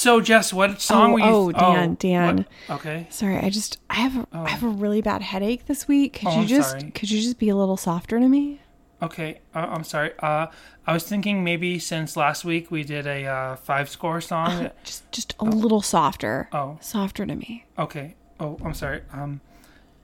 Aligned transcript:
So, 0.00 0.22
Jess, 0.22 0.50
what 0.50 0.80
song 0.80 1.10
Oh, 1.10 1.12
were 1.12 1.18
you? 1.20 1.26
oh, 1.26 1.52
Dan, 1.52 1.94
Dan. 2.00 2.46
what- 2.68 2.76
Okay. 2.80 3.06
Sorry, 3.10 3.36
I 3.36 3.50
just 3.50 3.76
I 3.90 3.96
have 3.96 4.16
a, 4.16 4.26
I 4.32 4.48
have 4.48 4.62
a 4.62 4.68
really 4.68 5.02
bad 5.02 5.20
headache 5.20 5.66
this 5.66 5.86
week. 5.86 6.14
Could 6.14 6.28
Oh, 6.28 6.32
you 6.36 6.40
I'm 6.40 6.46
just 6.46 6.70
sorry. 6.70 6.90
could 6.92 7.10
you 7.10 7.20
just 7.20 7.38
be 7.38 7.50
a 7.50 7.54
little 7.54 7.76
softer 7.76 8.18
to 8.18 8.26
me? 8.26 8.60
Okay. 9.02 9.40
Uh, 9.54 9.66
I'm 9.70 9.84
sorry. 9.84 10.12
Uh, 10.20 10.46
I 10.86 10.94
was 10.94 11.04
thinking 11.04 11.44
maybe 11.44 11.78
since 11.78 12.16
last 12.16 12.46
week 12.46 12.70
we 12.70 12.82
did 12.82 13.06
a 13.06 13.26
uh, 13.26 13.56
five 13.56 13.90
score 13.90 14.22
song. 14.22 14.62
that- 14.62 14.82
Just 14.84 15.12
just 15.12 15.34
a 15.38 15.44
little 15.44 15.82
softer. 15.82 16.48
Oh. 16.50 16.78
Softer 16.80 17.26
to 17.26 17.34
me. 17.36 17.66
okay. 17.78 18.14
Oh, 18.38 18.56
I'm 18.64 18.72
sorry. 18.72 19.02
Um, 19.12 19.42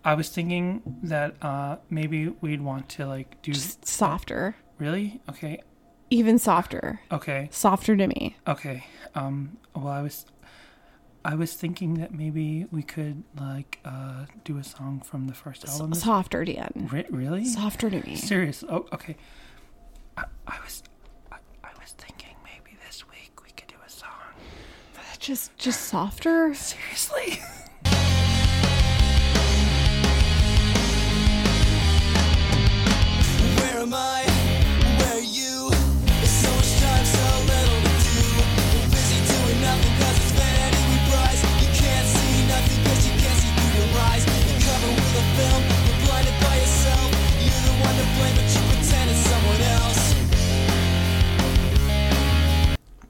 I 0.05 0.13
was 0.13 0.29
thinking 0.29 0.83
that 1.05 1.37
uh, 1.41 1.77
maybe 1.89 2.29
we'd 2.43 2.61
want 2.61 2.91
to 2.91 3.07
like 3.07 3.41
do. 3.41 3.51
Just 3.53 3.87
softer. 3.87 4.57
Really? 4.79 5.23
Okay. 5.31 5.63
Even 6.11 6.39
softer. 6.39 7.01
Okay. 7.11 7.49
Softer 7.51 7.97
to 7.97 8.07
me. 8.07 8.37
Okay. 8.47 8.85
Um. 9.15 9.57
Well, 9.75 9.89
I 9.89 10.03
was. 10.03 10.25
I 11.25 11.35
was 11.35 11.53
thinking 11.55 11.95
that 11.95 12.15
maybe 12.15 12.67
we 12.71 12.83
could 12.85 13.25
like 13.41 13.81
uh, 13.85 14.27
do 14.45 14.59
a 14.59 14.63
song 14.65 15.01
from 15.05 15.27
the 15.27 15.35
first 15.35 15.67
album. 15.69 15.91
this- 15.91 16.03
Softer, 16.03 16.45
Dan. 16.45 16.89
Re- 16.93 17.07
really? 17.11 17.45
Softer 17.45 17.91
to 17.91 18.01
me. 18.07 18.15
Serious? 18.15 18.63
Oh, 18.69 18.87
okay. 18.93 19.17
I, 20.17 20.25
I 20.47 20.59
was, 20.63 20.85
I, 21.33 21.39
I 21.65 21.71
was 21.81 21.91
thinking 21.99 22.37
maybe 22.45 22.77
this 22.87 23.09
week 23.09 23.43
we 23.43 23.51
could 23.51 23.67
do 23.67 23.75
a 23.85 23.91
song. 23.91 24.09
Just 25.19 25.57
just 25.59 25.81
softer. 25.89 26.55
Seriously? 26.55 27.41
Where 33.59 33.79
am 33.83 33.93
I? 33.95 34.25
Where 35.01 35.23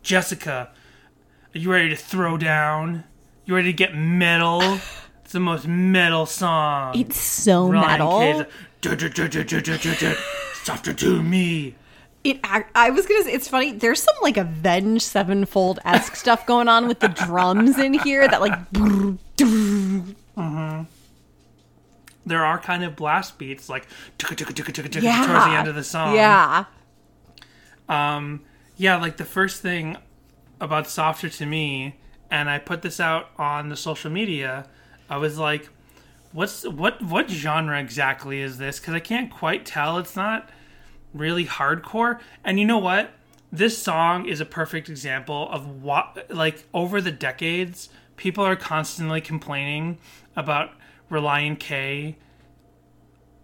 Jessica, 0.06 0.70
are 1.52 1.58
you 1.58 1.68
ready 1.72 1.88
to 1.88 1.96
throw 1.96 2.36
down? 2.38 3.02
You 3.44 3.56
ready 3.56 3.72
to 3.72 3.76
get 3.76 3.94
metal? 3.96 4.78
It's 5.24 5.32
the 5.32 5.40
most 5.40 5.66
metal 5.66 6.24
song. 6.24 6.96
It's 6.96 7.18
so 7.18 7.68
Ryan 7.68 7.88
metal. 7.98 8.46
"Du-du-du-du-du-du-du-du, 8.80 10.14
Softer 10.62 10.92
to 10.94 11.20
me. 11.20 11.74
It. 12.22 12.38
I 12.44 12.90
was 12.90 13.06
gonna 13.06 13.24
say 13.24 13.32
it's 13.32 13.48
funny. 13.48 13.72
There's 13.72 14.00
some 14.00 14.14
like 14.22 14.36
Avenged 14.36 15.02
Sevenfold 15.02 15.80
esque 15.84 16.14
stuff 16.24 16.46
going 16.46 16.68
on 16.68 16.86
with 16.86 17.00
the 17.00 17.08
drums 17.08 17.76
in 17.76 17.94
here. 17.94 18.28
That 18.28 18.40
like. 18.40 18.52
Mm-hmm. 20.36 20.82
There 22.24 22.44
are 22.44 22.58
kind 22.60 22.84
of 22.84 22.94
blast 22.94 23.36
beats 23.36 23.68
like 23.68 23.88
Yeah. 24.20 25.26
towards 25.26 25.44
the 25.46 25.56
end 25.58 25.66
of 25.66 25.74
the 25.74 25.82
song. 25.82 26.14
Yeah. 26.14 26.66
Yeah, 28.76 28.96
like 28.96 29.16
the 29.16 29.24
first 29.24 29.62
thing 29.62 29.96
about 30.60 30.88
Softer 30.88 31.30
to 31.30 31.46
Me, 31.46 31.96
and 32.30 32.50
I 32.50 32.58
put 32.58 32.82
this 32.82 33.00
out 33.00 33.30
on 33.38 33.68
the 33.68 33.76
social 33.76 34.10
media, 34.10 34.66
I 35.08 35.16
was 35.16 35.38
like, 35.38 35.68
what's 36.32 36.64
what 36.66 37.00
what 37.02 37.30
genre 37.30 37.80
exactly 37.80 38.40
is 38.42 38.58
this? 38.58 38.78
Because 38.78 38.94
I 38.94 39.00
can't 39.00 39.30
quite 39.30 39.64
tell. 39.64 39.96
It's 39.98 40.16
not 40.16 40.50
really 41.14 41.46
hardcore. 41.46 42.20
And 42.44 42.60
you 42.60 42.66
know 42.66 42.78
what? 42.78 43.10
This 43.50 43.78
song 43.78 44.26
is 44.26 44.40
a 44.40 44.44
perfect 44.44 44.88
example 44.90 45.48
of 45.50 45.82
what 45.82 46.26
like 46.28 46.64
over 46.74 47.00
the 47.00 47.12
decades, 47.12 47.88
people 48.16 48.44
are 48.44 48.56
constantly 48.56 49.20
complaining 49.20 49.98
about 50.34 50.72
Relient 51.10 51.60
K 51.60 52.16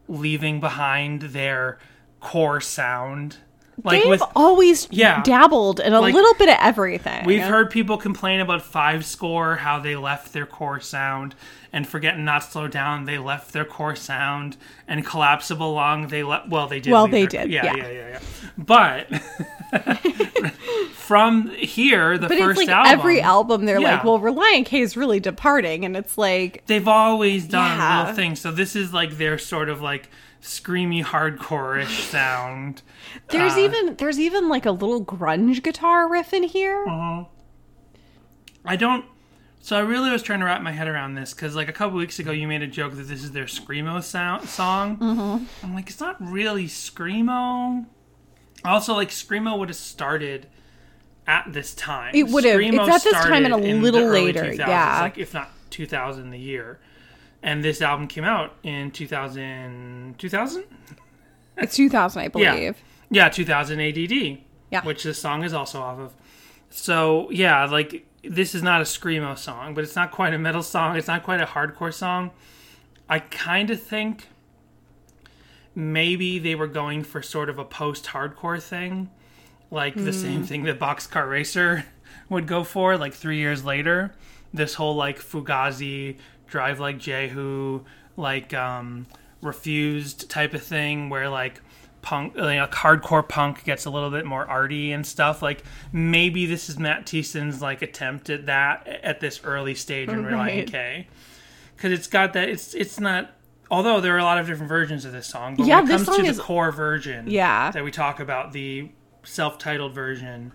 leaving 0.08 0.60
behind 0.60 1.22
their 1.22 1.78
core 2.20 2.60
sound. 2.60 3.38
Like 3.82 4.02
They've 4.02 4.10
with 4.10 4.22
always 4.36 4.86
Yeah. 4.90 5.22
dabbled 5.22 5.80
in 5.80 5.92
a 5.94 6.00
Like, 6.00 6.14
little 6.14 6.34
bit 6.34 6.48
of 6.50 6.56
everything. 6.60 7.24
We've 7.24 7.42
heard 7.42 7.70
people 7.70 7.96
complain 7.96 8.40
about 8.40 8.62
five 8.62 9.04
score, 9.04 9.56
how 9.56 9.78
they 9.80 9.96
left 9.96 10.32
their 10.34 10.44
core 10.46 10.78
sound, 10.78 11.34
and 11.72 11.86
Forget 11.86 12.14
and 12.16 12.24
Not 12.24 12.44
Slow 12.44 12.68
Down, 12.68 13.06
they 13.06 13.16
left 13.16 13.52
their 13.54 13.64
core 13.64 13.96
sound, 13.96 14.58
and 14.86 15.04
Collapsible 15.06 15.72
Lung, 15.72 16.08
they 16.08 16.22
left. 16.22 16.48
Well, 16.48 16.66
they 16.68 16.80
did. 16.80 16.92
Well, 16.92 17.08
they 17.08 17.24
their- 17.26 17.44
did, 17.44 17.50
Yeah, 17.52 17.64
yeah. 17.64 17.76
yeah, 17.76 17.88
yeah, 17.90 18.08
yeah. 18.10 18.18
But 18.58 19.08
from 20.92 21.48
here, 21.50 22.18
the 22.18 22.28
but 22.28 22.38
first 22.38 22.60
it's 22.60 22.68
like 22.68 22.76
album, 22.76 22.92
every 23.00 23.20
album, 23.20 23.64
they're 23.64 23.80
Yeah. 23.80 23.94
like, 23.94 24.04
"Well, 24.04 24.18
Relient 24.18 24.66
K 24.66 24.80
is 24.80 24.96
really 24.96 25.20
departing," 25.20 25.84
and 25.84 25.96
it's 25.96 26.16
like, 26.18 26.62
they've 26.66 26.86
always 26.88 27.46
done 27.46 27.78
Yeah. 27.78 28.00
little 28.00 28.14
things. 28.14 28.40
So 28.40 28.50
this 28.50 28.76
is 28.76 28.92
like 28.92 29.18
their 29.18 29.38
sort 29.38 29.68
of 29.68 29.80
like 29.80 30.08
screamy 30.42 31.04
hardcore-ish 31.04 32.04
sound. 32.04 32.82
there's 33.28 33.54
Uh, 33.54 33.60
even 33.60 33.96
there's 33.96 34.18
even 34.18 34.48
like 34.48 34.66
a 34.66 34.72
little 34.72 35.04
grunge 35.04 35.62
guitar 35.62 36.08
riff 36.08 36.32
in 36.32 36.42
here. 36.42 36.84
Uh-huh. 36.86 37.24
I 38.64 38.76
don't. 38.76 39.04
So 39.60 39.76
I 39.76 39.80
really 39.80 40.10
was 40.10 40.24
trying 40.24 40.40
to 40.40 40.44
wrap 40.44 40.60
my 40.60 40.72
head 40.72 40.88
around 40.88 41.14
this 41.14 41.32
because, 41.32 41.54
like, 41.54 41.68
a 41.68 41.72
couple 41.72 41.96
weeks 41.96 42.18
ago, 42.18 42.32
you 42.32 42.48
made 42.48 42.62
a 42.62 42.66
joke 42.66 42.96
that 42.96 43.04
this 43.04 43.22
is 43.22 43.30
their 43.30 43.44
screamo 43.44 44.02
sound 44.02 44.48
song. 44.48 44.96
Mm-hmm. 44.96 45.44
I'm 45.64 45.74
like, 45.74 45.88
it's 45.88 46.00
not 46.00 46.16
really 46.20 46.66
screamo. 46.66 47.86
Also, 48.64 48.94
like, 48.94 49.10
screamo 49.10 49.56
would 49.56 49.68
have 49.68 49.76
started 49.76 50.48
at 51.28 51.52
this 51.52 51.74
time. 51.74 52.12
It 52.12 52.24
would 52.24 52.42
have. 52.44 52.60
It's 52.60 52.76
at 52.76 53.04
this 53.04 53.22
time 53.22 53.44
and 53.44 53.54
a 53.54 53.56
little 53.56 54.08
later, 54.08 54.42
2000s, 54.42 54.58
yeah. 54.58 55.00
like 55.00 55.18
if 55.18 55.32
not 55.32 55.50
2000 55.70 56.30
the 56.30 56.38
year. 56.38 56.80
And 57.42 57.64
this 57.64 57.82
album 57.82 58.06
came 58.06 58.24
out 58.24 58.54
in 58.62 58.90
2000. 58.92 60.16
2000? 60.18 60.64
It's 61.56 61.76
2000, 61.76 62.22
I 62.22 62.28
believe. 62.28 62.76
Yeah, 63.10 63.28
2000 63.28 63.80
ADD. 63.80 64.38
Yeah. 64.70 64.84
Which 64.84 65.02
this 65.04 65.18
song 65.18 65.44
is 65.44 65.52
also 65.52 65.80
off 65.80 65.98
of. 65.98 66.14
So, 66.70 67.30
yeah, 67.30 67.66
like, 67.66 68.06
this 68.24 68.54
is 68.54 68.62
not 68.62 68.80
a 68.80 68.84
Screamo 68.84 69.36
song, 69.36 69.74
but 69.74 69.84
it's 69.84 69.96
not 69.96 70.10
quite 70.10 70.32
a 70.32 70.38
metal 70.38 70.62
song. 70.62 70.96
It's 70.96 71.08
not 71.08 71.22
quite 71.22 71.40
a 71.40 71.46
hardcore 71.46 71.92
song. 71.92 72.30
I 73.08 73.18
kind 73.18 73.70
of 73.70 73.82
think 73.82 74.28
maybe 75.74 76.38
they 76.38 76.54
were 76.54 76.66
going 76.66 77.02
for 77.02 77.20
sort 77.22 77.50
of 77.50 77.58
a 77.58 77.64
post 77.64 78.06
hardcore 78.06 78.62
thing. 78.62 79.10
Like 79.70 79.94
the 79.94 80.12
same 80.12 80.40
hmm. 80.40 80.44
thing 80.44 80.62
that 80.64 80.78
Boxcar 80.78 81.28
Racer 81.28 81.86
would 82.28 82.46
go 82.46 82.62
for, 82.62 82.96
like 82.96 83.14
three 83.14 83.38
years 83.38 83.64
later. 83.64 84.14
This 84.54 84.74
whole, 84.74 84.94
like, 84.94 85.18
Fugazi, 85.18 86.18
Drive 86.52 86.78
Like 86.80 86.98
Jehu, 86.98 87.80
like, 88.16 88.52
um, 88.52 89.06
refused 89.40 90.28
type 90.30 90.52
of 90.54 90.62
thing 90.62 91.08
where, 91.08 91.28
like, 91.30 91.60
punk 92.02 92.34
know, 92.34 92.66
hardcore 92.70 93.26
punk 93.26 93.64
gets 93.64 93.86
a 93.86 93.90
little 93.90 94.10
bit 94.10 94.26
more 94.26 94.44
arty 94.46 94.90
and 94.92 95.06
stuff 95.06 95.40
like 95.40 95.62
maybe 95.92 96.46
this 96.46 96.68
is 96.68 96.76
matt 96.76 97.06
Thiessen's 97.06 97.62
like 97.62 97.80
attempt 97.80 98.28
at 98.28 98.46
that 98.46 98.86
at 99.04 99.20
this 99.20 99.40
early 99.44 99.76
stage 99.76 100.08
in 100.08 100.24
Relient 100.24 100.34
Right. 100.34 100.66
K 100.70 101.06
because 101.76 101.92
it's 101.92 102.08
got 102.08 102.32
that 102.32 102.48
it's 102.48 102.74
it's 102.74 102.98
not 102.98 103.30
although 103.70 104.00
there 104.00 104.16
are 104.16 104.18
a 104.18 104.24
lot 104.24 104.38
of 104.38 104.48
different 104.48 104.68
versions 104.68 105.04
of 105.04 105.12
this 105.12 105.28
song 105.28 105.54
but 105.54 105.64
Yeah, 105.64 105.76
when 105.76 105.84
it 105.84 105.88
this 105.98 106.04
comes 106.06 106.16
to 106.18 106.24
is- 106.24 106.36
the 106.38 106.42
core 106.42 106.72
version 106.72 107.26
Yeah. 107.30 107.70
that 107.70 107.84
we 107.84 107.92
talk 107.92 108.18
about 108.18 108.50
the 108.52 108.90
self-titled 109.22 109.94
version 109.94 110.50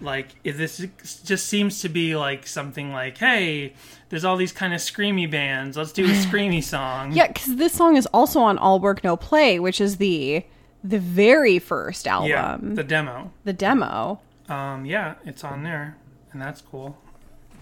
like 0.00 0.36
if 0.44 0.56
this 0.56 0.86
just 1.24 1.46
seems 1.46 1.80
to 1.80 1.88
be 1.88 2.14
like 2.16 2.46
something 2.46 2.92
like 2.92 3.16
hey 3.18 3.72
there's 4.10 4.24
all 4.24 4.36
these 4.36 4.52
kind 4.52 4.74
of 4.74 4.80
screamy 4.80 5.30
bands 5.30 5.76
let's 5.76 5.92
do 5.92 6.04
a 6.04 6.08
screamy 6.26 6.62
song 6.62 7.12
Yeah, 7.12 7.28
because 7.28 7.56
this 7.56 7.72
song 7.72 7.96
is 7.96 8.06
also 8.12 8.40
on 8.40 8.58
All 8.58 8.78
Work 8.78 9.02
No 9.02 9.16
Play, 9.16 9.58
which 9.58 9.80
is 9.80 9.96
the 9.96 10.44
the 10.84 10.98
very 10.98 11.58
first 11.58 12.06
album, 12.06 12.30
yeah 12.30 12.58
the, 12.60 12.84
demo. 12.84 13.32
the 13.44 13.52
demo 13.52 14.20
um 14.48 14.84
yeah 14.84 15.14
it's 15.24 15.42
on 15.42 15.62
there 15.62 15.96
and 16.32 16.40
that's 16.42 16.60
cool 16.60 16.96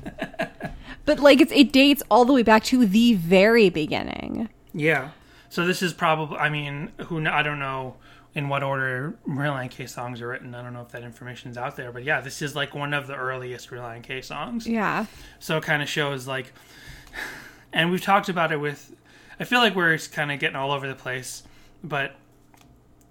But 1.07 1.21
like 1.21 1.41
it's 1.41 1.53
it 1.53 1.73
dates 1.73 2.03
all 2.11 2.25
the 2.25 2.33
way 2.33 2.43
back 2.43 2.65
to 2.65 2.87
the 2.87 3.15
very 3.15 3.69
beginning. 3.69 4.49
Yeah. 4.73 5.11
So 5.51 5.67
this 5.67 5.83
is 5.83 5.93
probably. 5.93 6.39
I 6.39 6.49
mean, 6.49 6.93
who? 7.07 7.27
I 7.27 7.43
don't 7.43 7.59
know 7.59 7.97
in 8.35 8.49
what 8.49 8.63
order 8.63 9.17
Relient 9.29 9.71
K 9.71 9.87
songs 9.87 10.21
are 10.21 10.29
written. 10.29 10.55
I 10.55 10.63
don't 10.63 10.73
know 10.73 10.83
if 10.83 10.89
that 10.91 11.03
information's 11.05 11.57
out 11.57 11.77
there, 11.77 11.93
but 11.93 12.03
yeah, 12.05 12.21
this 12.21 12.43
is 12.43 12.55
like 12.57 12.75
one 12.75 12.93
of 12.93 13.07
the 13.07 13.15
earliest 13.15 13.71
Relient 13.71 14.03
K 14.03 14.21
songs. 14.21 14.67
Yeah. 14.67 15.07
So 15.39 15.59
it 15.59 15.63
kind 15.65 15.83
of 15.83 15.89
shows 15.89 16.27
like, 16.27 16.53
and 17.73 17.91
we've 17.91 18.03
talked 18.03 18.29
about 18.29 18.53
it 18.53 18.57
with. 18.59 18.95
I 19.39 19.45
feel 19.45 19.59
like 19.59 19.75
we're 19.75 19.99
kind 19.99 20.31
of 20.31 20.39
getting 20.39 20.57
all 20.57 20.71
over 20.71 20.87
the 20.87 20.95
place, 20.95 21.43
but 21.83 22.15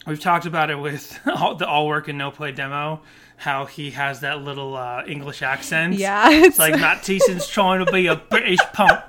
we've 0.07 0.19
talked 0.21 0.45
about 0.45 0.69
it 0.69 0.75
with 0.79 1.19
all, 1.27 1.55
the 1.55 1.67
all 1.67 1.87
work 1.87 2.07
and 2.07 2.17
no 2.17 2.31
play 2.31 2.51
demo. 2.51 3.01
How 3.35 3.65
he 3.65 3.91
has 3.91 4.21
that 4.21 4.41
little 4.41 4.75
uh, 4.75 5.03
English 5.05 5.41
accent. 5.41 5.95
Yeah, 5.95 6.29
It's 6.29 6.57
it's- 6.57 6.59
like 6.59 6.73
Matt 6.79 6.99
Thiessen's 6.99 7.47
trying 7.47 7.83
to 7.85 7.91
be 7.91 8.07
a 8.07 8.15
British 8.15 8.59
punk. 8.73 9.01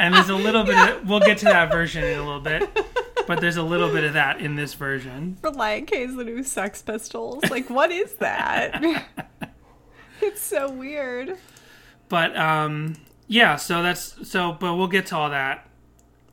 And 0.00 0.14
there's 0.14 0.28
a 0.28 0.34
little 0.36 0.64
bit 0.64 0.76
of, 0.76 1.08
we'll 1.08 1.20
get 1.20 1.38
to 1.38 1.44
that 1.46 1.70
version 1.70 2.02
in 2.04 2.18
a 2.18 2.22
little 2.24 2.40
bit. 2.40 2.68
But 3.26 3.40
there's 3.40 3.56
a 3.56 3.62
little 3.62 3.90
bit 3.90 4.04
of 4.04 4.12
that 4.12 4.40
in 4.40 4.54
this 4.56 4.74
version. 4.74 5.38
Relient 5.42 5.88
K 5.88 6.02
is 6.02 6.14
the 6.14 6.24
new 6.24 6.42
Sex 6.42 6.82
Pistols. 6.82 7.42
Like, 7.50 7.68
what 7.68 7.90
is 7.90 8.14
that? 8.14 9.06
It's 10.20 10.40
so 10.40 10.70
weird. 10.70 11.36
But 12.08 12.36
um, 12.36 12.96
yeah, 13.28 13.56
so 13.56 13.82
that's 13.82 14.28
so. 14.28 14.52
But 14.52 14.74
we'll 14.74 14.88
get 14.88 15.06
to 15.06 15.16
all 15.16 15.30
that. 15.30 15.68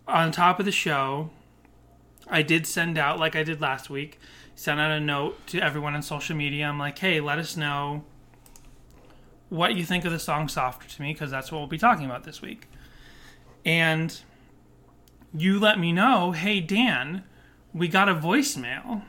On 0.07 0.31
top 0.31 0.59
of 0.59 0.65
the 0.65 0.71
show, 0.71 1.29
I 2.27 2.41
did 2.41 2.67
send 2.67 2.97
out, 2.97 3.19
like 3.19 3.35
I 3.35 3.43
did 3.43 3.61
last 3.61 3.89
week, 3.89 4.19
sent 4.55 4.79
out 4.79 4.91
a 4.91 4.99
note 4.99 5.47
to 5.47 5.59
everyone 5.59 5.95
on 5.95 6.01
social 6.01 6.35
media. 6.35 6.65
I'm 6.65 6.79
like, 6.79 6.99
hey, 6.99 7.19
let 7.21 7.39
us 7.39 7.55
know 7.55 8.03
what 9.49 9.75
you 9.75 9.85
think 9.85 10.05
of 10.05 10.11
the 10.11 10.19
song 10.19 10.47
"Softer 10.49 10.87
to 10.87 11.01
Me" 11.01 11.13
because 11.13 11.31
that's 11.31 11.51
what 11.51 11.59
we'll 11.59 11.67
be 11.67 11.77
talking 11.77 12.05
about 12.05 12.23
this 12.23 12.41
week. 12.41 12.67
And 13.65 14.17
you 15.35 15.59
let 15.59 15.79
me 15.79 15.91
know, 15.91 16.31
hey 16.31 16.59
Dan, 16.59 17.23
we 17.73 17.87
got 17.87 18.09
a 18.09 18.15
voicemail. 18.15 19.03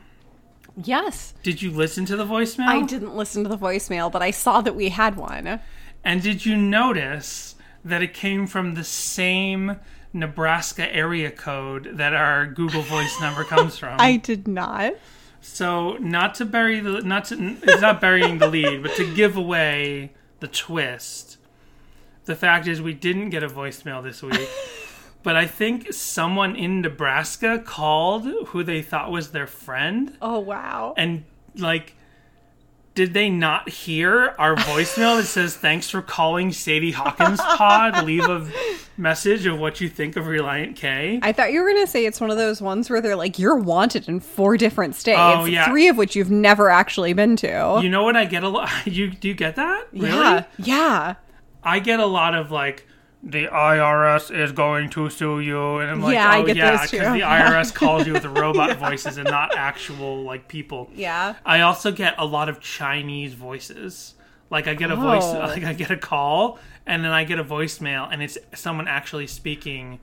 Yes. 0.77 1.35
Did 1.43 1.63
you 1.63 1.71
listen 1.71 2.05
to 2.07 2.17
the 2.17 2.27
voicemail? 2.27 2.69
I 2.69 2.83
didn't 2.83 3.15
listen 3.15 3.45
to 3.45 3.49
the 3.49 3.59
voicemail, 3.59 4.11
but 4.11 4.23
I 4.23 4.31
saw 4.31 4.61
that 4.61 4.75
we 4.75 4.89
had 4.89 5.17
one. 5.17 5.61
And 6.03 6.23
did 6.23 6.45
you 6.45 6.57
notice 6.57 7.55
that 7.85 8.03
it 8.03 8.13
came 8.13 8.47
from 8.47 8.75
the 8.75 8.85
same 8.85 9.77
Nebraska 10.13 10.93
area 10.95 11.31
code 11.31 11.97
that 11.97 12.13
our 12.13 12.47
Google 12.47 12.83
Voice 12.83 13.21
number 13.21 13.45
comes 13.45 13.79
from? 13.79 13.97
I 14.01 14.17
did 14.17 14.49
not. 14.49 14.95
So, 15.41 15.99
not 15.99 16.35
to 16.37 16.47
bury 16.47 16.81
the 16.81 17.03
not 17.03 17.27
to 17.27 17.57
it's 17.63 17.83
not 17.83 18.01
burying 18.01 18.39
the 18.39 18.49
lead, 18.49 18.83
but 18.83 18.95
to 18.97 19.15
give 19.15 19.37
away 19.37 20.13
the 20.41 20.49
twist. 20.49 21.37
The 22.25 22.35
fact 22.35 22.67
is 22.67 22.81
we 22.81 22.95
didn't 22.95 23.29
get 23.29 23.43
a 23.43 23.49
voicemail 23.49 24.03
this 24.03 24.23
week. 24.23 24.49
But 25.25 25.35
I 25.37 25.47
think 25.47 25.93
someone 25.93 26.55
in 26.55 26.81
Nebraska 26.83 27.59
called 27.59 28.25
who 28.49 28.63
they 28.63 28.81
thought 28.83 29.11
was 29.11 29.31
their 29.33 29.47
friend. 29.49 30.17
Oh 30.23 30.39
wow. 30.39 30.95
and 30.97 31.25
like 31.57 31.95
did 32.95 33.13
they 33.13 33.29
not 33.29 33.69
hear 33.69 34.37
our 34.39 34.55
voicemail 34.55 35.17
that 35.17 35.25
says 35.27 35.57
thanks 35.57 35.91
for 35.91 36.01
calling 36.01 36.53
Sadie 36.53 36.93
Hawkins 36.93 37.41
pod. 37.41 38.05
Leave 38.07 38.23
a 38.29 38.49
message 38.97 39.47
of 39.47 39.59
what 39.59 39.81
you 39.81 39.89
think 39.89 40.15
of 40.17 40.27
Relient 40.27 40.77
K. 40.77 41.19
I 41.21 41.33
thought 41.33 41.53
you 41.53 41.61
were 41.61 41.73
gonna 41.73 41.89
say 41.89 42.07
it's 42.07 42.21
one 42.21 42.31
of 42.31 42.37
those 42.37 42.63
ones 42.63 42.89
where 42.89 43.01
they're 43.01 43.17
like, 43.17 43.37
you're 43.37 43.57
wanted 43.57 44.09
in 44.09 44.21
four 44.21 44.57
different 44.57 44.95
states, 44.95 45.19
Oh, 45.21 45.45
yeah. 45.45 45.69
three 45.69 45.89
of 45.89 45.97
which 45.97 46.15
you've 46.15 46.31
never 46.31 46.71
actually 46.71 47.13
been 47.15 47.35
to. 47.37 47.81
you 47.83 47.89
know 47.89 48.05
what 48.05 48.15
I 48.17 48.27
get 48.27 48.45
a 48.45 48.49
lot 48.49 48.71
you 48.87 49.11
do 49.11 49.27
you 49.29 49.35
get 49.35 49.57
that? 49.57 49.89
Really? 49.93 50.07
Yeah, 50.09 50.45
yeah, 50.59 51.15
I 51.65 51.81
get 51.81 51.99
a 51.99 52.07
lot 52.07 52.35
of 52.37 52.53
like 52.53 52.87
the 53.27 53.47
IRS 53.47 54.31
is 54.31 54.53
going 54.53 54.91
to 54.91 55.09
sue 55.09 55.41
you 55.41 55.79
and 55.79 55.91
I'm 55.91 56.01
like 56.03 56.15
Yeah, 56.15 56.35
oh 56.37 56.47
yeah 56.47 56.83
because 56.83 56.91
the 56.91 56.99
IRS 56.99 57.75
calls 57.81 58.07
you 58.07 58.13
with 58.13 58.25
robot 58.27 58.77
voices 58.77 59.17
and 59.17 59.29
not 59.29 59.57
actual 59.57 60.23
like 60.25 60.47
people 60.47 60.91
yeah. 60.95 61.35
I 61.45 61.61
also 61.63 61.91
get 61.91 62.15
a 62.19 62.27
lot 62.27 62.49
of 62.51 62.61
Chinese 62.61 63.33
voices. 63.35 64.15
Like 64.51 64.67
I 64.69 64.75
get 64.75 64.91
a 64.91 64.97
voice, 64.97 65.25
Oh. 65.25 65.39
like 65.39 65.65
I 65.65 65.73
get 65.73 65.91
a 65.91 65.97
call, 65.97 66.59
and 66.87 67.03
then 67.03 67.11
I 67.13 67.25
get 67.25 67.39
a 67.39 67.45
voicemail, 67.45 68.09
and 68.13 68.23
it's 68.23 68.37
someone 68.55 68.87
actually 68.87 69.27
speaking 69.27 70.01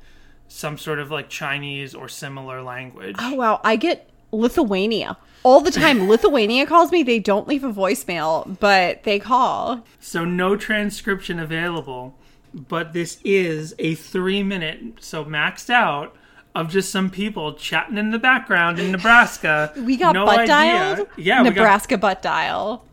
some 0.47 0.77
sort 0.77 0.99
of 0.99 1.11
like 1.11 1.29
Chinese 1.29 1.93
or 1.95 2.09
similar 2.09 2.61
language. 2.63 3.15
Oh 3.19 3.35
wow, 3.35 3.61
I 3.63 3.75
get 3.75 4.09
Lithuania 4.31 5.15
all 5.43 5.61
the 5.61 5.71
time. 5.71 6.07
Lithuania 6.09 6.65
calls 6.65 6.91
me. 6.91 7.03
They 7.03 7.19
don't 7.19 7.47
leave 7.47 7.63
a 7.63 7.71
voicemail, 7.71 8.59
but 8.59 9.03
they 9.03 9.19
call. 9.19 9.85
So 9.99 10.25
no 10.25 10.55
transcription 10.57 11.39
available, 11.39 12.15
but 12.53 12.93
this 12.93 13.19
is 13.23 13.73
a 13.79 13.95
three 13.95 14.43
minute, 14.43 14.81
so 14.99 15.23
maxed 15.25 15.69
out. 15.69 16.15
Of 16.53 16.69
just 16.69 16.91
some 16.91 17.09
people 17.09 17.53
chatting 17.53 17.97
in 17.97 18.11
the 18.11 18.19
background 18.19 18.77
in 18.77 18.91
Nebraska. 18.91 19.71
We 19.77 19.95
got 19.95 20.11
no 20.13 20.25
butt 20.25 20.39
idea. 20.39 20.47
dialed. 20.47 21.07
Yeah, 21.15 21.43
we 21.43 21.49
got 21.49 21.55
Nebraska 21.55 21.97
butt 21.97 22.21
dial. 22.21 22.83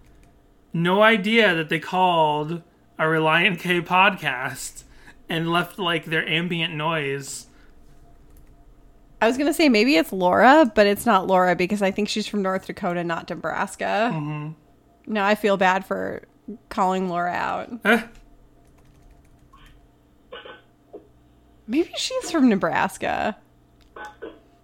no 0.72 1.02
idea 1.02 1.56
that 1.56 1.68
they 1.68 1.80
called 1.80 2.62
a 3.00 3.02
Relient 3.02 3.58
K 3.58 3.80
podcast 3.80 4.84
and 5.28 5.50
left 5.50 5.76
like 5.76 6.04
their 6.04 6.24
ambient 6.28 6.72
noise. 6.74 7.46
I 9.20 9.26
was 9.26 9.36
gonna 9.36 9.52
say 9.52 9.68
maybe 9.68 9.96
it's 9.96 10.12
Laura, 10.12 10.70
but 10.72 10.86
it's 10.86 11.04
not 11.04 11.26
Laura 11.26 11.56
because 11.56 11.82
I 11.82 11.90
think 11.90 12.08
she's 12.08 12.28
from 12.28 12.42
North 12.42 12.66
Dakota, 12.66 13.02
not 13.02 13.28
Nebraska. 13.28 14.12
Mm-hmm. 14.14 15.12
Now 15.12 15.26
I 15.26 15.34
feel 15.34 15.56
bad 15.56 15.84
for 15.84 16.22
calling 16.68 17.08
Laura 17.08 17.32
out. 17.32 18.12
Maybe 21.68 21.90
she's 21.96 22.30
from 22.30 22.48
Nebraska. 22.48 23.36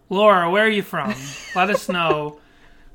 Laura, 0.09 0.51
where 0.51 0.65
are 0.65 0.71
you 0.71 0.83
from? 0.83 1.15
Let 1.55 1.69
us 1.69 1.89
know. 1.89 2.41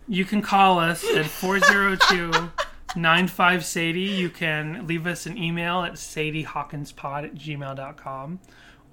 You 0.08 0.26
can 0.26 0.42
call 0.42 0.80
us 0.80 1.06
at 1.14 1.28
402 1.28 2.50
95 2.96 3.64
Sadie. 3.64 4.00
You 4.00 4.32
can 4.32 4.88
leave 4.88 5.06
us 5.06 5.28
an 5.28 5.38
email 5.38 5.84
at 5.84 5.94
sadiehawkinspod 5.94 7.24
at 7.24 7.36
gmail.com. 7.36 8.40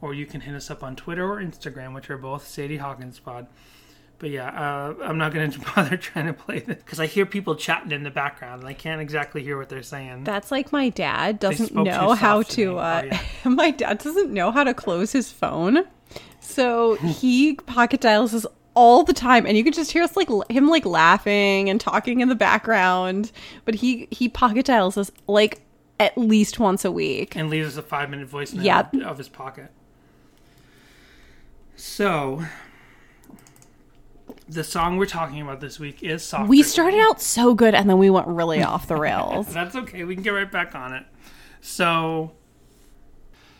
Or 0.03 0.13
you 0.13 0.27
can 0.27 0.43
hit 0.43 0.55
us 0.55 0.71
up 0.71 0.83
on 0.83 0.95
Twitter 0.95 1.25
or 1.25 1.43
Instagram, 1.43 1.95
which 1.95 2.11
are 2.11 2.19
both 2.19 2.47
Sadie 2.47 2.79
Hawkinspod. 2.79 3.47
But 4.19 4.31
yeah, 4.31 4.49
uh, 4.49 4.95
I'm 5.03 5.19
not 5.19 5.35
going 5.35 5.51
to 5.53 5.59
bother 5.61 5.97
trying 5.97 6.27
to 6.27 6.33
play 6.33 6.61
this 6.61 6.77
because 6.77 6.99
I 7.01 7.07
hear 7.07 7.27
people 7.27 7.55
chatting 7.55 7.93
in 7.93 8.03
the 8.03 8.11
background 8.11 8.61
and 8.63 8.69
I 8.69 8.73
can't 8.73 9.01
exactly 9.01 9.43
hear 9.43 9.59
what 9.59 9.69
they're 9.69 9.83
saying. 9.83 10.25
That's 10.25 10.51
like 10.51 10.73
my 10.73 10.89
dad 10.89 11.39
doesn't 11.39 11.75
know 11.75 12.15
how 12.15 12.43
to 12.43 12.49
to. 12.55 12.79
uh, 12.79 13.03
Oh, 13.05 13.07
yeah. 13.07 13.21
my 13.51 13.71
dad 13.71 13.99
doesn't 13.99 14.33
know 14.33 14.51
how 14.51 14.65
to 14.65 14.73
close 14.73 15.13
his 15.13 15.31
phone, 15.31 15.85
so 16.41 16.95
he 16.97 17.55
pocket 17.55 18.01
dials 18.01 18.33
us 18.35 18.47
all 18.75 19.05
the 19.05 19.13
time, 19.15 19.47
and 19.47 19.57
you 19.57 19.65
could 19.65 19.75
just 19.75 19.91
hear 19.93 20.03
us 20.03 20.17
like 20.17 20.29
him 20.51 20.69
like 20.69 20.85
laughing 20.87 21.69
and 21.71 21.81
talking 21.81 22.21
in 22.21 22.29
the 22.29 22.35
background. 22.35 23.33
But 23.67 23.75
he 23.77 24.09
he 24.11 24.29
pocket 24.29 24.67
dials 24.67 24.97
us 24.97 25.11
like 25.27 25.61
at 26.01 26.17
least 26.19 26.59
once 26.59 26.85
a 26.85 26.93
week. 26.93 27.37
and 27.37 27.49
leaves 27.51 27.69
us 27.69 27.77
a 27.77 27.83
five 27.83 28.09
minute 28.11 28.31
voicemail 28.31 28.65
of 29.03 29.17
his 29.19 29.29
pocket. 29.29 29.71
So, 31.75 32.43
the 34.49 34.63
song 34.65 34.97
we're 34.97 35.07
talking 35.07 35.41
about 35.41 35.61
this 35.61 35.79
week 35.81 36.03
is 36.03 36.23
"Soft." 36.25 36.49
We 36.49 36.63
started 36.63 37.01
out 37.01 37.21
so 37.21 37.55
good, 37.55 37.75
and 37.75 37.89
then 37.91 37.99
we 37.99 38.11
went 38.11 38.27
really 38.29 38.63
off 38.63 38.87
the 38.87 38.97
rails. 39.09 39.53
That's 39.53 39.75
okay. 39.77 40.05
We 40.05 40.15
can 40.15 40.23
get 40.23 40.31
right 40.31 40.51
back 40.51 40.75
on 40.75 40.93
it. 40.93 41.05
So, 41.61 42.33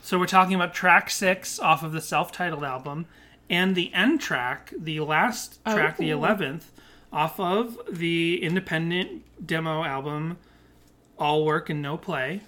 so 0.03 0.19
we're 0.19 0.27
talking 0.27 0.55
about 0.55 0.75
track 0.75 1.11
six 1.11 1.59
off 1.59 1.83
of 1.83 1.93
the 1.93 2.01
self-titled 2.01 2.63
album, 2.65 3.07
and 3.51 3.75
the 3.75 3.93
end 3.93 4.21
track, 4.21 4.73
the 4.79 5.01
last 5.01 5.59
track, 5.65 5.97
the 5.97 6.13
Oh. 6.13 6.19
eleventh, 6.19 6.71
off 7.13 7.41
of 7.41 7.79
the 7.91 8.43
independent 8.43 9.23
demo 9.47 9.83
album, 9.85 10.39
"All 11.19 11.45
Work 11.45 11.69
and 11.71 11.83
No 11.83 11.97
Play." 11.97 12.43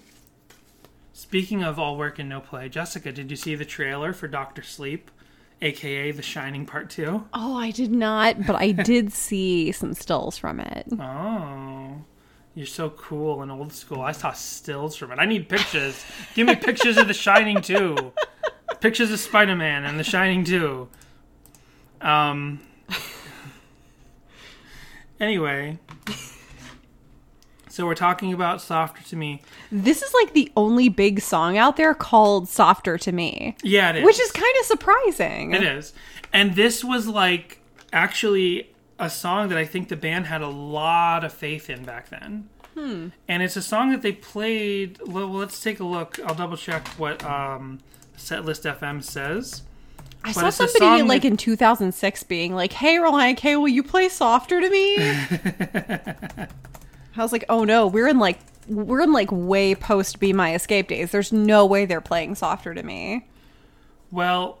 Speaking 1.13 1.63
of 1.63 1.77
all 1.77 1.97
work 1.97 2.17
and 2.17 2.29
no 2.29 2.39
play, 2.39 2.69
Jessica, 2.69 3.11
did 3.11 3.29
you 3.29 3.35
see 3.35 3.53
the 3.53 3.65
trailer 3.65 4.13
for 4.13 4.29
Doctor 4.29 4.61
Sleep, 4.63 5.11
aka 5.61 6.11
The 6.11 6.21
Shining 6.21 6.65
Part 6.65 6.89
Two? 6.89 7.25
Oh, 7.33 7.57
I 7.57 7.71
did 7.71 7.91
not, 7.91 8.45
but 8.45 8.55
I 8.55 8.71
did 8.71 9.11
see 9.13 9.71
some 9.71 9.93
stills 9.93 10.37
from 10.37 10.59
it. 10.59 10.87
Oh, 10.99 11.95
you're 12.55 12.65
so 12.65 12.89
cool 12.91 13.41
and 13.41 13.51
old 13.51 13.71
school. 13.73 14.01
I 14.01 14.11
saw 14.11 14.31
stills 14.31 14.95
from 14.95 15.11
it. 15.11 15.19
I 15.19 15.25
need 15.25 15.47
pictures. 15.49 16.03
Give 16.35 16.47
me 16.47 16.55
pictures 16.55 16.97
of 16.97 17.07
The 17.07 17.13
Shining 17.13 17.61
too. 17.61 18.13
Pictures 18.81 19.11
of 19.11 19.19
Spider 19.19 19.55
Man 19.55 19.85
and 19.85 19.99
The 19.99 20.03
Shining 20.03 20.43
too. 20.43 20.87
Um. 22.01 22.61
Anyway, 25.19 25.77
so 27.79 27.85
we're 27.85 27.95
talking 27.95 28.33
about 28.33 28.59
"Softer 28.59 29.01
to 29.07 29.15
Me." 29.15 29.41
This 29.71 30.01
is 30.01 30.13
like 30.13 30.33
the 30.33 30.51
only 30.57 30.89
big 30.89 31.21
song 31.21 31.57
out 31.57 31.77
there 31.77 31.93
called 31.93 32.49
"Softer 32.49 32.97
to 32.97 33.13
Me," 33.13 33.55
Yeah, 33.63 33.91
it 33.91 33.95
is. 33.99 34.03
which 34.03 34.19
is 34.19 34.33
kind 34.33 34.53
of 34.59 34.65
surprising. 34.65 35.53
It 35.53 35.63
is. 35.63 35.93
And 36.33 36.55
this 36.55 36.83
was 36.83 37.07
like 37.07 37.61
actually 37.93 38.69
a 38.99 39.09
song 39.09 39.47
that 39.47 39.57
I 39.57 39.63
think 39.63 39.87
the 39.87 39.95
band 39.95 40.25
had 40.25 40.41
a 40.41 40.49
lot 40.49 41.23
of 41.23 41.31
faith 41.31 41.69
in 41.69 41.85
back 41.85 42.09
then. 42.09 42.49
Hmm. 42.73 43.07
And 43.29 43.41
it's 43.41 43.55
a 43.55 43.61
song 43.61 43.91
that 43.91 44.01
they 44.01 44.11
played. 44.11 44.99
Well, 45.05 45.29
let's 45.29 45.63
take 45.63 45.79
a 45.79 45.85
look. 45.85 46.19
I'll 46.25 46.35
double 46.35 46.57
check 46.57 46.85
what 46.97 47.23
um, 47.23 47.79
Setlist 48.17 48.69
FM 48.77 49.01
says. 49.01 49.63
I 50.21 50.33
But 50.33 50.51
saw 50.51 50.65
somebody 50.65 51.03
like 51.03 51.23
in 51.23 51.37
2006 51.37 52.23
being 52.23 52.53
like, 52.53 52.73
"Hey, 52.73 52.95
Relient 52.97 53.37
K, 53.37 53.55
will 53.55 53.69
you 53.69 53.83
play 53.83 54.09
softer 54.09 54.59
to 54.59 54.69
me?" 54.69 54.97
I 57.19 57.23
was 57.23 57.31
like, 57.31 57.45
"Oh 57.49 57.63
no, 57.63 57.87
we're 57.87 58.07
in 58.07 58.19
like 58.19 58.39
we're 58.67 59.01
in 59.01 59.11
like 59.11 59.29
way 59.31 59.75
post 59.75 60.19
Be 60.19 60.33
My 60.33 60.53
Escape 60.53 60.87
days. 60.87 61.11
There's 61.11 61.31
no 61.31 61.65
way 61.65 61.85
they're 61.85 62.01
playing 62.01 62.35
softer 62.35 62.73
to 62.73 62.83
me." 62.83 63.27
Well, 64.11 64.59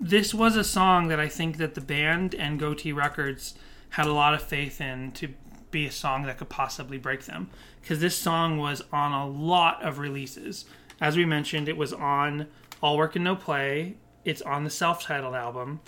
this 0.00 0.32
was 0.32 0.56
a 0.56 0.64
song 0.64 1.08
that 1.08 1.20
I 1.20 1.28
think 1.28 1.58
that 1.58 1.74
the 1.74 1.80
band 1.80 2.34
and 2.34 2.60
Gotee 2.60 2.94
Records 2.94 3.54
had 3.90 4.06
a 4.06 4.12
lot 4.12 4.34
of 4.34 4.42
faith 4.42 4.80
in 4.80 5.12
to 5.12 5.34
be 5.70 5.86
a 5.86 5.92
song 5.92 6.24
that 6.24 6.38
could 6.38 6.48
possibly 6.48 6.98
break 6.98 7.24
them. 7.26 7.50
Because 7.80 8.00
this 8.00 8.16
song 8.16 8.58
was 8.58 8.82
on 8.92 9.12
a 9.12 9.26
lot 9.26 9.82
of 9.82 9.98
releases. 9.98 10.64
As 11.00 11.16
we 11.16 11.24
mentioned, 11.24 11.68
it 11.68 11.76
was 11.76 11.92
on 11.92 12.46
All 12.82 12.96
Work 12.96 13.16
and 13.16 13.24
No 13.24 13.36
Play. 13.36 13.96
It's 14.24 14.42
on 14.42 14.64
the 14.64 14.70
self-titled 14.70 15.34
album. 15.34 15.80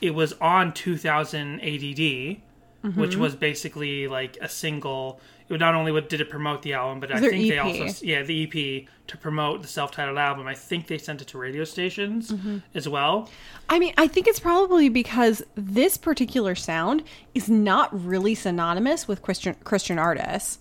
It 0.00 0.14
was 0.14 0.34
on 0.34 0.72
2000 0.72 1.60
ADD, 1.60 2.40
which 2.82 3.16
was 3.16 3.34
basically 3.36 4.06
like 4.08 4.36
a 4.40 4.48
single. 4.48 5.20
not 5.50 5.74
only 5.74 5.98
did 6.02 6.20
it 6.20 6.30
promote 6.30 6.62
the 6.62 6.74
album, 6.74 7.00
but 7.00 7.10
I 7.12 7.20
think 7.20 7.48
they 7.48 7.58
also 7.58 8.04
yeah 8.06 8.22
the 8.22 8.44
EP 8.44 8.88
to 9.08 9.16
promote 9.16 9.62
the 9.62 9.68
self-titled 9.68 10.18
album. 10.18 10.46
I 10.46 10.54
think 10.54 10.86
they 10.86 10.98
sent 10.98 11.22
it 11.22 11.28
to 11.28 11.38
radio 11.38 11.64
stations 11.64 12.30
Mm-hmm. 12.30 12.58
as 12.74 12.88
well. 12.88 13.28
I 13.68 13.78
mean, 13.78 13.94
I 13.98 14.06
think 14.06 14.28
it's 14.28 14.40
probably 14.40 14.88
because 14.88 15.42
this 15.54 15.96
particular 15.96 16.54
sound 16.54 17.02
is 17.34 17.48
not 17.48 17.88
really 18.04 18.34
synonymous 18.34 19.08
with 19.08 19.22
Christian 19.22 19.54
Christian 19.64 19.98
artists. 19.98 20.58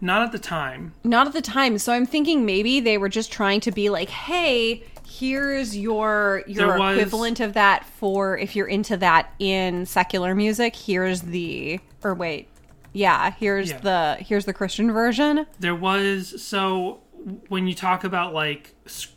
Not 0.00 0.22
at 0.22 0.32
the 0.32 0.38
time. 0.38 0.92
Not 1.02 1.26
at 1.28 1.32
the 1.32 1.40
time. 1.40 1.78
So 1.78 1.92
I'm 1.92 2.04
thinking 2.04 2.44
maybe 2.44 2.80
they 2.80 2.98
were 2.98 3.08
just 3.08 3.32
trying 3.32 3.60
to 3.60 3.72
be 3.72 3.88
like, 3.88 4.10
"Hey, 4.10 4.82
here's 5.18 5.76
your 5.76 6.42
your 6.46 6.78
was- 6.78 6.96
equivalent 6.98 7.40
of 7.40 7.52
that 7.54 7.84
for 7.84 8.36
if 8.38 8.54
you're 8.56 8.66
into 8.68 8.96
that 8.98 9.32
in 9.38 9.86
secular 9.86 10.34
music. 10.34 10.74
Here's 10.76 11.22
the 11.22 11.80
or 12.02 12.14
wait, 12.14 12.48
yeah, 12.92 13.30
here's 13.32 13.70
Yeah. 13.70 13.78
the 13.78 14.16
here's 14.20 14.44
the 14.44 14.52
Christian 14.52 14.92
version. 14.92 15.46
There 15.60 15.74
was 15.74 16.42
so 16.42 17.00
when 17.48 17.66
you 17.66 17.74
talk 17.74 18.04
about 18.04 18.34
like 18.34 18.74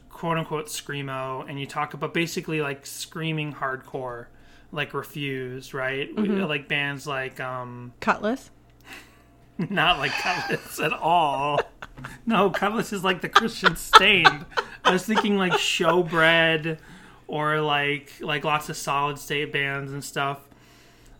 quote 0.09 0.37
unquote 0.37 0.67
screamo, 0.67 1.47
and 1.49 1.59
you 1.59 1.65
talk 1.65 1.93
about 1.93 2.13
basically 2.13 2.61
like 2.61 2.85
screaming 2.85 3.53
hardcore, 3.53 4.27
like 4.71 4.93
Refused, 4.93 5.73
right? 5.73 6.13
Mm-hmm. 6.15 6.41
Like 6.43 6.67
bands 6.67 7.05
like 7.07 7.39
um 7.39 7.93
Kutless. 8.01 8.49
not 9.69 9.97
like 9.99 10.11
Kutless 10.11 10.83
at 10.83 10.93
all. 10.93 11.59
No, 12.25 12.49
Kutless 12.49 12.91
is 12.91 13.03
like 13.03 13.21
the 13.21 13.29
Christian 13.29 13.75
Staind. 13.75 14.45
I 14.83 14.91
was 14.91 15.05
thinking 15.05 15.37
like 15.37 15.53
Showbread 15.53 16.77
or 17.27 17.61
like 17.61 18.13
like 18.19 18.43
lots 18.43 18.69
of 18.69 18.77
solid 18.77 19.17
state 19.17 19.51
bands 19.51 19.91
and 19.91 20.03
stuff. 20.03 20.39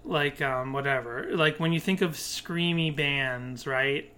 Like 0.04 0.42
um 0.42 0.74
whatever. 0.74 1.28
Like 1.32 1.60
when 1.60 1.74
you 1.74 1.80
think 1.80 2.02
of 2.02 2.12
screamy 2.12 2.96
bands, 2.96 3.66
right? 3.66 4.12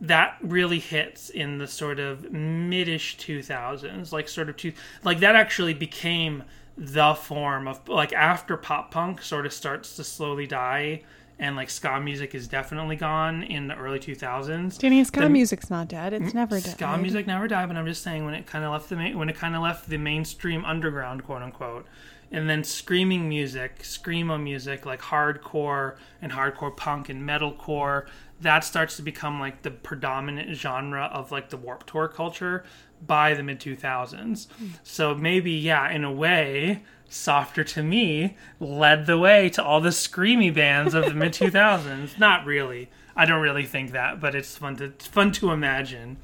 That 0.00 0.36
really 0.42 0.78
hits 0.78 1.30
in 1.30 1.58
the 1.58 1.66
sort 1.66 1.98
of 1.98 2.20
midish 2.30 3.16
2000s, 3.16 4.12
like 4.12 4.28
sort 4.28 4.48
of 4.48 4.56
two 4.56 4.72
like 5.02 5.20
that 5.20 5.36
actually 5.36 5.74
became 5.74 6.44
the 6.76 7.14
form 7.14 7.66
of 7.66 7.88
like 7.88 8.12
after 8.12 8.56
pop 8.56 8.90
punk 8.90 9.22
sort 9.22 9.46
of 9.46 9.52
starts 9.52 9.96
to 9.96 10.04
slowly 10.04 10.46
die 10.46 11.02
and 11.38 11.56
like 11.56 11.70
ska 11.70 12.00
music 12.00 12.34
is 12.34 12.48
definitely 12.48 12.96
gone 12.96 13.42
in 13.42 13.68
the 13.68 13.74
early 13.76 13.98
2000s 13.98 14.78
Danny, 14.78 15.04
ska 15.04 15.20
The- 15.20 15.28
music's 15.28 15.70
not 15.70 15.88
dead. 15.88 16.12
It's 16.12 16.34
never 16.34 16.60
dead. 16.60 16.72
ska 16.72 16.96
music 16.98 17.26
never 17.26 17.48
died 17.48 17.68
but 17.68 17.76
i'm 17.76 17.86
just 17.86 18.02
saying 18.02 18.24
when 18.24 18.34
it 18.34 18.46
kind 18.46 18.64
of 18.64 18.72
left 18.72 18.88
the 18.88 19.14
when 19.14 19.28
it 19.28 19.36
kind 19.36 19.54
of 19.54 19.62
left 19.62 19.88
the 19.88 19.98
mainstream 19.98 20.64
underground 20.64 21.24
quote 21.24 21.42
unquote 21.42 21.86
and 22.32 22.48
then 22.50 22.64
screaming 22.64 23.28
music 23.28 23.80
screamo 23.82 24.40
music 24.42 24.86
like 24.86 25.00
hardcore 25.00 25.96
and 26.20 26.32
hardcore 26.32 26.76
punk 26.76 27.08
and 27.08 27.22
metalcore 27.28 28.06
that 28.40 28.64
starts 28.64 28.96
to 28.96 29.02
become 29.02 29.40
like 29.40 29.62
the 29.62 29.70
predominant 29.70 30.54
genre 30.56 31.04
of 31.12 31.32
like 31.32 31.50
the 31.50 31.56
warp 31.56 31.86
tour 31.86 32.08
culture 32.08 32.64
by 33.06 33.34
the 33.34 33.42
mid 33.42 33.60
2000s 33.60 34.48
hmm. 34.52 34.66
so 34.82 35.14
maybe 35.14 35.52
yeah 35.52 35.90
in 35.90 36.04
a 36.04 36.12
way 36.12 36.82
softer 37.08 37.62
to 37.64 37.82
me 37.82 38.36
led 38.60 39.06
the 39.06 39.18
way 39.18 39.48
to 39.48 39.62
all 39.62 39.80
the 39.80 39.90
screamy 39.90 40.52
bands 40.52 40.94
of 40.94 41.04
the 41.04 41.14
mid 41.14 41.32
2000s 41.42 42.18
not 42.18 42.44
really 42.44 42.88
i 43.16 43.24
don't 43.24 43.40
really 43.40 43.64
think 43.64 43.92
that 43.92 44.20
but 44.20 44.34
it's 44.34 44.56
fun 44.56 44.76
to 44.76 44.84
it's 44.84 45.06
fun 45.06 45.30
to 45.32 45.50
imagine 45.50 46.16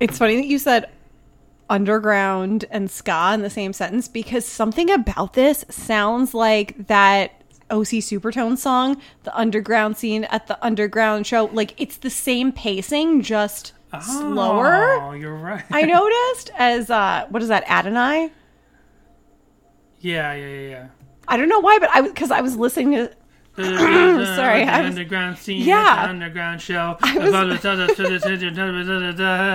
It's 0.00 0.18
funny 0.18 0.36
that 0.36 0.46
you 0.46 0.58
said 0.58 0.90
underground 1.70 2.66
and 2.70 2.90
ska 2.90 3.30
in 3.34 3.40
the 3.42 3.48
same 3.50 3.72
sentence 3.72 4.06
because 4.08 4.44
something 4.44 4.90
about 4.90 5.32
this 5.32 5.64
sounds 5.70 6.34
like 6.34 6.86
that 6.88 7.32
OC 7.70 8.02
Supertone 8.04 8.58
song, 8.58 9.00
the 9.22 9.34
underground 9.34 9.96
scene 9.96 10.24
at 10.24 10.46
the 10.46 10.62
underground 10.62 11.26
show. 11.26 11.46
Like 11.46 11.74
it's 11.80 11.96
the 11.96 12.10
same 12.10 12.52
pacing, 12.52 13.22
just 13.22 13.72
slower. 14.02 15.00
Oh, 15.00 15.12
you're 15.12 15.34
right. 15.34 15.64
I 15.70 15.82
noticed 15.82 16.50
as 16.56 16.90
uh 16.90 17.26
what 17.30 17.42
is 17.42 17.48
that, 17.48 17.64
Adonai? 17.66 18.30
Yeah, 20.02 20.34
yeah, 20.34 20.46
yeah, 20.46 20.68
yeah. 20.68 20.86
I 21.28 21.36
don't 21.36 21.48
know 21.48 21.60
why, 21.60 21.78
but 21.78 21.88
I 21.94 22.02
because 22.02 22.30
I 22.30 22.40
was 22.42 22.56
listening 22.56 22.92
to 22.92 23.10
Sorry, 23.54 24.62
I 24.64 24.80
was- 24.80 24.90
underground 24.90 25.36
scene. 25.38 25.62
Yeah. 25.62 26.04
the 26.06 26.10
underground 26.10 26.60
show. 26.62 26.96
I 27.02 27.18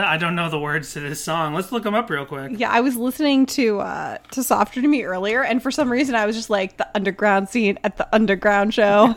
I 0.08 0.18
don't 0.18 0.36
know 0.36 0.50
the 0.51 0.60
words 0.60 0.94
to 0.94 1.00
this 1.00 1.24
song. 1.24 1.54
Let's 1.56 1.72
look 1.72 1.82
them 1.84 1.96
up 1.96 2.10
real 2.10 2.25
quick. 2.25 2.51
Yeah, 2.56 2.70
I 2.72 2.80
was 2.82 2.96
listening 2.96 3.46
to 3.48 3.80
uh 3.80 4.18
to 4.32 4.44
Softer 4.44 4.82
to 4.82 4.88
Me 4.88 5.04
earlier, 5.04 5.44
and 5.44 5.62
for 5.63 5.72
some 5.72 5.92
reason 5.92 6.13
I 6.16 6.25
was 6.27 6.36
just 6.36 6.50
like 6.50 6.77
the 6.77 6.88
underground 6.96 7.50
scene 7.50 7.80
at 7.84 7.98
the 7.98 8.08
underground 8.16 8.74
show. 8.74 9.16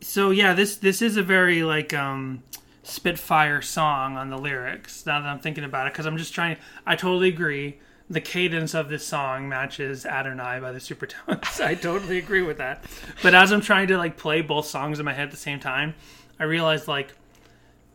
So 0.00 0.30
yeah, 0.30 0.54
this 0.54 0.76
this 0.76 1.02
is 1.02 1.16
a 1.16 1.22
very 1.22 1.62
like 1.62 1.92
um 1.94 2.42
Spitfire 2.82 3.62
song 3.62 4.16
on 4.16 4.30
the 4.30 4.38
lyrics. 4.38 5.04
Now 5.06 5.20
that 5.20 5.28
I'm 5.28 5.38
thinking 5.38 5.62
about 5.64 5.86
it, 5.86 5.92
because 5.92 6.06
I'm 6.06 6.16
just 6.16 6.34
trying. 6.34 6.56
I 6.86 6.96
totally 6.96 7.28
agree. 7.28 7.78
The 8.10 8.20
cadence 8.20 8.74
of 8.74 8.88
this 8.88 9.06
song 9.06 9.48
matches 9.48 10.04
Adonai 10.04 10.58
by 10.60 10.72
the 10.72 10.80
Supertones. 10.80 11.64
I 11.64 11.76
totally 11.76 12.18
agree 12.18 12.42
with 12.42 12.58
that. 12.58 12.84
But 13.22 13.34
as 13.34 13.52
I'm 13.52 13.60
trying 13.60 13.86
to 13.88 13.96
like 13.96 14.16
play 14.16 14.40
both 14.40 14.66
songs 14.66 14.98
in 14.98 15.04
my 15.04 15.12
head 15.12 15.26
at 15.26 15.30
the 15.30 15.36
same 15.36 15.60
time, 15.60 15.94
I 16.38 16.44
realized 16.44 16.88
like 16.88 17.14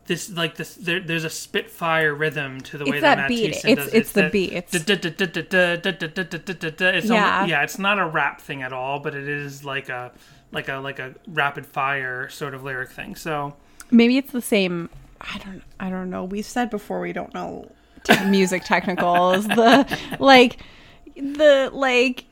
this 0.06 0.30
like 0.30 0.54
this 0.56 0.74
there, 0.76 1.00
there's 1.00 1.24
a 1.24 1.30
Spitfire 1.30 2.14
rhythm 2.14 2.60
to 2.62 2.78
the 2.78 2.84
way 2.86 2.96
It's 2.98 3.02
that, 3.02 3.18
Matt 3.18 3.28
beat. 3.28 3.54
Thiessen 3.54 3.68
It's- 3.72 3.86
does 3.86 3.94
it's 3.94 4.12
the 4.12 4.30
beat. 4.30 4.52
It's 4.52 4.72
Yeah. 7.10 7.44
yeah, 7.44 7.62
it's 7.62 7.78
not 7.78 7.98
a 7.98 8.06
rap 8.06 8.40
thing 8.40 8.62
at 8.62 8.72
all, 8.72 9.00
but 9.00 9.14
it 9.14 9.28
is 9.28 9.64
like 9.64 9.88
a 9.90 10.12
like 10.52 10.68
a 10.68 10.76
like 10.76 10.98
a 10.98 11.14
rapid 11.26 11.66
fire 11.66 12.28
sort 12.30 12.54
of 12.54 12.62
lyric 12.64 12.90
thing. 12.90 13.16
So 13.16 13.54
Maybe 13.90 14.16
it's 14.16 14.32
the 14.32 14.40
same. 14.40 14.88
I 15.20 15.38
don't. 15.38 15.62
I 15.78 15.90
don't 15.90 16.08
know. 16.10 16.24
We've 16.24 16.46
said 16.46 16.70
before 16.70 17.00
we 17.00 17.12
don't 17.12 17.32
know 17.34 17.70
te- 18.06 18.24
music 18.26 18.64
technicals. 18.64 19.46
the 19.46 19.98
like 20.18 20.58
the 21.16 21.70
like. 21.72 22.24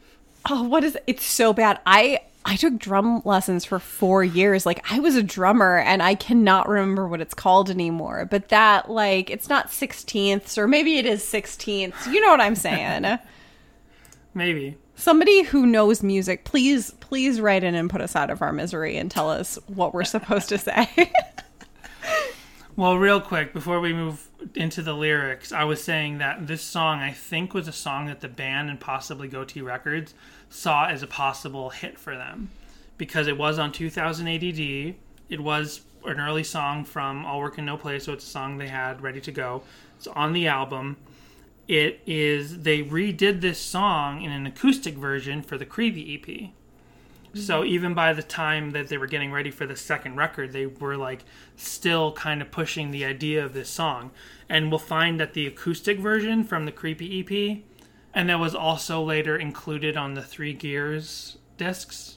Oh, 0.50 0.62
what 0.64 0.84
is? 0.84 0.94
it? 0.96 1.04
It's 1.06 1.24
so 1.24 1.52
bad. 1.52 1.80
I 1.86 2.20
I 2.44 2.56
took 2.56 2.78
drum 2.78 3.22
lessons 3.24 3.64
for 3.64 3.78
four 3.78 4.22
years. 4.22 4.66
Like 4.66 4.84
I 4.92 5.00
was 5.00 5.16
a 5.16 5.22
drummer, 5.22 5.78
and 5.78 6.02
I 6.02 6.14
cannot 6.14 6.68
remember 6.68 7.08
what 7.08 7.20
it's 7.20 7.34
called 7.34 7.70
anymore. 7.70 8.26
But 8.30 8.50
that 8.50 8.90
like 8.90 9.30
it's 9.30 9.48
not 9.48 9.72
sixteenths, 9.72 10.58
or 10.58 10.68
maybe 10.68 10.98
it 10.98 11.06
is 11.06 11.26
sixteenths. 11.26 12.06
You 12.06 12.20
know 12.20 12.28
what 12.28 12.40
I'm 12.40 12.56
saying? 12.56 13.18
maybe 14.34 14.76
Somebody 14.96 15.42
who 15.42 15.66
knows 15.66 16.02
music, 16.04 16.44
please, 16.44 16.92
please 17.00 17.40
write 17.40 17.64
in 17.64 17.74
and 17.74 17.90
put 17.90 18.00
us 18.00 18.14
out 18.14 18.30
of 18.30 18.42
our 18.42 18.52
misery 18.52 18.96
and 18.96 19.10
tell 19.10 19.28
us 19.28 19.58
what 19.66 19.92
we're 19.92 20.04
supposed 20.04 20.48
to 20.50 20.58
say. 20.58 20.88
Well, 22.76 22.98
real 22.98 23.20
quick, 23.20 23.52
before 23.52 23.78
we 23.78 23.92
move 23.92 24.26
into 24.54 24.82
the 24.82 24.94
lyrics, 24.94 25.52
I 25.52 25.64
was 25.64 25.82
saying 25.82 26.18
that 26.18 26.46
this 26.46 26.62
song, 26.62 27.00
I 27.00 27.12
think, 27.12 27.54
was 27.54 27.68
a 27.68 27.72
song 27.72 28.06
that 28.06 28.20
the 28.20 28.28
band 28.28 28.70
and 28.70 28.80
possibly 28.80 29.28
Gotee 29.28 29.64
Records 29.64 30.14
saw 30.48 30.86
as 30.86 31.02
a 31.02 31.06
possible 31.06 31.70
hit 31.70 31.98
for 31.98 32.16
them. 32.16 32.50
Because 32.96 33.26
it 33.26 33.38
was 33.38 33.58
on 33.58 33.72
2000 33.72 34.28
ADD. 34.28 34.94
It 35.28 35.40
was 35.40 35.82
an 36.04 36.20
early 36.20 36.44
song 36.44 36.84
from 36.84 37.24
All 37.24 37.40
Work 37.40 37.58
and 37.58 37.66
No 37.66 37.76
Play, 37.76 37.98
so 37.98 38.12
it's 38.12 38.24
a 38.24 38.30
song 38.30 38.58
they 38.58 38.68
had 38.68 39.00
ready 39.00 39.20
to 39.22 39.32
go. 39.32 39.62
It's 39.96 40.06
on 40.06 40.32
the 40.32 40.46
album. 40.46 40.96
It 41.66 42.00
is, 42.06 42.62
they 42.62 42.82
redid 42.82 43.40
this 43.40 43.58
song 43.58 44.22
in 44.22 44.30
an 44.30 44.46
acoustic 44.46 44.94
version 44.94 45.42
for 45.42 45.56
the 45.56 45.64
Creepy 45.64 46.14
EP. 46.14 46.50
So 47.34 47.64
even 47.64 47.94
by 47.94 48.12
the 48.12 48.22
time 48.22 48.70
that 48.72 48.88
they 48.88 48.98
were 48.98 49.06
getting 49.06 49.32
ready 49.32 49.50
for 49.50 49.66
the 49.66 49.76
second 49.76 50.16
record, 50.16 50.52
they 50.52 50.66
were 50.66 50.96
like 50.96 51.24
still 51.56 52.12
kind 52.12 52.40
of 52.40 52.50
pushing 52.50 52.90
the 52.90 53.04
idea 53.04 53.44
of 53.44 53.54
this 53.54 53.68
song. 53.68 54.10
And 54.48 54.70
we'll 54.70 54.78
find 54.78 55.18
that 55.20 55.34
the 55.34 55.46
acoustic 55.46 55.98
version 55.98 56.44
from 56.44 56.64
the 56.64 56.72
Creepy 56.72 57.20
EP, 57.20 57.62
and 58.12 58.28
that 58.28 58.38
was 58.38 58.54
also 58.54 59.02
later 59.02 59.36
included 59.36 59.96
on 59.96 60.14
the 60.14 60.22
Three 60.22 60.52
Gears 60.52 61.38
discs, 61.56 62.16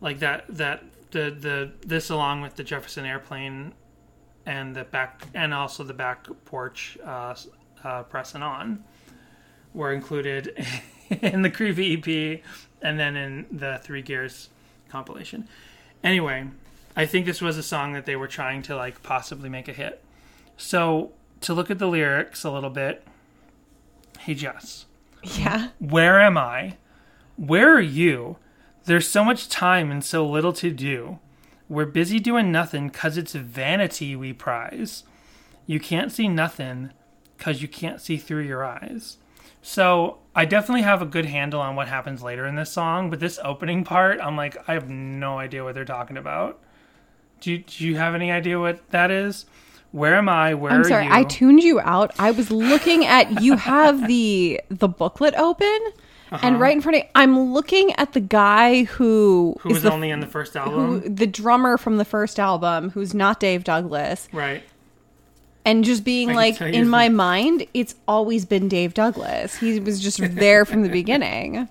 like 0.00 0.18
that 0.20 0.44
that 0.48 0.84
the 1.10 1.30
the 1.30 1.72
this 1.86 2.10
along 2.10 2.42
with 2.42 2.56
the 2.56 2.64
Jefferson 2.64 3.04
Airplane 3.04 3.72
and 4.46 4.74
the 4.74 4.84
back 4.84 5.26
and 5.34 5.52
also 5.52 5.84
the 5.84 5.94
back 5.94 6.26
porch 6.44 6.96
uh, 7.04 7.34
uh, 7.84 8.02
pressing 8.04 8.42
on 8.42 8.84
were 9.74 9.92
included 9.92 10.66
in 11.22 11.42
the 11.42 11.50
Creepy 11.50 11.94
EP 11.94 12.40
and 12.82 12.98
then 12.98 13.16
in 13.16 13.46
the 13.50 13.80
Three 13.82 14.02
Gears 14.02 14.48
compilation. 14.88 15.48
Anyway, 16.02 16.46
I 16.96 17.06
think 17.06 17.26
this 17.26 17.40
was 17.42 17.56
a 17.56 17.62
song 17.62 17.92
that 17.92 18.06
they 18.06 18.16
were 18.16 18.28
trying 18.28 18.62
to 18.62 18.76
like 18.76 19.02
possibly 19.02 19.48
make 19.48 19.68
a 19.68 19.72
hit. 19.72 20.02
So 20.56 21.12
to 21.42 21.54
look 21.54 21.70
at 21.70 21.78
the 21.78 21.86
lyrics 21.88 22.44
a 22.44 22.50
little 22.50 22.70
bit, 22.70 23.04
hey 24.20 24.34
Jess, 24.34 24.86
yeah. 25.22 25.68
where 25.78 26.20
am 26.20 26.36
I? 26.38 26.76
Where 27.36 27.74
are 27.74 27.80
you? 27.80 28.36
There's 28.84 29.06
so 29.06 29.24
much 29.24 29.48
time 29.48 29.90
and 29.90 30.04
so 30.04 30.26
little 30.26 30.52
to 30.54 30.70
do. 30.70 31.18
We're 31.68 31.84
busy 31.86 32.18
doing 32.18 32.50
nothing 32.50 32.88
'cause 32.90 33.16
it's 33.18 33.34
vanity 33.34 34.16
we 34.16 34.32
prize. 34.32 35.04
You 35.66 35.78
can't 35.78 36.10
see 36.10 36.26
nothing 36.26 36.90
'cause 37.36 37.60
you 37.60 37.68
can't 37.68 38.00
see 38.00 38.16
through 38.16 38.42
your 38.44 38.64
eyes. 38.64 39.18
So 39.62 40.18
I 40.34 40.44
definitely 40.44 40.82
have 40.82 41.02
a 41.02 41.06
good 41.06 41.26
handle 41.26 41.60
on 41.60 41.76
what 41.76 41.88
happens 41.88 42.22
later 42.22 42.46
in 42.46 42.54
this 42.54 42.70
song, 42.70 43.10
but 43.10 43.20
this 43.20 43.38
opening 43.44 43.84
part, 43.84 44.20
I'm 44.20 44.36
like, 44.36 44.56
I 44.68 44.74
have 44.74 44.88
no 44.88 45.38
idea 45.38 45.64
what 45.64 45.74
they're 45.74 45.84
talking 45.84 46.16
about. 46.16 46.60
Do 47.40 47.52
you, 47.52 47.58
do 47.58 47.86
you 47.86 47.96
have 47.96 48.14
any 48.14 48.30
idea 48.32 48.58
what 48.58 48.88
that 48.90 49.10
is? 49.10 49.46
Where 49.90 50.16
am 50.16 50.28
I? 50.28 50.54
Where 50.54 50.72
I'm 50.72 50.82
are 50.82 50.84
sorry, 50.84 51.06
you? 51.06 51.12
I 51.12 51.24
tuned 51.24 51.62
you 51.62 51.80
out. 51.80 52.12
I 52.18 52.30
was 52.30 52.50
looking 52.50 53.06
at 53.06 53.40
you 53.42 53.56
have 53.56 54.06
the 54.06 54.60
the 54.68 54.88
booklet 54.88 55.34
open, 55.36 55.78
and 56.30 56.60
right 56.60 56.74
in 56.76 56.82
front 56.82 56.98
of 56.98 57.04
I'm 57.14 57.54
looking 57.54 57.92
at 57.94 58.12
the 58.12 58.20
guy 58.20 58.82
who 58.84 59.54
Uh-huh. 59.56 59.68
Who 59.68 59.74
was 59.74 59.82
the, 59.84 59.90
only 59.90 60.10
in 60.10 60.20
the 60.20 60.26
first 60.26 60.56
album, 60.56 60.74
who, 60.74 60.94
album? 60.96 61.14
the 61.14 61.26
drummer 61.26 61.78
from 61.78 61.96
the 61.96 62.04
first 62.04 62.38
album, 62.38 62.90
who's 62.90 63.14
not 63.14 63.40
Dave 63.40 63.64
Douglas, 63.64 64.28
right. 64.32 64.62
And 65.64 65.84
just 65.84 66.04
being 66.04 66.32
like 66.34 66.60
in 66.60 66.88
my 66.88 67.08
mind, 67.08 67.66
it's 67.74 67.94
always 68.06 68.44
been 68.44 68.68
Dave 68.68 68.94
Douglas. 68.94 69.56
He 69.56 69.80
was 69.80 70.00
just 70.00 70.18
there 70.36 70.64
from 70.64 70.82
the 70.82 70.88
beginning. 71.00 71.68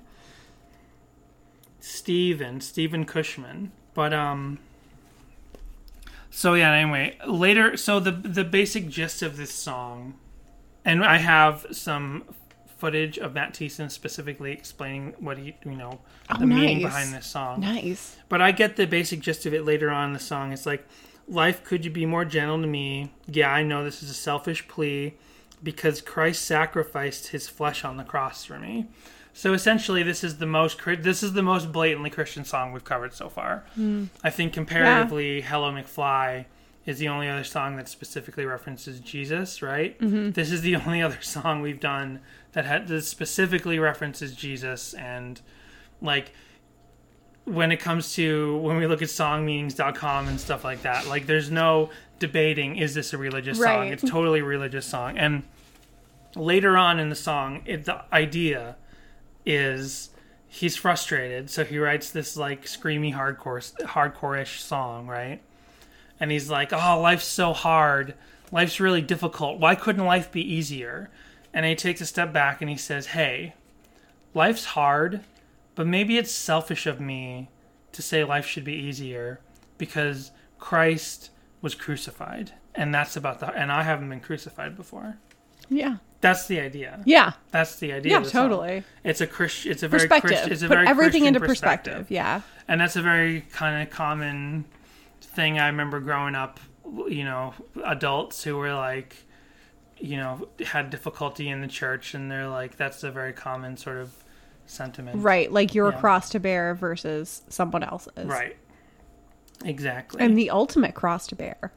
Steven, 1.79 2.61
Steven 2.61 3.05
Cushman. 3.05 3.71
But 3.93 4.13
um 4.13 4.59
so 6.29 6.53
yeah, 6.53 6.71
anyway, 6.71 7.17
later 7.25 7.77
so 7.77 7.99
the 7.99 8.11
the 8.11 8.43
basic 8.43 8.89
gist 8.89 9.21
of 9.21 9.37
this 9.37 9.51
song 9.53 10.15
and 10.85 11.03
I 11.03 11.17
have 11.17 11.65
some 11.71 12.23
footage 12.77 13.17
of 13.17 13.33
Matt 13.33 13.53
Thiessen 13.53 13.89
specifically 13.89 14.51
explaining 14.51 15.15
what 15.19 15.37
he 15.37 15.55
you 15.65 15.71
know 15.71 15.99
the 16.29 16.43
Oh, 16.43 16.45
meaning 16.45 16.81
behind 16.81 17.13
this 17.13 17.25
song. 17.25 17.61
Nice. 17.61 18.17
But 18.29 18.41
I 18.41 18.51
get 18.51 18.75
the 18.75 18.85
basic 18.85 19.19
gist 19.21 19.45
of 19.45 19.53
it 19.53 19.65
later 19.65 19.89
on 19.89 20.09
in 20.09 20.13
the 20.13 20.19
song. 20.19 20.51
It's 20.51 20.65
like, 20.65 20.85
life, 21.27 21.63
could 21.63 21.85
you 21.85 21.91
be 21.91 22.05
more 22.05 22.25
gentle 22.25 22.61
to 22.61 22.67
me? 22.67 23.11
Yeah, 23.27 23.51
I 23.51 23.63
know 23.63 23.83
this 23.83 24.01
is 24.01 24.09
a 24.09 24.13
selfish 24.13 24.67
plea 24.67 25.15
because 25.61 26.01
Christ 26.01 26.45
sacrificed 26.45 27.27
his 27.27 27.47
flesh 27.47 27.83
on 27.83 27.97
the 27.97 28.03
cross 28.03 28.45
for 28.45 28.59
me. 28.59 28.87
So 29.33 29.53
essentially, 29.53 30.01
this 30.01 30.23
is 30.23 30.37
the 30.37 30.47
most 30.47 30.79
this 30.83 31.21
is 31.21 31.33
the 31.33 31.43
most 31.43 31.71
blatantly 31.71 32.09
Christian 32.09 32.43
song 32.43 32.71
we've 32.71 32.83
covered 32.83 33.13
so 33.13 33.29
far. 33.29 33.65
Hmm. 33.75 34.05
I 34.23 34.31
think 34.31 34.51
comparatively, 34.51 35.41
"Hello 35.41 35.71
McFly" 35.71 36.45
is 36.87 36.97
the 36.97 37.09
only 37.09 37.29
other 37.29 37.43
song 37.43 37.75
that 37.75 37.87
specifically 37.87 38.45
references 38.45 38.99
Jesus. 38.99 39.61
Right? 39.61 39.99
Mm-hmm. 39.99 40.31
This 40.31 40.51
is 40.51 40.61
the 40.61 40.75
only 40.77 41.03
other 41.03 41.21
song 41.21 41.61
we've 41.61 41.79
done 41.79 42.19
that, 42.53 42.65
had, 42.65 42.87
that 42.87 43.03
specifically 43.03 43.77
references 43.77 44.33
Jesus 44.33 44.95
and 44.95 45.39
like 46.01 46.31
when 47.47 47.71
it 47.71 47.77
comes 47.77 48.13
to 48.13 48.57
when 48.57 48.75
we 48.75 48.85
look 48.87 49.01
at 49.01 49.07
songmeanings.com 49.07 50.27
and 50.27 50.37
stuff 50.37 50.65
like 50.65 50.81
that 50.81 51.07
like 51.07 51.25
there's 51.27 51.49
no 51.49 51.89
debating 52.19 52.75
is 52.75 52.93
this 52.93 53.13
a 53.13 53.17
religious 53.17 53.57
song? 53.57 53.87
It's 53.87 54.03
totally 54.03 54.41
a 54.41 54.43
religious 54.43 54.85
song. 54.85 55.17
And 55.17 55.43
later 56.35 56.75
on 56.75 56.99
in 56.99 57.07
the 57.07 57.15
song 57.15 57.61
it, 57.65 57.85
the 57.85 58.03
idea 58.13 58.75
is 59.45 60.09
he's 60.49 60.75
frustrated 60.75 61.49
so 61.49 61.63
he 61.63 61.79
writes 61.79 62.11
this 62.11 62.35
like 62.35 62.65
screamy 62.65 63.13
hardcore 63.13 63.73
hardcore-ish 63.83 64.61
song 64.61 65.07
right? 65.07 65.41
And 66.19 66.31
he's 66.31 66.49
like 66.49 66.73
oh 66.73 66.99
life's 66.99 67.25
so 67.25 67.53
hard. 67.53 68.13
Life's 68.51 68.81
really 68.81 69.01
difficult. 69.01 69.59
Why 69.59 69.75
couldn't 69.75 70.05
life 70.05 70.31
be 70.31 70.41
easier? 70.41 71.09
And 71.53 71.65
he 71.65 71.75
takes 71.75 72.01
a 72.01 72.05
step 72.05 72.33
back 72.33 72.61
and 72.61 72.69
he 72.69 72.75
says 72.75 73.07
hey 73.07 73.53
life's 74.33 74.65
hard 74.65 75.21
but 75.77 75.85
maybe 75.85 76.17
it's 76.17 76.31
selfish 76.31 76.87
of 76.87 76.99
me 76.99 77.49
to 77.91 78.01
say 78.01 78.23
life 78.23 78.47
should 78.47 78.63
be 78.63 78.73
easier 78.73 79.39
because 79.77 80.31
Christ 80.57 81.29
was 81.61 81.75
crucified. 81.75 82.51
And 82.73 82.93
that's 82.93 83.15
about 83.15 83.39
the 83.39 83.47
and 83.53 83.71
I 83.71 83.83
haven't 83.83 84.09
been 84.09 84.19
crucified 84.19 84.75
before. 84.75 85.17
Yeah. 85.69 85.97
That's 86.19 86.47
the 86.47 86.59
idea. 86.59 87.01
Yeah. 87.05 87.33
That's 87.51 87.75
the 87.75 87.93
idea. 87.93 88.13
Yeah, 88.13 88.17
of 88.17 88.23
the 88.23 88.29
song. 88.31 88.49
totally. 88.49 88.83
It's 89.03 89.21
a 89.21 89.27
Christian. 89.27 89.71
It's 89.71 89.83
a 89.83 89.87
very 89.87 90.01
Perspective. 90.01 90.29
Christian. 90.29 90.51
It's 90.51 90.61
a 90.63 90.67
Put 90.67 90.73
very 90.73 90.87
everything 90.87 91.21
Christian 91.21 91.35
into 91.35 91.39
perspective. 91.47 92.09
Yeah. 92.09 92.41
and 92.67 92.81
that's 92.81 92.95
a 92.95 93.01
very 93.03 93.41
kind 93.51 93.83
of 93.83 93.93
common 93.93 94.65
thing 95.21 95.59
I 95.59 95.67
remember 95.67 95.99
growing 95.99 96.33
up. 96.33 96.59
You 97.07 97.23
know, 97.23 97.53
adults 97.85 98.43
who 98.43 98.57
were 98.57 98.73
like, 98.73 99.15
you 99.99 100.17
know, 100.17 100.47
had 100.65 100.89
difficulty 100.89 101.49
in 101.49 101.61
the 101.61 101.67
church, 101.67 102.15
and 102.15 102.31
they're 102.31 102.47
like, 102.47 102.77
that's 102.77 103.03
a 103.03 103.11
very 103.11 103.33
common 103.33 103.77
sort 103.77 103.97
of 103.97 104.23
sentiment. 104.67 105.23
Right. 105.23 105.51
Like 105.51 105.73
your 105.73 105.91
Yeah. 105.91 105.99
cross 105.99 106.29
to 106.29 106.39
bear 106.39 106.75
versus 106.75 107.41
someone 107.49 107.83
else's. 107.83 108.25
Right. 108.27 108.57
Exactly. 109.65 110.21
And 110.21 110.37
the 110.37 110.49
ultimate 110.51 110.93
cross 110.93 111.25
to 111.27 111.35
bear. 111.35 111.71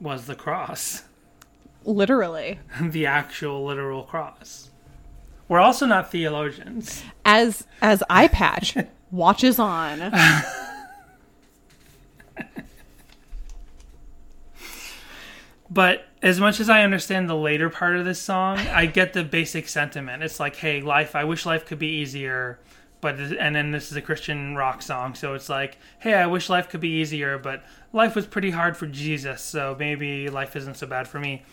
was 0.00 0.26
the 0.26 0.34
cross, 0.34 1.04
Literally. 1.84 2.58
the 2.80 3.06
actual 3.06 3.64
literal 3.64 4.02
cross. 4.04 4.70
We're 5.48 5.60
also 5.60 5.86
not 5.86 6.10
theologians. 6.10 7.02
As 7.24 7.66
as 7.80 8.02
eye 8.10 8.28
patch 8.28 8.76
watches 9.10 9.58
on. 9.58 10.12
But 15.70 16.06
as 16.22 16.40
much 16.40 16.60
as 16.60 16.70
I 16.70 16.82
understand 16.82 17.28
the 17.28 17.36
later 17.36 17.68
part 17.68 17.96
of 17.96 18.04
this 18.04 18.20
song, 18.20 18.58
I 18.58 18.86
get 18.86 19.12
the 19.12 19.22
basic 19.22 19.68
sentiment. 19.68 20.22
It's 20.22 20.40
like, 20.40 20.56
hey, 20.56 20.80
life, 20.80 21.14
I 21.14 21.24
wish 21.24 21.44
life 21.44 21.66
could 21.66 21.78
be 21.78 21.88
easier. 21.88 22.58
But, 23.00 23.18
and 23.18 23.54
then 23.54 23.70
this 23.70 23.90
is 23.90 23.96
a 23.96 24.02
Christian 24.02 24.56
rock 24.56 24.82
song. 24.82 25.14
So 25.14 25.34
it's 25.34 25.48
like, 25.48 25.76
hey, 26.00 26.14
I 26.14 26.26
wish 26.26 26.48
life 26.48 26.68
could 26.68 26.80
be 26.80 26.88
easier, 26.88 27.38
but 27.38 27.64
life 27.92 28.16
was 28.16 28.26
pretty 28.26 28.50
hard 28.50 28.76
for 28.76 28.86
Jesus. 28.86 29.40
So 29.42 29.76
maybe 29.78 30.28
life 30.28 30.56
isn't 30.56 30.78
so 30.78 30.86
bad 30.86 31.06
for 31.06 31.20
me. 31.20 31.44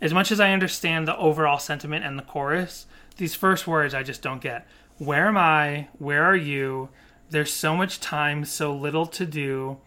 As 0.00 0.14
much 0.14 0.32
as 0.32 0.40
I 0.40 0.52
understand 0.52 1.06
the 1.06 1.16
overall 1.16 1.58
sentiment 1.58 2.04
and 2.04 2.18
the 2.18 2.22
chorus, 2.22 2.86
these 3.16 3.34
first 3.34 3.66
words 3.66 3.92
I 3.92 4.02
just 4.02 4.22
don't 4.22 4.40
get. 4.40 4.66
Where 4.98 5.26
am 5.26 5.36
I? 5.36 5.88
Where 5.98 6.22
are 6.22 6.36
you? 6.36 6.88
There's 7.30 7.52
so 7.52 7.76
much 7.76 8.00
time, 8.00 8.44
so 8.44 8.74
little 8.74 9.06
to 9.06 9.26
do. 9.26 9.78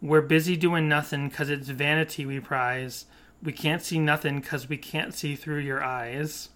We're 0.00 0.22
busy 0.22 0.56
doing 0.56 0.88
nothing 0.88 1.30
'cause 1.30 1.50
it's 1.50 1.68
vanity 1.68 2.26
we 2.26 2.40
prize. 2.40 3.06
We 3.42 3.52
can't 3.52 3.82
see 3.82 3.98
nothing 3.98 4.40
because 4.40 4.68
we 4.68 4.76
can't 4.76 5.14
see 5.14 5.36
through 5.36 5.60
your 5.60 5.82
eyes. 5.82 6.48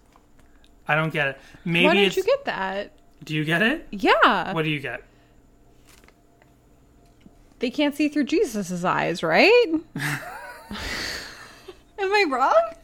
I 0.88 0.94
don't 0.94 1.12
get 1.12 1.28
it. 1.28 1.38
Maybe 1.64 1.86
Why 1.86 1.94
didn't 1.94 2.16
you 2.16 2.24
get 2.24 2.44
that? 2.46 2.92
do 3.22 3.34
you 3.34 3.44
get 3.44 3.62
it? 3.62 3.86
Yeah. 3.90 4.52
What 4.52 4.62
do 4.62 4.70
you 4.70 4.80
get? 4.80 5.02
They 7.58 7.70
can't 7.70 7.94
see 7.94 8.08
through 8.08 8.24
Jesus's 8.24 8.84
eyes, 8.84 9.22
right? 9.22 9.66
Am 11.98 12.12
I 12.12 12.24
wrong? 12.28 12.74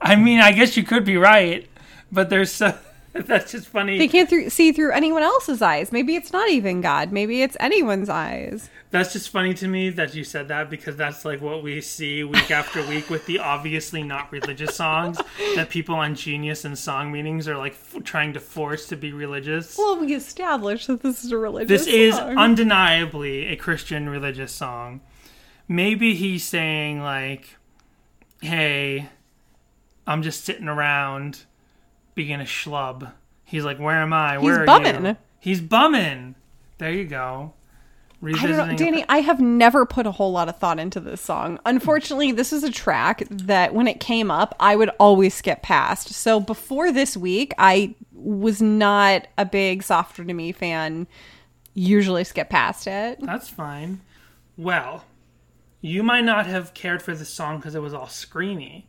I 0.00 0.16
mean, 0.16 0.40
I 0.40 0.52
guess 0.52 0.76
you 0.76 0.82
could 0.82 1.04
be 1.04 1.16
right, 1.16 1.68
but 2.12 2.28
there's 2.30 2.52
so. 2.52 2.78
That's 3.12 3.52
just 3.52 3.68
funny. 3.68 3.96
They 3.96 4.08
can't 4.08 4.28
through, 4.28 4.50
see 4.50 4.72
through 4.72 4.92
anyone 4.92 5.22
else's 5.22 5.62
eyes. 5.62 5.90
Maybe 5.90 6.16
it's 6.16 6.34
not 6.34 6.50
even 6.50 6.82
God. 6.82 7.12
Maybe 7.12 7.42
it's 7.42 7.56
anyone's 7.58 8.10
eyes. 8.10 8.68
That's 8.96 9.12
just 9.12 9.28
funny 9.28 9.52
to 9.54 9.68
me 9.68 9.90
that 9.90 10.14
you 10.14 10.24
said 10.24 10.48
that 10.48 10.70
because 10.70 10.96
that's 10.96 11.24
like 11.26 11.42
what 11.42 11.62
we 11.62 11.82
see 11.82 12.24
week 12.24 12.50
after 12.50 12.82
week 12.86 13.10
with 13.10 13.26
the 13.26 13.38
obviously 13.54 14.02
not 14.02 14.32
religious 14.32 14.74
songs 14.74 15.18
that 15.54 15.68
people 15.68 15.94
on 15.96 16.14
Genius 16.14 16.64
and 16.64 16.78
song 16.78 17.12
meetings 17.12 17.46
are 17.46 17.58
like 17.58 17.72
f- 17.72 18.02
trying 18.04 18.32
to 18.32 18.40
force 18.40 18.88
to 18.88 18.96
be 18.96 19.12
religious. 19.12 19.76
Well, 19.76 19.98
we 19.98 20.14
established 20.14 20.86
that 20.86 21.02
this 21.02 21.24
is 21.24 21.30
a 21.30 21.36
religious 21.36 21.84
this 21.84 21.86
is 21.86 22.14
undeniably 22.14 23.48
a 23.48 23.56
Christian 23.56 24.08
religious 24.08 24.52
song. 24.52 25.02
Maybe 25.68 26.14
he's 26.14 26.44
saying 26.44 27.02
like, 27.02 27.56
"Hey, 28.40 29.10
I'm 30.06 30.22
just 30.22 30.44
sitting 30.44 30.68
around 30.68 31.44
being 32.14 32.40
a 32.40 32.44
schlub." 32.44 33.12
He's 33.44 33.64
like, 33.64 33.78
"Where 33.78 34.00
am 34.00 34.14
I? 34.14 34.38
Where 34.38 34.62
are 34.62 34.64
bumming. 34.66 35.04
you?" 35.04 35.16
He's 35.38 35.60
bumming. 35.60 36.34
There 36.78 36.92
you 36.92 37.04
go. 37.04 37.52
I 38.24 38.46
don't 38.46 38.68
know, 38.68 38.76
Danny. 38.76 39.04
I 39.08 39.18
have 39.18 39.40
never 39.40 39.84
put 39.84 40.06
a 40.06 40.10
whole 40.10 40.32
lot 40.32 40.48
of 40.48 40.58
thought 40.58 40.78
into 40.78 41.00
this 41.00 41.20
song. 41.20 41.58
Unfortunately, 41.66 42.32
this 42.32 42.52
is 42.52 42.64
a 42.64 42.70
track 42.70 43.24
that 43.30 43.74
when 43.74 43.86
it 43.86 44.00
came 44.00 44.30
up, 44.30 44.54
I 44.58 44.74
would 44.74 44.90
always 44.98 45.34
skip 45.34 45.62
past. 45.62 46.08
So 46.14 46.40
before 46.40 46.92
this 46.92 47.16
week, 47.16 47.52
I 47.58 47.94
was 48.12 48.62
not 48.62 49.28
a 49.36 49.44
big 49.44 49.82
Softer 49.82 50.24
to 50.24 50.34
Me 50.34 50.52
fan. 50.52 51.06
Usually 51.74 52.24
skip 52.24 52.48
past 52.48 52.86
it. 52.86 53.18
That's 53.20 53.50
fine. 53.50 54.00
Well, 54.56 55.04
you 55.82 56.02
might 56.02 56.24
not 56.24 56.46
have 56.46 56.72
cared 56.72 57.02
for 57.02 57.14
this 57.14 57.28
song 57.28 57.58
because 57.58 57.74
it 57.74 57.82
was 57.82 57.92
all 57.92 58.06
screamy, 58.06 58.84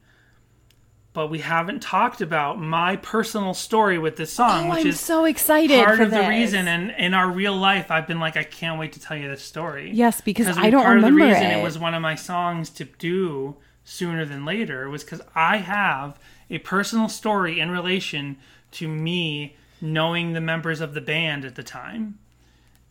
but 1.17 1.31
we 1.31 1.39
haven't 1.39 1.81
talked 1.81 2.21
about 2.21 2.61
my 2.61 2.95
personal 2.97 3.55
story 3.55 3.97
with 3.97 4.17
this 4.17 4.31
song, 4.31 4.67
Oh, 4.67 4.69
which 4.69 4.81
I'm 4.81 4.87
is 4.89 4.99
so 4.99 5.25
excited 5.25 5.83
part 5.83 5.99
of 5.99 6.11
the 6.11 6.29
reason. 6.29 6.67
And 6.67 6.91
in 6.91 7.15
our 7.15 7.27
real 7.27 7.55
life, 7.57 7.89
I've 7.89 8.05
been 8.05 8.19
like, 8.19 8.37
I 8.37 8.43
can't 8.43 8.79
wait 8.79 8.93
to 8.93 8.99
tell 8.99 9.17
you 9.17 9.27
this 9.27 9.41
story. 9.41 9.89
Yes, 9.91 10.21
because 10.21 10.55
I 10.55 10.69
don't 10.69 10.83
part 10.83 10.97
remember 10.97 11.23
of 11.23 11.29
the 11.29 11.33
reason 11.33 11.49
it. 11.49 11.59
it 11.59 11.63
was 11.63 11.79
one 11.79 11.95
of 11.95 12.03
my 12.03 12.13
songs 12.13 12.69
to 12.69 12.83
do 12.83 13.55
sooner 13.83 14.25
than 14.25 14.45
later 14.45 14.91
was 14.91 15.03
because 15.03 15.23
I 15.33 15.57
have 15.57 16.19
a 16.51 16.59
personal 16.59 17.09
story 17.09 17.59
in 17.59 17.71
relation 17.71 18.37
to 18.73 18.87
me 18.87 19.55
knowing 19.81 20.33
the 20.33 20.41
members 20.41 20.81
of 20.81 20.93
the 20.93 21.01
band 21.01 21.45
at 21.45 21.55
the 21.55 21.63
time. 21.63 22.19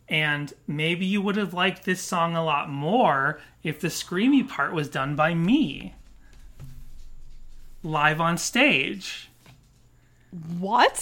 And 0.09 0.51
maybe 0.67 1.05
you 1.05 1.21
would 1.21 1.37
have 1.37 1.53
liked 1.53 1.85
this 1.85 2.01
song 2.01 2.35
a 2.35 2.43
lot 2.43 2.69
more 2.69 3.39
if 3.63 3.79
the 3.79 3.87
screamy 3.87 4.45
part 4.45 4.73
was 4.73 4.89
done 4.89 5.15
by 5.15 5.33
me. 5.33 5.93
Live 7.87 8.19
on 8.19 8.37
stage. 8.37 9.29
What? 10.59 11.01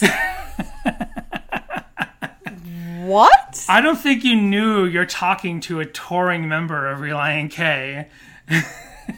what? 3.00 3.66
I 3.68 3.80
don't 3.80 3.98
think 3.98 4.22
you 4.22 4.36
knew 4.36 4.84
you're 4.84 5.04
talking 5.04 5.58
to 5.62 5.80
a 5.80 5.84
touring 5.84 6.48
member 6.48 6.88
of 6.88 7.00
Relient 7.00 7.50
K. 7.50 8.06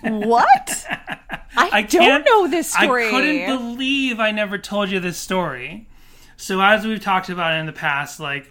What? 0.01 0.87
I, 0.91 1.69
I 1.73 1.83
don't 1.83 2.25
know 2.25 2.49
this 2.49 2.73
story. 2.73 3.09
I 3.09 3.11
couldn't 3.11 3.45
believe 3.45 4.19
I 4.19 4.31
never 4.31 4.57
told 4.57 4.89
you 4.89 4.99
this 4.99 5.19
story. 5.19 5.91
So 6.39 6.63
as 6.63 6.87
we've 6.87 7.03
talked 7.03 7.29
about 7.29 7.53
in 7.61 7.67
the 7.67 7.73
past, 7.75 8.19
like 8.19 8.51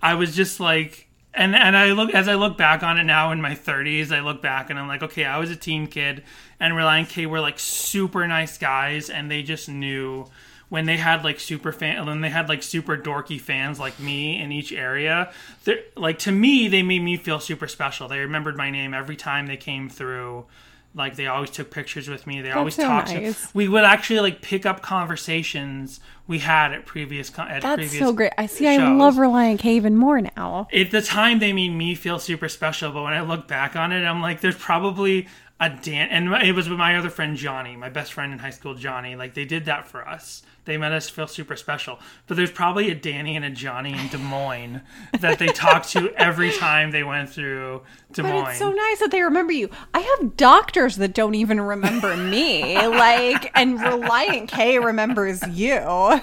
I 0.00 0.14
was 0.14 0.36
just 0.36 0.60
like 0.60 1.08
and 1.34 1.56
and 1.56 1.76
I 1.76 1.90
look 1.90 2.14
as 2.14 2.28
I 2.28 2.34
look 2.34 2.56
back 2.56 2.84
on 2.84 2.98
it 2.98 3.04
now 3.04 3.32
in 3.32 3.40
my 3.40 3.56
30s, 3.56 4.12
I 4.12 4.20
look 4.20 4.42
back 4.42 4.70
and 4.70 4.78
I'm 4.78 4.86
like, 4.86 5.02
okay, 5.02 5.24
I 5.24 5.38
was 5.38 5.50
a 5.50 5.56
teen 5.56 5.88
kid 5.88 6.22
and 6.60 6.74
Relient 6.74 7.08
K 7.08 7.26
were 7.26 7.40
like 7.40 7.58
super 7.58 8.26
nice 8.26 8.58
guys 8.58 9.10
and 9.10 9.30
they 9.30 9.42
just 9.42 9.68
knew 9.68 10.26
when 10.68 10.84
they 10.86 10.96
had 10.96 11.22
like 11.22 11.38
super 11.38 11.70
fan 11.70 12.06
when 12.06 12.20
they 12.22 12.28
had 12.30 12.48
like 12.48 12.62
super 12.62 12.96
dorky 12.96 13.40
fans 13.40 13.78
like 13.78 14.00
me 14.00 14.40
in 14.40 14.50
each 14.50 14.72
area 14.72 15.32
they're- 15.64 15.84
like 15.96 16.18
to 16.18 16.32
me 16.32 16.66
they 16.66 16.82
made 16.82 17.02
me 17.02 17.16
feel 17.16 17.38
super 17.38 17.68
special 17.68 18.08
they 18.08 18.18
remembered 18.18 18.56
my 18.56 18.68
name 18.70 18.92
every 18.92 19.14
time 19.16 19.46
they 19.46 19.56
came 19.56 19.88
through 19.88 20.44
like 20.92 21.14
they 21.14 21.26
always 21.26 21.50
took 21.50 21.70
pictures 21.70 22.08
with 22.08 22.26
me 22.26 22.40
they 22.40 22.50
always 22.50 22.74
so 22.74 22.82
talked 22.82 23.12
nice. 23.12 23.42
to, 23.42 23.48
we 23.54 23.68
would 23.68 23.84
actually 23.84 24.18
like 24.18 24.40
pick 24.42 24.64
up 24.66 24.80
conversations 24.82 26.00
we 26.26 26.38
had 26.40 26.72
at 26.72 26.84
previous 26.86 27.30
con- 27.30 27.48
at 27.48 27.62
That's 27.62 27.76
previous 27.76 27.98
so 28.00 28.12
great. 28.12 28.32
I 28.36 28.46
see. 28.46 28.66
I 28.66 28.76
love 28.92 29.14
Relient 29.14 29.58
K 29.60 29.76
even 29.76 29.96
more 29.96 30.20
now. 30.20 30.66
at 30.72 30.90
the 30.90 31.02
time 31.02 31.38
they 31.38 31.52
made 31.52 31.70
me 31.70 31.94
feel 31.94 32.18
super 32.18 32.48
special 32.48 32.90
but 32.92 33.02
when 33.02 33.12
i 33.12 33.20
look 33.20 33.46
back 33.46 33.76
on 33.76 33.92
it 33.92 34.04
i'm 34.04 34.20
like 34.22 34.40
there's 34.40 34.56
probably 34.56 35.28
a 35.58 35.70
dan 35.70 36.08
and 36.10 36.32
it 36.46 36.52
was 36.52 36.68
with 36.68 36.78
my 36.78 36.96
other 36.96 37.08
friend 37.08 37.36
johnny 37.36 37.76
my 37.76 37.88
best 37.88 38.12
friend 38.12 38.32
in 38.32 38.38
high 38.38 38.50
school 38.50 38.74
johnny 38.74 39.16
like 39.16 39.32
they 39.32 39.44
did 39.46 39.64
that 39.64 39.86
for 39.86 40.06
us 40.06 40.42
they 40.66 40.76
made 40.76 40.92
us 40.92 41.08
feel 41.08 41.26
super 41.26 41.56
special 41.56 41.98
but 42.26 42.36
there's 42.36 42.50
probably 42.50 42.90
a 42.90 42.94
danny 42.94 43.36
and 43.36 43.44
a 43.44 43.48
johnny 43.48 43.92
in 43.98 44.06
des 44.08 44.18
moines 44.18 44.82
that 45.20 45.38
they 45.38 45.46
talked 45.46 45.88
to 45.88 46.10
every 46.16 46.52
time 46.52 46.90
they 46.90 47.02
went 47.02 47.30
through 47.30 47.80
des 48.12 48.22
moines 48.22 48.42
But 48.42 48.50
it's 48.50 48.58
so 48.58 48.70
nice 48.70 48.98
that 48.98 49.10
they 49.10 49.22
remember 49.22 49.52
you. 49.52 49.70
I 49.94 50.00
have 50.00 50.36
doctors 50.36 50.96
that 50.96 51.14
don't 51.14 51.34
even 51.34 51.58
remember 51.60 52.16
me. 52.16 52.74
like, 52.86 53.50
and 53.54 53.78
Relient 53.78 54.48
K 54.48 54.78
remembers 54.78 55.40
you. 55.48 56.20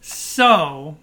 So, 0.00 0.96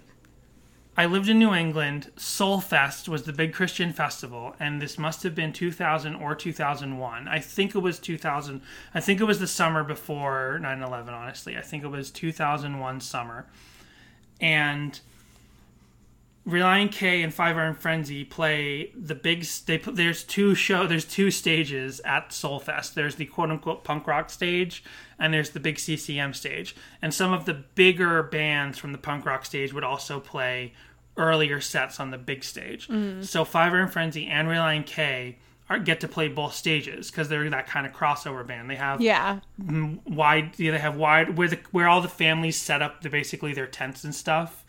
I 0.96 1.08
lived 1.08 1.28
in 1.28 1.40
New 1.40 1.54
England. 1.54 2.12
Soulfest 2.16 3.08
was 3.08 3.24
the 3.24 3.34
big 3.34 3.52
Christian 3.52 3.94
festival, 3.94 4.56
and 4.60 4.80
this 4.80 5.00
must 5.00 5.24
have 5.24 5.34
been 5.34 5.52
2000 5.52 6.16
or 6.16 6.36
2001. 6.36 7.28
I 7.28 7.40
think 7.40 7.74
it 7.74 7.80
was 7.80 7.98
2000. 8.00 8.62
I 8.94 9.00
think 9.00 9.20
it 9.20 9.26
was 9.26 9.40
the 9.40 9.48
summer 9.48 9.84
before 9.84 10.60
9 10.60 10.82
11, 10.84 11.14
honestly. 11.14 11.58
I 11.58 11.62
think 11.62 11.84
it 11.84 11.88
was 11.88 12.12
2001 12.12 13.02
summer. 13.02 13.48
And 14.40 15.00
Relient 16.48 16.92
K 16.92 17.24
and 17.24 17.34
Five 17.34 17.58
Iron 17.58 17.74
Frenzy 17.74 18.26
play 18.26 18.92
the 18.96 19.16
big. 19.16 19.44
They 19.66 19.78
put 19.78 19.96
there's 19.96 20.24
two 20.24 20.56
show. 20.56 20.86
There's 20.86 21.06
two 21.06 21.32
stages 21.32 22.02
at 22.02 22.30
Soulfest. 22.32 22.96
There's 22.96 23.16
the 23.16 23.26
quote 23.26 23.50
unquote 23.50 23.86
punk 23.86 24.06
rock 24.08 24.30
stage, 24.30 24.84
and 25.20 25.34
there's 25.34 25.52
the 25.52 25.60
big 25.60 25.80
CCM 25.80 26.34
stage. 26.34 26.76
And 27.02 27.14
some 27.14 27.34
of 27.34 27.46
the 27.46 27.54
bigger 27.54 28.24
bands 28.24 28.78
from 28.78 28.92
the 28.92 28.98
punk 28.98 29.26
rock 29.26 29.46
stage 29.46 29.74
would 29.74 29.84
also 29.84 30.20
play 30.20 30.74
earlier 31.18 31.62
sets 31.62 32.00
on 32.00 32.12
the 32.12 32.18
big 32.18 32.44
stage. 32.44 32.88
Mm. 32.88 33.24
So 33.24 33.46
Five 33.46 33.74
Iron 33.74 33.88
Frenzy 33.90 34.26
and 34.26 34.48
Relient 34.48 34.86
K 34.88 35.38
are, 35.70 35.80
get 35.80 36.00
to 36.02 36.08
play 36.08 36.28
both 36.28 36.54
stages 36.56 37.10
because 37.12 37.30
they're 37.30 37.50
that 37.50 37.68
kind 37.68 37.86
of 37.86 37.94
crossover 37.94 38.46
band. 38.46 38.70
They 38.70 38.76
have 38.76 39.00
Yeah. 39.02 39.40
wide 40.06 40.52
yeah, 40.58 40.72
they 40.72 40.80
have 40.80 40.96
wide 40.96 41.38
where 41.38 41.48
the 41.48 41.60
where 41.72 41.88
all 41.88 42.02
the 42.02 42.08
families 42.10 42.60
set 42.60 42.82
up 42.82 43.02
the 43.02 43.10
basically 43.10 43.54
their 43.54 43.68
tents 43.68 44.04
and 44.04 44.14
stuff 44.14 44.60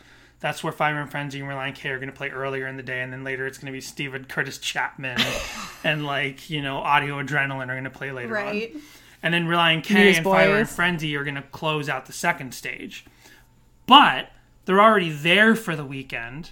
that's 0.41 0.63
where 0.63 0.73
Five 0.75 0.95
Iron 0.95 1.09
Frenzy 1.09 1.41
and 1.41 1.49
Relient 1.49 1.75
K 1.75 1.89
are 1.89 1.99
going 1.99 2.11
to 2.11 2.15
play 2.15 2.29
earlier 2.29 2.67
in 2.67 2.77
the 2.77 2.83
day, 2.83 3.01
and 3.01 3.11
then 3.11 3.25
later 3.25 3.47
it's 3.47 3.57
going 3.57 3.67
to 3.67 3.73
be 3.73 3.81
Steven 3.81 4.27
Curtis 4.27 4.59
Chapman 4.59 5.19
and 5.85 6.05
like 6.05 6.51
you 6.51 6.61
know 6.61 6.79
Audio 6.79 7.23
Adrenaline 7.23 7.63
are 7.69 7.75
going 7.75 7.85
to 7.85 7.91
play 7.91 8.11
later 8.13 8.37
on, 8.37 8.45
Right. 8.45 8.77
And 9.25 9.33
then 9.33 9.47
Relient 9.47 9.85
K 9.85 10.15
and 10.17 10.23
Five 10.23 10.51
Iron 10.51 10.67
Frenzy 10.67 11.17
are 11.17 11.25
going 11.25 11.37
to 11.37 11.43
close 11.43 11.89
out 11.89 12.05
the 12.05 12.13
second 12.13 12.53
stage, 12.53 13.07
but 13.87 14.29
they're 14.67 14.83
already 14.83 15.09
there 15.09 15.57
for 15.57 15.75
the 15.75 15.85
weekend, 15.85 16.51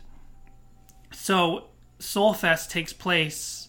so 1.10 1.66
Soulfest 2.00 2.70
takes 2.70 2.94
place, 2.94 3.68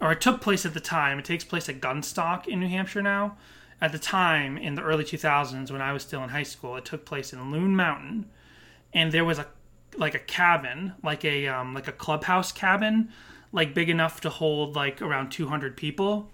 or 0.00 0.12
it 0.12 0.20
took 0.20 0.40
place 0.40 0.64
at 0.64 0.72
the 0.72 0.78
time. 0.78 1.18
It 1.18 1.24
takes 1.24 1.42
place 1.42 1.68
at 1.68 1.80
Gunstock 1.80 2.46
in 2.46 2.60
New 2.60 2.68
Hampshire 2.68 3.02
now. 3.02 3.36
At 3.80 3.90
the 3.90 3.98
time, 3.98 4.56
in 4.56 4.76
the 4.76 4.82
early 4.82 5.02
2000s, 5.02 5.72
when 5.72 5.82
I 5.82 5.92
was 5.92 6.02
still 6.02 6.22
in 6.22 6.28
high 6.28 6.44
school, 6.44 6.76
it 6.76 6.84
took 6.84 7.04
place 7.04 7.32
in 7.32 7.50
Loon 7.50 7.74
Mountain, 7.74 8.26
and 8.92 9.10
there 9.10 9.24
was 9.24 9.40
a 9.40 9.48
like 9.96 10.14
a 10.14 10.20
cabin, 10.20 10.92
like 11.02 11.24
a 11.24 11.48
um, 11.48 11.74
like 11.74 11.88
a 11.88 11.92
clubhouse 11.92 12.52
cabin, 12.52 13.08
like 13.50 13.74
big 13.74 13.90
enough 13.90 14.20
to 14.20 14.30
hold 14.30 14.76
like 14.76 15.02
around 15.02 15.30
200 15.30 15.76
people. 15.76 16.30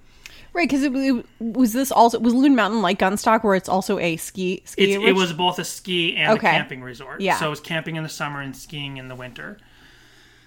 Right, 0.53 0.69
because 0.69 0.83
it, 0.83 0.95
it 0.95 1.25
was 1.39 1.73
this 1.73 1.93
also 1.93 2.19
was 2.19 2.35
Loon 2.35 2.57
Mountain 2.57 2.83
like 2.83 2.99
Gunstock, 2.99 3.45
where 3.45 3.55
it's 3.55 3.69
also 3.69 3.99
a 3.99 4.17
ski 4.17 4.63
ski. 4.65 4.95
It 4.95 5.15
was 5.15 5.33
both 5.33 5.59
a 5.59 5.65
ski 5.65 6.17
and 6.17 6.37
Okay. 6.39 6.49
a 6.49 6.51
camping 6.53 6.83
resort. 6.83 7.21
Yeah. 7.21 7.37
So 7.37 7.47
it 7.47 7.51
was 7.51 7.61
camping 7.61 7.97
in 7.97 8.03
the 8.03 8.09
summer 8.09 8.41
and 8.41 8.57
skiing 8.57 8.97
in 8.97 9.09
the 9.09 9.15
winter. 9.15 9.59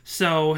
So 0.03 0.57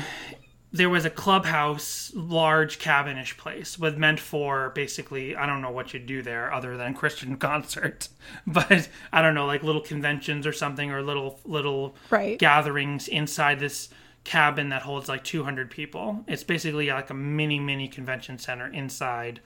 there 0.73 0.89
was 0.89 1.05
a 1.05 1.09
clubhouse, 1.09 2.11
large 2.15 2.79
cabinish 2.79 3.37
place, 3.37 3.79
with 3.79 3.97
meant 3.97 4.19
for 4.19 4.71
basically 4.71 5.35
I 5.35 5.45
don't 5.45 5.61
know 5.61 5.71
what 5.71 5.93
you'd 5.93 6.05
do 6.07 6.21
there 6.21 6.51
other 6.51 6.75
than 6.75 6.93
Christian 7.01 7.37
concert, 7.37 8.09
but 8.47 8.89
I 9.13 9.21
don't 9.21 9.35
know 9.35 9.45
like 9.45 9.63
little 9.63 9.81
conventions 9.81 10.47
or 10.47 10.53
something 10.53 10.91
or 10.91 11.01
little 11.01 11.39
little 11.45 11.95
Right. 12.09 12.37
gatherings 12.39 13.07
inside 13.07 13.59
this 13.59 13.89
cabin 14.25 14.69
that 14.69 14.81
holds 14.81 15.07
like 15.07 15.23
200 15.23 15.71
people. 15.71 16.25
It's 16.27 16.43
basically 16.43 16.87
like 16.87 17.09
a 17.09 17.13
mini 17.13 17.59
mini 17.59 17.87
convention 17.87 18.37
center 18.37 18.67
inside 18.67 19.39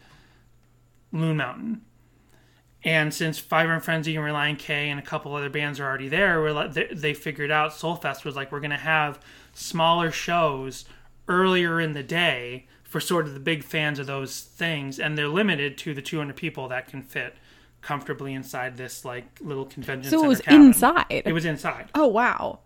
Loon 1.12 1.38
Mountain. 1.38 1.82
And 2.84 3.14
since 3.14 3.38
Five 3.38 3.68
Iron 3.68 3.82
Frenzy 3.82 4.16
and 4.16 4.26
Relient 4.26 4.58
K 4.58 4.90
and 4.90 4.98
a 5.00 5.04
couple 5.04 5.36
other 5.36 5.50
bands 5.50 5.80
are 5.80 5.86
already 5.86 6.08
there, 6.08 6.42
we're 6.42 6.54
like, 6.54 6.74
they, 6.74 6.88
they 6.88 7.14
figured 7.14 7.52
out 7.52 7.72
Soulfest 7.72 8.24
was 8.24 8.38
like 8.38 8.52
we're 8.52 8.62
gonna 8.62 8.78
have 8.78 9.20
smaller 9.54 10.12
shows 10.12 10.86
earlier 11.28 11.80
in 11.82 11.92
the 11.92 12.04
day 12.04 12.66
for 12.84 13.02
sort 13.02 13.28
of 13.28 13.34
the 13.34 13.40
big 13.40 13.64
fans 13.64 14.00
of 14.00 14.08
those 14.08 14.42
things, 14.42 14.98
and 14.98 15.18
they're 15.18 15.28
limited 15.28 15.78
to 15.78 15.94
the 15.94 16.02
200 16.02 16.36
people 16.36 16.70
that 16.70 16.88
can 16.88 17.04
fit 17.04 17.36
comfortably 17.82 18.34
inside 18.34 18.78
this 18.78 19.04
like 19.06 19.26
little 19.42 19.66
convention. 19.66 20.10
so 20.10 20.24
it 20.24 20.28
was 20.28 20.42
cabin. 20.42 20.68
inside. 20.68 21.06
It 21.10 21.34
was 21.34 21.46
inside, 21.46 21.90
oh 21.94 22.08
wow. 22.08 22.60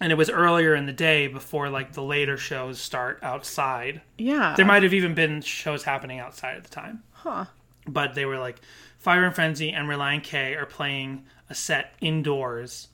And 0.00 0.10
it 0.10 0.14
was 0.14 0.30
earlier 0.30 0.74
in 0.74 0.86
the 0.86 0.92
day 0.92 1.26
before 1.26 1.68
like 1.68 1.92
the 1.92 2.02
later 2.02 2.36
shows 2.38 2.80
start 2.80 3.18
outside. 3.22 4.00
Yeah. 4.16 4.54
There 4.56 4.64
might 4.64 4.82
have 4.82 4.94
even 4.94 5.14
been 5.14 5.42
shows 5.42 5.84
happening 5.84 6.18
outside 6.18 6.56
at 6.56 6.64
the 6.64 6.70
time. 6.70 7.02
Huh. 7.12 7.44
But 7.86 8.14
they 8.14 8.24
were 8.24 8.38
like 8.38 8.60
Five 8.98 9.18
Iron 9.18 9.32
Frenzy 9.32 9.70
and 9.70 9.88
Relient 9.88 10.24
K 10.24 10.54
are 10.54 10.66
playing 10.66 11.24
a 11.50 11.54
set 11.54 11.94
indoors. 12.00 12.88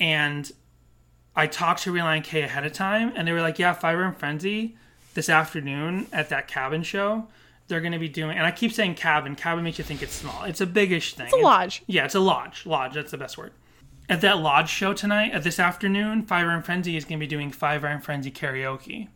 And 0.00 0.50
I 1.36 1.46
talked 1.46 1.82
to 1.84 1.92
Relient 1.92 2.24
K 2.24 2.42
ahead 2.42 2.66
of 2.66 2.72
time 2.72 3.12
and 3.14 3.26
they 3.28 3.32
were 3.32 3.40
like, 3.40 3.58
Yeah, 3.58 3.72
Five 3.72 3.96
Iron 3.98 4.14
Frenzy 4.14 4.76
this 5.14 5.28
afternoon 5.28 6.06
at 6.12 6.28
that 6.30 6.48
cabin 6.48 6.82
show. 6.82 7.28
They're 7.68 7.80
going 7.80 7.92
to 7.92 8.00
be 8.00 8.08
doing, 8.08 8.36
and 8.36 8.44
I 8.44 8.50
keep 8.50 8.72
saying 8.72 8.96
cabin. 8.96 9.36
Cabin 9.36 9.62
makes 9.62 9.78
you 9.78 9.84
think 9.84 10.02
it's 10.02 10.12
small. 10.12 10.42
It's 10.42 10.60
a 10.60 10.66
biggish 10.66 11.14
thing. 11.14 11.26
It's 11.26 11.34
a 11.34 11.36
lodge. 11.36 11.84
Yeah, 11.86 12.04
it's 12.04 12.16
a 12.16 12.20
lodge. 12.20 12.66
Lodge, 12.66 12.94
that's 12.94 13.12
the 13.12 13.16
best 13.16 13.38
word. 13.38 13.52
At 14.10 14.20
that 14.20 14.38
lodge 14.38 14.68
show 14.68 14.92
tonight, 14.92 15.32
at 15.32 15.44
this 15.44 15.58
afternoon, 15.58 16.26
Five 16.26 16.46
Iron 16.46 16.62
Frenzy 16.62 16.96
is 16.96 17.04
going 17.06 17.18
to 17.18 17.24
be 17.24 17.28
doing 17.28 17.50
Five 17.50 17.84
Iron 17.84 18.00
Frenzy 18.00 18.30
karaoke 18.30 19.08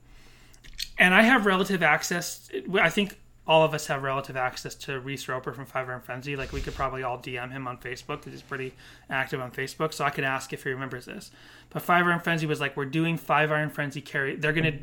and 0.98 1.14
I 1.14 1.22
have 1.22 1.46
relative 1.46 1.82
access. 1.82 2.48
I 2.74 2.90
think 2.90 3.18
all 3.46 3.62
of 3.62 3.74
us 3.74 3.86
have 3.88 4.02
relative 4.02 4.36
access 4.36 4.74
to 4.74 4.98
Reese 5.00 5.28
Roper 5.28 5.52
from 5.52 5.66
Five 5.66 5.88
Iron 5.88 6.00
Frenzy. 6.00 6.36
Like 6.36 6.52
we 6.52 6.60
could 6.60 6.74
probably 6.74 7.02
all 7.02 7.18
DM 7.18 7.50
him 7.50 7.66
on 7.68 7.78
Facebook 7.78 8.18
because 8.18 8.32
he's 8.32 8.42
pretty 8.42 8.74
active 9.10 9.40
on 9.40 9.50
Facebook. 9.50 9.92
So 9.92 10.04
I 10.04 10.10
could 10.10 10.24
ask 10.24 10.52
if 10.52 10.64
he 10.64 10.70
remembers 10.70 11.06
this. 11.06 11.30
But 11.70 11.82
Five 11.82 12.06
Iron 12.06 12.20
Frenzy 12.20 12.46
was 12.46 12.60
like, 12.60 12.76
we're 12.76 12.84
doing 12.86 13.16
Five 13.16 13.52
Iron 13.52 13.70
Frenzy 13.70 14.00
karaoke. 14.00 14.40
They're 14.40 14.52
gonna 14.52 14.78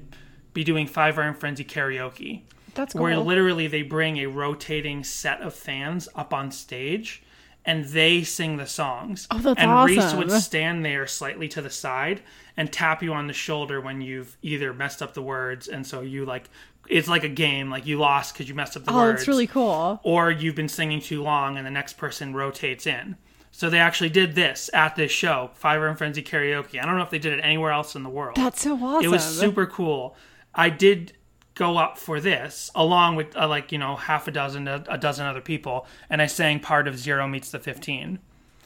be 0.53 0.63
doing 0.63 0.87
Five 0.87 1.17
Iron 1.17 1.33
Frenzy 1.33 1.63
karaoke, 1.63 2.41
That's 2.75 2.93
cool. 2.93 3.03
where 3.03 3.17
literally 3.17 3.67
they 3.67 3.83
bring 3.83 4.17
a 4.17 4.27
rotating 4.27 5.03
set 5.03 5.41
of 5.41 5.53
fans 5.53 6.09
up 6.15 6.33
on 6.33 6.51
stage. 6.51 7.23
And 7.63 7.85
they 7.85 8.23
sing 8.23 8.57
the 8.57 8.65
songs. 8.65 9.27
Oh, 9.29 9.37
that's 9.37 9.59
and 9.59 9.85
Reese 9.85 10.13
would 10.13 10.31
stand 10.31 10.83
there 10.83 11.05
slightly 11.05 11.47
to 11.49 11.61
the 11.61 11.69
side 11.69 12.21
and 12.57 12.71
tap 12.71 13.03
you 13.03 13.13
on 13.13 13.27
the 13.27 13.33
shoulder 13.33 13.79
when 13.79 14.01
you've 14.01 14.37
either 14.41 14.73
messed 14.73 15.01
up 15.01 15.13
the 15.13 15.21
words 15.21 15.67
and 15.67 15.85
so 15.85 16.01
you 16.01 16.25
like 16.25 16.49
it's 16.89 17.07
like 17.07 17.23
a 17.23 17.29
game 17.29 17.69
like 17.69 17.85
you 17.85 17.97
lost 17.97 18.33
because 18.33 18.49
you 18.49 18.55
messed 18.55 18.75
up 18.75 18.83
the 18.85 18.91
oh, 18.91 18.95
words 18.95 19.21
that's 19.21 19.27
really 19.27 19.47
cool. 19.47 19.99
or 20.03 20.31
you've 20.31 20.55
been 20.55 20.67
singing 20.67 20.99
too 20.99 21.21
long 21.21 21.57
and 21.57 21.65
the 21.65 21.71
next 21.71 21.93
person 21.93 22.33
rotates 22.33 22.85
in 22.85 23.15
so 23.51 23.69
they 23.69 23.79
actually 23.79 24.09
did 24.09 24.35
this 24.35 24.69
at 24.73 24.95
this 24.95 25.11
show 25.11 25.51
Five 25.53 25.81
Iron 25.81 25.95
Frenzy 25.95 26.23
karaoke 26.23 26.81
I 26.81 26.85
don't 26.85 26.97
know 26.97 27.03
if 27.03 27.09
they 27.09 27.19
did 27.19 27.33
it 27.33 27.41
anywhere 27.43 27.71
else 27.71 27.95
in 27.95 28.03
the 28.03 28.09
world 28.09 28.35
That's 28.35 28.61
so 28.61 28.73
awesome. 28.75 29.05
it 29.05 29.09
was 29.09 29.23
super 29.23 29.65
cool. 29.65 30.15
I 30.53 30.69
did 30.69 31.13
go 31.55 31.77
up 31.77 31.97
for 31.97 32.19
this 32.19 32.71
along 32.75 33.15
with 33.15 33.35
uh, 33.35 33.47
like 33.47 33.71
you 33.71 33.77
know 33.77 33.95
half 33.95 34.27
a 34.27 34.31
dozen 34.31 34.67
a, 34.67 34.83
a 34.87 34.97
dozen 34.97 35.25
other 35.25 35.41
people 35.41 35.85
and 36.09 36.21
i 36.21 36.25
sang 36.25 36.59
part 36.59 36.87
of 36.87 36.97
zero 36.97 37.27
meets 37.27 37.51
the 37.51 37.59
15 37.59 38.19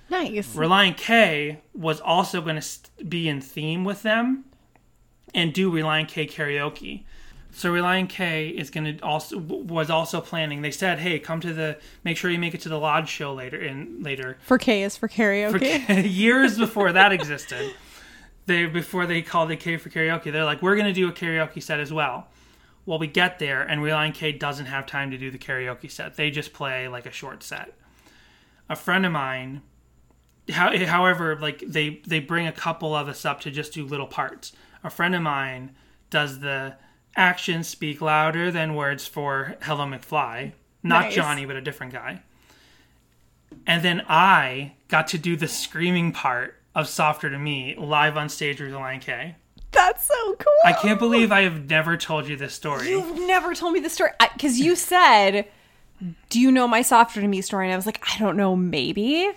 Nice. 0.09 0.55
relient 0.55 0.97
k 0.97 1.61
was 1.73 1.99
also 1.99 2.41
going 2.41 2.55
to 2.55 2.61
st- 2.61 3.09
be 3.09 3.27
in 3.27 3.41
theme 3.41 3.83
with 3.83 4.03
them 4.03 4.45
and 5.33 5.51
do 5.53 5.71
relient 5.71 6.07
k 6.07 6.27
karaoke 6.27 7.03
so 7.51 7.71
relient 7.73 8.07
k 8.09 8.49
is 8.49 8.69
going 8.69 8.97
to 8.97 9.03
also 9.03 9.39
was 9.39 9.89
also 9.89 10.21
planning 10.21 10.61
they 10.61 10.69
said 10.69 10.99
hey 10.99 11.17
come 11.17 11.39
to 11.41 11.53
the 11.53 11.77
make 12.03 12.17
sure 12.17 12.29
you 12.29 12.37
make 12.37 12.53
it 12.53 12.61
to 12.61 12.69
the 12.69 12.77
lodge 12.77 13.09
show 13.09 13.33
later 13.33 13.59
in 13.59 14.03
later 14.03 14.37
For 14.45 14.59
K 14.59 14.83
is 14.83 14.95
for 14.95 15.07
for 15.07 15.13
karaoke. 15.15 16.03
years 16.15 16.57
before 16.57 16.91
that 16.91 17.11
existed. 17.11 17.73
They 18.45 18.67
before 18.67 19.07
they 19.07 19.23
called 19.23 19.49
it 19.49 19.59
K 19.59 19.77
for 19.77 19.89
karaoke, 19.89 20.31
they're 20.31 20.43
like, 20.45 20.61
we're 20.61 20.75
gonna 20.75 20.93
do 20.93 21.07
a 21.07 21.11
karaoke 21.11 21.63
set 21.63 21.79
as 21.79 21.91
well. 21.91 22.27
Well, 22.85 22.99
we 22.99 23.07
get 23.07 23.39
there 23.39 23.63
and 23.63 23.81
Reliant 23.81 24.15
K 24.15 24.31
doesn't 24.31 24.67
have 24.67 24.85
time 24.85 25.11
to 25.11 25.17
do 25.17 25.31
the 25.31 25.37
karaoke 25.37 25.89
set. 25.89 26.15
They 26.15 26.29
just 26.29 26.53
play 26.53 26.87
like 26.87 27.05
a 27.05 27.11
short 27.11 27.43
set. 27.43 27.73
A 28.69 28.75
friend 28.75 29.05
of 29.05 29.11
mine, 29.11 29.61
how, 30.49 30.75
however, 30.85 31.35
like 31.35 31.63
they 31.67 32.01
they 32.05 32.19
bring 32.19 32.47
a 32.47 32.51
couple 32.51 32.95
of 32.95 33.07
us 33.07 33.25
up 33.25 33.41
to 33.41 33.51
just 33.51 33.73
do 33.73 33.85
little 33.85 34.07
parts. 34.07 34.51
A 34.83 34.89
friend 34.89 35.15
of 35.15 35.21
mine 35.21 35.75
does 36.09 36.39
the 36.39 36.75
actions 37.15 37.67
speak 37.67 38.01
louder 38.01 38.51
than 38.51 38.75
words 38.75 39.07
for 39.07 39.55
Hello 39.61 39.85
McFly. 39.85 40.51
Not 40.83 41.05
Nice. 41.05 41.15
Johnny, 41.15 41.45
but 41.45 41.55
a 41.55 41.61
different 41.61 41.93
guy. 41.93 42.21
And 43.65 43.83
then 43.83 44.03
I 44.07 44.73
got 44.87 45.07
to 45.09 45.17
do 45.17 45.35
the 45.35 45.47
screaming 45.47 46.11
part 46.11 46.55
of 46.75 46.87
Softer 46.87 47.29
to 47.29 47.39
Me 47.39 47.75
live 47.77 48.17
on 48.17 48.29
stage 48.29 48.61
with 48.61 48.71
Relient 48.71 49.01
K. 49.01 49.35
That's 49.75 50.05
so 50.05 50.35
cool. 50.35 50.53
I 50.65 50.73
can't 50.73 50.97
believe 50.97 51.31
I 51.31 51.43
have 51.43 51.69
never 51.69 51.97
told 51.97 52.27
you 52.27 52.35
this 52.35 52.53
story. 52.53 52.89
You've 52.89 53.27
never 53.27 53.53
told 53.53 53.73
me 53.73 53.79
the 53.79 53.89
story 53.89 54.11
because 54.33 54.59
you 54.59 54.75
said, 54.75 55.45
"Do 56.29 56.39
you 56.39 56.51
know 56.51 56.67
my 56.67 56.81
softer 56.81 57.21
to 57.21 57.27
me 57.27 57.41
story?" 57.41 57.67
And 57.67 57.73
I 57.73 57.75
was 57.75 57.85
like, 57.85 58.03
"I 58.13 58.17
don't 58.17 58.37
know, 58.37 58.55
maybe." 58.55 59.29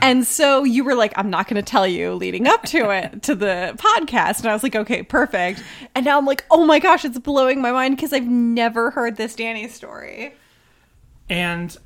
And 0.00 0.24
so 0.24 0.62
you 0.62 0.84
were 0.84 0.94
like, 0.94 1.12
"I'm 1.16 1.30
not 1.30 1.48
going 1.48 1.62
to 1.62 1.68
tell 1.68 1.86
you," 1.86 2.14
leading 2.14 2.46
up 2.46 2.62
to 2.66 2.90
it 2.90 3.22
to 3.24 3.34
the 3.34 3.74
podcast, 3.76 4.38
and 4.40 4.48
I 4.48 4.52
was 4.52 4.62
like, 4.62 4.76
"Okay, 4.76 5.02
perfect." 5.02 5.62
And 5.94 6.04
now 6.04 6.16
I'm 6.16 6.26
like, 6.26 6.44
"Oh 6.50 6.64
my 6.64 6.78
gosh, 6.78 7.04
it's 7.04 7.18
blowing 7.18 7.60
my 7.60 7.72
mind 7.72 7.96
because 7.96 8.12
I've 8.12 8.28
never 8.28 8.92
heard 8.92 9.16
this 9.16 9.34
Danny 9.34 9.66
story." 9.68 10.34
And 11.28 11.76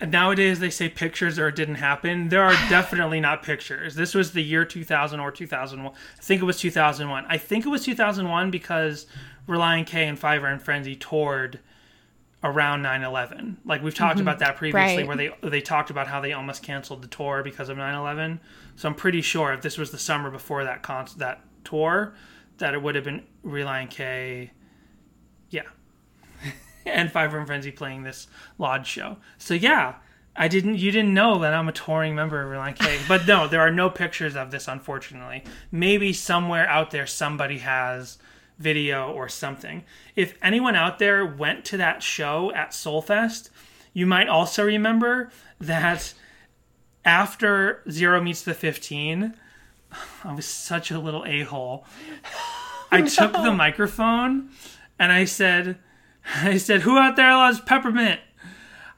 nowadays 0.00 0.60
they 0.60 0.70
say 0.70 0.88
pictures 0.88 1.38
or 1.38 1.48
it 1.48 1.56
didn't 1.56 1.76
happen. 1.76 2.28
There 2.28 2.42
are 2.42 2.52
definitely 2.68 3.20
not 3.20 3.42
pictures. 3.42 3.94
This 3.94 4.14
was 4.14 4.32
the 4.32 4.42
year 4.42 4.64
2000 4.64 5.20
or 5.20 5.30
2001. 5.30 5.92
I 5.94 6.22
think 6.22 6.42
it 6.42 6.44
was 6.44 6.58
2001. 6.58 7.26
I 7.28 7.38
think 7.38 7.66
it 7.66 7.68
was 7.68 7.84
2001 7.84 8.50
because 8.50 9.06
Relient 9.48 9.86
K 9.86 10.06
and 10.06 10.18
Five 10.18 10.42
Iron 10.44 10.58
Frenzy 10.58 10.96
toured 10.96 11.60
around 12.42 12.82
9/11. 12.82 13.56
Like 13.64 13.82
we've 13.82 13.94
talked 13.94 14.18
mm-hmm. 14.18 14.22
about 14.22 14.38
that 14.40 14.56
previously 14.56 15.04
Right. 15.04 15.06
where 15.06 15.16
they 15.16 15.48
they 15.48 15.60
talked 15.60 15.90
about 15.90 16.06
how 16.06 16.20
they 16.20 16.32
almost 16.32 16.62
canceled 16.62 17.02
the 17.02 17.08
tour 17.08 17.42
because 17.42 17.68
of 17.68 17.78
9/11. 17.78 18.40
So 18.76 18.88
I'm 18.88 18.94
pretty 18.94 19.22
sure 19.22 19.52
if 19.52 19.62
this 19.62 19.78
was 19.78 19.90
the 19.90 19.98
summer 19.98 20.30
before 20.30 20.64
that 20.64 20.82
con- 20.82 21.08
that 21.16 21.40
tour 21.64 22.14
that 22.58 22.74
it 22.74 22.82
would 22.82 22.94
have 22.94 23.04
been 23.04 23.24
Relient 23.44 23.90
K 23.90 24.50
yeah. 25.50 25.62
And 26.86 27.10
Five 27.10 27.34
Iron 27.34 27.46
Frenzy 27.46 27.72
playing 27.72 28.02
this 28.02 28.28
lodge 28.58 28.86
show. 28.86 29.16
So 29.38 29.54
yeah, 29.54 29.96
I 30.36 30.48
didn't 30.48 30.78
you 30.78 30.90
didn't 30.90 31.14
know 31.14 31.38
that 31.40 31.54
I'm 31.54 31.68
a 31.68 31.72
touring 31.72 32.14
member 32.14 32.40
of 32.42 32.50
Relient 32.50 32.78
K. 32.78 32.98
But 33.08 33.26
no, 33.26 33.48
there 33.48 33.60
are 33.60 33.70
no 33.70 33.90
pictures 33.90 34.36
of 34.36 34.50
this 34.50 34.68
unfortunately. 34.68 35.44
Maybe 35.72 36.12
somewhere 36.12 36.68
out 36.68 36.90
there 36.90 37.06
somebody 37.06 37.58
has 37.58 38.18
video 38.58 39.12
or 39.12 39.28
something. 39.28 39.84
If 40.14 40.36
anyone 40.42 40.76
out 40.76 40.98
there 40.98 41.24
went 41.24 41.64
to 41.66 41.76
that 41.78 42.02
show 42.02 42.52
at 42.52 42.70
Soulfest, 42.70 43.50
you 43.92 44.06
might 44.06 44.28
also 44.28 44.64
remember 44.64 45.30
that 45.60 46.14
after 47.04 47.82
Zero 47.90 48.20
meets 48.20 48.42
the 48.42 48.54
15, 48.54 49.34
I 50.24 50.34
was 50.34 50.46
such 50.46 50.90
a 50.90 50.98
little 50.98 51.24
a-hole. 51.24 51.86
I 52.90 53.02
took 53.02 53.32
the 53.32 53.52
microphone 53.56 54.50
and 54.98 55.12
I 55.12 55.24
said, 55.24 55.78
I 56.42 56.56
said, 56.58 56.82
who 56.82 56.98
out 56.98 57.16
there 57.16 57.32
loves 57.32 57.60
peppermint? 57.60 58.20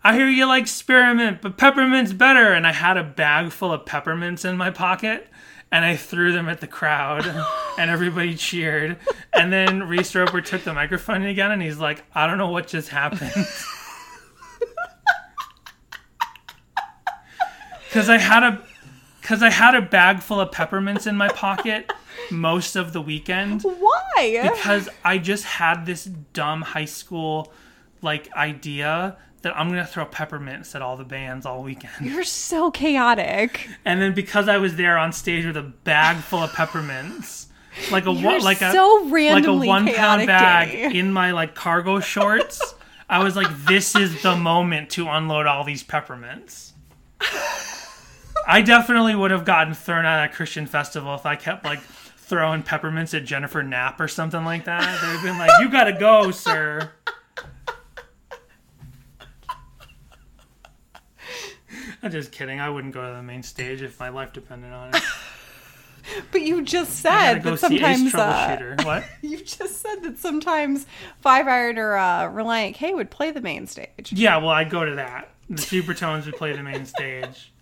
I 0.03 0.14
hear 0.14 0.29
you 0.29 0.47
like 0.47 0.67
spearmint, 0.67 1.43
but 1.43 1.57
peppermint's 1.57 2.12
better. 2.12 2.53
And 2.53 2.67
I 2.67 2.73
had 2.73 2.97
a 2.97 3.05
bag 3.05 3.51
full 3.51 3.73
of 3.73 3.85
peppermints 3.85 4.45
in 4.45 4.57
my 4.57 4.71
pocket 4.71 5.29
and 5.71 5.85
I 5.85 5.97
threw 5.97 6.33
them 6.33 6.49
at 6.49 6.61
the 6.61 6.67
crowd 6.67 7.27
and 7.79 7.91
everybody 7.91 8.35
cheered. 8.35 8.97
And 9.33 9.53
then 9.53 9.87
Reese 9.88 10.14
Roper 10.14 10.41
took 10.41 10.64
the 10.64 10.73
microphone 10.73 11.25
again 11.25 11.51
and 11.51 11.61
he's 11.61 11.79
like, 11.79 12.05
I 12.14 12.27
don't 12.27 12.38
know 12.38 12.49
what 12.51 12.67
just 12.69 12.88
happened. 12.88 13.33
Cause 17.91 18.11
I 18.11 18.19
had 18.19 18.43
a 18.43 18.62
cause 19.29 19.43
I 19.43 19.51
had 19.51 19.75
a 19.75 19.83
bag 19.83 20.21
full 20.21 20.41
of 20.41 20.51
peppermints 20.51 21.07
in 21.07 21.14
my 21.14 21.29
pocket 21.29 21.93
most 22.31 22.77
of 22.77 22.95
the 22.95 23.03
weekend 23.03 23.62
Why? 23.62 24.49
because 24.51 24.88
I 25.05 25.19
just 25.19 25.45
had 25.45 25.85
this 25.85 26.05
dumb 26.05 26.62
high 26.62 26.87
school 26.87 27.53
like 28.01 28.33
idea 28.33 29.19
that 29.43 29.55
I'm 29.55 29.69
gonna 29.69 29.87
throw 29.87 30.07
peppermints 30.07 30.75
at 30.75 30.81
all 30.81 30.97
the 30.97 31.05
bands 31.05 31.45
all 31.45 31.62
weekend. 31.62 32.07
You're 32.07 32.25
so 32.25 32.71
chaotic. 32.71 33.69
And 33.85 34.01
then 34.01 34.14
because 34.14 34.49
I 34.49 34.57
was 34.57 34.77
there 34.77 34.97
on 34.97 35.12
stage 35.12 35.45
with 35.45 35.57
a 35.57 35.62
bag 35.62 36.17
full 36.17 36.43
of 36.43 36.53
peppermints, 36.53 37.47
like 37.93 38.07
a 38.07 38.12
You're 38.12 38.33
one, 38.33 38.43
like 38.43 38.62
a 38.62 38.73
so 38.73 39.09
like 39.11 39.47
a 39.47 39.53
one 39.53 39.87
pound 39.93 40.27
bag 40.27 40.73
Danny. 40.73 40.99
in 40.99 41.12
my 41.12 41.33
like 41.33 41.55
cargo 41.55 42.01
shorts, 42.01 42.75
I 43.11 43.23
was 43.23 43.37
like, 43.37 43.49
this 43.67 43.95
is 43.95 44.23
the 44.23 44.37
moment 44.37 44.91
to 44.91 45.07
unload 45.07 45.47
all 45.47 45.64
these 45.64 45.83
peppermints. 45.83 46.73
I 48.48 48.62
definitely 48.62 49.14
would 49.14 49.30
have 49.30 49.44
gotten 49.44 49.74
thrown 49.74 50.06
out 50.06 50.20
at 50.20 50.30
that 50.30 50.34
Christian 50.34 50.66
festival 50.66 51.14
if 51.14 51.26
I 51.26 51.37
kept 51.37 51.66
like 51.66 51.80
throwing 51.80 52.62
peppermints 52.62 53.12
at 53.12 53.26
Jennifer 53.26 53.62
Knapp 53.62 54.00
or 54.00 54.08
something 54.08 54.42
like 54.42 54.64
that. 54.64 54.80
They'd 54.80 55.08
have 55.08 55.22
been 55.22 55.38
like, 55.38 55.50
"You 55.61 55.68
gotta 55.70 55.92
go, 55.92 56.30
sir." 56.30 56.90
I'm 62.02 62.11
just 62.11 62.32
kidding. 62.32 62.58
I 62.58 62.70
wouldn't 62.70 62.94
go 62.94 63.06
to 63.06 63.16
the 63.16 63.22
main 63.22 63.42
stage 63.42 63.82
if 63.82 64.00
my 64.00 64.08
life 64.08 64.32
depended 64.32 64.72
on 64.72 64.94
it. 64.94 65.02
But 66.32 66.40
you 66.40 66.62
just 66.62 67.00
said 67.00 67.42
go 67.42 67.50
that 67.50 67.58
sometimes 67.58 68.14
uh, 68.14 68.76
what? 68.82 69.04
you 69.20 69.37
just 69.44 69.82
said 69.82 70.02
that 70.04 70.18
sometimes 70.18 70.87
Five 71.20 71.46
Iron 71.46 71.76
or 71.76 71.98
uh, 71.98 72.22
Relient 72.30 72.72
K 72.72 72.94
would 72.94 73.11
play 73.11 73.30
the 73.30 73.42
main 73.42 73.66
stage. 73.66 74.11
Yeah, 74.11 74.38
well, 74.38 74.48
I'd 74.48 74.70
go 74.70 74.87
to 74.87 74.94
that. 74.94 75.28
The 75.50 75.61
Supertones 75.61 76.24
would 76.24 76.37
play 76.37 76.56
the 76.56 76.62
main 76.62 76.87
stage. 76.87 77.52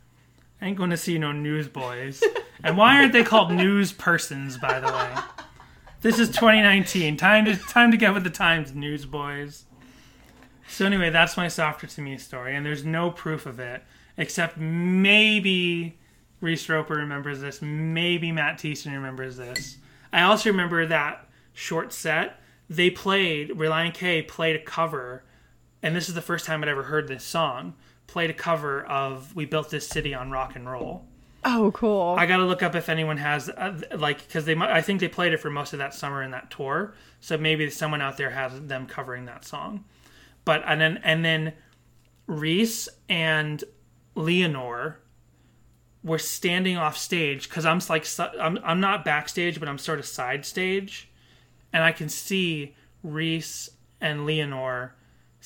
Ain't 0.60 0.76
going 0.76 0.90
to 0.90 0.96
see 0.96 1.18
no 1.18 1.32
newsboys. 1.32 2.22
And 2.62 2.76
why 2.76 2.96
aren't 2.96 3.12
they 3.12 3.22
called 3.22 3.52
news 3.52 3.92
persons, 3.92 4.56
by 4.56 4.80
the 4.80 4.86
way? 4.86 5.14
This 6.00 6.18
is 6.18 6.28
2019. 6.28 7.16
Time 7.16 7.44
to 7.44 7.56
time 7.56 7.90
to 7.90 7.96
get 7.96 8.14
with 8.14 8.24
the 8.24 8.30
times, 8.30 8.74
newsboys. 8.74 9.64
So 10.68 10.86
anyway, 10.86 11.10
that's 11.10 11.36
my 11.36 11.48
softer 11.48 11.86
to 11.86 12.00
me 12.00 12.18
story, 12.18 12.56
and 12.56 12.64
there's 12.64 12.84
no 12.84 13.10
proof 13.10 13.46
of 13.46 13.60
it 13.60 13.82
except 14.16 14.56
maybe 14.56 15.98
Reese 16.40 16.68
Roper 16.68 16.94
remembers 16.94 17.40
this, 17.40 17.60
maybe 17.62 18.32
Matt 18.32 18.58
Thiessen 18.58 18.92
remembers 18.92 19.36
this. 19.36 19.76
I 20.12 20.22
also 20.22 20.50
remember 20.50 20.86
that 20.86 21.28
short 21.52 21.92
set 21.92 22.40
they 22.68 22.90
played. 22.90 23.50
Relient 23.50 23.94
K 23.94 24.22
played 24.22 24.56
a 24.56 24.62
cover 24.62 25.22
and 25.82 25.94
this 25.94 26.08
is 26.08 26.14
the 26.14 26.22
first 26.22 26.46
time 26.46 26.62
I'd 26.62 26.68
ever 26.68 26.84
heard 26.84 27.06
this 27.06 27.22
song, 27.22 27.74
played 28.06 28.30
a 28.30 28.34
cover 28.34 28.84
of 28.84 29.34
"We 29.34 29.44
Built 29.44 29.70
This 29.70 29.86
City 29.86 30.14
on 30.14 30.30
Rock 30.30 30.56
and 30.56 30.68
Roll." 30.70 31.04
Oh, 31.48 31.70
cool. 31.72 32.16
I 32.18 32.26
got 32.26 32.38
to 32.38 32.44
look 32.44 32.62
up 32.62 32.74
if 32.74 32.88
anyone 32.88 33.18
has 33.18 33.48
uh, 33.48 33.80
like 33.96 34.26
because 34.26 34.44
they 34.46 34.56
mi- 34.56 34.66
I 34.66 34.80
think 34.80 35.00
they 35.00 35.08
played 35.08 35.32
it 35.32 35.38
for 35.38 35.48
most 35.48 35.72
of 35.72 35.78
that 35.78 35.94
summer 35.94 36.22
in 36.22 36.32
that 36.32 36.50
tour, 36.50 36.94
so 37.20 37.38
maybe 37.38 37.70
someone 37.70 38.02
out 38.02 38.16
there 38.16 38.30
has 38.30 38.60
them 38.62 38.86
covering 38.86 39.26
that 39.26 39.44
song. 39.44 39.84
But 40.44 40.62
and 40.66 40.80
then 40.80 41.00
and 41.04 41.24
then 41.24 41.52
Reese 42.26 42.88
and 43.08 43.62
Leanor 44.16 44.96
were 46.02 46.18
standing 46.18 46.76
off 46.76 46.96
stage 46.96 47.48
because 47.48 47.64
I'm 47.64 47.80
like 47.88 48.06
I'm 48.40 48.58
I'm 48.64 48.80
not 48.80 49.04
backstage, 49.04 49.60
but 49.60 49.68
I'm 49.68 49.78
sort 49.78 50.00
of 50.00 50.06
side 50.06 50.44
stage, 50.44 51.08
and 51.72 51.84
I 51.84 51.92
can 51.92 52.08
see 52.08 52.74
Reese 53.04 53.70
and 54.00 54.20
Leanor 54.20 54.90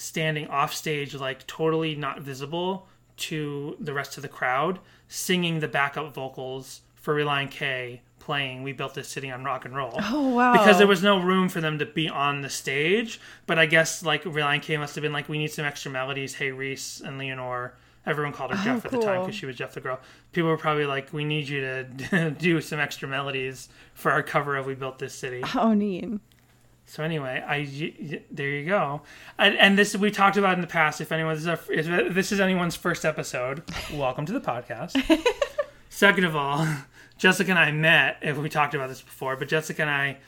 standing 0.00 0.48
off 0.48 0.72
stage, 0.74 1.14
like 1.14 1.46
totally 1.46 1.94
not 1.94 2.20
visible 2.20 2.88
to 3.16 3.76
the 3.78 3.92
rest 3.92 4.16
of 4.16 4.22
the 4.22 4.28
crowd, 4.28 4.78
singing 5.08 5.60
the 5.60 5.68
backup 5.68 6.14
vocals 6.14 6.80
for 6.94 7.14
Relient 7.14 7.50
K 7.50 8.00
playing 8.18 8.62
We 8.62 8.72
Built 8.72 8.94
This 8.94 9.08
City 9.08 9.30
on 9.30 9.44
Rock 9.44 9.64
and 9.64 9.76
Roll. 9.76 9.92
oh, 9.98 10.28
wow. 10.28 10.52
Because 10.52 10.78
there 10.78 10.86
was 10.86 11.02
no 11.02 11.20
room 11.20 11.48
for 11.48 11.60
them 11.60 11.78
to 11.78 11.86
be 11.86 12.08
on 12.08 12.40
the 12.40 12.50
stage, 12.50 13.20
but 13.46 13.58
I 13.58 13.66
guess 13.66 14.02
like 14.02 14.24
Relient 14.24 14.62
K 14.62 14.76
must 14.78 14.94
have 14.94 15.02
been 15.02 15.12
like, 15.12 15.28
we 15.28 15.38
need 15.38 15.50
some 15.50 15.64
extra 15.64 15.90
melodies. 15.90 16.34
Hey, 16.34 16.50
Reese 16.50 17.00
and 17.00 17.20
Leanor. 17.20 17.72
Everyone 18.06 18.32
called 18.32 18.52
her 18.52 18.58
oh, 18.58 18.64
Jeff 18.64 18.86
at 18.86 18.92
the 18.92 19.02
time 19.02 19.20
because 19.20 19.34
she 19.34 19.44
was 19.44 19.56
Jeff 19.56 19.74
the 19.74 19.80
girl. 19.80 20.00
People 20.32 20.48
were 20.48 20.56
probably 20.56 20.86
like, 20.86 21.12
we 21.12 21.24
need 21.24 21.46
you 21.46 21.60
to 21.60 22.30
do 22.38 22.62
some 22.62 22.80
extra 22.80 23.06
melodies 23.06 23.68
for 23.92 24.10
our 24.10 24.22
cover 24.22 24.56
of 24.56 24.64
We 24.64 24.74
Built 24.74 24.98
This 24.98 25.14
City. 25.14 25.42
Oh, 25.54 25.74
neat. 25.74 26.08
So 26.90 27.04
anyway, 27.04 27.40
I 27.46 28.24
there 28.32 28.48
you 28.48 28.66
go, 28.66 29.02
and, 29.38 29.56
and 29.58 29.78
this 29.78 29.94
we 29.96 30.10
talked 30.10 30.36
about 30.36 30.54
in 30.54 30.60
the 30.60 30.66
past. 30.66 31.00
If 31.00 31.12
anyone 31.12 31.36
this 31.36 31.46
is, 31.46 31.86
if 31.86 32.12
this 32.12 32.32
is 32.32 32.40
anyone's 32.40 32.74
first 32.74 33.04
episode, 33.04 33.62
welcome 33.94 34.26
to 34.26 34.32
the 34.32 34.40
podcast. 34.40 35.00
Second 35.88 36.24
of 36.24 36.34
all, 36.34 36.66
Jessica 37.16 37.50
and 37.50 37.60
I 37.60 37.70
met. 37.70 38.16
If 38.22 38.38
we 38.38 38.48
talked 38.48 38.74
about 38.74 38.88
this 38.88 39.02
before, 39.02 39.36
but 39.36 39.46
Jessica 39.46 39.82
and 39.82 39.90
I, 39.90 40.18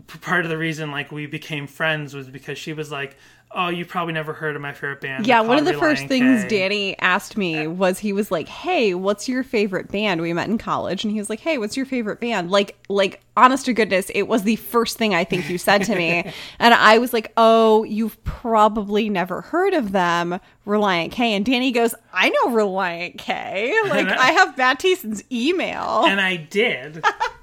part 0.00 0.44
of 0.44 0.50
the 0.50 0.58
reason 0.58 0.90
like 0.90 1.10
we 1.12 1.26
became 1.26 1.66
friends 1.66 2.14
was 2.14 2.28
because 2.28 2.58
she 2.58 2.72
was 2.72 2.90
like, 2.90 3.16
"Oh, 3.52 3.68
you 3.68 3.84
probably 3.84 4.12
never 4.14 4.32
heard 4.32 4.56
of 4.56 4.62
my 4.62 4.72
favorite 4.72 5.00
band." 5.00 5.26
Yeah, 5.26 5.40
one 5.40 5.58
of 5.58 5.64
the 5.64 5.74
first 5.74 6.06
things 6.06 6.42
K." 6.44 6.48
Danny 6.48 6.98
asked 7.00 7.36
me 7.36 7.66
was 7.66 7.98
he 7.98 8.12
was 8.12 8.30
like, 8.30 8.48
"Hey, 8.48 8.94
what's 8.94 9.28
your 9.28 9.42
favorite 9.42 9.90
band?" 9.90 10.20
We 10.20 10.32
met 10.32 10.48
in 10.48 10.58
college, 10.58 11.04
and 11.04 11.12
he 11.12 11.18
was 11.18 11.28
like, 11.30 11.40
"Hey, 11.40 11.58
what's 11.58 11.76
your 11.76 11.86
favorite 11.86 12.20
band?" 12.20 12.50
Like, 12.50 12.76
like 12.88 13.20
honest 13.36 13.64
to 13.66 13.72
goodness, 13.72 14.10
it 14.14 14.22
was 14.28 14.42
the 14.42 14.56
first 14.56 14.98
thing 14.98 15.14
I 15.14 15.24
think 15.24 15.48
you 15.48 15.56
said 15.58 15.84
to 15.84 15.94
me, 15.96 16.30
and 16.58 16.74
I 16.74 16.98
was 16.98 17.12
like, 17.12 17.32
"Oh, 17.36 17.84
you've 17.84 18.22
probably 18.24 19.08
never 19.08 19.40
heard 19.40 19.74
of 19.74 19.92
them, 19.92 20.38
Relient 20.66 21.12
K." 21.12 21.34
And 21.34 21.44
Danny 21.44 21.72
goes, 21.72 21.94
"I 22.12 22.28
know 22.30 22.46
Relient 22.48 23.18
K. 23.18 23.74
Like, 23.88 24.06
I- 24.08 24.28
I 24.28 24.32
have 24.32 24.56
Matt 24.56 24.80
Thiessen's 24.80 25.22
email." 25.32 26.04
and 26.06 26.20
I 26.20 26.36
did. 26.36 27.04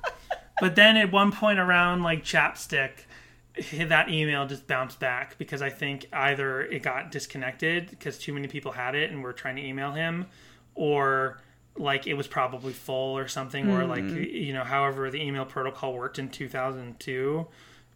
but 0.62 0.76
then 0.76 0.98
at 0.98 1.12
one 1.12 1.32
point 1.32 1.60
around 1.60 2.04
like 2.04 2.24
chapstick, 2.24 2.92
that 3.74 4.10
email 4.10 4.46
just 4.46 4.68
bounced 4.68 5.00
back 5.00 5.38
because 5.38 5.62
I 5.62 5.70
think 5.70 6.06
either 6.14 6.62
it 6.62 6.84
got 6.84 7.12
disconnected 7.12 7.90
because 7.90 8.18
too 8.20 8.34
many 8.34 8.48
people 8.48 8.72
had 8.72 8.94
it 8.96 9.12
and 9.12 9.24
were 9.24 9.34
trying 9.34 9.56
to 9.56 9.64
email 9.66 9.92
him, 9.92 10.28
or 10.76 11.40
like 11.76 12.08
it 12.08 12.14
was 12.16 12.28
probably 12.28 12.74
full 12.74 13.18
or 13.18 13.28
something, 13.28 13.70
or 13.70 13.86
like 13.86 14.04
Hmm. 14.04 14.24
you 14.24 14.54
know, 14.54 14.64
however 14.64 15.10
the 15.12 15.22
email 15.22 15.46
protocol 15.46 15.94
worked 15.94 16.20
in 16.20 16.30
2002, 16.30 17.48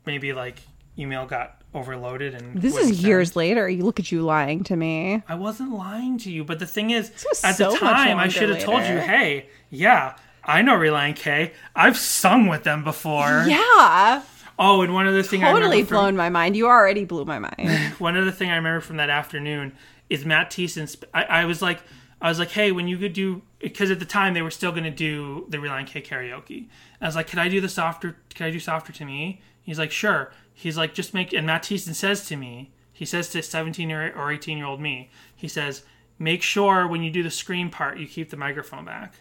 maybe 0.05 0.33
like 0.33 0.59
email 0.99 1.25
got 1.25 1.61
overloaded 1.73 2.33
and 2.35 2.61
this 2.61 2.75
is 2.75 2.87
sent. 2.97 3.07
years 3.07 3.35
later. 3.35 3.69
You 3.69 3.83
look 3.85 3.99
at 3.99 4.11
you 4.11 4.21
lying 4.23 4.63
to 4.65 4.75
me. 4.75 5.23
I 5.27 5.35
wasn't 5.35 5.71
lying 5.71 6.17
to 6.19 6.31
you, 6.31 6.43
but 6.43 6.59
the 6.59 6.65
thing 6.65 6.89
is, 6.89 7.11
at 7.43 7.55
so 7.55 7.71
the 7.71 7.77
time, 7.77 8.17
I 8.17 8.27
should 8.27 8.49
have 8.49 8.59
told 8.59 8.81
you, 8.81 8.97
hey, 8.97 9.47
yeah, 9.69 10.15
I 10.43 10.61
know 10.61 10.73
Relient 10.73 11.17
K. 11.17 11.53
I've 11.75 11.97
sung 11.97 12.47
with 12.47 12.63
them 12.63 12.83
before. 12.83 13.45
Yeah, 13.47 14.23
Oh, 14.63 14.81
and 14.81 14.93
one 14.93 15.07
other 15.07 15.23
thing 15.23 15.43
I 15.43 15.51
totally 15.51 15.83
from, 15.83 15.95
blown 15.95 16.15
my 16.15 16.29
mind. 16.29 16.55
You 16.55 16.67
already 16.67 17.03
blew 17.03 17.25
my 17.25 17.39
mind. 17.39 17.93
one 17.97 18.15
other 18.15 18.29
thing 18.29 18.51
I 18.51 18.55
remember 18.57 18.79
from 18.79 18.97
that 18.97 19.09
afternoon 19.09 19.73
is 20.07 20.23
Matt 20.23 20.51
Thiessen. 20.51 21.03
I, 21.15 21.23
I 21.23 21.45
was 21.45 21.63
like, 21.63 21.79
I 22.21 22.29
was 22.29 22.37
like, 22.37 22.51
hey, 22.51 22.71
when 22.71 22.87
you 22.87 22.99
could 22.99 23.13
do, 23.13 23.41
because 23.57 23.89
at 23.89 23.97
the 23.97 24.05
time 24.05 24.35
they 24.35 24.43
were 24.43 24.51
still 24.51 24.69
going 24.69 24.83
to 24.83 24.91
do 24.91 25.47
the 25.49 25.57
Relient 25.57 25.87
K 25.87 25.99
karaoke. 25.99 26.67
I 27.01 27.07
was 27.07 27.15
like, 27.15 27.27
could 27.27 27.39
I 27.39 27.49
do 27.49 27.59
the 27.59 27.67
softer? 27.67 28.17
Could 28.35 28.45
I 28.45 28.51
do 28.51 28.59
softer 28.59 28.93
to 28.93 29.03
me? 29.03 29.41
He's 29.63 29.79
like, 29.79 29.91
sure. 29.91 30.31
He's 30.53 30.77
like, 30.77 30.93
just 30.93 31.15
make. 31.15 31.33
And 31.33 31.47
Matt 31.47 31.63
Thiessen 31.63 31.95
says 31.95 32.27
to 32.27 32.35
me, 32.35 32.71
he 32.93 33.03
says 33.03 33.29
to 33.29 33.41
17 33.41 33.91
or 33.91 34.13
or 34.15 34.31
18 34.31 34.59
year 34.59 34.67
old 34.67 34.79
me, 34.79 35.09
he 35.35 35.47
says, 35.47 35.81
make 36.19 36.43
sure 36.43 36.87
when 36.87 37.01
you 37.01 37.09
do 37.09 37.23
the 37.23 37.31
scream 37.31 37.71
part, 37.71 37.97
you 37.97 38.05
keep 38.05 38.29
the 38.29 38.37
microphone 38.37 38.85
back. 38.85 39.15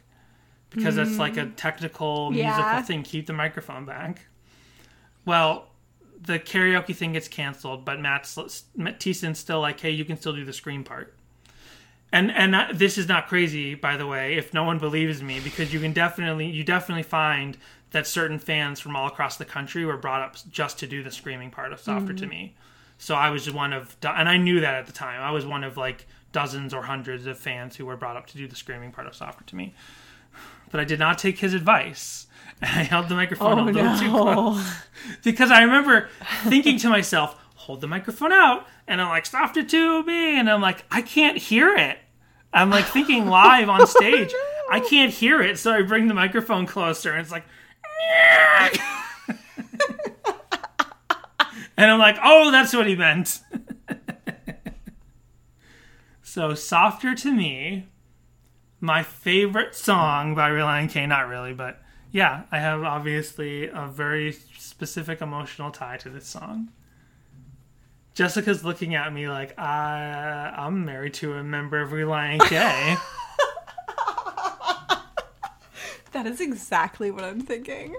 Because 0.70 0.96
it's 0.96 1.18
like 1.18 1.36
a 1.36 1.46
mm. 1.46 1.56
technical 1.56 2.30
musical 2.30 2.62
Yeah. 2.62 2.82
thing. 2.82 3.02
Keep 3.02 3.26
the 3.26 3.32
microphone 3.32 3.84
back. 3.84 4.26
Well, 5.24 5.68
the 6.22 6.38
karaoke 6.38 6.94
thing 6.94 7.14
gets 7.14 7.28
canceled, 7.28 7.84
but 7.84 8.00
Matt's 8.00 8.38
still 9.34 9.60
like, 9.60 9.80
hey, 9.80 9.90
you 9.90 10.04
can 10.04 10.16
still 10.16 10.32
do 10.32 10.44
the 10.44 10.52
scream 10.52 10.84
part. 10.84 11.14
And 12.12 12.30
and 12.32 12.76
this 12.76 12.98
is 12.98 13.06
not 13.08 13.28
crazy, 13.28 13.74
by 13.74 13.96
the 13.96 14.06
way. 14.06 14.34
If 14.34 14.52
no 14.52 14.64
one 14.64 14.78
believes 14.78 15.22
me, 15.22 15.38
because 15.40 15.72
you 15.72 15.78
can 15.78 15.92
definitely 15.92 16.46
you 16.46 16.64
definitely 16.64 17.04
find 17.04 17.56
that 17.92 18.06
certain 18.06 18.38
fans 18.38 18.80
from 18.80 18.96
all 18.96 19.06
across 19.06 19.36
the 19.36 19.44
country 19.44 19.84
were 19.84 19.96
brought 19.96 20.20
up 20.20 20.36
just 20.50 20.78
to 20.80 20.86
do 20.86 21.02
the 21.02 21.10
screaming 21.10 21.50
part 21.50 21.72
of 21.72 21.80
"Softer 21.80 22.12
to 22.12 22.26
mm. 22.26 22.30
Me." 22.30 22.54
So 22.98 23.14
I 23.14 23.30
was 23.30 23.50
one 23.50 23.72
of, 23.72 23.96
and 24.02 24.28
I 24.28 24.36
knew 24.36 24.60
that 24.60 24.74
at 24.74 24.86
the 24.86 24.92
time. 24.92 25.22
I 25.22 25.30
was 25.30 25.46
one 25.46 25.64
of 25.64 25.76
like 25.76 26.06
dozens 26.32 26.74
or 26.74 26.82
hundreds 26.82 27.26
of 27.26 27.38
fans 27.38 27.76
who 27.76 27.86
were 27.86 27.96
brought 27.96 28.16
up 28.16 28.26
to 28.28 28.36
do 28.36 28.46
the 28.48 28.56
screaming 28.56 28.90
part 28.90 29.06
of 29.06 29.14
"Softer 29.14 29.44
to 29.44 29.56
Me." 29.56 29.72
But 30.70 30.80
I 30.80 30.84
did 30.84 30.98
not 30.98 31.18
take 31.18 31.38
his 31.38 31.54
advice. 31.54 32.26
And 32.62 32.78
I 32.78 32.82
held 32.82 33.08
the 33.08 33.14
microphone 33.14 33.58
a 33.58 33.62
Oh 33.62 33.64
little 33.64 33.98
too 33.98 34.10
close 34.10 34.70
because 35.24 35.50
I 35.50 35.62
remember 35.62 36.10
thinking 36.44 36.76
to 36.80 36.90
myself, 36.90 37.34
hold 37.54 37.80
the 37.80 37.86
microphone 37.86 38.32
out. 38.32 38.66
And 38.86 39.00
I'm 39.00 39.08
like, 39.08 39.24
stopped 39.24 39.56
it 39.56 39.70
to 39.70 40.02
me. 40.02 40.38
And 40.38 40.50
I'm 40.50 40.60
like, 40.60 40.84
I 40.90 41.00
can't 41.00 41.38
hear 41.38 41.74
it. 41.74 41.96
I'm 42.52 42.68
like 42.68 42.84
thinking 42.84 43.26
live 43.28 43.70
on 43.70 43.86
stage. 43.86 44.32
Oh, 44.34 44.68
I 44.70 44.80
can't 44.80 45.10
hear 45.10 45.40
it. 45.40 45.58
So 45.58 45.72
I 45.72 45.80
bring 45.80 46.06
the 46.08 46.12
microphone 46.12 46.66
closer 46.66 47.12
and 47.12 47.20
it's 47.22 47.30
like, 47.30 47.44
and 51.78 51.90
I'm 51.90 51.98
like, 51.98 52.18
oh, 52.22 52.50
that's 52.50 52.74
what 52.74 52.86
he 52.86 52.94
meant. 52.94 53.40
so 56.22 56.54
softer 56.54 57.14
to 57.14 57.32
me, 57.32 57.88
my 58.80 59.02
favorite 59.02 59.74
song 59.74 60.34
by 60.34 60.50
Relient 60.50 60.90
K. 60.90 61.06
Not 61.06 61.28
really, 61.28 61.52
but 61.52 61.80
yeah, 62.10 62.42
I 62.50 62.58
have 62.58 62.82
obviously 62.82 63.68
a 63.68 63.86
very 63.86 64.32
specific 64.32 65.20
emotional 65.20 65.70
tie 65.70 65.96
to 65.98 66.10
this 66.10 66.26
song. 66.26 66.70
Jessica's 68.14 68.64
looking 68.64 68.94
at 68.94 69.12
me 69.12 69.28
like 69.28 69.58
I, 69.58 70.52
I'm 70.56 70.84
married 70.84 71.14
to 71.14 71.34
a 71.34 71.44
member 71.44 71.80
of 71.80 71.90
Relient 71.90 72.40
K. 72.42 72.96
That 76.12 76.26
is 76.26 76.40
exactly 76.40 77.10
what 77.10 77.24
I'm 77.24 77.40
thinking. 77.40 77.96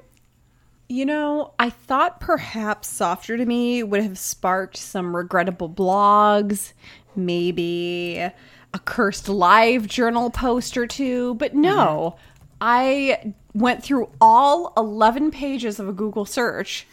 You 0.89 1.06
know, 1.06 1.54
I 1.58 1.70
thought 1.70 2.20
perhaps 2.20 2.89
Softer 2.89 3.38
to 3.38 3.46
Me 3.46 3.82
would 3.84 4.04
have 4.04 4.20
sparked 4.20 4.76
some 4.78 5.15
regrettable 5.15 5.70
blogs, 5.70 6.74
maybe 7.15 8.30
a 8.74 8.80
cursed 8.80 9.28
live 9.30 9.88
journal 9.88 10.30
post 10.30 10.78
or 10.78 10.88
two, 10.88 11.36
but 11.36 11.54
no. 11.54 12.16
Mm-hmm. 12.16 12.58
I 12.62 13.34
went 13.54 13.84
through 13.84 14.10
all 14.22 14.74
11 14.78 15.32
pages 15.32 15.80
of 15.80 15.90
a 15.90 15.94
Google 15.94 16.26
search 16.26 16.88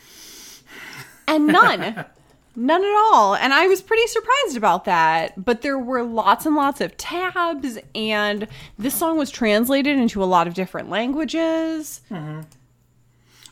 and 1.27 1.47
none. 1.47 2.05
None 2.57 2.83
at 2.83 2.95
all. 3.13 3.37
And 3.37 3.55
I 3.55 3.69
was 3.69 3.81
pretty 3.81 4.09
surprised 4.09 4.57
about 4.57 4.85
that. 4.87 5.45
But 5.45 5.63
there 5.63 5.79
were 5.79 6.03
lots 6.03 6.45
and 6.45 6.57
lots 6.57 6.81
of 6.81 6.97
tabs, 6.97 7.79
and 7.95 8.49
this 8.77 8.97
song 8.97 9.17
was 9.17 9.31
translated 9.31 9.97
into 9.97 10.25
a 10.25 10.27
lot 10.27 10.49
of 10.49 10.55
different 10.55 10.91
languages. 10.91 12.01
Mm-hmm. 12.11 12.41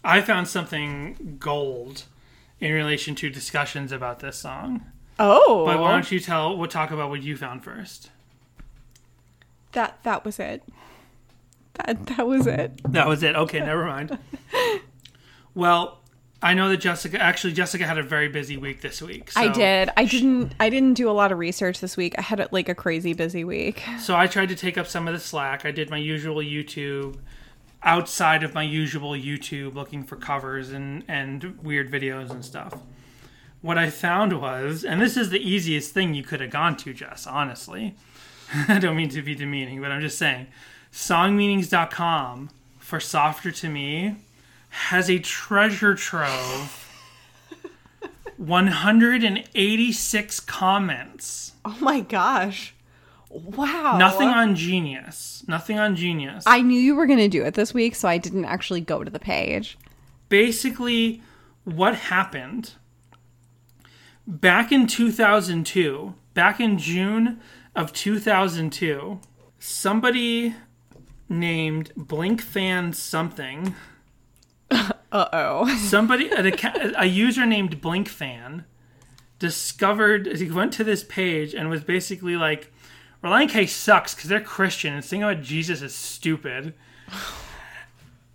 I 0.02 0.22
found 0.22 0.48
something 0.48 1.36
gold 1.38 2.02
in 2.58 2.72
relation 2.72 3.14
to 3.16 3.30
discussions 3.30 3.92
about 3.92 4.18
this 4.18 4.38
song. 4.38 4.84
Oh. 5.20 5.64
But 5.64 5.78
why 5.78 5.92
don't 5.92 6.10
you 6.10 6.18
tell? 6.18 6.58
We'll 6.58 6.68
talk 6.68 6.90
about 6.90 7.08
what 7.08 7.22
you 7.22 7.36
found 7.36 7.62
first. 7.62 8.10
That 9.76 10.02
that 10.02 10.24
was 10.24 10.40
it. 10.40 10.62
That 11.74 12.06
that 12.06 12.26
was 12.26 12.46
it. 12.46 12.80
That 12.92 13.06
was 13.06 13.22
it. 13.22 13.36
Okay, 13.36 13.60
never 13.60 13.84
mind. 13.86 14.18
Well, 15.56 16.02
I 16.42 16.52
know 16.52 16.68
that 16.68 16.76
Jessica 16.76 17.18
actually 17.18 17.54
Jessica 17.54 17.86
had 17.86 17.96
a 17.96 18.02
very 18.02 18.28
busy 18.28 18.58
week 18.58 18.82
this 18.82 19.00
week. 19.00 19.32
So, 19.32 19.40
I 19.40 19.48
did. 19.48 19.88
I 19.96 20.04
didn't 20.04 20.54
I 20.60 20.68
didn't 20.68 20.92
do 20.92 21.08
a 21.08 21.12
lot 21.12 21.32
of 21.32 21.38
research 21.38 21.80
this 21.80 21.96
week. 21.96 22.14
I 22.18 22.20
had 22.20 22.46
like 22.52 22.68
a 22.68 22.74
crazy 22.74 23.14
busy 23.14 23.42
week. 23.42 23.82
So 23.98 24.14
I 24.14 24.26
tried 24.26 24.50
to 24.50 24.54
take 24.54 24.76
up 24.76 24.86
some 24.86 25.08
of 25.08 25.14
the 25.14 25.18
slack. 25.18 25.64
I 25.64 25.70
did 25.70 25.88
my 25.88 25.96
usual 25.96 26.36
YouTube 26.36 27.16
outside 27.82 28.42
of 28.42 28.52
my 28.52 28.64
usual 28.64 29.12
YouTube 29.12 29.74
looking 29.74 30.04
for 30.04 30.16
covers 30.16 30.72
and 30.72 31.04
and 31.08 31.58
weird 31.62 31.90
videos 31.90 32.30
and 32.30 32.44
stuff. 32.44 32.74
What 33.62 33.78
I 33.78 33.88
found 33.88 34.38
was, 34.38 34.84
and 34.84 35.00
this 35.00 35.16
is 35.16 35.30
the 35.30 35.40
easiest 35.40 35.94
thing 35.94 36.12
you 36.12 36.22
could 36.22 36.42
have 36.42 36.50
gone 36.50 36.76
to, 36.76 36.92
Jess, 36.92 37.26
honestly. 37.26 37.96
I 38.68 38.78
don't 38.78 38.96
mean 38.96 39.08
to 39.10 39.22
be 39.22 39.34
demeaning, 39.34 39.80
but 39.80 39.90
I'm 39.90 40.00
just 40.00 40.18
saying. 40.18 40.46
Songmeanings.com 40.92 42.50
for 42.78 43.00
Softer 43.00 43.50
to 43.50 43.68
Me 43.68 44.16
has 44.68 45.10
a 45.10 45.18
treasure 45.18 45.94
trove 45.94 46.82
186 48.36 50.40
comments. 50.40 51.52
Oh 51.64 51.76
my 51.80 52.00
gosh. 52.00 52.74
Wow. 53.28 53.98
Nothing 53.98 54.28
on 54.28 54.54
Genius. 54.54 55.44
Nothing 55.46 55.78
on 55.78 55.96
Genius. 55.96 56.44
I 56.46 56.62
knew 56.62 56.78
you 56.78 56.94
were 56.94 57.06
going 57.06 57.18
to 57.18 57.28
do 57.28 57.44
it 57.44 57.54
this 57.54 57.74
week, 57.74 57.94
so 57.94 58.08
I 58.08 58.18
didn't 58.18 58.44
actually 58.44 58.80
go 58.80 59.02
to 59.02 59.10
the 59.10 59.18
page. 59.18 59.76
Basically, 60.28 61.22
what 61.64 61.94
happened 61.94 62.74
back 64.26 64.72
in 64.72 64.86
2002, 64.86 66.14
back 66.34 66.60
in 66.60 66.78
June 66.78 67.40
of 67.76 67.92
2002, 67.92 69.20
somebody 69.58 70.54
named 71.28 71.92
Blink 71.96 72.40
Fan 72.40 72.92
something, 72.92 73.74
Uh-oh. 74.70 75.68
somebody, 75.78 76.30
an 76.30 76.46
account, 76.46 76.94
a 76.96 77.06
user 77.06 77.46
named 77.46 77.80
Blink 77.80 78.08
Fan, 78.08 78.64
discovered, 79.38 80.26
he 80.38 80.50
went 80.50 80.72
to 80.72 80.84
this 80.84 81.04
page 81.04 81.54
and 81.54 81.68
was 81.68 81.84
basically 81.84 82.36
like, 82.36 82.72
Relient 83.22 83.50
K 83.50 83.66
sucks 83.66 84.14
because 84.14 84.30
they're 84.30 84.40
Christian 84.40 84.94
and 84.94 85.04
saying 85.04 85.22
about 85.22 85.42
Jesus 85.42 85.82
is 85.82 85.94
stupid. 85.94 86.74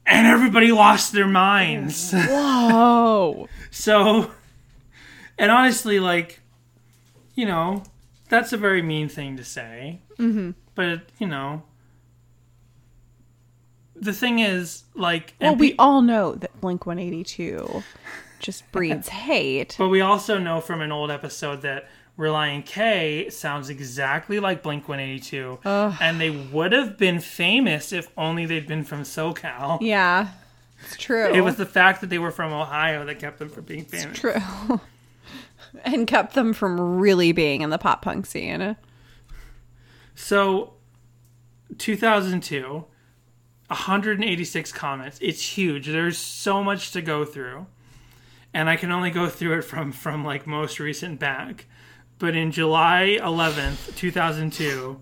And 0.06 0.28
everybody 0.28 0.72
lost 0.72 1.14
their 1.14 1.28
minds. 1.28 2.12
Oh. 2.14 3.48
So 3.74 4.32
And 5.38 5.50
honestly, 5.50 6.00
like, 6.00 6.42
you 7.36 7.46
know, 7.46 7.84
that's 8.32 8.54
a 8.54 8.58
very 8.58 8.82
mean 8.82 9.10
thing 9.10 9.38
to 9.38 9.44
say. 9.44 10.00
Mm-hmm. 10.18 10.52
But 10.74 11.02
you 11.20 11.28
know, 11.28 11.64
the 13.96 14.14
thing 14.14 14.40
is, 14.40 14.86
like, 14.96 15.36
Well, 15.40 15.56
we 15.56 15.72
pe- 15.72 15.76
all 15.78 16.02
know 16.02 16.34
that 16.36 16.60
Blink 16.62 16.86
182 16.86 17.84
just 18.40 18.70
breeds 18.72 19.10
hate. 19.10 19.76
But 19.78 19.90
we 19.90 20.02
also 20.02 20.40
know 20.40 20.62
from 20.62 20.82
an 20.82 20.92
old 20.92 21.12
episode 21.12 21.62
that 21.62 21.90
Relient 22.18 22.66
K 22.66 23.30
sounds 23.30 23.70
exactly 23.70 24.40
like 24.40 24.64
Blink 24.64 24.88
182. 24.88 25.60
And 25.66 26.20
they 26.20 26.30
would 26.30 26.72
have 26.72 26.98
been 26.98 27.20
famous 27.20 27.92
if 27.92 28.10
only 28.18 28.46
they'd 28.46 28.68
been 28.68 28.84
from 28.84 29.04
SoCal. 29.04 29.80
Yeah, 29.82 30.30
it's 30.86 30.98
true. 30.98 31.34
It 31.34 31.42
was 31.42 31.58
the 31.58 31.66
fact 31.66 32.02
that 32.02 32.10
they 32.10 32.20
were 32.20 32.32
from 32.32 32.54
Ohio 32.54 33.06
that 33.06 33.20
kept 33.20 33.40
them 33.40 33.50
from 33.50 33.66
being 33.66 33.86
famous. 33.86 34.18
true. 34.18 34.36
and 35.84 36.08
kept 36.08 36.34
them 36.34 36.54
from 36.54 37.00
really 37.00 37.32
being 37.32 37.62
in 37.62 37.70
the 37.70 37.78
pop 37.78 38.02
punk 38.02 38.26
scene. 38.26 38.76
So, 40.16 40.74
2002, 41.78 42.86
186 43.68 44.72
comments. 44.72 45.20
It's 45.22 45.58
huge. 45.58 45.88
There's 45.88 46.18
so 46.18 46.64
much 46.64 46.92
to 46.92 47.02
go 47.02 47.26
through. 47.26 47.68
And 48.54 48.70
I 48.70 48.76
can 48.76 48.92
only 48.92 49.12
go 49.12 49.30
through 49.30 49.60
it 49.60 49.62
from 49.62 49.94
from 49.94 50.26
like 50.26 50.46
most 50.46 50.78
recent 50.80 51.20
back. 51.20 51.68
But 52.20 52.36
in 52.36 52.52
July 52.52 53.18
11th, 53.20 53.96
2002, 53.96 55.02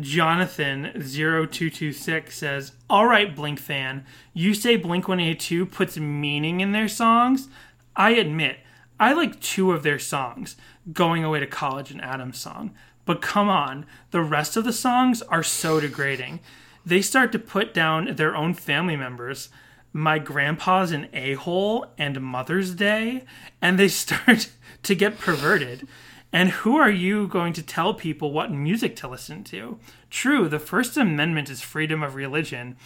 Jonathan0226 0.00 2.32
says, 2.32 2.72
All 2.90 3.06
right, 3.06 3.36
Blink 3.36 3.60
fan, 3.60 4.04
you 4.32 4.54
say 4.54 4.76
Blink 4.76 5.06
182 5.06 5.66
puts 5.66 5.96
meaning 5.96 6.60
in 6.60 6.72
their 6.72 6.88
songs? 6.88 7.48
I 7.94 8.10
admit, 8.12 8.58
I 9.04 9.12
like 9.12 9.38
two 9.38 9.72
of 9.72 9.82
their 9.82 9.98
songs, 9.98 10.56
Going 10.90 11.24
Away 11.24 11.40
to 11.40 11.46
College 11.46 11.90
and 11.90 12.00
Adam's 12.00 12.38
Song. 12.38 12.72
But 13.04 13.20
come 13.20 13.50
on, 13.50 13.84
the 14.12 14.22
rest 14.22 14.56
of 14.56 14.64
the 14.64 14.72
songs 14.72 15.20
are 15.20 15.42
so 15.42 15.78
degrading. 15.78 16.40
They 16.86 17.02
start 17.02 17.30
to 17.32 17.38
put 17.38 17.74
down 17.74 18.16
their 18.16 18.34
own 18.34 18.54
family 18.54 18.96
members. 18.96 19.50
My 19.92 20.18
grandpa's 20.18 20.90
an 20.90 21.08
a 21.12 21.34
hole 21.34 21.92
and 21.98 22.18
Mother's 22.22 22.74
Day, 22.74 23.26
and 23.60 23.78
they 23.78 23.88
start 24.04 24.48
to 24.84 24.94
get 24.94 25.18
perverted. 25.18 25.86
And 26.32 26.48
who 26.48 26.78
are 26.78 26.90
you 26.90 27.28
going 27.28 27.52
to 27.52 27.62
tell 27.62 27.92
people 27.92 28.32
what 28.32 28.50
music 28.50 28.96
to 28.96 29.08
listen 29.08 29.44
to? 29.44 29.78
True, 30.08 30.48
the 30.48 30.58
First 30.58 30.96
Amendment 30.96 31.50
is 31.50 31.60
freedom 31.60 32.02
of 32.02 32.14
religion, 32.14 32.78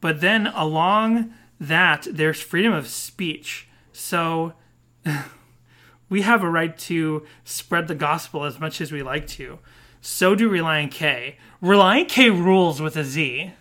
but 0.00 0.20
then 0.20 0.46
along 0.46 1.34
that, 1.58 2.06
there's 2.08 2.40
freedom 2.40 2.72
of 2.72 2.86
speech. 2.86 3.66
So 3.92 4.52
we 6.08 6.22
have 6.22 6.42
a 6.42 6.50
right 6.50 6.76
to 6.78 7.26
spread 7.44 7.88
the 7.88 7.94
gospel 7.94 8.44
as 8.44 8.60
much 8.60 8.80
as 8.80 8.92
we 8.92 9.02
like 9.02 9.26
to. 9.28 9.58
So 10.00 10.34
do 10.34 10.48
Relient 10.50 10.92
K. 10.92 11.36
Relient 11.62 12.08
K 12.08 12.30
rules 12.30 12.80
with 12.80 12.96
a 12.96 13.04
Z. 13.04 13.52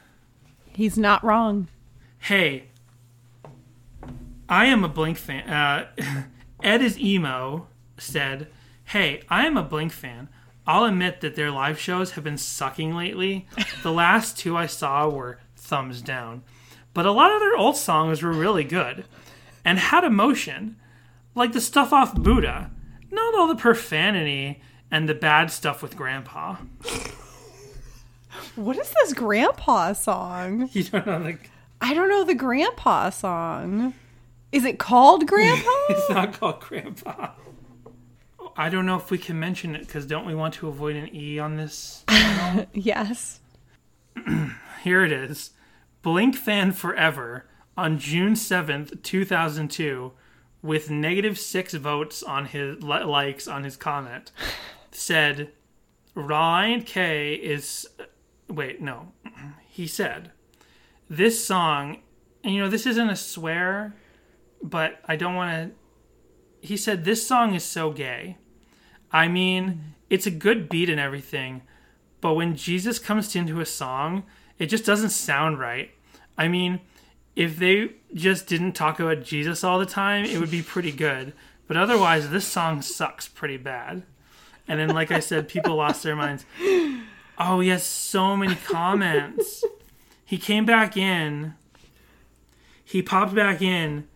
He's 0.74 0.98
not 0.98 1.24
wrong. 1.24 1.68
Hey, 2.20 2.66
I 4.48 4.66
am 4.66 4.84
a 4.84 4.90
Blink 4.90 5.18
fan. 5.18 5.50
Uh, 5.50 5.88
Ed 6.64 6.82
is 6.82 7.00
emo 7.00 7.68
said, 7.98 8.48
"Hey, 8.86 9.22
I 9.30 9.46
am 9.46 9.58
a 9.58 9.64
Blink 9.64 9.92
fan. 9.92 10.30
I'll 10.68 10.86
admit 10.86 11.22
that 11.22 11.36
their 11.36 11.52
live 11.52 11.80
shows 11.80 12.12
have 12.12 12.24
been 12.24 12.38
sucking 12.38 12.96
lately. 12.96 13.48
The 13.84 13.92
last 13.92 14.38
two 14.40 14.58
I 14.58 14.66
saw 14.66 15.08
were 15.08 15.40
thumbs 15.56 16.02
down, 16.02 16.42
but 16.94 17.06
a 17.06 17.12
lot 17.12 17.32
of 17.32 17.40
their 17.40 17.56
old 17.56 17.78
songs 17.78 18.24
were 18.24 18.34
really 18.34 18.64
good 18.64 19.06
and 19.64 19.78
had 19.78 20.04
emotion, 20.04 20.76
like 21.36 21.52
the 21.54 21.62
stuff 21.62 21.94
off 21.94 22.16
Buddha. 22.16 22.72
Not 23.12 23.36
all 23.36 23.48
the 23.48 23.56
profanity 23.56 24.62
and 24.90 25.08
the 25.08 25.14
bad 25.14 25.52
stuff 25.52 25.82
with 25.82 25.96
Grandpa. 25.96 26.58
What 28.56 28.78
is 28.78 28.92
this 28.92 29.14
grandpa 29.14 29.94
song? 29.94 30.70
You 30.74 30.84
don't 30.84 31.06
know 31.06 31.24
the." 31.24 31.38
I 31.82 31.94
don't 31.94 32.10
know 32.10 32.24
the 32.24 32.36
grandpa 32.36 33.10
song. 33.10 33.94
Is 34.52 34.64
it 34.66 34.80
called 34.80 35.28
grandpa? 35.28 35.70
It's 35.90 36.10
not 36.10 36.40
called 36.40 36.62
Grandpa. 36.62 37.32
I 38.58 38.70
don't 38.70 38.86
know 38.86 38.96
if 38.96 39.12
we 39.12 39.18
can 39.18 39.38
mention 39.38 39.76
it 39.76 39.82
because 39.82 40.06
don't 40.06 40.26
we 40.26 40.34
want 40.34 40.54
to 40.56 40.70
avoid 40.70 40.96
an 40.96 41.14
E 41.14 41.38
on 41.38 41.58
this? 41.58 42.06
yes. 42.74 43.42
Here 44.84 45.04
it 45.04 45.12
is. 45.12 45.52
Blink 46.02 46.36
Fan 46.36 46.72
Forever 46.72 47.46
on 47.76 48.00
June 48.00 48.34
7th, 48.34 49.04
2002, 49.04 50.14
with 50.66 50.90
negative 50.90 51.38
six 51.38 51.76
votes 51.76 52.24
on 52.24 52.46
his 52.46 52.82
likes 52.82 53.48
on 53.48 53.64
his 53.64 53.78
comment, 53.78 54.32
said 54.92 55.52
Ryan 56.16 56.82
K 56.82 57.36
is. 57.36 57.88
Wait, 58.50 58.82
no. 58.82 59.12
He 59.68 59.88
said, 59.88 60.32
This 61.10 61.46
song, 61.46 62.00
and 62.44 62.54
you 62.54 62.62
know, 62.62 62.70
this 62.70 62.86
isn't 62.86 63.10
a 63.10 63.16
swear, 63.16 63.96
but 64.62 65.00
I 65.06 65.16
don't 65.16 65.36
want 65.36 65.52
to. 65.52 66.68
He 66.68 66.78
said, 66.78 67.06
This 67.06 67.28
song 67.28 67.54
is 67.54 67.64
so 67.64 67.92
gay. 67.92 68.38
I 69.12 69.28
mean, 69.28 69.94
it's 70.10 70.26
a 70.26 70.32
good 70.32 70.68
beat 70.68 70.90
and 70.90 71.00
everything, 71.00 71.62
but 72.22 72.34
when 72.34 72.56
Jesus 72.56 72.98
comes 72.98 73.36
into 73.36 73.60
a 73.60 73.66
song, 73.66 74.24
it 74.58 74.68
just 74.68 74.86
doesn't 74.86 75.10
sound 75.12 75.60
right. 75.60 75.92
I 76.38 76.48
mean, 76.48 76.82
if 77.36 77.58
they 77.58 77.92
just 78.14 78.48
didn't 78.48 78.74
talk 78.74 79.00
about 79.00 79.24
Jesus 79.24 79.64
all 79.64 79.80
the 79.80 79.86
time, 79.86 80.26
it 80.26 80.40
would 80.40 80.52
be 80.52 80.62
pretty 80.62 80.92
good. 80.92 81.34
But 81.68 81.78
otherwise, 81.78 82.30
this 82.30 82.48
song 82.48 82.82
sucks 82.82 83.28
pretty 83.28 83.58
bad. 83.58 84.04
And 84.68 84.80
then, 84.80 84.90
like 84.90 85.12
I 85.12 85.20
said, 85.20 85.48
people 85.48 85.76
lost 85.76 86.04
their 86.04 86.16
minds. 86.16 86.46
Oh, 87.38 87.60
he 87.60 87.70
has 87.70 87.84
so 87.84 88.36
many 88.36 88.56
comments. 88.56 89.64
He 90.24 90.38
came 90.38 90.66
back 90.66 90.96
in. 90.96 91.54
He 92.84 93.02
popped 93.02 93.36
back 93.36 93.62
in 93.62 94.08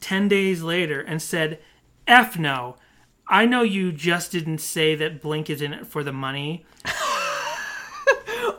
10 0.00 0.28
days 0.28 0.62
later 0.62 1.00
and 1.00 1.20
said, 1.20 1.58
F 2.06 2.38
no. 2.38 2.76
I 3.28 3.46
know 3.46 3.62
you 3.62 3.92
just 3.92 4.32
didn't 4.32 4.58
say 4.58 4.94
that 4.94 5.22
Blink 5.22 5.48
is 5.48 5.62
in 5.62 5.72
it 5.72 5.86
for 5.86 6.04
the 6.04 6.12
money. 6.12 6.64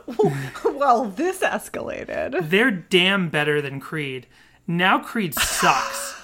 Well, 0.64 1.06
this 1.06 1.40
escalated. 1.40 2.50
They're 2.50 2.70
damn 2.70 3.28
better 3.30 3.62
than 3.62 3.80
Creed. 3.80 4.26
Now 4.66 4.98
Creed 4.98 5.34
sucks. 5.34 6.14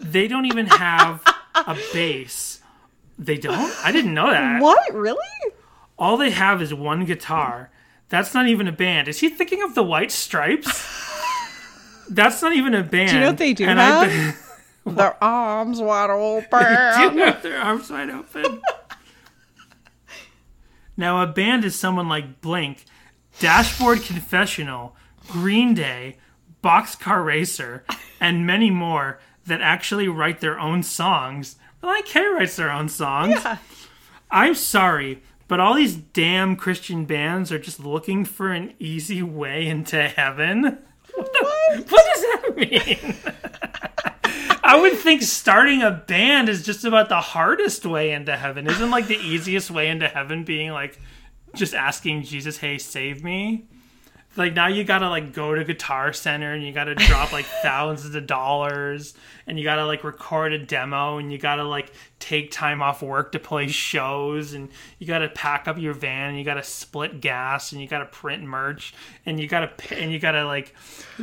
they 0.00 0.28
don't 0.28 0.46
even 0.46 0.66
have 0.66 1.22
a 1.54 1.76
bass. 1.92 2.60
They 3.18 3.36
don't? 3.36 3.72
I 3.84 3.92
didn't 3.92 4.14
know 4.14 4.30
that. 4.30 4.62
What? 4.62 4.94
Really? 4.94 5.18
All 5.98 6.16
they 6.16 6.30
have 6.30 6.62
is 6.62 6.72
one 6.72 7.04
guitar. 7.04 7.70
That's 8.08 8.32
not 8.34 8.46
even 8.48 8.66
a 8.66 8.72
band. 8.72 9.08
Is 9.08 9.20
he 9.20 9.28
thinking 9.28 9.62
of 9.62 9.74
the 9.74 9.82
White 9.82 10.10
Stripes? 10.10 10.68
That's 12.08 12.40
not 12.42 12.52
even 12.54 12.74
a 12.74 12.82
band. 12.82 13.12
you 13.12 13.20
know 13.20 13.26
what 13.28 13.38
they 13.38 13.52
do 13.54 13.64
And 13.66 13.78
have? 13.78 14.38
Their 14.86 15.22
arms 15.22 15.80
wide 15.80 16.08
do 16.08 16.12
open. 16.12 17.18
have 17.18 17.42
their 17.42 17.58
arms 17.60 17.88
wide 17.88 18.10
open. 18.10 18.60
now, 20.96 21.22
a 21.22 21.26
band 21.26 21.64
is 21.64 21.78
someone 21.78 22.08
like 22.08 22.40
Blink, 22.40 22.84
Dashboard 23.38 24.02
Confessional, 24.02 24.94
Green 25.28 25.74
Day, 25.74 26.18
Boxcar 26.62 27.24
Racer, 27.24 27.84
and 28.20 28.46
many 28.46 28.70
more 28.70 29.18
that 29.46 29.60
actually 29.60 30.08
write 30.08 30.40
their 30.40 30.58
own 30.60 30.82
songs. 30.82 31.56
Like 31.82 32.04
K 32.06 32.24
writes 32.26 32.56
their 32.56 32.70
own 32.70 32.88
songs. 32.88 33.40
Yeah. 33.42 33.58
I'm 34.30 34.54
sorry, 34.54 35.22
but 35.48 35.60
all 35.60 35.74
these 35.74 35.96
damn 35.96 36.56
Christian 36.56 37.04
bands 37.04 37.50
are 37.52 37.58
just 37.58 37.80
looking 37.80 38.24
for 38.24 38.52
an 38.52 38.74
easy 38.78 39.22
way 39.22 39.66
into 39.66 40.08
heaven. 40.08 40.78
What, 41.14 41.32
the- 41.32 41.84
what 41.88 42.04
does 42.14 42.22
that 42.22 42.56
mean? 42.56 43.16
I 44.64 44.80
would 44.80 44.94
think 44.94 45.22
starting 45.22 45.82
a 45.82 45.90
band 45.90 46.48
is 46.48 46.62
just 46.64 46.84
about 46.84 47.08
the 47.10 47.20
hardest 47.20 47.84
way 47.84 48.12
into 48.12 48.36
heaven. 48.36 48.66
Isn't 48.66 48.90
like 48.90 49.08
the 49.08 49.18
easiest 49.18 49.70
way 49.70 49.88
into 49.88 50.08
heaven 50.08 50.44
being 50.44 50.70
like 50.70 50.98
just 51.54 51.74
asking 51.74 52.22
Jesus, 52.22 52.58
"Hey, 52.58 52.78
save 52.78 53.22
me"? 53.22 53.66
Like 54.34 54.54
now 54.54 54.66
you 54.66 54.82
gotta 54.82 55.10
like 55.10 55.34
go 55.34 55.54
to 55.54 55.62
Guitar 55.62 56.12
Center 56.12 56.54
and 56.54 56.64
you 56.64 56.72
gotta 56.72 56.94
drop 56.94 57.32
like 57.32 57.44
thousands 57.62 58.14
of 58.14 58.26
dollars 58.26 59.14
and 59.46 59.58
you 59.58 59.64
gotta 59.64 59.84
like 59.84 60.04
record 60.04 60.54
a 60.54 60.58
demo 60.58 61.18
and 61.18 61.30
you 61.30 61.36
gotta 61.36 61.64
like 61.64 61.92
take 62.18 62.50
time 62.50 62.80
off 62.80 63.02
work 63.02 63.32
to 63.32 63.38
play 63.38 63.68
shows 63.68 64.54
and 64.54 64.70
you 64.98 65.06
gotta 65.06 65.28
pack 65.28 65.68
up 65.68 65.78
your 65.78 65.92
van 65.92 66.30
and 66.30 66.38
you 66.38 66.44
gotta 66.44 66.62
split 66.62 67.20
gas 67.20 67.72
and 67.72 67.82
you 67.82 67.86
gotta 67.86 68.06
print 68.06 68.42
merch 68.42 68.94
and 69.26 69.38
you 69.38 69.46
gotta 69.46 69.70
and 69.94 70.10
you 70.12 70.18
gotta 70.18 70.46
like 70.46 70.74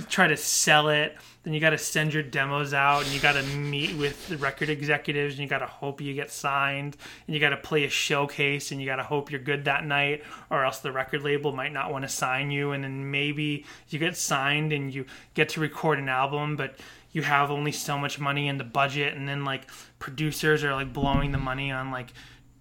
try 0.08 0.28
to 0.28 0.38
sell 0.38 0.90
it 0.90 1.18
then 1.44 1.54
you 1.54 1.60
got 1.60 1.70
to 1.70 1.78
send 1.78 2.14
your 2.14 2.24
demos 2.24 2.74
out 2.74 3.04
and 3.04 3.14
you 3.14 3.20
got 3.20 3.34
to 3.34 3.44
meet 3.44 3.96
with 3.98 4.28
the 4.28 4.38
record 4.38 4.70
executives 4.70 5.36
and 5.36 5.42
you 5.42 5.48
got 5.48 5.60
to 5.60 5.66
hope 5.66 6.02
you 6.02 6.14
get 6.14 6.30
signed 6.30 6.98
and 7.26 7.34
you 7.34 7.40
got 7.40 7.50
to 7.50 7.58
play 7.58 7.86
a 7.86 7.90
showcase 7.90 8.72
and 8.72 8.82
you 8.82 8.86
got 8.86 8.98
to 8.98 9.04
hope 9.04 9.32
you're 9.32 9.40
good 9.40 9.66
that 9.66 9.86
night 9.86 10.24
or 10.50 10.66
else 10.66 10.80
the 10.80 10.92
record 10.92 11.24
label 11.24 11.52
might 11.54 11.72
not 11.72 11.92
want 11.92 12.04
to 12.04 12.10
sign 12.10 12.52
you 12.52 12.72
and 12.72 12.84
then 12.84 13.10
maybe 13.10 13.66
you 13.88 14.00
get 14.00 14.18
signed 14.18 14.74
and 14.74 14.94
you 14.94 15.06
get 15.34 15.50
to 15.50 15.60
record 15.62 15.98
an 15.98 16.10
album 16.10 16.56
but 16.56 16.78
you 17.12 17.22
have 17.22 17.50
only 17.50 17.72
so 17.72 17.98
much 17.98 18.20
money 18.20 18.48
in 18.48 18.58
the 18.58 18.64
budget 18.64 19.16
and 19.16 19.28
then 19.28 19.46
like 19.46 19.70
producers 19.98 20.64
are 20.64 20.74
like 20.74 20.92
blowing 20.94 21.32
the 21.32 21.38
money 21.38 21.72
on 21.72 21.90
like 21.90 22.14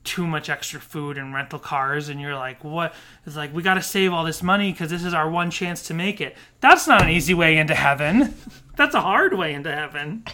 too 0.09 0.27
much 0.27 0.49
extra 0.49 0.81
food 0.81 1.19
and 1.19 1.35
rental 1.35 1.59
cars 1.59 2.09
and 2.09 2.19
you're 2.19 2.35
like 2.35 2.65
what? 2.65 2.95
It's 3.27 3.37
like 3.37 3.55
we 3.55 3.63
got 3.63 3.75
to 3.75 3.83
save 3.83 4.11
all 4.11 4.25
this 4.25 4.43
money 4.43 4.73
because 4.73 4.89
this 4.89 5.05
is 5.05 5.13
our 5.13 5.29
one 5.29 5.51
chance 5.51 5.83
to 5.89 5.95
make 5.95 6.19
it. 6.21 6.35
That's 6.61 6.87
not 6.89 7.03
an 7.03 7.11
easy 7.11 7.35
way 7.35 7.59
into 7.59 7.75
heaven. 7.75 8.35
That's 8.77 8.95
a 8.95 9.03
hard 9.03 9.35
way 9.35 9.53
into 9.53 9.71
heaven. 9.71 10.25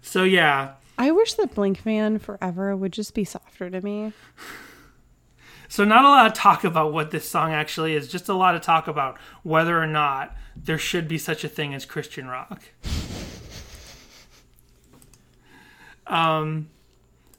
So 0.00 0.24
yeah. 0.24 0.72
I 0.98 1.12
wish 1.12 1.34
that 1.34 1.54
Blink 1.54 1.86
Man 1.86 2.18
Forever 2.18 2.76
would 2.76 2.92
just 2.92 3.14
be 3.14 3.24
softer 3.24 3.70
to 3.70 3.80
me. 3.80 4.12
so 5.68 5.84
not 5.84 6.04
a 6.04 6.08
lot 6.08 6.26
of 6.26 6.32
talk 6.32 6.64
about 6.64 6.92
what 6.92 7.12
this 7.12 7.28
song 7.28 7.52
actually 7.52 7.94
is 7.94 8.08
just 8.08 8.28
a 8.28 8.34
lot 8.34 8.56
of 8.56 8.62
talk 8.62 8.88
about 8.88 9.16
whether 9.44 9.80
or 9.80 9.86
not 9.86 10.36
there 10.56 10.78
should 10.78 11.06
be 11.06 11.18
such 11.18 11.44
a 11.44 11.48
thing 11.48 11.72
as 11.72 11.84
christian 11.84 12.26
rock. 12.26 12.62
Um 16.06 16.68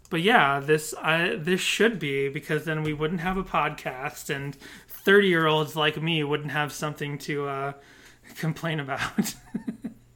but 0.10 0.22
yeah 0.22 0.60
this 0.60 0.93
I, 1.01 1.36
this 1.36 1.62
should 1.62 1.99
be 1.99 2.30
because 2.30 2.66
then 2.66 2.84
we 2.84 2.93
wouldn't 2.93 3.22
have 3.22 3.38
a 3.38 3.43
podcast 3.43 4.34
and 4.34 4.56
30 4.88 5.28
year 5.28 5.47
olds 5.47 5.76
like 5.76 6.01
me 6.01 6.24
wouldn't 6.24 6.51
have 6.51 6.72
something 6.72 7.18
to 7.20 7.47
uh, 7.47 7.74
complain 8.36 8.80
about 8.80 9.36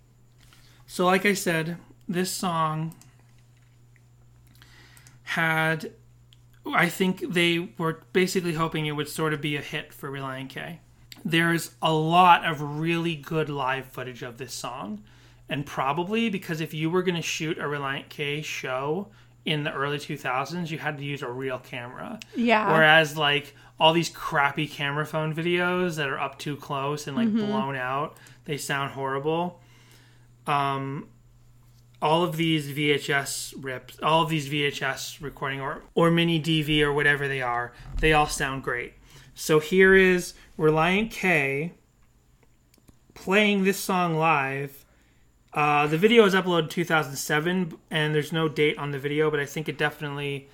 so 0.87 1.05
like 1.05 1.25
i 1.25 1.33
said 1.33 1.77
this 2.07 2.31
song 2.31 2.95
had 5.23 5.91
I 6.65 6.89
think 6.89 7.33
they 7.33 7.69
were 7.77 8.01
basically 8.13 8.53
hoping 8.53 8.85
it 8.85 8.91
would 8.91 9.09
sort 9.09 9.33
of 9.33 9.41
be 9.41 9.55
a 9.55 9.61
hit 9.61 9.93
for 9.93 10.09
Relient 10.09 10.49
K. 10.49 10.79
There's 11.23 11.71
a 11.81 11.93
lot 11.93 12.45
of 12.45 12.79
really 12.79 13.15
good 13.15 13.49
live 13.49 13.85
footage 13.85 14.23
of 14.23 14.37
this 14.37 14.53
song. 14.53 15.03
And 15.47 15.65
probably 15.65 16.29
because 16.29 16.61
if 16.61 16.73
you 16.73 16.89
were 16.89 17.03
going 17.03 17.15
to 17.15 17.21
shoot 17.21 17.57
a 17.57 17.63
Relient 17.63 18.09
K 18.09 18.41
show 18.41 19.07
in 19.45 19.63
the 19.63 19.73
early 19.73 19.97
2000s, 19.97 20.69
you 20.69 20.77
had 20.77 20.97
to 20.97 21.03
use 21.03 21.21
a 21.21 21.29
real 21.31 21.59
camera. 21.59 22.19
Yeah. 22.35 22.71
Whereas, 22.71 23.17
like, 23.17 23.55
all 23.79 23.93
these 23.93 24.09
crappy 24.09 24.67
camera 24.67 25.05
phone 25.05 25.33
videos 25.33 25.95
that 25.95 26.09
are 26.09 26.19
up 26.19 26.37
too 26.37 26.55
close 26.55 27.07
and, 27.07 27.15
like, 27.15 27.33
blown 27.33 27.75
out, 27.75 28.17
they 28.45 28.57
sound 28.57 28.91
horrible. 28.91 29.59
Um, 30.45 31.07
all 32.01 32.23
of 32.23 32.37
these 32.37 32.71
VHS 32.71 33.53
rips, 33.61 33.99
all 34.01 34.23
of 34.23 34.29
these 34.29 34.49
VHS 34.49 35.21
recording 35.21 35.59
or 35.61 35.83
or 35.95 36.09
mini 36.09 36.41
DV 36.41 36.81
or 36.81 36.93
whatever 36.93 37.27
they 37.27 37.41
are, 37.41 37.73
they 37.99 38.13
all 38.13 38.27
sound 38.27 38.63
great. 38.63 38.93
So 39.35 39.59
here 39.59 39.95
is 39.95 40.33
Relient 40.57 41.11
K 41.11 41.73
playing 43.13 43.63
this 43.63 43.77
song 43.77 44.15
live. 44.15 44.85
Uh, 45.53 45.87
the 45.87 45.97
video 45.97 46.23
was 46.23 46.35
uploaded 46.35 46.63
in 46.63 46.69
2007, 46.69 47.73
and 47.89 48.13
there's 48.13 48.31
no 48.31 48.47
date 48.47 48.77
on 48.77 48.91
the 48.91 48.99
video, 48.99 49.31
but 49.31 49.39
I 49.39 49.45
think 49.45 49.67
it 49.67 49.77
definitely 49.77 50.47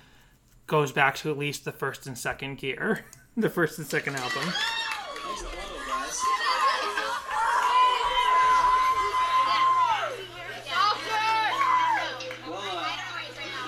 goes 0.66 0.90
back 0.90 1.16
to 1.16 1.30
at 1.30 1.36
least 1.36 1.64
the 1.64 1.72
first 1.72 2.06
and 2.06 2.16
second 2.16 2.58
gear, 2.58 3.04
the 3.36 3.50
first 3.50 3.78
and 3.78 3.86
second 3.86 4.16
album. 4.16 4.48
Uh, 4.48 5.34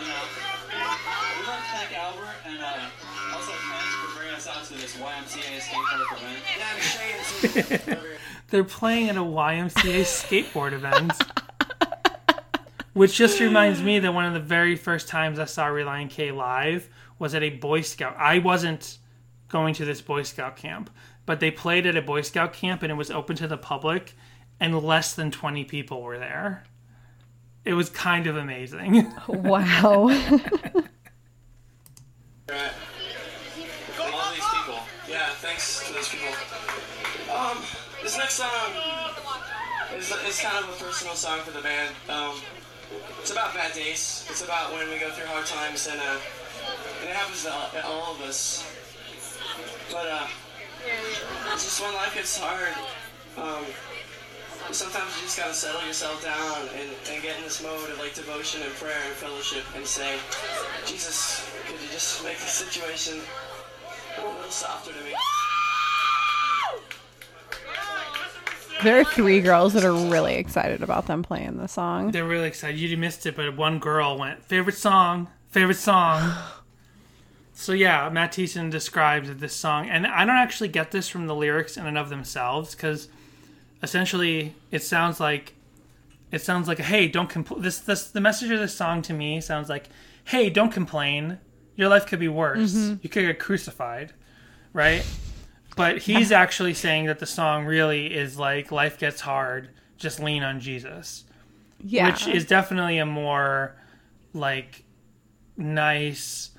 know, 0.09 0.25
we'd 7.43 7.99
like 7.99 8.18
to 8.51 8.65
thank 8.65 8.89
Albert 8.89 9.09
and 9.09 9.19
also 9.19 9.35
Ken 9.35 9.43
for 9.43 9.43
bringing 9.43 9.61
us 9.63 9.67
out 9.67 9.77
to 9.77 9.93
this 9.93 10.13
YMCA 10.15 10.43
skateboard 10.49 10.73
event. 10.73 11.13
They're 11.13 11.15
playing 11.45 11.49
at 11.49 11.57
a 11.57 11.61
YMCA 12.01 12.03
skateboard 12.03 12.03
event. 12.13 12.43
Which 12.95 13.15
just 13.17 13.41
reminds 13.41 13.83
me 13.83 14.01
that 14.01 14.13
one 14.13 14.25
of 14.25 14.35
the 14.35 14.41
very 14.41 14.75
first 14.75 15.09
times 15.09 15.39
I 15.39 15.45
saw 15.45 15.67
Relient 15.67 16.11
K 16.11 16.33
live 16.33 16.89
was 17.19 17.35
at 17.35 17.43
a 17.43 17.51
Boy 17.51 17.83
Scout. 17.83 18.17
I 18.19 18.39
wasn't 18.39 18.99
going 19.49 19.75
to 19.75 19.85
this 19.85 20.01
Boy 20.01 20.23
Scout 20.23 20.57
camp, 20.57 20.91
but 21.27 21.41
they 21.41 21.51
played 21.51 21.87
at 21.87 21.97
a 21.97 22.03
Boy 22.03 22.23
Scout 22.23 22.53
camp 22.53 22.83
and 22.83 22.91
it 22.91 22.97
was 22.97 23.11
open 23.11 23.37
to 23.37 23.47
the 23.47 23.57
public, 23.57 24.15
and 24.61 24.79
less 24.83 25.15
than 25.15 25.31
20 25.31 25.65
people 25.65 26.03
were 26.03 26.19
there. 26.19 26.65
It 27.65 27.75
was 27.75 27.91
kind 27.91 28.27
of 28.27 28.37
amazing. 28.37 29.13
Wow. 29.29 30.07
Right. 32.49 32.73
All 34.01 34.33
these 34.33 34.49
people. 34.55 34.81
Yeah, 35.09 35.29
thanks 35.37 35.87
to 35.87 35.93
those 35.93 36.09
people. 36.09 36.35
Um, 37.33 37.59
this 38.09 38.17
next 38.17 38.35
song 38.41 38.73
is, 39.95 40.11
is 40.25 40.41
kind 40.41 40.65
of 40.65 40.71
a 40.71 40.83
personal 40.83 41.15
song 41.15 41.41
for 41.41 41.51
the 41.51 41.61
band. 41.61 41.93
Um, 42.09 42.41
it's 43.21 43.31
about 43.31 43.53
bad 43.53 43.75
days. 43.75 44.25
It's 44.31 44.43
about 44.43 44.73
when 44.73 44.89
we 44.89 44.99
go 44.99 45.11
through 45.11 45.27
hard 45.27 45.45
times, 45.45 45.87
and, 45.93 46.01
uh, 46.01 46.17
and 47.03 47.11
it 47.11 47.15
happens 47.15 47.45
to 47.45 47.53
all, 47.53 47.69
all 47.85 48.15
of 48.15 48.23
us. 48.23 48.65
But 49.93 50.09
uh, 50.09 50.27
it's 51.53 51.65
just 51.65 51.83
when 51.83 51.93
life 51.97 52.15
gets 52.15 52.41
hard. 52.41 52.73
Um, 53.37 53.67
sometimes 54.73 55.15
you 55.17 55.29
just 55.29 55.37
gotta 55.37 55.53
settle 55.53 55.87
yourself 55.87 56.25
down 56.25 56.63
and, 56.81 56.89
and 57.13 57.23
get 57.23 57.37
in 57.37 57.45
this 57.45 57.63
mode 57.63 57.91
of 57.91 57.99
like 57.99 58.15
devotion 58.15 58.63
and 58.63 58.73
prayer 58.81 59.05
and 59.05 59.13
fellowship 59.21 59.65
and 59.77 59.85
say, 59.85 60.17
Jesus, 60.87 61.45
could 61.67 61.77
you 61.77 61.89
just 61.93 62.25
make 62.25 62.39
the 62.39 62.49
situation 62.49 63.21
a 64.17 64.25
little 64.25 64.51
softer 64.51 64.93
to 64.95 65.05
me? 65.05 65.13
There 68.83 69.01
are 69.01 69.05
three 69.05 69.41
girls 69.41 69.73
that 69.75 69.85
are 69.85 69.93
really 69.93 70.37
excited 70.37 70.83
about 70.83 71.07
them 71.07 71.23
playing 71.23 71.57
the 71.57 71.69
song. 71.69 72.11
They're 72.11 72.25
really 72.25 72.49
excited. 72.49 72.79
You 72.79 72.97
missed 72.97 73.27
it, 73.27 73.37
but 73.37 73.57
one 73.57 73.79
girl 73.79 74.19
went, 74.19 74.45
favorite 74.45 74.77
song, 74.77 75.29
favorite 75.49 75.77
song. 75.77 76.33
so 77.55 77.73
yeah, 77.73 78.09
Matt 78.09 78.33
Thiessen 78.33 78.71
describes 78.71 79.35
this 79.37 79.55
song, 79.55 79.89
and 79.89 80.07
I 80.07 80.25
don't 80.25 80.37
actually 80.37 80.69
get 80.69 80.91
this 80.91 81.09
from 81.09 81.27
the 81.27 81.35
lyrics 81.35 81.77
in 81.77 81.87
and 81.87 81.99
of 81.99 82.09
themselves, 82.09 82.75
because 82.75 83.09
essentially 83.83 84.55
it 84.71 84.83
sounds 84.83 85.21
like 85.21 85.55
it 86.31 86.43
sounds 86.43 86.69
like 86.69 86.79
hey, 86.79 87.09
don't 87.09 87.31
compl- 87.31 87.63
this 87.63 87.79
this 87.79 88.11
the 88.11 88.21
message 88.21 88.51
of 88.51 88.59
this 88.59 88.75
song 88.75 89.03
to 89.03 89.13
me 89.13 89.41
sounds 89.41 89.69
like 89.69 89.89
hey, 90.25 90.51
don't 90.51 90.73
complain. 90.73 91.39
Your 91.75 91.89
life 91.89 92.07
could 92.07 92.19
be 92.19 92.29
worse. 92.29 92.75
Mm-hmm. 92.75 92.97
You 93.03 93.09
could 93.09 93.25
get 93.25 93.39
crucified, 93.39 94.13
right? 94.73 95.07
But 95.79 95.99
he's 96.03 96.31
actually 96.33 96.75
saying 96.75 97.07
that 97.07 97.21
the 97.21 97.27
song 97.27 97.65
really 97.65 98.15
is 98.15 98.39
like 98.39 98.71
life 98.71 98.99
gets 98.99 99.23
hard, 99.23 99.71
just 99.97 100.21
lean 100.21 100.43
on 100.43 100.61
Jesus. 100.61 101.25
Yeah. 101.83 102.11
which 102.11 102.27
is 102.27 102.45
definitely 102.45 102.99
a 102.99 103.07
more 103.07 103.77
like 104.33 104.83
nice 105.57 106.51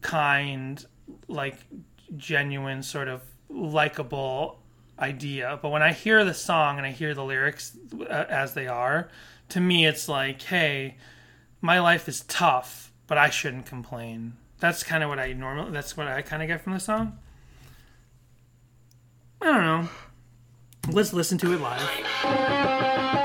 kind 0.00 0.84
like 1.28 1.56
genuine 2.16 2.82
sort 2.82 3.08
of 3.08 3.22
likable 3.48 4.60
idea. 4.98 5.58
But 5.60 5.70
when 5.70 5.82
i 5.82 5.92
hear 5.92 6.24
the 6.24 6.34
song 6.34 6.78
and 6.78 6.86
i 6.86 6.92
hear 6.92 7.14
the 7.14 7.24
lyrics 7.24 7.76
uh, 8.00 8.26
as 8.28 8.54
they 8.54 8.68
are 8.68 9.08
to 9.48 9.60
me 9.60 9.86
it's 9.86 10.08
like 10.08 10.40
hey 10.42 10.96
my 11.60 11.80
life 11.80 12.08
is 12.08 12.20
tough 12.22 12.92
but 13.06 13.18
i 13.18 13.28
shouldn't 13.30 13.66
complain. 13.66 14.34
That's 14.60 14.82
kind 14.84 15.02
of 15.02 15.08
what 15.08 15.18
i 15.18 15.32
normally 15.32 15.72
that's 15.72 15.96
what 15.96 16.06
i 16.06 16.22
kind 16.22 16.42
of 16.42 16.48
get 16.48 16.60
from 16.62 16.74
the 16.74 16.80
song 16.80 17.18
i 19.44 19.52
don't 19.52 19.64
know. 19.64 19.88
Let's 20.90 21.12
listen 21.12 21.38
to 21.38 21.52
it 21.52 21.60
live 21.60 23.23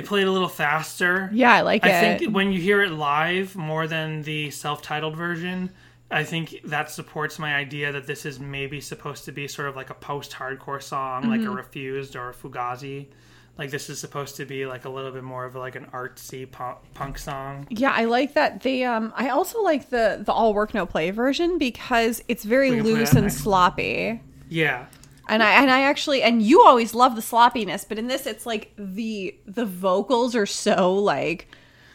they 0.00 0.06
played 0.06 0.26
a 0.26 0.32
little 0.32 0.48
faster 0.48 1.28
yeah, 1.32 1.52
I 1.54 1.60
like 1.60 1.84
I 1.84 1.90
it. 1.90 2.14
I 2.14 2.18
think 2.18 2.34
when 2.34 2.52
you 2.52 2.60
hear 2.60 2.82
it 2.82 2.90
live 2.90 3.56
more 3.56 3.86
than 3.86 4.22
the 4.22 4.50
self-titled 4.50 5.16
version, 5.16 5.70
I 6.10 6.24
think 6.24 6.60
that 6.64 6.90
supports 6.90 7.38
my 7.38 7.54
idea 7.54 7.92
that 7.92 8.06
this 8.06 8.24
is 8.24 8.40
maybe 8.40 8.80
supposed 8.80 9.24
to 9.26 9.32
be 9.32 9.46
sort 9.46 9.68
of 9.68 9.76
like 9.76 9.90
a 9.90 9.94
post-hardcore 9.94 10.82
song, 10.82 11.28
like 11.28 11.42
a 11.42 11.50
Refused 11.50 12.16
or 12.16 12.30
a 12.30 12.34
Fugazi. 12.34 13.06
Like 13.58 13.70
this 13.70 13.90
is 13.90 14.00
supposed 14.00 14.36
to 14.36 14.46
be 14.46 14.64
like 14.64 14.86
a 14.86 14.88
little 14.88 15.12
bit 15.12 15.22
more 15.22 15.44
of 15.44 15.54
like 15.54 15.76
an 15.76 15.86
artsy 15.92 16.50
punk, 16.50 16.78
punk 16.94 17.18
song. 17.18 17.66
Yeah, 17.68 17.92
I 17.92 18.06
like 18.06 18.34
that. 18.34 18.62
They 18.62 18.84
um 18.84 19.12
I 19.14 19.28
also 19.28 19.62
like 19.62 19.90
the 19.90 20.22
the 20.24 20.32
all 20.32 20.54
work 20.54 20.72
no 20.72 20.86
play 20.86 21.10
version 21.10 21.58
because 21.58 22.22
it's 22.26 22.44
very 22.44 22.70
play 22.70 22.80
loose 22.80 23.12
and 23.12 23.24
next. 23.24 23.36
sloppy. 23.38 24.20
Yeah, 24.48 24.86
And 25.30 25.44
I 25.44 25.62
and 25.62 25.70
I 25.70 25.82
actually 25.82 26.24
and 26.24 26.42
you 26.42 26.62
always 26.62 26.92
love 26.92 27.14
the 27.14 27.22
sloppiness, 27.22 27.84
but 27.84 27.98
in 27.98 28.08
this 28.08 28.26
it's 28.26 28.46
like 28.46 28.72
the 28.76 29.38
the 29.46 29.64
vocals 29.64 30.34
are 30.34 30.44
so 30.44 30.92
like 30.92 31.46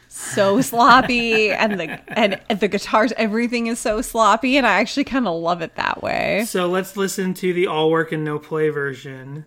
so 0.07 0.61
sloppy 0.71 1.51
and 1.51 1.77
the 1.77 2.17
and 2.17 2.41
the 2.61 2.69
guitars 2.69 3.11
everything 3.17 3.67
is 3.67 3.77
so 3.77 4.01
sloppy 4.01 4.55
and 4.55 4.65
I 4.65 4.79
actually 4.79 5.03
kind 5.03 5.27
of 5.27 5.35
love 5.35 5.61
it 5.61 5.75
that 5.75 6.01
way. 6.01 6.45
So 6.47 6.67
let's 6.67 6.95
listen 6.95 7.33
to 7.35 7.51
the 7.51 7.67
all 7.67 7.91
work 7.91 8.13
and 8.13 8.23
no 8.23 8.39
play 8.39 8.69
version, 8.69 9.43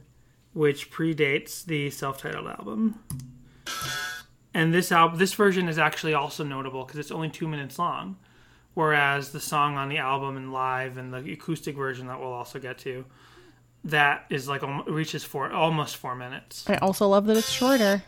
which 0.52 0.90
predates 0.90 1.64
the 1.64 1.88
self-titled 1.88 2.46
album. 2.46 3.02
And 4.52 4.74
this 4.74 4.92
album, 4.92 5.18
this 5.18 5.32
version 5.32 5.66
is 5.66 5.78
actually 5.78 6.12
also 6.12 6.44
notable 6.44 6.84
because 6.84 6.98
it's 6.98 7.10
only 7.10 7.30
two 7.30 7.48
minutes 7.48 7.78
long, 7.78 8.18
whereas 8.74 9.30
the 9.30 9.40
song 9.40 9.76
on 9.76 9.88
the 9.88 9.98
album 9.98 10.36
and 10.36 10.52
live 10.52 10.98
and 10.98 11.14
the 11.14 11.32
acoustic 11.32 11.74
version 11.74 12.06
that 12.08 12.20
we'll 12.20 12.32
also 12.32 12.58
get 12.58 12.76
to, 12.78 13.06
that 13.84 14.24
is 14.30 14.48
like 14.48 14.62
reaches 14.86 15.24
for 15.24 15.50
almost 15.52 15.96
four 15.96 16.14
minutes. 16.14 16.64
I 16.68 16.76
also 16.76 17.08
love 17.08 17.26
that 17.26 17.36
it's 17.36 17.50
shorter. 17.50 18.02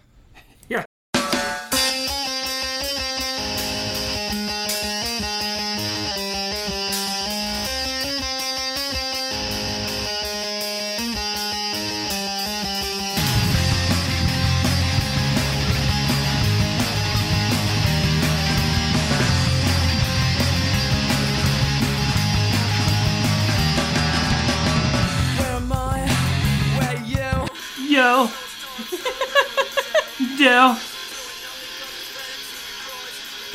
Yo. 30.50 30.74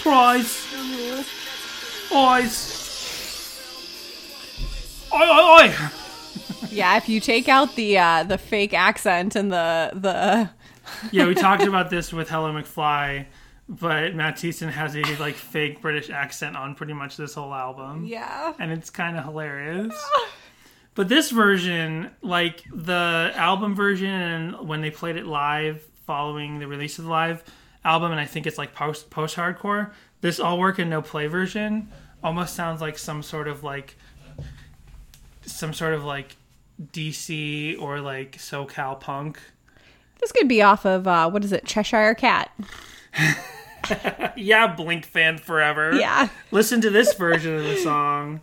Prize. 0.01 0.65
Eyes. 2.13 3.59
Oi, 5.13 5.17
oi, 5.17 5.65
oi. 5.67 5.73
Yeah, 6.71 6.95
if 6.95 7.09
you 7.09 7.19
take 7.19 7.49
out 7.49 7.75
the 7.75 7.97
uh 7.97 8.23
the 8.23 8.37
fake 8.37 8.73
accent 8.73 9.35
and 9.35 9.51
the 9.51 9.91
the 9.93 10.49
Yeah, 11.11 11.27
we 11.27 11.35
talked 11.35 11.63
about 11.63 11.89
this 11.89 12.13
with 12.13 12.29
Hello 12.29 12.53
McFly, 12.53 13.25
but 13.67 14.15
Matt 14.15 14.37
Thiessen 14.37 14.69
has 14.69 14.95
a 14.95 15.01
like 15.19 15.35
fake 15.35 15.81
British 15.81 16.09
accent 16.09 16.55
on 16.55 16.75
pretty 16.75 16.93
much 16.93 17.17
this 17.17 17.33
whole 17.33 17.53
album. 17.53 18.05
yeah. 18.05 18.53
and 18.57 18.71
it's 18.71 18.89
kind 18.89 19.17
of 19.17 19.25
hilarious. 19.25 19.93
But 20.93 21.09
this 21.09 21.29
version, 21.29 22.11
like 22.21 22.63
the 22.73 23.33
album 23.35 23.75
version, 23.75 24.09
and 24.09 24.65
when 24.65 24.79
they 24.79 24.91
played 24.91 25.17
it 25.17 25.25
live 25.25 25.85
following 26.05 26.59
the 26.59 26.67
release 26.67 26.97
of 26.99 27.05
the 27.05 27.11
live 27.11 27.43
album, 27.83 28.11
and 28.11 28.19
I 28.19 28.25
think 28.25 28.47
it's 28.47 28.57
like 28.57 28.73
post 28.73 29.09
post 29.09 29.35
hardcore. 29.35 29.91
This 30.21 30.39
all 30.39 30.57
work 30.59 30.79
and 30.79 30.89
no 30.89 31.01
play 31.01 31.27
version 31.27 31.89
almost 32.23 32.55
sounds 32.55 32.81
like 32.81 32.97
some 32.97 33.21
sort 33.21 33.47
of 33.47 33.63
like 33.63 33.95
some 35.45 35.73
sort 35.73 35.93
of 35.93 36.03
like 36.03 36.35
DC 36.91 37.79
or 37.79 38.01
like 38.01 38.37
SoCal 38.37 38.99
punk. 38.99 39.39
This 40.19 40.31
could 40.31 40.47
be 40.47 40.61
off 40.61 40.85
of 40.85 41.07
uh 41.07 41.29
what 41.29 41.43
is 41.43 41.51
it? 41.51 41.65
Cheshire 41.65 42.15
Cat. 42.15 42.51
Yeah, 44.35 44.73
Blink 44.75 45.05
fan 45.05 45.37
forever. 45.37 45.93
Yeah. 45.93 46.29
listen 46.49 46.81
to 46.81 46.89
this 46.89 47.13
version 47.13 47.53
of 47.55 47.63
the 47.63 47.77
song. 47.77 48.41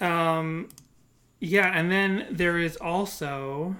Um, 0.00 0.68
yeah, 1.38 1.70
and 1.78 1.90
then 1.92 2.26
there 2.30 2.58
is 2.58 2.76
also 2.76 3.76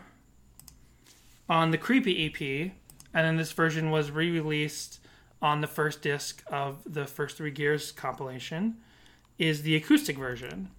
on 1.48 1.70
the 1.70 1.78
Creepy 1.78 2.26
EP, 2.26 2.72
and 3.14 3.26
then 3.26 3.36
this 3.36 3.52
version 3.52 3.90
was 3.90 4.10
re-released 4.10 5.00
on 5.40 5.60
the 5.60 5.66
first 5.66 6.02
disc 6.02 6.42
of 6.48 6.82
the 6.84 7.06
First 7.06 7.36
Three 7.36 7.50
Gears 7.50 7.92
compilation, 7.92 8.76
is 9.38 9.62
the 9.62 9.76
acoustic 9.76 10.18
version. 10.18 10.70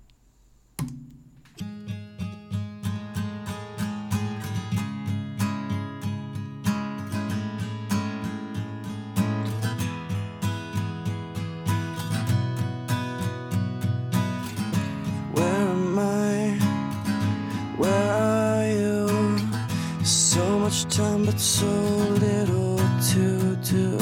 So 21.39 21.67
little 21.67 22.77
to 23.13 23.55
do. 23.57 23.97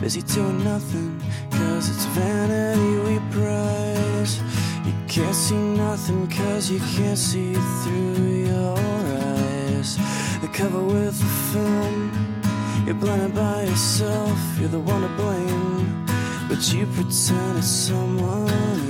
Busy 0.00 0.22
doing 0.22 0.64
nothing, 0.64 1.20
cause 1.50 1.90
it's 1.90 2.06
vanity 2.16 2.96
we 3.06 3.18
prize. 3.30 4.40
You 4.86 4.94
can't 5.08 5.34
see 5.34 5.56
nothing, 5.56 6.26
cause 6.28 6.70
you 6.70 6.80
can't 6.96 7.18
see 7.18 7.52
through 7.52 8.46
your 8.46 8.78
eyes. 8.78 9.98
The 10.40 10.48
cover 10.48 10.82
with 10.82 11.18
the 11.18 11.32
film, 11.52 12.12
you're 12.86 12.94
blinded 12.94 13.34
by 13.34 13.64
yourself, 13.64 14.38
you're 14.58 14.70
the 14.70 14.80
one 14.80 15.02
to 15.02 15.08
blame. 15.20 16.06
But 16.48 16.72
you 16.72 16.86
pretend 16.86 17.58
it's 17.58 17.66
someone 17.66 18.87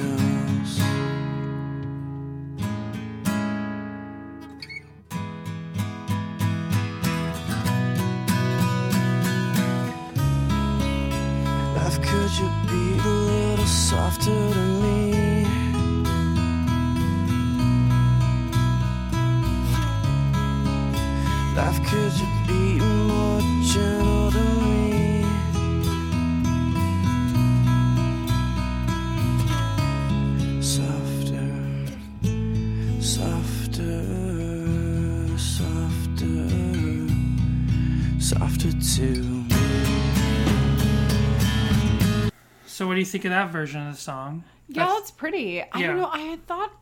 So, 43.08 43.18
what 43.18 43.18
do 43.18 43.18
you 43.18 43.22
think 43.22 43.24
of 43.24 43.30
that 43.30 43.50
version 43.52 43.86
of 43.86 43.94
the 43.94 44.00
song? 44.00 44.44
Yeah, 44.68 44.84
That's- 44.84 44.98
that's 44.98 45.10
pretty. 45.10 45.62
I 45.62 45.66
yeah. 45.76 45.86
don't 45.88 45.96
know. 45.98 46.10
I 46.12 46.20
had 46.20 46.46
thought 46.46 46.72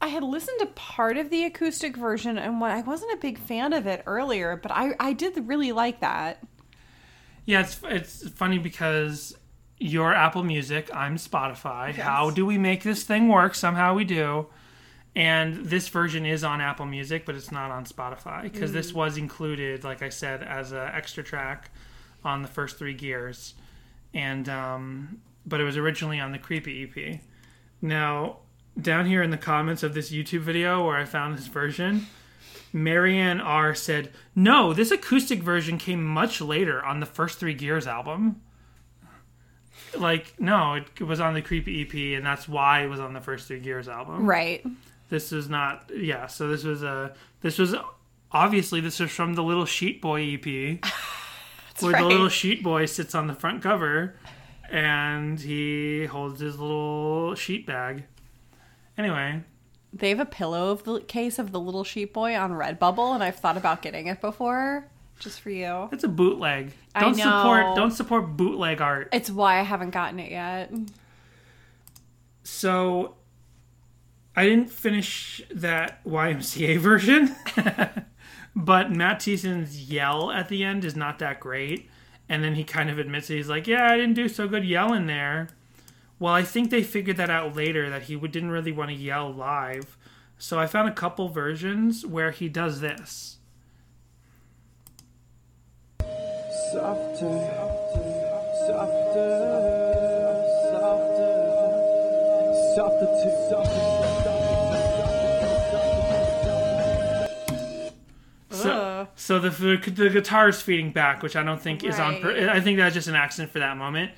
I 0.00 0.08
had 0.08 0.22
listened 0.22 0.58
to 0.60 0.66
part 0.66 1.16
of 1.16 1.30
the 1.30 1.44
acoustic 1.44 1.96
version 1.96 2.36
and 2.38 2.60
what 2.60 2.70
I 2.70 2.82
wasn't 2.82 3.12
a 3.14 3.16
big 3.16 3.38
fan 3.38 3.72
of 3.72 3.86
it 3.86 4.02
earlier, 4.06 4.56
but 4.56 4.70
I 4.70 4.94
I 5.00 5.12
did 5.14 5.48
really 5.48 5.72
like 5.72 6.00
that. 6.00 6.42
Yeah, 7.46 7.60
it's 7.60 7.80
it's 7.84 8.28
funny 8.30 8.58
because 8.58 9.36
you're 9.78 10.14
Apple 10.14 10.42
Music, 10.44 10.90
I'm 10.94 11.16
Spotify. 11.16 11.92
How 11.94 12.30
do 12.30 12.46
we 12.46 12.58
make 12.58 12.82
this 12.82 13.02
thing 13.04 13.28
work? 13.28 13.54
Somehow 13.54 13.94
we 13.94 14.04
do. 14.04 14.46
And 15.16 15.66
this 15.66 15.88
version 15.88 16.26
is 16.26 16.42
on 16.42 16.60
Apple 16.60 16.86
Music, 16.86 17.24
but 17.24 17.36
it's 17.36 17.52
not 17.52 17.70
on 17.70 17.84
Spotify 17.84 18.42
because 18.42 18.72
this 18.72 18.92
was 18.92 19.16
included, 19.16 19.84
like 19.84 20.02
I 20.02 20.08
said, 20.08 20.42
as 20.42 20.72
an 20.72 20.88
extra 20.92 21.22
track 21.22 21.70
on 22.24 22.42
the 22.42 22.48
first 22.48 22.78
three 22.78 22.94
gears, 22.94 23.54
and 24.12 24.48
um, 24.48 25.20
but 25.46 25.60
it 25.60 25.64
was 25.64 25.76
originally 25.76 26.20
on 26.20 26.32
the 26.32 26.38
Creepy 26.38 26.82
EP. 26.84 27.20
Now, 27.82 28.38
down 28.80 29.06
here 29.06 29.22
in 29.22 29.30
the 29.30 29.36
comments 29.36 29.82
of 29.82 29.94
this 29.94 30.10
YouTube 30.10 30.40
video 30.40 30.86
where 30.86 30.96
I 30.96 31.04
found 31.04 31.36
this 31.36 31.46
version, 31.46 32.06
Marianne 32.72 33.40
R 33.40 33.74
said, 33.74 34.12
"No, 34.34 34.72
this 34.72 34.90
acoustic 34.90 35.42
version 35.42 35.78
came 35.78 36.04
much 36.04 36.40
later 36.40 36.84
on 36.84 37.00
the 37.00 37.06
first 37.06 37.38
Three 37.38 37.54
Gears 37.54 37.86
album." 37.86 38.40
Like, 39.96 40.34
no, 40.40 40.74
it 40.74 41.00
was 41.00 41.20
on 41.20 41.34
the 41.34 41.42
Creepy 41.42 41.82
EP, 41.82 42.16
and 42.16 42.26
that's 42.26 42.48
why 42.48 42.82
it 42.82 42.88
was 42.88 42.98
on 42.98 43.12
the 43.12 43.20
first 43.20 43.46
Three 43.46 43.60
Gears 43.60 43.88
album. 43.88 44.26
Right. 44.26 44.64
This 45.08 45.30
is 45.30 45.48
not, 45.48 45.90
yeah. 45.94 46.26
So 46.26 46.48
this 46.48 46.64
was 46.64 46.82
a, 46.82 47.14
this 47.42 47.58
was 47.58 47.76
obviously 48.32 48.80
this 48.80 48.98
was 48.98 49.10
from 49.10 49.34
the 49.34 49.42
Little 49.42 49.66
Sheet 49.66 50.02
Boy 50.02 50.34
EP, 50.34 50.44
where 51.80 51.92
right. 51.92 52.02
the 52.02 52.08
little 52.08 52.28
sheet 52.28 52.62
boy 52.62 52.86
sits 52.86 53.14
on 53.14 53.28
the 53.28 53.34
front 53.34 53.62
cover, 53.62 54.16
and 54.70 55.38
he 55.40 56.06
holds 56.06 56.40
his 56.40 56.58
little 56.58 57.34
sheet 57.34 57.66
bag. 57.66 58.04
Anyway, 58.98 59.42
They 59.92 60.08
have 60.10 60.20
a 60.20 60.24
pillow 60.26 60.70
of 60.70 60.84
the 60.84 61.00
case 61.00 61.38
of 61.38 61.52
the 61.52 61.60
little 61.60 61.84
sheep 61.84 62.12
boy 62.12 62.36
on 62.36 62.52
Redbubble, 62.52 63.14
and 63.14 63.22
I've 63.24 63.36
thought 63.36 63.56
about 63.56 63.82
getting 63.82 64.06
it 64.06 64.20
before, 64.20 64.86
just 65.20 65.40
for 65.40 65.50
you. 65.50 65.88
it's 65.92 66.04
a 66.04 66.08
bootleg. 66.08 66.72
I 66.94 67.00
Don't 67.00 67.16
know. 67.16 67.24
support 67.24 67.76
don't 67.76 67.90
support 67.92 68.36
bootleg 68.36 68.80
art. 68.80 69.08
It's 69.12 69.30
why 69.30 69.58
I 69.58 69.62
haven't 69.62 69.90
gotten 69.90 70.18
it 70.20 70.30
yet. 70.30 70.72
So 72.42 73.14
I 74.36 74.44
didn't 74.46 74.70
finish 74.70 75.42
that 75.54 76.04
YMCA 76.04 76.78
version, 76.80 77.34
but 78.54 78.90
Matt 78.92 79.20
Thiessen's 79.20 79.90
yell 79.90 80.30
at 80.30 80.48
the 80.48 80.64
end 80.64 80.84
is 80.84 80.94
not 80.96 81.18
that 81.20 81.40
great. 81.40 81.88
And 82.28 82.42
then 82.42 82.54
he 82.54 82.64
kind 82.64 82.88
of 82.90 82.98
admits 82.98 83.28
it. 83.30 83.36
He's 83.36 83.48
like, 83.48 83.66
"Yeah, 83.66 83.86
I 83.90 83.96
didn't 83.96 84.14
do 84.14 84.28
so 84.28 84.48
good 84.48 84.64
yelling 84.64 85.06
there." 85.06 85.48
Well, 86.18 86.32
I 86.32 86.42
think 86.42 86.70
they 86.70 86.82
figured 86.82 87.16
that 87.18 87.30
out 87.30 87.54
later 87.54 87.90
that 87.90 88.04
he 88.04 88.16
didn't 88.16 88.50
really 88.50 88.72
want 88.72 88.90
to 88.90 88.96
yell 88.96 89.32
live. 89.32 89.96
So 90.38 90.58
I 90.58 90.66
found 90.66 90.88
a 90.88 90.92
couple 90.92 91.28
versions 91.28 92.06
where 92.06 92.30
he 92.30 92.48
does 92.48 92.80
this. 92.80 93.38
Softer, 96.72 97.28
softer, 98.66 99.24
softer, 102.74 103.83
So, 109.16 109.38
the, 109.38 109.50
the 109.50 110.08
guitar 110.10 110.48
is 110.48 110.60
feeding 110.62 110.92
back, 110.92 111.22
which 111.22 111.36
I 111.36 111.42
don't 111.42 111.60
think 111.60 111.82
is 111.84 111.98
on. 111.98 112.20
Per- 112.20 112.48
I 112.50 112.60
think 112.60 112.78
that's 112.78 112.94
just 112.94 113.08
an 113.08 113.14
accident 113.14 113.52
for 113.52 113.58
that 113.60 113.76
moment. 113.76 114.12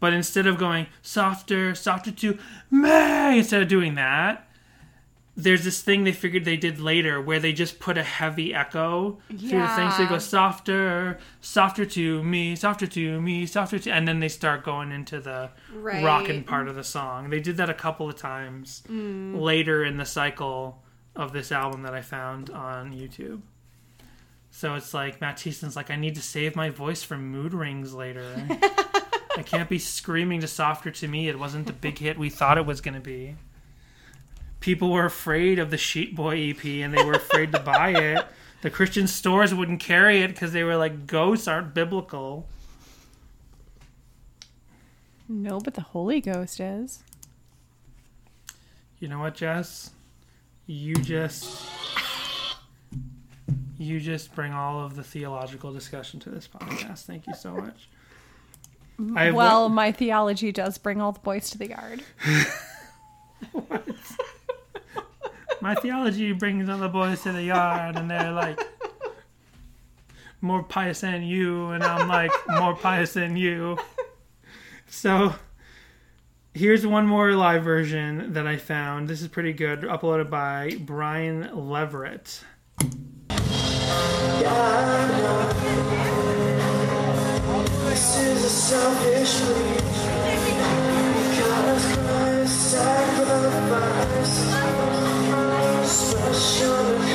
But 0.00 0.12
instead 0.12 0.46
of 0.46 0.58
going 0.58 0.86
softer, 1.00 1.74
softer 1.74 2.10
to 2.10 2.38
May, 2.70 3.38
instead 3.38 3.62
of 3.62 3.68
doing 3.68 3.94
that, 3.94 4.48
there's 5.36 5.64
this 5.64 5.80
thing 5.80 6.04
they 6.04 6.12
figured 6.12 6.44
they 6.44 6.56
did 6.58 6.78
later 6.78 7.18
where 7.20 7.38
they 7.38 7.52
just 7.54 7.78
put 7.78 7.96
a 7.96 8.02
heavy 8.02 8.52
echo 8.52 9.18
through 9.28 9.38
the 9.60 9.68
thing. 9.68 9.90
So 9.92 10.02
they 10.02 10.06
go 10.08 10.18
softer, 10.18 11.18
softer 11.40 11.86
to 11.86 12.22
me, 12.22 12.54
softer 12.56 12.86
to 12.88 13.20
me, 13.20 13.46
softer 13.46 13.78
to, 13.78 13.90
and 13.90 14.06
then 14.06 14.20
they 14.20 14.28
start 14.28 14.62
going 14.64 14.92
into 14.92 15.20
the 15.20 15.50
Right. 15.72 16.04
rockin' 16.04 16.44
part 16.44 16.68
of 16.68 16.74
the 16.74 16.84
song. 16.84 17.30
They 17.30 17.40
did 17.40 17.56
that 17.56 17.70
a 17.70 17.74
couple 17.74 18.08
of 18.10 18.16
times 18.16 18.82
Mm. 18.90 19.40
later 19.40 19.84
in 19.84 19.96
the 19.96 20.04
cycle 20.04 20.82
of 21.16 21.32
this 21.32 21.50
album 21.52 21.82
that 21.84 21.94
I 21.94 22.02
found 22.02 22.50
on 22.50 22.92
YouTube. 22.92 23.40
So 24.54 24.74
it's 24.74 24.92
like 24.92 25.20
Matt 25.20 25.38
Thiessen's 25.38 25.74
like, 25.74 25.90
I 25.90 25.96
need 25.96 26.14
to 26.14 26.22
save 26.22 26.54
my 26.54 26.68
voice 26.68 27.02
for 27.02 27.16
mood 27.16 27.54
rings 27.54 27.94
later. 27.94 28.46
I 29.36 29.42
can't 29.42 29.68
be 29.68 29.78
screaming 29.78 30.42
to 30.42 30.46
softer 30.46 30.90
to 30.90 31.08
me. 31.08 31.26
It 31.28 31.38
wasn't 31.38 31.66
the 31.66 31.72
big 31.72 31.98
hit 31.98 32.18
we 32.18 32.28
thought 32.28 32.58
it 32.58 32.66
was 32.66 32.82
going 32.82 32.94
to 32.94 33.00
be. 33.00 33.34
People 34.60 34.92
were 34.92 35.06
afraid 35.06 35.58
of 35.58 35.70
the 35.70 35.78
Sheet 35.78 36.14
Boy 36.14 36.50
EP 36.50 36.64
and 36.64 36.92
they 36.92 37.02
were 37.02 37.14
afraid 37.14 37.50
to 37.52 37.60
buy 37.60 37.98
it. 37.98 38.26
The 38.60 38.68
Christian 38.68 39.06
stores 39.06 39.54
wouldn't 39.54 39.80
carry 39.80 40.20
it 40.20 40.28
because 40.28 40.52
they 40.52 40.64
were 40.64 40.76
like, 40.76 41.06
ghosts 41.06 41.48
aren't 41.48 41.72
biblical. 41.72 42.46
No, 45.28 45.60
but 45.60 45.74
the 45.74 45.80
Holy 45.80 46.20
Ghost 46.20 46.60
is. 46.60 47.02
You 49.00 49.08
know 49.08 49.18
what, 49.18 49.34
Jess? 49.34 49.90
You 50.66 50.94
just 50.94 51.66
you 53.82 54.00
just 54.00 54.34
bring 54.34 54.52
all 54.52 54.84
of 54.84 54.94
the 54.96 55.02
theological 55.02 55.72
discussion 55.72 56.20
to 56.20 56.30
this 56.30 56.48
podcast. 56.48 57.04
Thank 57.04 57.26
you 57.26 57.34
so 57.34 57.54
much. 57.54 57.88
Well, 58.98 59.64
one- 59.64 59.72
my 59.72 59.92
theology 59.92 60.52
does 60.52 60.78
bring 60.78 61.00
all 61.00 61.12
the 61.12 61.20
boys 61.20 61.50
to 61.50 61.58
the 61.58 61.68
yard. 61.70 62.02
my 65.60 65.74
theology 65.76 66.32
brings 66.32 66.68
all 66.68 66.78
the 66.78 66.88
boys 66.88 67.22
to 67.22 67.32
the 67.32 67.42
yard, 67.42 67.96
and 67.96 68.10
they're 68.10 68.32
like 68.32 68.60
more 70.40 70.62
pious 70.62 71.00
than 71.00 71.22
you, 71.22 71.70
and 71.70 71.82
I'm 71.82 72.08
like 72.08 72.32
more 72.48 72.74
pious 72.74 73.12
than 73.14 73.36
you. 73.36 73.78
So 74.88 75.34
here's 76.54 76.86
one 76.86 77.06
more 77.06 77.32
live 77.32 77.64
version 77.64 78.34
that 78.34 78.46
I 78.46 78.56
found. 78.56 79.08
This 79.08 79.22
is 79.22 79.28
pretty 79.28 79.52
good, 79.52 79.80
uploaded 79.82 80.30
by 80.30 80.76
Brian 80.80 81.48
Leverett. 81.54 82.44
Because 91.42 91.84
Christ 91.96 92.70
sacrificed. 92.72 94.42
Special 95.84 97.11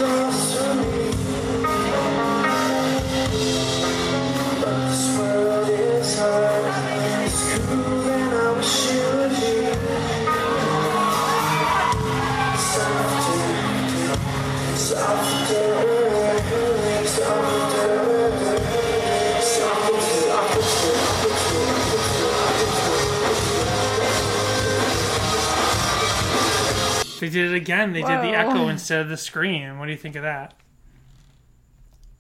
They 27.28 27.42
did 27.42 27.52
it 27.52 27.56
again. 27.56 27.92
They 27.92 28.02
did 28.02 28.22
the 28.22 28.34
echo 28.36 28.68
instead 28.70 29.02
of 29.02 29.10
the 29.10 29.18
scream. 29.18 29.80
What 29.80 29.86
do 29.88 29.92
you 29.92 29.98
think 29.98 30.16
of 30.16 30.24
that? 30.24 30.54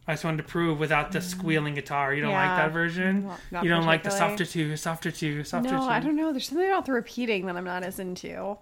I 0.05 0.13
just 0.13 0.23
wanted 0.25 0.37
to 0.37 0.43
prove 0.43 0.79
without 0.79 1.11
the 1.11 1.21
squealing 1.21 1.75
guitar. 1.75 2.13
You 2.13 2.21
don't 2.21 2.31
like 2.33 2.57
that 2.57 2.71
version? 2.71 3.29
Not- 3.51 3.63
you 3.63 3.69
don't 3.69 3.85
like 3.85 4.03
the 4.03 4.09
softer 4.09 4.45
two, 4.45 4.75
softer 4.77 5.11
two, 5.11 5.43
softer 5.43 5.71
No, 5.71 5.77
two. 5.79 5.83
I 5.85 5.99
don't 5.99 6.15
know. 6.15 6.31
There's 6.31 6.47
something 6.47 6.67
about 6.67 6.85
the 6.85 6.93
repeating 6.93 7.45
that 7.45 7.55
I'm 7.55 7.63
not 7.65 7.83
as 7.83 7.99
into. 7.99 8.57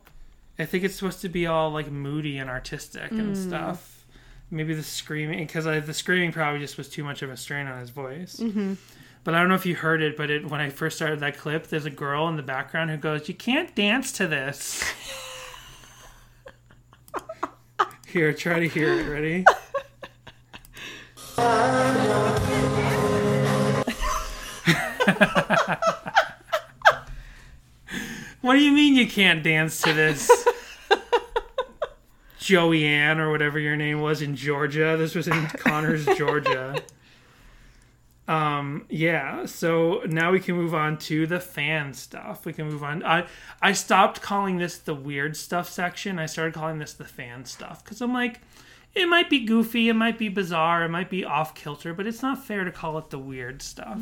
I 0.60 0.66
think 0.66 0.84
it's 0.84 0.96
supposed 0.96 1.22
to 1.22 1.30
be 1.30 1.48
all 1.48 1.72
like 1.72 1.91
moody 1.91 2.38
and 2.38 2.50
artistic 2.50 3.10
Hmm. 3.10 3.20
and 3.20 3.38
stuff. 3.38 4.06
Maybe 4.52 4.74
the 4.76 4.84
screaming, 4.84 5.39
because 5.39 5.66
the 5.66 5.93
screaming 5.93 6.32
probably 6.32 6.60
just 6.60 6.78
was 6.78 6.88
too 6.89 7.04
much 7.04 7.22
of 7.24 7.30
a 7.32 7.38
strain 7.38 7.66
on 7.68 7.80
his 7.80 7.89
voice. 7.89 8.38
Mm-hmm. 8.38 8.74
But 9.24 9.34
I 9.34 9.39
don't 9.39 9.50
know 9.50 9.56
if 9.56 9.66
you 9.66 9.76
heard 9.76 10.04
it, 10.04 10.16
but 10.16 10.30
it, 10.30 10.48
when 10.50 10.62
I 10.62 10.70
first 10.70 10.96
started 10.98 11.20
that 11.22 11.38
clip, 11.38 11.68
there's 11.68 11.86
a 11.88 11.89
girl 11.89 12.28
in 12.28 12.36
the 12.38 12.43
background 12.43 12.91
who 12.91 12.98
goes, 12.98 13.28
"You 13.28 13.34
can't 13.34 13.74
dance 13.76 14.12
to 14.14 14.28
this." 14.28 14.84
Here, 18.16 18.32
try 18.32 18.59
to 18.61 18.68
hear 18.70 18.93
it. 18.93 19.09
Ready? 19.09 19.43
what 28.39 28.53
do 28.53 28.61
you 28.61 28.72
mean 28.72 28.95
you 28.95 29.05
can't 29.05 29.43
dance 29.43 29.82
to 29.82 29.91
this? 29.91 30.32
Joey 32.39 32.86
Ann 32.86 33.20
or 33.20 33.32
whatever 33.32 33.59
your 33.59 33.76
name 33.76 33.99
was 33.99 34.22
in 34.22 34.38
Georgia. 34.38 34.95
This 34.97 35.13
was 35.13 35.28
in 35.28 35.47
Conyers, 35.47 36.05
Georgia. 36.18 36.82
Um, 38.28 38.86
yeah, 38.90 39.46
so 39.46 40.02
now 40.08 40.32
we 40.32 40.40
can 40.40 40.56
move 40.56 40.74
on 40.74 40.98
to 41.00 41.28
the 41.28 41.40
fan 41.40 41.94
stuff. 41.94 42.46
We 42.46 42.54
can 42.54 42.68
move 42.68 42.84
on. 42.84 43.04
I 43.04 43.28
I 43.62 43.74
stopped 43.74 44.22
calling 44.22 44.58
this 44.58 44.78
the 44.78 44.96
weird 44.96 45.38
stuff 45.38 45.70
section. 45.70 46.18
I 46.18 46.26
started 46.26 46.54
calling 46.56 46.80
this 46.80 46.94
the 46.94 47.06
fan 47.06 47.46
stuff 47.46 47.84
because 47.84 48.02
I'm 48.02 48.14
like, 48.14 48.42
it 48.96 49.08
might 49.08 49.30
be 49.30 49.42
goofy, 49.46 49.90
it 49.90 49.94
might 49.94 50.18
be 50.18 50.30
bizarre, 50.30 50.84
it 50.86 50.90
might 50.90 51.10
be 51.10 51.24
off 51.24 51.54
kilter, 51.54 51.94
but 51.94 52.08
it's 52.08 52.24
not 52.24 52.44
fair 52.44 52.64
to 52.64 52.72
call 52.72 52.98
it 52.98 53.10
the 53.12 53.20
weird 53.20 53.62
stuff. 53.62 54.00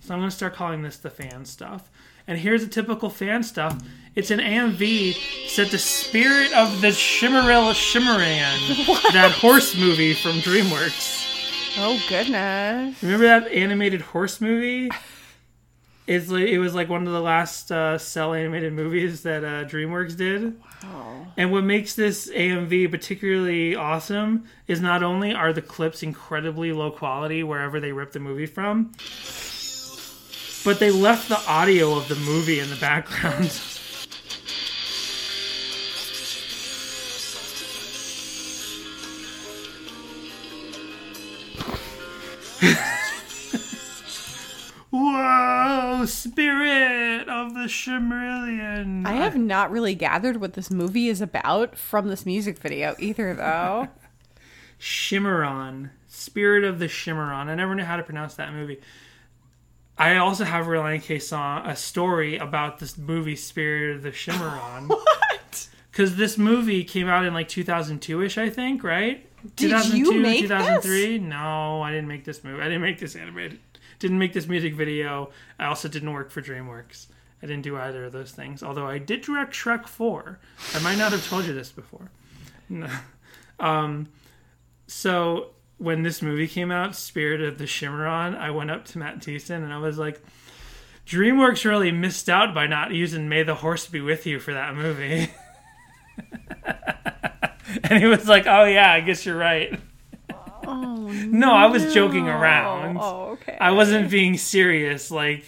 So 0.00 0.14
I'm 0.14 0.20
gonna 0.20 0.30
start 0.30 0.54
calling 0.54 0.82
this 0.82 0.96
the 0.96 1.10
fan 1.10 1.44
stuff. 1.44 1.90
And 2.28 2.38
here's 2.38 2.62
a 2.62 2.68
typical 2.68 3.10
fan 3.10 3.42
stuff. 3.42 3.78
It's 4.14 4.30
an 4.30 4.40
AMV 4.40 5.48
set 5.48 5.70
the 5.70 5.78
spirit 5.78 6.52
of 6.54 6.80
the 6.80 6.88
Shimmerilla 6.88 7.72
Shimmeran, 7.74 9.12
that 9.12 9.32
horse 9.32 9.76
movie 9.76 10.14
from 10.14 10.32
DreamWorks. 10.38 11.35
Oh 11.78 12.02
goodness. 12.08 13.02
Remember 13.02 13.26
that 13.26 13.48
animated 13.52 14.00
horse 14.00 14.40
movie? 14.40 14.90
It's 16.06 16.30
like, 16.30 16.46
it 16.46 16.58
was 16.58 16.74
like 16.74 16.88
one 16.88 17.06
of 17.06 17.12
the 17.12 17.20
last 17.20 17.72
uh, 17.72 17.98
cell 17.98 18.32
animated 18.32 18.72
movies 18.72 19.22
that 19.24 19.42
uh, 19.42 19.64
DreamWorks 19.64 20.16
did. 20.16 20.58
Wow! 20.84 21.26
And 21.36 21.50
what 21.50 21.64
makes 21.64 21.94
this 21.94 22.30
AMV 22.30 22.90
particularly 22.90 23.74
awesome 23.74 24.44
is 24.68 24.80
not 24.80 25.02
only 25.02 25.34
are 25.34 25.52
the 25.52 25.62
clips 25.62 26.02
incredibly 26.04 26.72
low 26.72 26.92
quality 26.92 27.42
wherever 27.42 27.80
they 27.80 27.90
rip 27.92 28.12
the 28.12 28.20
movie 28.20 28.46
from, 28.46 28.92
but 30.64 30.78
they 30.78 30.90
left 30.92 31.28
the 31.28 31.40
audio 31.48 31.96
of 31.96 32.08
the 32.08 32.16
movie 32.16 32.60
in 32.60 32.70
the 32.70 32.76
background. 32.76 33.60
Whoa, 44.90 46.06
spirit 46.06 47.28
of 47.28 47.54
the 47.54 47.66
Shimmerillion. 47.66 49.06
I 49.06 49.14
have 49.14 49.36
not 49.36 49.70
really 49.70 49.94
gathered 49.94 50.40
what 50.40 50.54
this 50.54 50.70
movie 50.70 51.08
is 51.08 51.20
about 51.20 51.76
from 51.76 52.08
this 52.08 52.24
music 52.24 52.58
video 52.58 52.94
either, 52.98 53.34
though. 53.34 53.88
Shimmeron, 54.80 55.90
Spirit 56.06 56.64
of 56.64 56.78
the 56.78 56.86
Shimmeron. 56.86 57.46
I 57.46 57.54
never 57.54 57.74
knew 57.74 57.84
how 57.84 57.96
to 57.96 58.02
pronounce 58.02 58.34
that 58.34 58.52
movie. 58.52 58.78
I 59.98 60.16
also 60.16 60.44
have 60.44 60.66
a 60.66 60.70
Relient 60.70 61.02
K 61.02 61.18
song, 61.18 61.66
a 61.66 61.74
story 61.74 62.36
about 62.36 62.78
this 62.78 62.98
movie, 62.98 63.36
Spirit 63.36 63.96
of 63.96 64.02
the 64.02 64.10
Shimmeron. 64.10 64.88
what? 64.88 65.68
Because 65.90 66.16
this 66.16 66.36
movie 66.36 66.84
came 66.84 67.08
out 67.08 67.24
in 67.24 67.32
like 67.32 67.48
2002 67.48 68.22
ish, 68.22 68.38
I 68.38 68.50
think, 68.50 68.84
right? 68.84 69.26
Did 69.54 69.86
you 69.94 70.20
make 70.20 70.42
2003? 70.42 71.18
No, 71.18 71.82
I 71.82 71.90
didn't 71.92 72.08
make 72.08 72.24
this 72.24 72.42
movie. 72.42 72.60
I 72.60 72.64
didn't 72.64 72.82
make 72.82 72.98
this 72.98 73.14
animated. 73.14 73.60
Didn't 73.98 74.18
make 74.18 74.32
this 74.32 74.46
music 74.46 74.74
video. 74.74 75.30
I 75.58 75.66
also 75.66 75.88
didn't 75.88 76.12
work 76.12 76.30
for 76.30 76.42
DreamWorks. 76.42 77.06
I 77.42 77.46
didn't 77.46 77.62
do 77.62 77.76
either 77.76 78.04
of 78.04 78.12
those 78.12 78.32
things. 78.32 78.62
Although 78.62 78.86
I 78.86 78.98
did 78.98 79.22
direct 79.22 79.52
Shrek 79.54 79.86
4. 79.86 80.38
I 80.74 80.78
might 80.80 80.98
not 80.98 81.12
have 81.12 81.26
told 81.28 81.44
you 81.44 81.54
this 81.54 81.70
before. 81.70 82.10
No. 82.68 82.88
Um, 83.60 84.08
so 84.88 85.50
when 85.78 86.02
this 86.02 86.20
movie 86.20 86.48
came 86.48 86.72
out, 86.72 86.96
Spirit 86.96 87.40
of 87.40 87.58
the 87.58 87.64
Shimmeron, 87.64 88.36
I 88.36 88.50
went 88.50 88.72
up 88.72 88.86
to 88.86 88.98
Matt 88.98 89.20
Thiessen 89.20 89.62
and 89.62 89.72
I 89.72 89.78
was 89.78 89.98
like, 89.98 90.20
DreamWorks 91.06 91.64
really 91.64 91.92
missed 91.92 92.28
out 92.28 92.52
by 92.52 92.66
not 92.66 92.90
using 92.90 93.28
May 93.28 93.44
the 93.44 93.54
Horse 93.54 93.86
Be 93.86 94.00
With 94.00 94.26
You 94.26 94.40
for 94.40 94.52
that 94.52 94.74
movie. 94.74 95.30
and 97.84 98.02
he 98.02 98.06
was 98.06 98.26
like, 98.28 98.46
oh 98.46 98.64
yeah, 98.64 98.92
I 98.92 99.00
guess 99.00 99.24
you're 99.26 99.36
right. 99.36 99.78
Oh, 100.66 100.94
No, 101.26 101.52
I 101.52 101.66
was 101.66 101.92
joking 101.94 102.28
around. 102.28 102.98
Oh, 103.00 103.30
okay. 103.32 103.56
I 103.60 103.70
wasn't 103.72 104.10
being 104.10 104.36
serious, 104.36 105.10
like, 105.10 105.44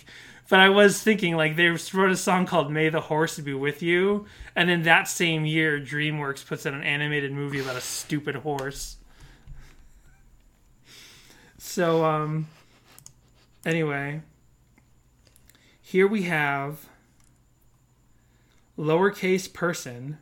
but 0.49 0.61
I 0.61 0.68
was 0.68 1.03
thinking 1.03 1.37
like 1.37 1.57
they 1.57 1.68
wrote 1.68 2.11
a 2.11 2.16
song 2.16 2.47
called 2.47 2.70
"May 2.70 2.89
the 2.89 3.01
Horse 3.01 3.39
Be 3.39 3.53
With 3.55 3.83
You," 3.83 4.26
and 4.57 4.70
in 4.70 4.83
that 4.83 5.09
same 5.09 5.45
year, 5.45 5.79
DreamWorks 5.81 6.47
puts 6.47 6.64
out 6.66 6.74
an 6.74 6.83
animated 6.85 7.33
movie 7.33 7.61
about 7.61 7.76
a 7.76 7.81
stupid 7.81 8.37
horse. 8.37 8.97
So, 11.59 12.05
um, 12.05 12.47
anyway, 13.66 14.22
here 15.83 16.07
we 16.07 16.22
have 16.22 16.89
lowercase 18.79 19.53
person 19.53 20.18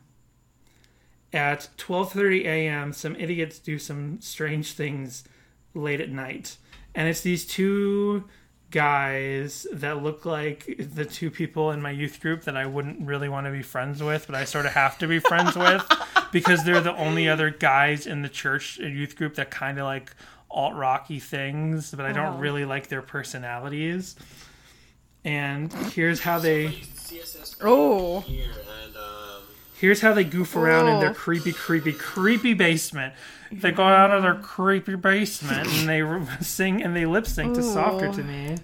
at 1.37 1.69
12:30 1.77 2.43
a.m. 2.45 2.91
some 2.91 3.15
idiots 3.15 3.59
do 3.59 3.79
some 3.79 4.19
strange 4.19 4.73
things 4.73 5.23
late 5.73 6.01
at 6.01 6.09
night. 6.09 6.57
And 6.95 7.07
it's 7.07 7.21
these 7.21 7.45
two 7.45 8.25
guys 8.71 9.65
that 9.71 10.03
look 10.03 10.25
like 10.25 10.75
the 10.93 11.05
two 11.05 11.31
people 11.31 11.71
in 11.71 11.81
my 11.81 11.91
youth 11.91 12.19
group 12.19 12.43
that 12.43 12.57
I 12.57 12.65
wouldn't 12.65 12.99
really 13.07 13.29
want 13.29 13.45
to 13.47 13.51
be 13.51 13.61
friends 13.61 14.03
with, 14.03 14.25
but 14.27 14.35
I 14.35 14.43
sort 14.43 14.65
of 14.65 14.73
have 14.73 14.97
to 14.97 15.07
be 15.07 15.19
friends 15.19 15.55
with 15.65 15.85
because 16.33 16.63
they're 16.65 16.81
the 16.81 16.95
only 16.97 17.29
other 17.29 17.49
guys 17.49 18.05
in 18.07 18.23
the 18.23 18.29
church 18.29 18.79
uh, 18.83 18.87
youth 18.87 19.15
group 19.15 19.35
that 19.35 19.51
kind 19.51 19.77
of 19.79 19.85
like 19.85 20.13
alt 20.51 20.73
rocky 20.75 21.19
things, 21.19 21.91
but 21.91 22.05
I 22.05 22.11
don't 22.11 22.33
Wow. 22.35 22.39
really 22.39 22.65
like 22.65 22.87
their 22.87 23.01
personalities. 23.01 24.15
And 25.23 25.71
here's 25.93 26.19
how 26.21 26.39
they 26.39 26.67
CSS 26.69 27.55
Oh. 27.61 28.21
Here's 29.79 30.01
how 30.01 30.13
they 30.13 30.23
goof 30.23 30.55
around 30.55 30.87
in 30.87 30.99
their 30.99 31.11
Oh. 31.11 31.13
creepy, 31.13 31.53
creepy, 31.53 31.93
creepy 31.93 32.53
basement. 32.55 33.13
They 33.51 33.71
go 33.71 33.83
out 33.83 34.11
of 34.11 34.23
their 34.23 34.35
creepy 34.35 34.95
basement 34.95 35.67
and 35.67 35.87
they 35.87 36.01
sing 36.43 36.81
and 36.83 36.95
they 36.95 37.05
lip 37.05 37.27
sync 37.27 37.55
to 37.55 37.61
"Softer 37.63 38.11
to 38.11 38.23
Me." 38.23 38.57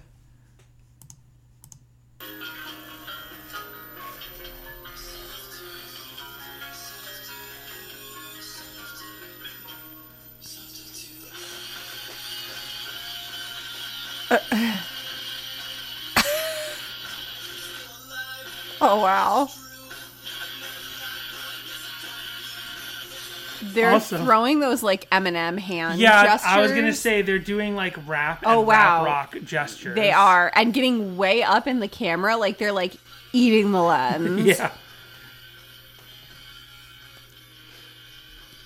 Oh 18.80 19.00
wow. 19.00 19.48
They're 23.62 23.90
Also- 23.92 24.18
throwing 24.24 24.60
those 24.60 24.82
like 24.82 25.08
Eminem 25.10 25.58
hand 25.58 26.00
Yeah, 26.00 26.24
gestures. 26.24 26.50
I 26.50 26.60
was 26.60 26.72
gonna 26.72 26.92
say 26.92 27.22
they're 27.22 27.38
doing 27.38 27.74
like 27.76 27.96
rap 28.06 28.42
Oh, 28.44 28.60
wow. 28.60 29.04
rap 29.04 29.06
rock 29.34 29.36
gestures. 29.44 29.94
they 29.94 30.10
are 30.12 30.50
and 30.54 30.72
getting 30.74 31.16
way 31.16 31.42
up 31.42 31.66
in 31.66 31.80
the 31.80 31.88
camera 31.88 32.36
like 32.36 32.58
they're 32.58 32.72
like 32.72 32.94
eating 33.32 33.72
the 33.72 33.82
lens. 33.82 34.44
Yeah, 34.58 34.70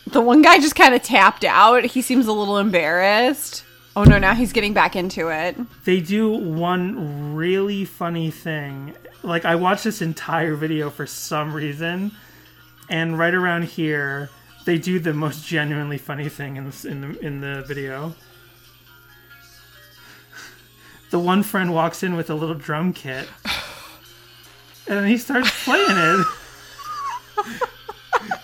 The 0.07 0.21
one 0.23 0.41
guy 0.43 0.59
just 0.59 0.75
kind 0.75 0.95
of 0.95 1.03
tapped 1.03 1.45
out. 1.45 1.85
He 1.85 2.01
seems 2.01 2.27
a 2.27 2.33
little 2.33 2.59
embarrassed. 2.59 3.65
Oh 3.95 4.05
no, 4.05 4.19
now 4.19 4.35
he's 4.35 4.53
getting 4.53 4.73
back 4.73 4.97
into 4.97 5.29
it. 5.29 5.57
they 5.85 6.01
do 6.01 6.31
one 6.31 7.35
really 7.35 7.85
funny 7.85 8.31
thing. 8.31 8.95
Like 9.23 9.45
I 9.45 9.57
watched 9.57 9.85
this 9.85 10.01
entire 10.01 10.55
video 10.55 10.89
for 10.89 11.05
some 11.07 11.53
reason, 11.53 12.13
and 12.89 13.19
right 13.19 13.35
around 13.35 13.65
here, 13.65 14.31
they 14.69 14.77
do 14.77 14.99
the 14.99 15.15
most 15.15 15.47
genuinely 15.47 15.97
funny 15.97 16.29
thing 16.29 16.57
in 16.57 16.67
this, 16.67 16.85
in 16.85 17.01
the 17.01 17.19
in 17.25 17.41
the 17.41 17.65
video. 17.67 18.15
The 21.09 21.19
one 21.19 21.43
friend 21.43 21.73
walks 21.73 22.03
in 22.03 22.17
with 22.17 22.29
a 22.29 22.35
little 22.35 22.55
drum 22.55 22.93
kit, 22.93 23.27
and 24.87 25.09
he 25.09 25.17
starts 25.17 25.65
playing 25.65 25.87
it. 25.89 26.27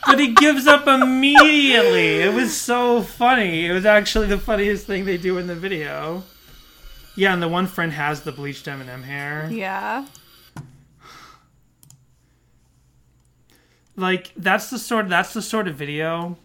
But 0.07 0.19
he 0.19 0.33
gives 0.33 0.67
up 0.67 0.87
immediately. 0.87 2.23
It 2.23 2.33
was 2.33 2.59
so 2.59 3.03
funny. 3.03 3.67
It 3.67 3.73
was 3.73 3.85
actually 3.85 4.29
the 4.29 4.39
funniest 4.39 4.87
thing 4.87 5.05
they 5.05 5.19
do 5.19 5.37
in 5.37 5.47
the 5.47 5.55
video. 5.55 6.23
Yeah, 7.17 7.35
and 7.35 7.43
the 7.43 7.49
one 7.49 7.67
friend 7.67 7.93
has 7.93 8.23
the 8.23 8.33
bleached 8.33 8.67
M&M 8.67 9.03
hair. 9.03 9.51
Yeah. 9.53 10.07
Like 13.97 14.33
that's 14.37 14.71
the 14.71 14.79
sort 14.79 15.09
that's 15.09 15.33
the 15.33 15.43
sort 15.43 15.69
of 15.69 15.77
video 15.77 16.37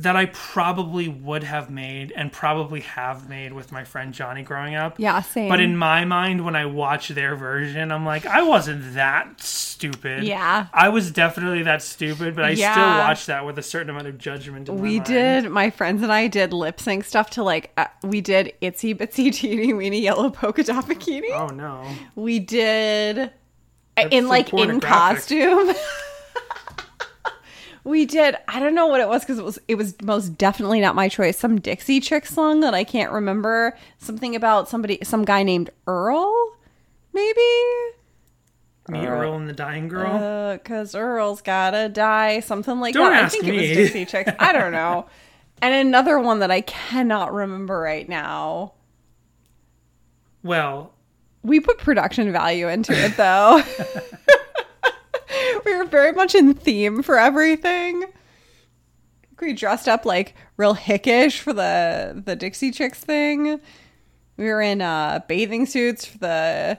that 0.00 0.16
I 0.16 0.26
probably 0.26 1.08
would 1.08 1.44
have 1.44 1.68
made 1.68 2.10
and 2.12 2.32
probably 2.32 2.80
have 2.80 3.28
made 3.28 3.52
with 3.52 3.70
my 3.70 3.84
friend 3.84 4.14
Johnny 4.14 4.42
growing 4.42 4.74
up. 4.74 4.94
Yeah, 4.98 5.20
same. 5.20 5.50
But 5.50 5.60
in 5.60 5.76
my 5.76 6.06
mind 6.06 6.42
when 6.42 6.56
I 6.56 6.64
watch 6.64 7.08
their 7.08 7.36
version, 7.36 7.92
I'm 7.92 8.06
like, 8.06 8.24
I 8.24 8.42
wasn't 8.42 8.94
that 8.94 9.42
stupid. 9.42 10.24
Yeah. 10.24 10.68
I 10.72 10.88
was 10.88 11.10
definitely 11.10 11.64
that 11.64 11.82
stupid, 11.82 12.34
but 12.34 12.46
I 12.46 12.54
still 12.54 12.66
watch 12.66 13.26
that 13.26 13.44
with 13.44 13.58
a 13.58 13.62
certain 13.62 13.90
amount 13.90 14.06
of 14.06 14.16
judgment 14.16 14.70
we 14.70 14.96
mind. 14.96 15.04
did 15.04 15.50
my 15.50 15.68
friends 15.68 16.02
and 16.02 16.10
I 16.10 16.28
did 16.28 16.54
lip 16.54 16.80
sync 16.80 17.04
stuff 17.04 17.28
to 17.30 17.42
like 17.42 17.70
uh, 17.76 17.86
we 18.02 18.22
did 18.22 18.54
itsy 18.62 18.96
bitsy 18.96 19.30
teeny 19.34 19.74
weeny 19.74 20.00
yellow 20.00 20.30
polka 20.30 20.62
dot 20.62 20.86
bikini. 20.86 21.30
Oh 21.34 21.48
no. 21.48 21.86
We 22.14 22.38
did 22.38 23.32
That's 24.04 24.14
in 24.14 24.24
so 24.24 24.30
like 24.30 24.52
in 24.52 24.80
costume. 24.80 25.74
we 27.84 28.06
did. 28.06 28.36
I 28.48 28.60
don't 28.60 28.74
know 28.74 28.86
what 28.86 29.00
it 29.00 29.08
was 29.08 29.22
because 29.22 29.38
it 29.38 29.44
was 29.44 29.58
it 29.68 29.74
was 29.76 30.00
most 30.02 30.36
definitely 30.38 30.80
not 30.80 30.94
my 30.94 31.08
choice. 31.08 31.38
Some 31.38 31.60
Dixie 31.60 32.00
Chick 32.00 32.26
song 32.26 32.60
that 32.60 32.74
I 32.74 32.84
can't 32.84 33.12
remember. 33.12 33.76
Something 33.98 34.36
about 34.36 34.68
somebody, 34.68 34.98
some 35.02 35.24
guy 35.24 35.42
named 35.42 35.70
Earl, 35.86 36.32
maybe. 37.12 37.40
Me, 38.88 39.06
Earl 39.06 39.36
and 39.36 39.48
the 39.48 39.52
Dying 39.52 39.88
Girl. 39.88 40.10
Uh, 40.10 40.58
cause 40.58 40.94
Earl's 40.94 41.42
gotta 41.42 41.88
die, 41.88 42.40
something 42.40 42.80
like 42.80 42.94
Don't 42.94 43.12
that. 43.12 43.24
I 43.24 43.28
think 43.28 43.44
it 43.44 43.52
was. 43.52 43.62
Dixie 43.62 44.06
Chicks. 44.06 44.32
I 44.38 44.52
don't 44.52 44.72
know. 44.72 45.06
And 45.62 45.74
another 45.74 46.18
one 46.18 46.38
that 46.38 46.50
I 46.50 46.62
cannot 46.62 47.34
remember 47.34 47.78
right 47.78 48.08
now. 48.08 48.72
well, 50.42 50.94
We 51.42 51.60
put 51.60 51.78
production 51.78 52.32
value 52.32 52.68
into 52.68 52.92
it 52.92 53.16
though. 53.16 53.62
we 55.64 55.76
were 55.76 55.84
very 55.84 56.12
much 56.12 56.34
in 56.34 56.54
theme 56.54 57.02
for 57.02 57.18
everything. 57.18 58.04
We 59.40 59.54
dressed 59.54 59.88
up 59.88 60.04
like 60.04 60.34
real 60.56 60.74
hickish 60.74 61.38
for 61.38 61.52
the 61.52 62.22
the 62.24 62.36
Dixie 62.36 62.70
Chicks 62.70 63.00
thing. 63.00 63.60
We 64.36 64.46
were 64.46 64.60
in 64.60 64.82
uh, 64.82 65.20
bathing 65.28 65.66
suits 65.66 66.04
for 66.04 66.18
the 66.18 66.78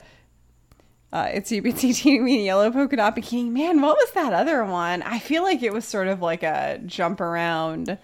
uh, 1.14 1.26
Itsy 1.26 1.64
Bitsy 1.64 1.96
Teeny 1.96 2.22
Weeny 2.22 2.46
Yellow 2.46 2.72
Polka 2.72 2.96
Dot 2.96 3.16
Bikini. 3.16 3.50
Man, 3.50 3.82
what 3.82 3.98
was 3.98 4.12
that 4.12 4.34
other 4.34 4.64
one? 4.64 5.02
I 5.04 5.20
feel 5.20 5.44
like 5.44 5.64
it 5.64 5.74
was 5.74 5.86
sort 5.86 6.08
of 6.08 6.22
like 6.22 6.44
a 6.44 6.80
jump 6.86 7.20
around 7.20 7.98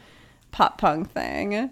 pop 0.52 0.80
punk 0.80 1.12
thing. 1.12 1.72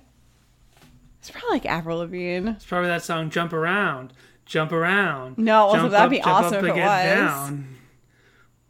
It's 1.19 1.31
probably 1.31 1.49
like 1.49 1.65
Avril 1.65 1.99
Lavigne. 1.99 2.51
it's 2.51 2.65
probably 2.65 2.89
that 2.89 3.03
song 3.03 3.31
"Jump 3.31 3.51
Around." 3.51 4.13
Jump 4.45 4.71
around. 4.71 5.37
No, 5.37 5.69
it 5.69 5.71
wasn't. 5.73 5.91
That'd 5.91 6.05
up, 6.05 6.09
be 6.11 6.17
jump 6.17 6.27
awesome 6.27 6.47
up 6.47 6.53
if 6.53 6.59
and 6.59 6.69
it 6.69 6.75
get 6.75 6.85
was. 6.85 7.29
down. 7.49 7.67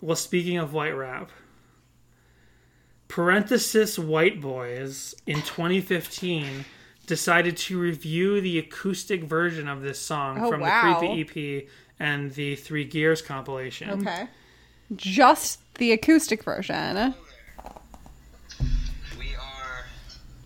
Well, 0.02 0.16
speaking 0.16 0.58
of 0.58 0.74
white 0.74 0.92
rap, 0.96 1.32
parenthesis 3.08 3.98
white 4.00 4.42
boys 4.42 5.16
in 5.26 5.42
2015 5.42 6.66
decided 7.08 7.56
to 7.58 7.80
review 7.80 8.42
the 8.42 8.58
acoustic 8.58 9.24
version 9.24 9.68
of 9.68 9.82
this 9.82 10.00
song 10.00 10.40
Oh, 10.42 10.50
from 10.50 10.62
wow. 10.62 11.00
the 11.00 11.08
Creepy 11.08 11.62
EP 11.64 11.68
and 12.00 12.32
the 12.34 12.56
Three 12.56 12.84
Gears 12.86 13.22
compilation. 13.22 13.90
Okay. 14.02 14.28
Just 14.96 15.60
the 15.76 15.92
acoustic 15.92 16.44
version. 16.44 17.14
We 19.18 19.36
are 19.36 19.86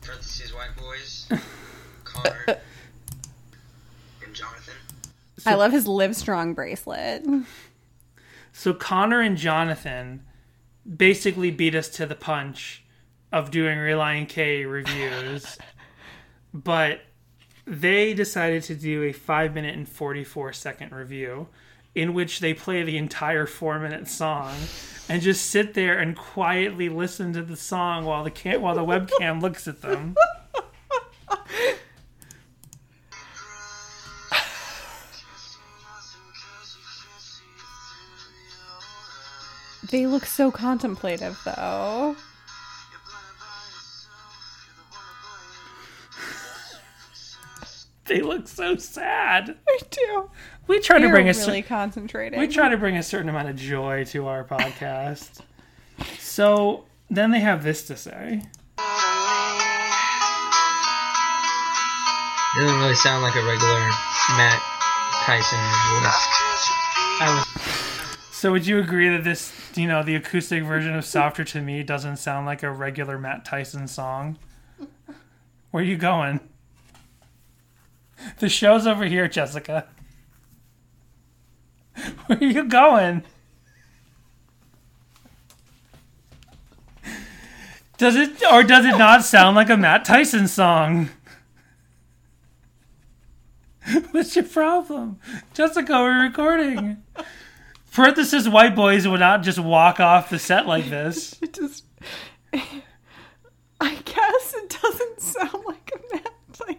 parentheses 0.02 0.54
white 0.54 0.76
boys, 0.78 1.28
Connor 2.04 2.46
and 2.48 2.58
Jonathan. 2.58 2.64
I 5.46 5.56
love 5.56 5.72
his 5.72 5.88
Live 5.88 6.16
Strong 6.16 6.54
bracelet. 6.54 7.26
So 8.52 8.74
Connor 8.74 9.22
and 9.22 9.38
Jonathan 9.38 10.24
basically 10.98 11.52
beat 11.52 11.76
us 11.76 11.90
to 11.90 12.06
the 12.06 12.16
punch 12.16 12.84
of 13.32 13.52
doing 13.52 13.78
Relient 13.78 14.30
K 14.30 14.66
reviews, 14.66 15.58
but 16.54 17.02
they 17.66 18.14
decided 18.14 18.64
to 18.64 18.76
do 18.76 19.04
a 19.04 19.12
five 19.12 19.54
minute 19.54 19.76
and 19.76 19.88
forty 19.88 20.24
four 20.24 20.52
second 20.52 20.92
review 20.92 21.48
in 21.96 22.14
which 22.14 22.40
they 22.40 22.54
play 22.54 22.84
the 22.84 22.98
entire 22.98 23.46
four 23.46 23.80
minute 23.80 24.08
song 24.08 24.54
and 25.08 25.22
just 25.22 25.48
sit 25.50 25.74
there 25.74 25.98
and 26.00 26.16
quietly 26.16 26.88
listen 26.88 27.34
to 27.34 27.42
the 27.42 27.56
song 27.56 28.06
while 28.06 28.24
the 28.24 28.32
cam- 28.32 28.62
while 28.62 28.76
the 28.76 28.82
webcam 28.86 29.42
looks 29.42 29.68
at 29.68 29.82
them. 29.82 30.16
They 39.90 40.06
look 40.06 40.26
so 40.26 40.52
contemplative, 40.52 41.40
though. 41.46 42.16
They 48.06 48.22
look 48.22 48.48
so 48.48 48.76
sad. 48.78 49.56
I 49.68 49.80
do. 49.92 50.32
We 50.68 50.80
try 50.80 50.98
to 50.98 51.04
They're 51.06 51.14
bring 51.14 51.30
a 51.30 51.34
really 51.34 51.62
cer- 51.62 51.68
concentrating. 51.68 52.40
we 52.40 52.48
try 52.48 52.70
to 52.70 52.78
bring 52.78 52.98
a 52.98 53.04
certain 53.04 53.30
amount 53.30 53.50
of 53.50 53.56
joy 53.56 54.04
to 54.06 54.26
our 54.28 54.44
podcast. 54.44 55.42
so 56.18 56.86
then 57.12 57.30
they 57.32 57.40
have 57.40 57.64
this 57.64 57.86
to 57.88 57.96
say. 57.96 58.42
It 62.58 62.62
doesn't 62.62 62.80
really 62.80 62.96
sound 62.96 63.22
like 63.22 63.36
a 63.36 63.46
regular 63.46 63.80
Matt 64.38 64.60
Thiessen 65.26 65.62
voice. 66.02 66.28
I 67.22 67.28
was 67.36 67.46
So 68.40 68.54
would 68.54 68.66
you 68.66 68.80
agree 68.80 69.10
that 69.10 69.26
this, 69.26 69.52
you 69.76 69.86
know, 69.86 70.02
the 70.02 70.16
acoustic 70.16 70.64
version 70.64 70.96
of 70.96 71.04
"Softer 71.04 71.44
to 71.44 71.60
Me" 71.60 71.84
doesn't 71.84 72.16
sound 72.16 72.46
like 72.46 72.64
a 72.64 72.72
regular 72.72 73.20
Matt 73.20 73.44
Thiessen 73.44 73.90
song? 73.90 74.40
Where 75.72 75.84
are 75.84 75.86
you 75.86 75.98
going? 75.98 76.40
The 78.38 78.48
show's 78.48 78.88
over 78.88 79.04
here, 79.04 79.28
Jessica. 79.28 79.88
Where 82.28 82.38
are 82.38 82.46
you 82.46 82.64
going? 82.64 83.26
Does 87.98 88.16
it 88.16 88.42
or 88.50 88.64
does 88.64 88.86
it 88.86 88.98
not 88.98 89.26
sound 89.26 89.58
like 89.58 89.70
a 89.70 89.76
Matt 89.76 90.06
Thiessen 90.06 90.48
song? 90.48 91.10
What's 94.12 94.34
your 94.34 94.46
problem? 94.46 95.20
Jessica, 95.54 95.92
we're 95.92 96.24
recording. 96.24 97.04
Parenthesis 98.00 98.48
white 98.48 98.76
boys 98.78 99.06
would 99.06 99.20
not 99.20 99.44
just 99.44 99.60
walk 99.60 100.00
off 100.00 100.30
the 100.30 100.40
set 100.40 100.66
like 100.66 100.90
this. 100.90 101.36
It 101.42 101.52
just. 101.52 101.84
I 102.54 103.96
guess 104.06 104.54
it 104.56 104.78
doesn't 104.82 105.22
sound 105.22 105.66
like 105.66 105.92
a 105.96 106.00
song. 106.16 106.76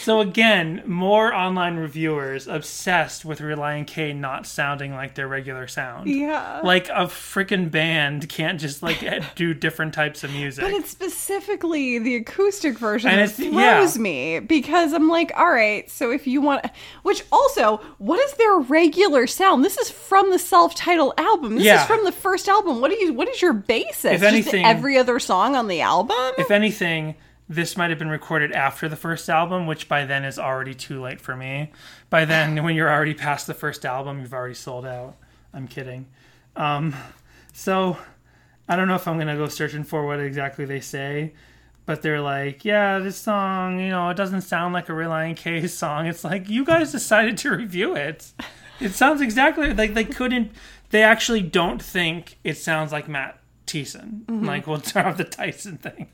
So 0.00 0.20
again, 0.20 0.82
more 0.86 1.32
online 1.34 1.76
reviewers 1.76 2.48
obsessed 2.48 3.24
with 3.24 3.40
Relient 3.40 3.86
K 3.86 4.12
not 4.12 4.46
sounding 4.46 4.92
like 4.92 5.14
their 5.14 5.28
regular 5.28 5.68
sound. 5.68 6.08
Yeah. 6.08 6.60
Like 6.64 6.88
a 6.88 7.04
freaking 7.06 7.70
band 7.70 8.28
can't 8.28 8.58
just 8.58 8.82
like 8.82 9.04
do 9.34 9.52
different 9.54 9.92
types 9.94 10.24
of 10.24 10.32
music. 10.32 10.64
But 10.64 10.72
it's 10.72 10.90
specifically 10.90 11.98
the 11.98 12.16
acoustic 12.16 12.78
version 12.78 13.10
And 13.10 13.20
that 13.20 13.34
throws 13.34 13.96
yeah. 13.96 14.02
me 14.02 14.38
because 14.40 14.92
I'm 14.92 15.08
like, 15.08 15.32
all 15.36 15.50
right, 15.50 15.88
so 15.90 16.10
if 16.10 16.26
you 16.26 16.40
want, 16.40 16.64
which 17.02 17.22
also, 17.30 17.78
what 17.98 18.18
is 18.20 18.32
their 18.34 18.56
regular 18.58 19.26
sound? 19.26 19.64
This 19.64 19.76
is 19.76 19.90
from 19.90 20.30
the 20.30 20.38
self-titled 20.38 21.14
album. 21.18 21.56
This 21.56 21.64
Yeah. 21.64 21.82
is 21.82 21.86
from 21.86 22.04
the 22.04 22.12
first 22.12 22.48
album. 22.48 22.80
What 22.80 22.90
do 22.90 22.96
you? 22.96 23.12
What 23.12 23.28
is 23.28 23.42
your 23.42 23.52
basis? 23.52 24.04
If 24.06 24.20
Just 24.20 24.32
anything- 24.32 24.64
every 24.64 24.96
other 24.96 25.18
song 25.18 25.56
on 25.56 25.68
the 25.68 25.80
album. 25.82 26.16
if 26.38 26.50
anything, 26.50 27.16
this 27.50 27.76
might 27.76 27.90
have 27.90 27.98
been 27.98 28.08
recorded 28.08 28.52
after 28.52 28.88
the 28.88 28.94
first 28.94 29.28
album, 29.28 29.66
which 29.66 29.88
by 29.88 30.04
then 30.04 30.24
is 30.24 30.38
already 30.38 30.72
too 30.72 31.02
late 31.02 31.20
for 31.20 31.34
me. 31.34 31.72
By 32.08 32.24
then, 32.24 32.62
when 32.62 32.76
you're 32.76 32.88
already 32.88 33.12
past 33.12 33.48
the 33.48 33.54
first 33.54 33.84
album, 33.84 34.20
you've 34.20 34.32
already 34.32 34.54
sold 34.54 34.86
out. 34.86 35.16
I'm 35.52 35.66
kidding. 35.66 36.06
Um, 36.54 36.94
so 37.52 37.98
I 38.68 38.76
don't 38.76 38.86
know 38.86 38.94
if 38.94 39.08
I'm 39.08 39.18
gonna 39.18 39.36
go 39.36 39.48
searching 39.48 39.82
for 39.82 40.06
what 40.06 40.20
exactly 40.20 40.64
they 40.64 40.78
say, 40.78 41.32
but 41.86 42.02
they're 42.02 42.20
like, 42.20 42.64
"Yeah, 42.64 43.00
this 43.00 43.16
song, 43.16 43.80
you 43.80 43.88
know, 43.88 44.10
it 44.10 44.16
doesn't 44.16 44.42
sound 44.42 44.72
like 44.72 44.88
a 44.88 44.92
Relient 44.92 45.36
K 45.36 45.66
song." 45.66 46.06
It's 46.06 46.22
like 46.22 46.48
you 46.48 46.64
guys 46.64 46.92
decided 46.92 47.36
to 47.38 47.50
review 47.50 47.96
it. 47.96 48.32
It 48.78 48.92
sounds 48.92 49.20
exactly 49.20 49.74
like 49.74 49.94
they 49.94 50.04
couldn't. 50.04 50.52
They 50.90 51.02
actually 51.02 51.42
don't 51.42 51.82
think 51.82 52.38
it 52.44 52.58
sounds 52.58 52.92
like 52.92 53.08
Matt 53.08 53.40
Thiessen. 53.66 54.22
Like 54.46 54.68
we'll 54.68 54.80
start 54.82 55.06
off 55.06 55.16
the 55.16 55.24
Tyson 55.24 55.78
thing 55.78 56.10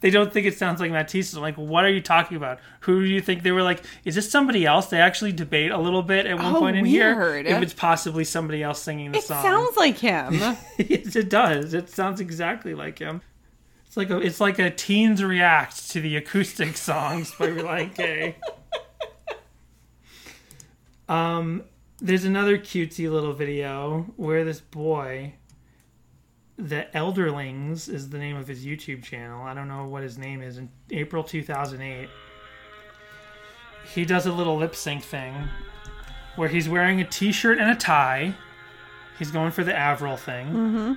they 0.00 0.10
don't 0.10 0.32
think 0.32 0.46
it 0.46 0.56
sounds 0.56 0.80
like 0.80 0.90
Matt 0.90 1.08
Thiessen. 1.08 1.36
I'm 1.36 1.42
like, 1.42 1.56
what 1.56 1.84
are 1.84 1.90
you 1.90 2.00
talking 2.00 2.36
about? 2.36 2.58
Who 2.80 3.00
do 3.02 3.08
you 3.08 3.20
think 3.20 3.42
they 3.42 3.52
were 3.52 3.62
like? 3.62 3.82
Is 4.04 4.14
this 4.14 4.30
somebody 4.30 4.64
else? 4.66 4.86
They 4.86 5.00
actually 5.00 5.32
debate 5.32 5.70
a 5.70 5.78
little 5.78 6.02
bit 6.02 6.26
at 6.26 6.36
one 6.36 6.56
Oh, 6.56 6.58
point 6.60 6.76
in 6.76 6.84
here 6.84 7.34
if 7.36 7.62
it's 7.62 7.74
possibly 7.74 8.24
somebody 8.24 8.62
else 8.62 8.80
singing 8.82 9.12
the 9.12 9.18
it 9.18 9.24
song. 9.24 9.38
It 9.38 9.42
sounds 9.42 9.76
like 9.76 9.98
him. 9.98 10.34
yes, 10.78 11.16
it 11.16 11.28
does. 11.30 11.74
It 11.74 11.88
sounds 11.90 12.20
exactly 12.20 12.74
like 12.74 12.98
him. 12.98 13.20
It's 13.86 13.96
like 13.96 14.10
a 14.10 14.18
it's 14.18 14.40
like 14.40 14.58
a 14.58 14.70
teens 14.70 15.22
react 15.22 15.90
to 15.90 16.00
the 16.00 16.16
acoustic 16.16 16.76
songs 16.76 17.32
by 17.38 17.48
Relient 17.48 17.94
K. 17.96 18.36
Um, 21.08 21.64
there's 21.98 22.24
another 22.24 22.56
cutesy 22.56 23.10
little 23.10 23.32
video 23.32 24.12
where 24.16 24.44
this 24.44 24.60
boy, 24.60 25.34
the 26.60 26.86
Elderlings 26.94 27.88
is 27.88 28.10
the 28.10 28.18
name 28.18 28.36
of 28.36 28.46
his 28.46 28.64
YouTube 28.64 29.02
channel. 29.02 29.42
I 29.42 29.54
don't 29.54 29.68
know 29.68 29.86
what 29.86 30.02
his 30.02 30.18
name 30.18 30.42
is. 30.42 30.58
In 30.58 30.68
April 30.90 31.24
2008, 31.24 32.08
he 33.94 34.04
does 34.04 34.26
a 34.26 34.32
little 34.32 34.56
lip 34.56 34.76
sync 34.76 35.02
thing 35.02 35.34
where 36.36 36.48
he's 36.48 36.68
wearing 36.68 37.00
a 37.00 37.04
t-shirt 37.04 37.58
and 37.58 37.70
a 37.70 37.74
tie. 37.74 38.34
He's 39.18 39.30
going 39.30 39.50
for 39.50 39.64
the 39.64 39.76
Avril 39.76 40.16
thing. 40.16 40.46
Mm-hmm. 40.48 40.92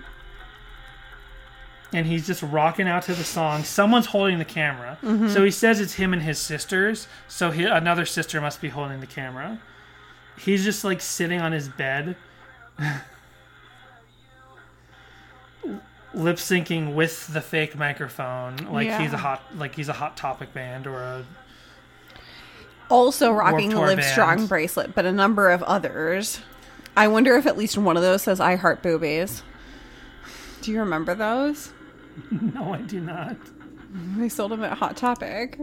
And 1.96 2.08
he's 2.08 2.26
just 2.26 2.42
rocking 2.42 2.88
out 2.88 3.04
to 3.04 3.14
the 3.14 3.24
song. 3.24 3.64
Someone's 3.64 4.08
holding 4.08 4.40
the 4.40 4.46
camera. 4.46 4.98
So 5.30 5.44
he 5.44 5.52
says 5.52 5.80
it's 5.80 5.94
him 5.94 6.12
and 6.12 6.24
his 6.24 6.40
sisters. 6.40 7.08
So 7.28 7.52
he, 7.52 7.66
another 7.66 8.06
sister 8.06 8.42
must 8.42 8.62
be 8.62 8.70
holding 8.70 9.00
the 9.00 9.08
camera. 9.08 9.60
He's 10.38 10.64
just 10.64 10.84
like 10.84 11.02
sitting 11.02 11.40
on 11.40 11.52
his 11.52 11.70
bed, 11.70 12.16
lip 16.14 16.38
syncing 16.38 16.94
with 16.94 17.28
the 17.34 17.42
fake 17.42 17.76
microphone, 17.76 18.58
like 18.72 18.92
he's 19.00 19.14
a 19.14 19.18
hot, 19.18 19.42
like 19.56 19.76
he's 19.76 19.90
a 19.90 19.94
hot 19.94 20.18
topic 20.18 20.54
band 20.54 20.88
or 20.88 21.02
a 21.02 21.26
also 22.90 23.32
rocking 23.32 23.70
the 23.70 23.80
Live 23.80 23.98
band. 23.98 24.12
Strong 24.12 24.48
bracelet, 24.48 24.94
but 24.96 25.06
a 25.06 25.12
number 25.12 25.50
of 25.50 25.64
others. 25.64 26.40
I 26.96 27.08
wonder 27.08 27.36
if 27.36 27.46
at 27.46 27.58
least 27.58 27.78
one 27.78 27.98
of 27.98 28.04
those 28.04 28.22
says 28.22 28.40
"I 28.40 28.56
heart 28.56 28.84
boobies." 28.84 29.44
Do 30.62 30.72
you 30.72 30.80
remember 30.80 31.16
those? 31.16 31.74
no, 32.32 32.74
I 32.74 32.82
do 32.82 33.00
not. 33.00 33.36
They 34.18 34.30
sold 34.30 34.52
them 34.52 34.64
at 34.64 34.78
Hot 34.78 34.96
Topic. 34.96 35.60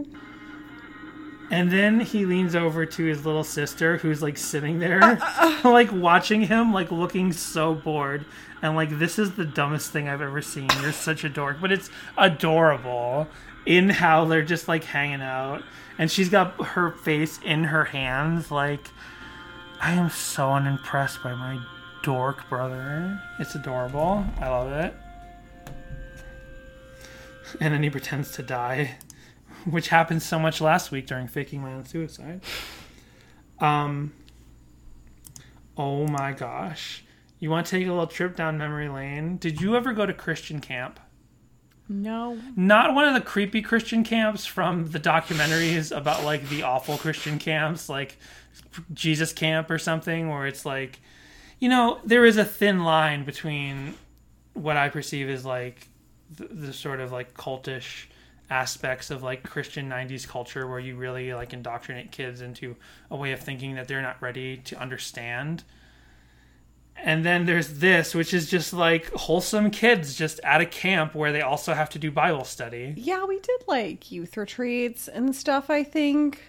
And 1.49 1.69
then 1.69 1.99
he 1.99 2.25
leans 2.25 2.55
over 2.55 2.85
to 2.85 3.03
his 3.03 3.25
little 3.25 3.43
sister 3.43 3.97
who's 3.97 4.21
like 4.21 4.37
sitting 4.37 4.79
there, 4.79 5.03
uh, 5.03 5.17
uh, 5.19 5.61
uh. 5.63 5.69
like 5.69 5.91
watching 5.91 6.41
him, 6.41 6.71
like 6.71 6.91
looking 6.91 7.33
so 7.33 7.75
bored. 7.75 8.25
And 8.61 8.75
like, 8.75 8.97
this 8.99 9.17
is 9.17 9.31
the 9.31 9.45
dumbest 9.45 9.91
thing 9.91 10.07
I've 10.07 10.21
ever 10.21 10.41
seen. 10.41 10.69
You're 10.81 10.91
such 10.91 11.23
a 11.23 11.29
dork. 11.29 11.57
But 11.59 11.71
it's 11.71 11.89
adorable 12.17 13.27
in 13.65 13.89
how 13.89 14.25
they're 14.25 14.43
just 14.43 14.67
like 14.67 14.83
hanging 14.83 15.21
out. 15.21 15.63
And 15.97 16.11
she's 16.11 16.29
got 16.29 16.53
her 16.63 16.91
face 16.91 17.39
in 17.43 17.65
her 17.65 17.85
hands. 17.85 18.51
Like, 18.51 18.87
I 19.79 19.93
am 19.93 20.09
so 20.09 20.51
unimpressed 20.51 21.23
by 21.23 21.33
my 21.33 21.63
dork 22.03 22.47
brother. 22.49 23.19
It's 23.39 23.55
adorable. 23.55 24.25
I 24.39 24.47
love 24.49 24.71
it. 24.71 24.93
And 27.59 27.73
then 27.73 27.83
he 27.83 27.89
pretends 27.89 28.31
to 28.33 28.43
die 28.43 28.97
which 29.65 29.89
happened 29.89 30.21
so 30.21 30.39
much 30.39 30.61
last 30.61 30.91
week 30.91 31.07
during 31.07 31.27
faking 31.27 31.61
my 31.61 31.73
own 31.73 31.85
suicide. 31.85 32.41
Um. 33.59 34.13
Oh 35.77 36.07
my 36.07 36.33
gosh. 36.33 37.03
You 37.41 37.49
want 37.49 37.65
to 37.65 37.71
take 37.71 37.87
a 37.87 37.89
little 37.89 38.05
trip 38.05 38.35
down 38.35 38.59
memory 38.59 38.87
lane? 38.87 39.37
Did 39.37 39.59
you 39.59 39.75
ever 39.75 39.93
go 39.93 40.05
to 40.05 40.13
Christian 40.13 40.61
camp? 40.61 40.99
No. 41.89 42.39
Not 42.55 42.93
one 42.93 43.07
of 43.07 43.15
the 43.15 43.19
creepy 43.19 43.63
Christian 43.63 44.03
camps 44.03 44.45
from 44.45 44.91
the 44.91 44.99
documentaries 44.99 45.95
about 45.95 46.23
like 46.23 46.47
the 46.49 46.61
awful 46.61 46.99
Christian 46.99 47.39
camps, 47.39 47.89
like 47.89 48.19
Jesus 48.93 49.33
Camp 49.33 49.71
or 49.71 49.79
something, 49.79 50.29
where 50.29 50.45
it's 50.45 50.67
like, 50.67 51.01
you 51.59 51.67
know, 51.67 51.99
there 52.05 52.25
is 52.25 52.37
a 52.37 52.45
thin 52.45 52.83
line 52.83 53.25
between 53.25 53.95
what 54.53 54.77
I 54.77 54.89
perceive 54.89 55.27
as 55.27 55.43
like 55.43 55.87
the, 56.37 56.45
the 56.45 56.73
sort 56.73 56.99
of 56.99 57.11
like 57.11 57.33
cultish 57.33 58.05
aspects 58.51 59.09
of 59.09 59.23
like 59.23 59.49
Christian 59.49 59.89
90s 59.89 60.27
culture 60.27 60.67
where 60.67 60.79
you 60.79 60.95
really 60.95 61.33
like 61.33 61.53
indoctrinate 61.53 62.11
kids 62.11 62.41
into 62.41 62.75
a 63.09 63.15
way 63.15 63.31
of 63.31 63.39
thinking 63.39 63.73
that 63.75 63.87
they're 63.87 64.03
not 64.03 64.21
ready 64.21 64.57
to 64.57 64.79
understand. 64.79 65.63
And 66.95 67.25
then 67.25 67.45
there's 67.45 67.79
this, 67.79 68.13
which 68.13 68.33
is 68.33 68.49
just 68.49 68.73
like 68.73 69.11
wholesome 69.11 69.71
kids 69.71 70.13
just 70.13 70.39
at 70.43 70.61
a 70.61 70.65
camp 70.65 71.15
where 71.15 71.31
they 71.31 71.41
also 71.41 71.73
have 71.73 71.89
to 71.91 71.99
do 71.99 72.11
Bible 72.11 72.43
study. 72.43 72.93
Yeah, 72.95 73.25
we 73.25 73.39
did 73.39 73.63
like 73.67 74.11
youth 74.11 74.37
retreats 74.37 75.07
and 75.07 75.35
stuff, 75.35 75.69
I 75.69 75.83
think. 75.83 76.43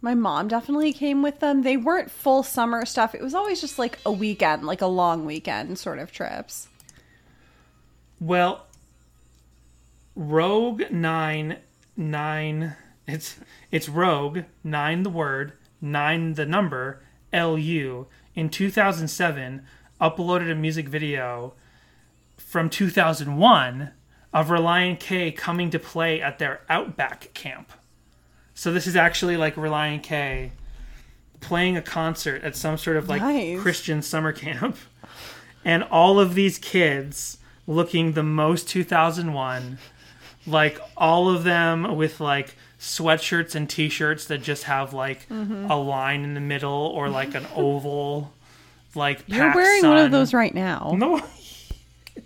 My 0.00 0.14
mom 0.16 0.48
definitely 0.48 0.92
came 0.92 1.22
with 1.22 1.38
them. 1.38 1.62
They 1.62 1.76
weren't 1.76 2.10
full 2.10 2.42
summer 2.42 2.84
stuff. 2.84 3.14
It 3.14 3.22
was 3.22 3.34
always 3.34 3.60
just 3.60 3.78
like 3.78 4.00
a 4.04 4.10
weekend, 4.10 4.64
like 4.64 4.80
a 4.80 4.86
long 4.86 5.24
weekend 5.24 5.78
sort 5.78 6.00
of 6.00 6.10
trips. 6.10 6.68
Well, 8.18 8.66
Rogue 10.16 10.90
nine 10.90 11.58
nine. 11.96 12.76
It's 13.06 13.36
it's 13.70 13.88
Rogue 13.88 14.40
nine 14.64 15.04
the 15.04 15.10
word 15.10 15.52
nine 15.80 16.34
the 16.34 16.46
number 16.46 17.02
L 17.32 17.56
U 17.56 18.08
in 18.34 18.48
2007 18.48 19.62
uploaded 20.02 20.50
a 20.50 20.54
music 20.54 20.88
video 20.88 21.54
from 22.36 22.68
2001 22.68 23.90
of 24.32 24.48
Relient 24.48 24.98
K 25.00 25.30
coming 25.30 25.70
to 25.70 25.78
play 25.78 26.20
at 26.20 26.38
their 26.38 26.60
Outback 26.68 27.32
camp. 27.34 27.72
So 28.54 28.72
this 28.72 28.86
is 28.86 28.96
actually 28.96 29.36
like 29.36 29.54
Relient 29.54 30.02
K 30.02 30.52
playing 31.40 31.76
a 31.76 31.82
concert 31.82 32.42
at 32.44 32.56
some 32.56 32.76
sort 32.78 32.96
of 32.96 33.08
like 33.08 33.22
Nice. 33.22 33.60
Christian 33.60 34.02
summer 34.02 34.32
camp. 34.32 34.76
And 35.64 35.82
all 35.84 36.18
of 36.18 36.34
these 36.34 36.58
kids 36.58 37.38
looking 37.66 38.12
the 38.12 38.22
most 38.24 38.68
2001 38.68 39.78
like 40.44 40.80
all 40.96 41.28
of 41.30 41.44
them 41.44 41.94
with 41.96 42.18
like 42.20 42.56
sweatshirts 42.80 43.54
and 43.54 43.70
t-shirts 43.70 44.24
that 44.24 44.38
just 44.42 44.64
have 44.64 44.92
like 44.92 45.28
Mm-hmm. 45.28 45.70
a 45.70 45.76
line 45.80 46.24
in 46.24 46.34
the 46.34 46.40
middle 46.40 46.72
or 46.72 47.08
like 47.08 47.36
an 47.36 47.46
oval 47.54 48.32
like 48.94 49.24
You're 49.26 49.54
wearing 49.54 49.86
one 49.86 49.98
of 49.98 50.10
those 50.10 50.32
right 50.34 50.54
now. 50.54 50.94
no 50.96 51.20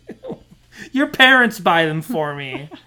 your 0.92 1.06
parents 1.08 1.58
buy 1.60 1.86
them 1.86 2.02
for 2.02 2.34
me 2.34 2.68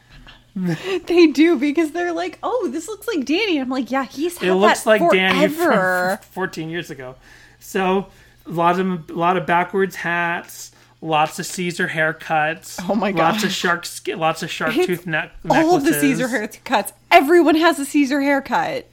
They 0.55 1.27
do 1.27 1.57
because 1.57 1.91
they're 1.91 2.11
like, 2.11 2.37
"Oh, 2.43 2.67
this 2.73 2.89
looks 2.89 3.07
like 3.07 3.23
Danny." 3.23 3.59
I'm 3.59 3.69
like, 3.69 3.91
"Yeah, 3.91 4.03
he's 4.03 4.37
had 4.39 4.49
it 4.49 4.55
looks 4.55 4.81
that 4.83 4.89
like 4.89 4.99
forever. 4.99 5.15
danny 5.15 5.47
from 5.47 6.17
14 6.33 6.69
years 6.69 6.89
ago 6.91 7.15
so 7.59 8.07
a 8.45 8.49
lot 8.51 8.77
of 8.77 9.09
a 9.09 9.13
lot 9.13 9.37
of 9.37 9.45
backwards 9.45 9.95
hats 9.95 10.71
lots 11.01 11.39
of 11.39 11.45
caesar 11.45 11.87
haircuts 11.87 12.77
Oh 12.89 12.95
my 12.95 13.13
god! 13.13 13.33
lots 13.35 13.43
of 13.45 13.51
shark 13.51 13.85
sk- 13.85 14.17
lots 14.17 14.43
of 14.43 14.51
shark 14.51 14.75
It's 14.75 14.85
tooth 14.87 15.07
neck 15.07 15.31
All 15.49 15.75
of 15.75 15.85
the 15.85 15.93
Caesar 15.93 16.27
haircuts. 16.27 16.91
Everyone 17.09 17.55
has 17.55 17.79
a 17.79 17.85
Caesar 17.85 18.19
haircut, 18.19 18.85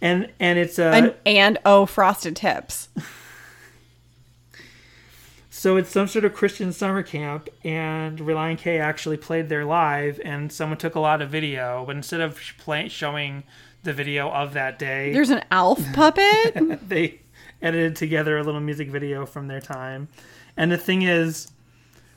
and 0.00 0.28
and 0.40 0.58
it's 0.58 0.80
a 0.80 0.86
and 0.86 1.14
and 1.24 1.58
oh, 1.64 1.86
frosted 1.86 2.34
tips. 2.34 2.88
So 5.58 5.76
it's 5.76 5.90
some 5.90 6.06
sort 6.06 6.24
of 6.24 6.34
Christian 6.34 6.72
summer 6.72 7.02
camp, 7.02 7.48
and 7.64 8.20
Relient 8.20 8.58
K 8.58 8.78
actually 8.78 9.16
played 9.16 9.48
there 9.48 9.64
live, 9.64 10.20
and 10.24 10.52
someone 10.52 10.78
took 10.78 10.94
a 10.94 11.00
lot 11.00 11.20
of 11.20 11.30
video, 11.30 11.82
but 11.84 11.96
instead 11.96 12.20
of 12.20 12.40
play- 12.58 12.88
showing 12.88 13.42
the 13.82 13.92
video 13.92 14.30
of 14.30 14.52
that 14.52 14.78
day, 14.78 15.12
There's 15.12 15.30
an 15.30 15.42
elf 15.50 15.80
puppet. 15.94 16.88
they 16.88 17.22
edited 17.60 17.96
together 17.96 18.38
a 18.38 18.44
little 18.44 18.60
music 18.60 18.88
video 18.88 19.26
from 19.26 19.48
their 19.48 19.60
time. 19.60 20.06
And 20.56 20.70
the 20.70 20.78
thing 20.78 21.02
is, 21.02 21.50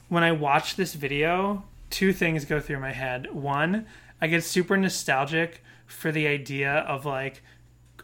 when 0.08 0.22
I 0.22 0.34
watch 0.34 0.76
this 0.76 0.94
video, 0.94 1.64
two 1.90 2.14
things 2.14 2.46
go 2.46 2.60
through 2.60 2.80
my 2.80 2.92
head. 2.92 3.34
One, 3.34 3.88
I 4.22 4.28
get 4.28 4.44
super 4.44 4.78
nostalgic 4.78 5.64
for 5.88 6.12
the 6.12 6.28
idea 6.28 6.72
of 6.72 7.08
like 7.08 7.42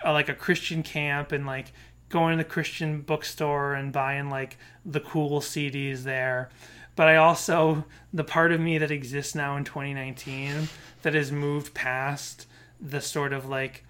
a, 0.02 0.12
like 0.12 0.30
a 0.30 0.34
Christian 0.34 0.82
camp 0.82 1.32
and 1.32 1.46
like 1.46 1.74
going 2.10 2.38
to 2.38 2.44
the 2.44 2.50
Christian 2.50 3.02
bookstore 3.02 3.74
and 3.74 3.92
buying 3.92 4.30
like 4.30 4.58
the 4.86 5.00
cool 5.00 5.42
CDs 5.42 6.04
there. 6.04 6.50
But 6.96 7.08
I 7.08 7.18
also 7.18 7.86
the 8.14 8.24
part 8.24 8.52
of 8.52 8.60
me 8.60 8.78
that 8.78 8.92
exists 8.92 9.36
now 9.36 9.56
in 9.58 9.64
2019 9.64 10.70
that 11.04 11.14
has 11.14 11.32
moved 11.32 11.74
past 11.74 12.48
the 12.82 13.02
sort 13.02 13.34
of 13.34 13.48
like 13.48 13.84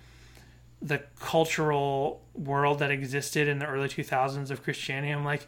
the 0.81 1.01
cultural 1.19 2.21
world 2.33 2.79
that 2.79 2.91
existed 2.91 3.47
in 3.47 3.59
the 3.59 3.65
early 3.65 3.87
2000s 3.87 4.51
of 4.51 4.63
Christianity. 4.63 5.11
I'm 5.11 5.25
like, 5.25 5.47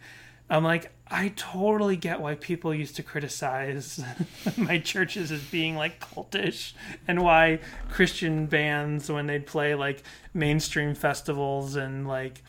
I'm 0.49 0.63
like, 0.63 0.91
I 1.07 1.33
totally 1.35 1.95
get 1.95 2.21
why 2.21 2.35
people 2.35 2.73
used 2.73 2.95
to 2.95 3.03
criticize 3.03 4.03
my 4.57 4.79
churches 4.79 5.31
as 5.31 5.43
being 5.43 5.75
like 5.75 5.99
cultish, 5.99 6.73
and 7.07 7.21
why 7.21 7.59
Christian 7.89 8.47
bands 8.47 9.11
when 9.11 9.27
they'd 9.27 9.45
play 9.45 9.75
like 9.75 10.03
mainstream 10.33 10.95
festivals 10.95 11.75
and 11.75 12.07
like 12.07 12.41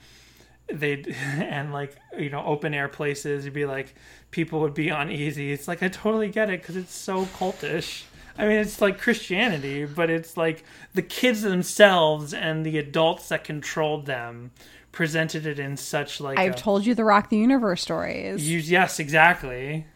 they'd 0.73 1.09
and 1.25 1.73
like 1.73 1.97
you 2.19 2.31
know 2.31 2.45
open 2.45 2.75
air 2.75 2.89
places, 2.89 3.45
you'd 3.45 3.55
be 3.55 3.67
like 3.67 3.95
people 4.31 4.61
would 4.61 4.75
be 4.75 4.89
uneasy. 4.89 5.53
It's 5.53 5.67
like 5.69 5.83
I 5.83 5.89
totally 5.89 6.29
get 6.29 6.51
it 6.51 6.61
because 6.63 6.77
it's 6.77 6.95
so 6.95 7.25
cultish. 7.27 8.05
I 8.39 8.45
mean, 8.47 8.59
it's 8.59 8.81
like 8.81 8.99
Christianity, 8.99 9.85
but 9.85 10.09
it's 10.09 10.37
like 10.37 10.65
the 10.95 11.03
kids 11.03 11.43
themselves 11.43 12.33
and 12.33 12.65
the 12.65 12.79
adults 12.79 13.29
that 13.29 13.45
controlled 13.45 14.07
them 14.07 14.53
presented 14.93 15.47
it 15.47 15.59
in 15.59 15.77
such 15.77 16.21
like 16.21 16.39
I've 16.39 16.55
a- 16.55 16.57
told 16.57 16.87
you 16.87 16.95
the 16.95 17.05
Rock 17.05 17.29
the 17.29 17.37
Universe 17.37 17.83
stories. 17.83 18.49
you, 18.49 18.59
yes, 18.59 18.99
exactly. 18.99 19.87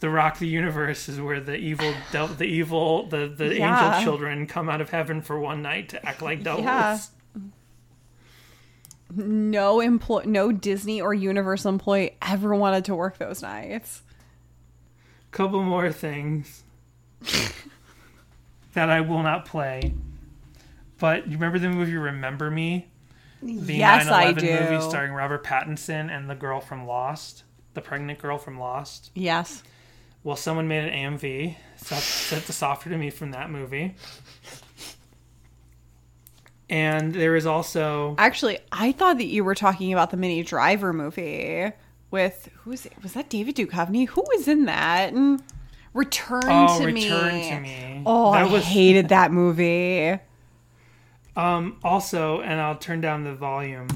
The 0.00 0.08
rock, 0.08 0.38
the 0.38 0.46
universe, 0.46 1.10
is 1.10 1.20
where 1.20 1.40
the 1.40 1.56
evil, 1.56 1.92
del- 2.10 2.28
the 2.28 2.44
evil, 2.46 3.06
the 3.06 3.26
the 3.28 3.56
Yeah. 3.56 3.96
angel 3.96 4.02
children 4.02 4.46
come 4.46 4.68
out 4.70 4.80
of 4.80 4.88
heaven 4.90 5.20
for 5.20 5.38
one 5.38 5.60
night 5.62 5.90
to 5.90 6.06
act 6.06 6.22
like 6.22 6.42
devils. 6.44 6.64
Yeah. 6.64 6.98
No 9.14 9.80
employ, 9.80 10.22
no 10.24 10.52
Disney 10.52 11.00
or 11.00 11.12
Universal 11.14 11.70
employee 11.70 12.16
ever 12.22 12.54
wanted 12.54 12.84
to 12.86 12.94
work 12.94 13.18
those 13.18 13.42
nights. 13.42 14.02
Couple 15.30 15.62
more 15.62 15.92
things 15.92 16.64
that 18.74 18.90
I 18.90 19.00
will 19.00 19.22
not 19.22 19.44
play. 19.44 19.94
But 20.98 21.26
you 21.26 21.34
remember 21.34 21.58
the 21.58 21.70
movie 21.70 21.96
Remember 21.96 22.50
Me? 22.50 22.88
The 23.42 23.74
yes, 23.74 24.06
I 24.08 24.34
9/11 24.34 24.38
do. 24.38 24.60
movie 24.60 24.88
starring 24.88 25.12
Robert 25.12 25.42
Pattinson 25.44 26.10
and 26.10 26.28
the 26.28 26.34
girl 26.34 26.60
from 26.60 26.86
Lost, 26.86 27.44
the 27.72 27.80
pregnant 27.80 28.18
girl 28.18 28.36
from 28.36 28.58
Lost. 28.58 29.10
Yes. 29.14 29.62
Well, 30.22 30.36
someone 30.36 30.68
made 30.68 30.84
an 30.84 30.90
AMV, 31.18 31.56
set, 31.76 32.02
set 32.02 32.44
the 32.44 32.52
software 32.52 32.92
to 32.92 32.98
me 32.98 33.08
from 33.08 33.30
that 33.30 33.50
movie. 33.50 33.94
And 36.70 37.12
there 37.12 37.34
is 37.34 37.46
also 37.46 38.14
Actually, 38.16 38.60
I 38.70 38.92
thought 38.92 39.18
that 39.18 39.26
you 39.26 39.42
were 39.42 39.56
talking 39.56 39.92
about 39.92 40.10
the 40.10 40.16
Minnie 40.16 40.44
Driver 40.44 40.92
movie 40.92 41.72
with 42.12 42.48
who's 42.62 42.86
it? 42.86 42.92
Was 43.02 43.12
that 43.14 43.28
David 43.28 43.56
Duchovny? 43.56 44.08
Who 44.08 44.22
was 44.34 44.48
in 44.48 44.66
that? 44.66 45.12
Return 45.92 46.42
oh, 46.44 46.78
to 46.78 46.86
Return 46.86 47.34
Me. 47.34 47.50
to 47.50 47.60
Me. 47.60 48.02
Oh, 48.06 48.32
that 48.32 48.46
I 48.46 48.58
hated 48.60 49.08
that 49.10 49.32
movie. 49.32 50.18
Um, 51.36 51.78
also, 51.82 52.40
and 52.40 52.60
I'll 52.60 52.76
turn 52.76 53.00
down 53.00 53.24
the 53.24 53.34
volume. 53.34 53.88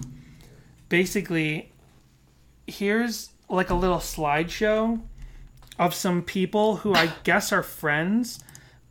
Basically, 0.89 1.73
here's 2.67 3.31
like 3.49 3.71
a 3.71 3.75
little 3.75 3.99
slideshow 3.99 5.01
of 5.79 5.95
some 5.95 6.23
people 6.23 6.77
who 6.77 6.95
I 6.95 7.13
guess 7.23 7.53
are 7.53 7.63
friends, 7.63 8.43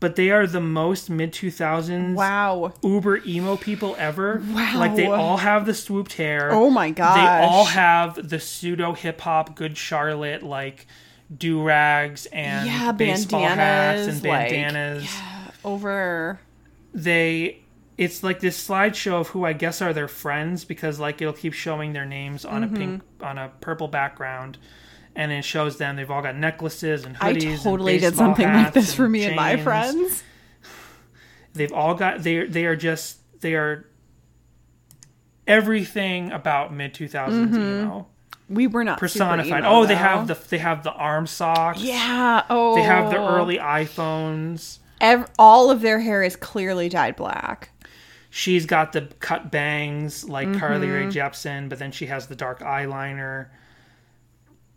but 0.04 0.18
they 0.18 0.30
are 0.32 0.46
the 0.46 0.60
most 0.60 1.10
mid 1.10 1.32
2000s 1.32 2.14
Wow. 2.14 2.74
uber 2.84 3.22
emo 3.26 3.56
people 3.56 3.96
ever. 3.98 4.44
Wow. 4.52 4.74
Like 4.76 4.98
they 4.98 5.08
all 5.08 5.38
have 5.38 5.66
the 5.66 5.74
swooped 5.74 6.14
hair. 6.14 6.52
Oh 6.52 6.70
my 6.70 6.92
gosh. 6.92 7.16
They 7.16 7.46
all 7.48 7.64
have 7.64 8.28
the 8.30 8.38
pseudo 8.40 8.92
hip 8.92 9.22
hop 9.22 9.56
Good 9.56 9.78
Charlotte 9.78 10.44
like 10.44 10.88
do 11.36 11.64
rags 11.64 12.26
and 12.34 12.68
Yeah, 12.68 12.92
baseball 12.92 13.46
hats 13.48 14.08
and 14.10 14.22
bandanas, 14.22 14.24
like- 14.26 14.50
bandanas 14.52 15.18
Over. 15.64 16.40
they 16.94 17.60
it's 17.98 18.24
like 18.24 18.40
this 18.42 18.68
slideshow 18.68 19.22
of 19.22 19.28
who 19.30 19.46
I 19.46 19.54
guess 19.54 19.82
are 19.82 19.94
their 19.94 20.08
friends 20.10 20.66
because 20.66 21.00
like 21.00 21.22
it'll 21.22 21.34
keep 21.34 21.54
showing 21.54 21.94
their 21.94 22.06
names 22.06 22.44
on 22.44 22.64
Mm-hmm. 22.64 22.76
a 22.76 22.78
pink 22.78 23.02
on 23.22 23.38
a 23.38 23.52
purple 23.62 23.88
background 23.88 24.58
and 25.16 25.32
it 25.32 25.44
shows 25.46 25.78
them 25.78 25.96
they've 25.96 26.10
all 26.12 26.22
got 26.22 26.36
necklaces 26.36 27.06
and 27.06 27.16
hoodies. 27.16 27.54
I 27.60 27.64
totally 27.64 27.98
did 28.00 28.16
something 28.16 28.48
like 28.48 28.74
this 28.74 28.94
for 28.94 29.08
me 29.08 29.26
and 29.26 29.36
my 29.36 29.58
friends. 29.58 30.24
they've 31.54 31.72
all 31.74 31.94
got 31.96 32.24
they 32.24 32.46
they 32.46 32.66
are 32.66 32.76
just 32.76 33.20
they 33.42 33.54
are 33.56 33.86
everything 35.48 36.32
about 36.32 36.74
mid 36.74 36.94
2000s 36.94 37.28
Mm-hmm. 37.30 37.56
emo 37.56 38.08
We 38.50 38.68
were 38.68 38.84
not 38.84 39.00
personified. 39.00 39.60
emo, 39.64 39.70
oh, 39.70 39.86
they 39.86 39.94
though. 39.94 40.00
have 40.00 40.28
the 40.28 40.38
they 40.50 40.58
have 40.58 40.84
the 40.84 40.92
arm 40.94 41.28
socks. 41.28 41.82
yeah. 41.82 42.44
Oh, 42.50 42.76
They 42.76 42.82
have 42.84 43.10
the 43.12 43.18
early 43.18 43.58
iPhones. 43.58 44.80
Ev- 45.02 45.30
all 45.38 45.70
of 45.70 45.82
their 45.82 46.00
hair 46.00 46.24
is 46.24 46.36
clearly 46.36 46.88
dyed 46.90 47.16
black. 47.18 47.70
She's 48.30 48.66
got 48.66 48.94
the 48.94 49.02
cut 49.20 49.52
bangs 49.52 50.28
like 50.28 50.58
Carly 50.58 50.88
Rae 50.90 51.04
Mm-hmm. 51.04 51.10
Jepsen, 51.18 51.70
but 51.70 51.78
then 51.78 51.92
she 51.92 52.08
has 52.08 52.28
the 52.28 52.36
dark 52.36 52.62
eyeliner. 52.62 53.48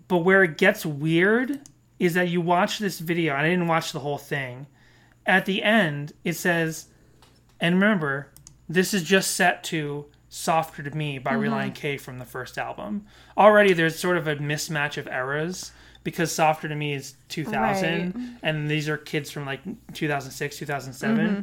But 0.09 0.19
where 0.19 0.43
it 0.45 0.57
gets 0.59 0.87
weird 0.87 1.61
is 1.99 2.15
that 2.15 2.29
you 2.29 2.41
watch 2.41 2.79
this 2.79 2.99
video. 2.99 3.35
I 3.35 3.43
didn't 3.43 3.67
watch 3.69 3.93
the 3.93 4.01
whole 4.01 4.19
thing. 4.19 4.67
At 5.25 5.47
the 5.47 5.63
end, 5.63 6.13
it 6.25 6.35
says, 6.35 6.87
and 7.61 7.75
remember, 7.77 8.31
this 8.69 8.95
is 8.95 9.03
just 9.03 9.33
set 9.33 9.65
to 9.65 10.07
Softer 10.29 10.83
to 10.83 10.91
Me 10.91 11.19
by 11.19 11.33
Mm-hmm. 11.33 11.43
Relient 11.55 11.75
K 11.75 11.97
from 11.97 12.19
the 12.19 12.25
first 12.25 12.59
album. 12.59 13.07
Already 13.37 13.73
there's 13.73 13.99
sort 13.99 14.17
of 14.17 14.29
a 14.29 14.37
mismatch 14.37 14.97
of 14.99 15.07
eras 15.09 15.73
because 16.05 16.31
Softer 16.31 16.69
to 16.69 16.75
Me 16.77 16.93
is 16.95 17.15
2000 17.29 18.15
Right. 18.15 18.15
and 18.43 18.71
these 18.71 18.89
are 18.89 18.97
kids 18.97 19.31
from 19.31 19.45
like 19.47 19.61
2006, 19.95 20.57
2007. 20.59 21.17
Mm-hmm. 21.19 21.35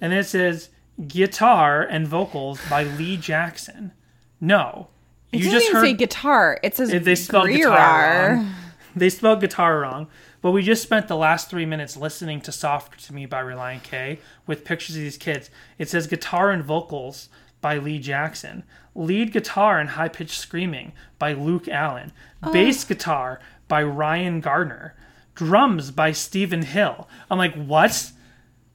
And 0.00 0.12
then 0.12 0.12
it 0.12 0.24
says 0.24 0.70
guitar 1.06 1.82
and 1.82 2.08
vocals 2.08 2.58
by 2.68 2.82
Lee 2.84 3.16
Jackson. 3.16 3.92
No. 4.40 4.88
It 5.32 5.38
You 5.38 5.44
doesn't 5.46 5.60
just 5.60 5.72
heard 5.72 5.84
say 5.84 5.92
guitar. 5.94 6.60
It 6.62 6.76
says 6.76 6.90
they 6.90 7.14
spelled 7.14 7.44
Greer. 7.44 7.68
guitar 7.68 8.34
wrong. 8.36 8.54
They 8.94 9.08
spelled 9.10 9.40
guitar 9.40 9.80
wrong. 9.80 10.08
But 10.42 10.50
we 10.50 10.62
just 10.62 10.82
spent 10.82 11.08
the 11.08 11.16
last 11.16 11.48
three 11.48 11.64
minutes 11.64 11.96
listening 11.96 12.40
to 12.42 12.52
"Soft 12.52 13.04
to 13.06 13.14
Me 13.14 13.26
by 13.26 13.40
Relient 13.42 13.82
K 13.84 14.18
with 14.46 14.64
pictures 14.64 14.96
of 14.96 15.02
these 15.02 15.16
kids. 15.16 15.50
It 15.78 15.88
says 15.88 16.06
guitar 16.06 16.50
and 16.50 16.62
vocals 16.64 17.28
by 17.60 17.78
Lee 17.78 17.98
Jackson. 17.98 18.64
Lead 18.94 19.32
guitar 19.32 19.78
and 19.78 19.90
high 19.90 20.08
pitched 20.08 20.38
screaming 20.38 20.92
by 21.18 21.32
Luke 21.32 21.68
Allen. 21.68 22.12
Oh. 22.42 22.52
Bass 22.52 22.84
guitar 22.84 23.40
by 23.68 23.82
Ryan 23.82 24.40
Gardner. 24.40 24.94
Drums 25.34 25.90
by 25.92 26.12
Stephen 26.12 26.62
Hill. 26.62 27.08
I'm 27.30 27.38
like, 27.38 27.54
what? 27.54 28.10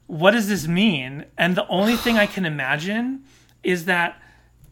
What 0.07 0.31
does 0.31 0.47
this 0.47 0.67
mean? 0.67 1.25
And 1.38 1.55
the 1.55 1.67
only 1.67 1.97
thing 1.97 2.17
I 2.17 2.25
can 2.27 2.45
imagine 2.45 3.23
is 3.61 3.85
that 3.85 4.19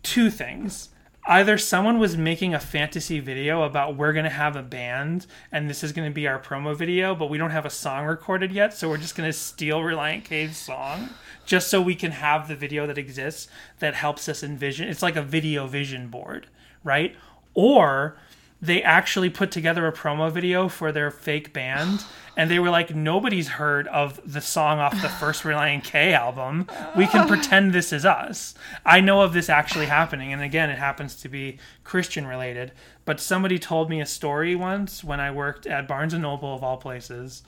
two 0.01 0.29
things. 0.31 0.89
Either 1.27 1.57
someone 1.57 1.97
was 1.97 2.15
making 2.15 2.53
a 2.53 2.59
fantasy 2.59 3.19
video 3.19 3.63
about 3.63 3.95
we're 3.95 4.13
going 4.13 4.25
to 4.25 4.29
have 4.29 4.55
a 4.55 4.61
band 4.61 5.25
and 5.51 5.67
this 5.67 5.83
is 5.83 5.91
going 5.91 6.07
to 6.07 6.13
be 6.13 6.27
our 6.27 6.37
promo 6.37 6.75
video, 6.75 7.15
but 7.15 7.31
we 7.31 7.37
don't 7.37 7.49
have 7.49 7.65
a 7.65 7.69
song 7.69 8.05
recorded 8.05 8.51
yet, 8.51 8.75
so 8.75 8.87
we're 8.87 8.97
just 8.97 9.15
going 9.15 9.27
to 9.27 9.33
steal 9.33 9.79
Relient 9.79 10.23
K's 10.23 10.55
song 10.55 11.09
just 11.43 11.67
so 11.67 11.81
we 11.81 11.95
can 11.95 12.11
have 12.11 12.47
the 12.47 12.55
video 12.55 12.85
that 12.85 12.99
exists 12.99 13.47
that 13.79 13.95
helps 13.95 14.29
us 14.29 14.43
envision. 14.43 14.87
It's 14.87 15.01
like 15.01 15.15
a 15.15 15.23
video 15.23 15.65
vision 15.65 16.09
board, 16.09 16.45
right? 16.83 17.15
Or 17.55 18.17
they 18.61 18.83
actually 18.83 19.31
put 19.31 19.49
together 19.49 19.87
a 19.87 19.91
promo 19.91 20.31
video 20.31 20.69
for 20.69 20.91
their 20.91 21.09
fake 21.09 21.53
band 21.53 22.05
and 22.37 22.49
they 22.49 22.59
were 22.59 22.69
like 22.69 22.95
nobody's 22.95 23.47
heard 23.47 23.87
of 23.87 24.19
the 24.25 24.41
song 24.41 24.79
off 24.79 25.01
the 25.01 25.09
first 25.09 25.43
Relient 25.43 25.83
K 25.83 26.13
album. 26.13 26.67
We 26.95 27.07
can 27.07 27.27
pretend 27.29 27.73
this 27.73 27.93
is 27.93 28.05
us. 28.05 28.55
I 28.85 29.01
know 29.01 29.21
of 29.21 29.33
this 29.33 29.49
actually 29.49 29.85
happening 29.87 30.33
and 30.33 30.41
again 30.41 30.69
it 30.69 30.77
happens 30.77 31.15
to 31.17 31.29
be 31.29 31.57
Christian 31.83 32.27
related, 32.27 32.71
but 33.05 33.19
somebody 33.19 33.59
told 33.59 33.89
me 33.89 34.01
a 34.01 34.05
story 34.05 34.55
once 34.55 35.03
when 35.03 35.19
I 35.19 35.31
worked 35.31 35.65
at 35.67 35.87
Barnes 35.87 36.13
and 36.13 36.23
Noble 36.23 36.53
of 36.53 36.63
all 36.63 36.77
places 36.77 37.43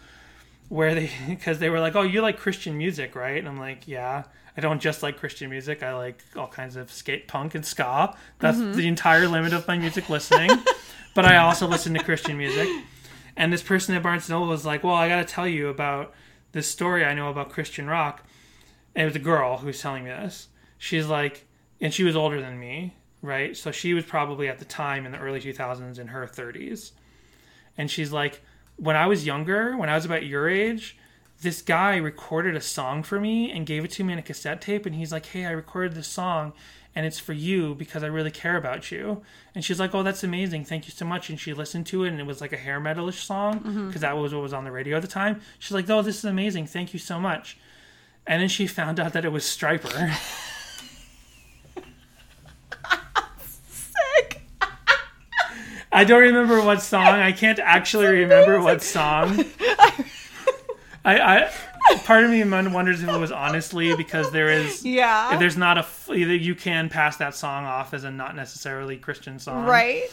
where 0.70 0.94
they 0.94 1.12
because 1.28 1.60
they 1.60 1.70
were 1.70 1.80
like, 1.80 1.96
"Oh, 1.96 2.04
you 2.04 2.22
like 2.22 2.38
Christian 2.38 2.78
music, 2.78 3.16
right?" 3.16 3.38
And 3.38 3.48
I'm 3.48 3.60
like, 3.60 3.88
"Yeah." 3.88 4.24
I 4.58 4.60
don't 4.60 4.82
just 4.82 5.04
like 5.04 5.18
Christian 5.18 5.52
music. 5.52 5.84
I 5.84 5.94
like 5.94 6.24
all 6.36 6.48
kinds 6.48 6.78
of 6.78 6.92
skate 6.92 7.28
punk 7.28 7.54
and 7.54 7.64
ska. 7.64 8.18
That's 8.40 8.58
mm-hmm. 8.58 8.74
the 8.74 8.88
entire 8.88 9.28
limit 9.28 9.54
of 9.54 9.68
my 9.68 9.78
music 9.78 10.10
listening. 10.10 10.50
but 11.14 11.26
I 11.26 11.38
also 11.38 11.68
listen 11.68 11.94
to 11.94 12.04
Christian 12.04 12.40
music. 12.40 12.68
And 13.38 13.54
this 13.54 13.64
person 13.64 13.96
at 13.96 14.04
Barnes 14.04 14.24
and 14.24 14.32
Noble 14.32 14.48
was 14.48 14.66
like, 14.66 14.84
"Well, 14.84 14.96
I 14.96 15.08
got 15.08 15.26
to 15.26 15.34
tell 15.34 15.48
you 15.48 15.70
about 15.70 16.14
this 16.52 16.68
story 16.68 17.06
I 17.06 17.14
know 17.14 17.30
about 17.30 17.52
Christian 17.52 17.88
rock." 17.88 18.26
And 18.96 19.04
it 19.04 19.06
was 19.06 19.16
a 19.16 19.20
girl 19.20 19.58
who 19.58 19.68
was 19.68 19.80
telling 19.80 20.04
me 20.04 20.10
this. 20.10 20.48
She's 20.80 21.06
like, 21.06 21.46
and 21.80 21.94
she 21.94 22.04
was 22.04 22.16
older 22.16 22.42
than 22.42 22.60
me, 22.60 22.96
right? 23.22 23.56
So 23.56 23.72
she 23.72 23.94
was 23.94 24.06
probably 24.06 24.48
at 24.48 24.60
the 24.60 24.66
time 24.66 25.06
in 25.06 25.12
the 25.12 25.20
early 25.20 25.40
2000s 25.40 26.00
in 26.00 26.08
her 26.08 26.26
30s. 26.26 26.92
And 27.78 27.92
she's 27.92 28.12
like, 28.12 28.42
when 28.78 28.96
I 28.96 29.06
was 29.06 29.26
younger, 29.26 29.78
when 29.78 29.90
I 29.90 29.96
was 29.96 30.06
about 30.06 30.26
your 30.26 30.50
age, 30.50 30.98
this 31.42 31.62
guy 31.62 31.98
recorded 31.98 32.56
a 32.56 32.62
song 32.62 33.04
for 33.04 33.20
me 33.20 33.52
and 33.52 33.68
gave 33.68 33.86
it 33.86 33.92
to 33.92 34.04
me 34.04 34.14
in 34.14 34.20
a 34.20 34.24
cassette 34.24 34.62
tape. 34.62 34.86
And 34.86 34.96
he's 34.96 35.12
like, 35.12 35.28
hey, 35.28 35.46
I 35.46 35.52
recorded 35.52 35.94
this 35.94 36.08
song 36.08 36.54
and 36.98 37.06
it's 37.06 37.20
for 37.20 37.34
you 37.34 37.76
because 37.76 38.02
I 38.02 38.08
really 38.08 38.32
care 38.32 38.58
about 38.58 38.92
you. 38.92 39.22
And 39.54 39.64
she's 39.64 39.80
like, 39.80 39.94
oh, 39.94 40.02
that's 40.02 40.24
amazing. 40.24 40.66
Thank 40.66 40.88
you 40.88 40.92
so 40.92 41.06
much. 41.06 41.30
And 41.30 41.40
she 41.40 41.54
listened 41.54 41.86
to 41.88 42.06
it 42.06 42.08
and 42.08 42.20
it 42.20 42.26
was 42.26 42.42
like 42.42 42.54
a 42.54 42.58
hair 42.58 42.82
metalish 42.82 43.24
song 43.24 43.60
mm-hmm. 43.60 43.86
because 43.86 44.02
that 44.02 44.18
was 44.18 44.34
what 44.34 44.42
was 44.42 44.52
on 44.52 44.64
the 44.64 44.72
radio 44.72 44.98
at 44.98 45.04
the 45.04 45.08
time. 45.08 45.40
She's 45.60 45.74
like, 45.74 45.88
oh, 45.92 46.02
this 46.02 46.18
is 46.18 46.26
amazing. 46.26 46.66
Thank 46.66 46.94
you 46.94 47.00
so 47.00 47.20
much. 47.20 47.56
And 48.26 48.42
then 48.42 48.50
she 48.50 48.66
found 48.66 49.00
out 49.00 49.14
that 49.14 49.26
it 49.26 49.32
was 49.32 49.44
Stryper. 49.44 49.92
Sick. 53.70 54.42
I 55.92 56.04
don't 56.04 56.24
remember 56.24 56.64
what 56.64 56.82
song. 56.82 57.06
I 57.06 57.32
can't 57.32 57.60
actually 57.60 58.08
remember 58.08 58.60
what 58.60 58.82
song. 58.82 59.46
I, 61.06 61.20
I 61.20 61.52
part 62.04 62.24
of 62.24 62.32
me 62.32 62.44
wonders 62.44 63.02
if 63.04 63.10
it 63.10 63.18
was 63.18 63.32
honestly 63.32 63.96
because 63.96 64.32
there 64.32 64.50
is 64.50 64.86
Yeah. 64.86 65.34
if 65.34 65.40
there's 65.40 65.58
not 65.58 65.78
a 65.78 65.86
either 66.14 66.36
you 66.36 66.56
can 66.56 66.90
pass 66.90 67.18
that 67.18 67.36
song 67.36 67.66
off 67.66 67.94
as 67.94 68.04
a 68.04 68.12
not 68.12 68.36
necessarily 68.36 68.98
Christian 68.98 69.40
song, 69.40 69.66
right. 69.66 70.04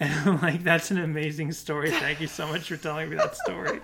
And 0.00 0.12
I'm 0.28 0.42
like, 0.42 0.62
that's 0.62 0.90
an 0.90 0.98
amazing 0.98 1.52
story. 1.52 1.90
Thank 1.90 2.20
you 2.20 2.26
so 2.26 2.46
much 2.46 2.68
for 2.68 2.76
telling 2.76 3.08
me 3.08 3.16
that 3.16 3.34
story. 3.36 3.80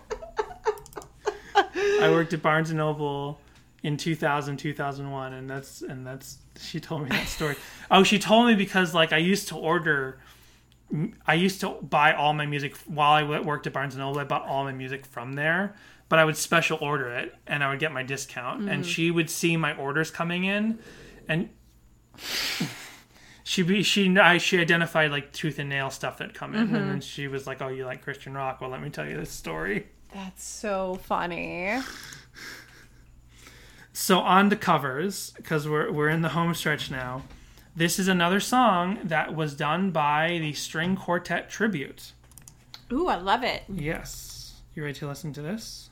I 1.54 2.08
worked 2.10 2.32
at 2.32 2.42
Barnes 2.42 2.70
and 2.70 2.78
Noble 2.78 3.40
in 3.82 3.96
2000, 3.96 4.56
2001, 4.58 5.32
and 5.32 5.48
that's 5.48 5.82
and 5.82 6.06
that's 6.06 6.38
she 6.60 6.80
told 6.80 7.02
me 7.04 7.08
that 7.10 7.28
story. 7.28 7.56
Oh, 7.90 8.02
she 8.04 8.18
told 8.18 8.46
me 8.46 8.54
because 8.54 8.94
like 8.94 9.12
I 9.12 9.18
used 9.18 9.48
to 9.48 9.56
order. 9.56 10.18
I 11.26 11.34
used 11.34 11.60
to 11.62 11.70
buy 11.70 12.12
all 12.12 12.34
my 12.34 12.44
music 12.44 12.76
while 12.86 13.12
I 13.12 13.40
worked 13.40 13.66
at 13.66 13.72
Barnes 13.72 13.94
and 13.94 14.02
Noble. 14.02 14.20
I 14.20 14.24
bought 14.24 14.46
all 14.46 14.64
my 14.64 14.72
music 14.72 15.06
from 15.06 15.32
there, 15.34 15.74
but 16.12 16.18
I 16.18 16.26
would 16.26 16.36
special 16.36 16.76
order 16.82 17.08
it, 17.08 17.34
and 17.46 17.64
I 17.64 17.70
would 17.70 17.78
get 17.78 17.90
my 17.90 18.02
discount. 18.02 18.68
And 18.68 18.68
mm-hmm. 18.68 18.82
she 18.82 19.10
would 19.10 19.30
see 19.30 19.56
my 19.56 19.74
orders 19.74 20.10
coming 20.10 20.44
in, 20.44 20.78
and 21.26 21.48
she 23.44 23.62
be 23.62 23.82
she 23.82 24.18
I, 24.18 24.36
she 24.36 24.58
identified 24.58 25.10
like 25.10 25.32
tooth 25.32 25.58
and 25.58 25.70
nail 25.70 25.88
stuff 25.88 26.18
that 26.18 26.34
come 26.34 26.52
in, 26.52 26.60
and 26.60 26.68
mm-hmm. 26.68 26.86
then 26.86 27.00
she 27.00 27.28
was 27.28 27.46
like, 27.46 27.62
"Oh, 27.62 27.68
you 27.68 27.86
like 27.86 28.02
Christian 28.02 28.34
rock? 28.34 28.60
Well, 28.60 28.68
let 28.68 28.82
me 28.82 28.90
tell 28.90 29.08
you 29.08 29.16
this 29.16 29.30
story." 29.30 29.86
That's 30.12 30.44
so 30.44 31.00
funny. 31.02 31.80
So 33.94 34.18
on 34.18 34.50
the 34.50 34.56
covers 34.56 35.32
because 35.36 35.66
we're 35.66 35.90
we're 35.90 36.10
in 36.10 36.20
the 36.20 36.28
home 36.28 36.52
stretch 36.52 36.90
now. 36.90 37.22
This 37.74 37.98
is 37.98 38.06
another 38.06 38.38
song 38.40 38.98
that 39.04 39.34
was 39.34 39.54
done 39.54 39.92
by 39.92 40.38
the 40.42 40.52
String 40.52 40.94
Quartet 40.94 41.48
Tribute. 41.48 42.12
Ooh, 42.92 43.08
I 43.08 43.16
love 43.16 43.42
it. 43.42 43.62
Yes, 43.66 44.60
you 44.74 44.82
ready 44.82 44.98
to 44.98 45.08
listen 45.08 45.32
to 45.32 45.40
this? 45.40 45.88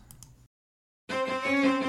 This 1.51 1.80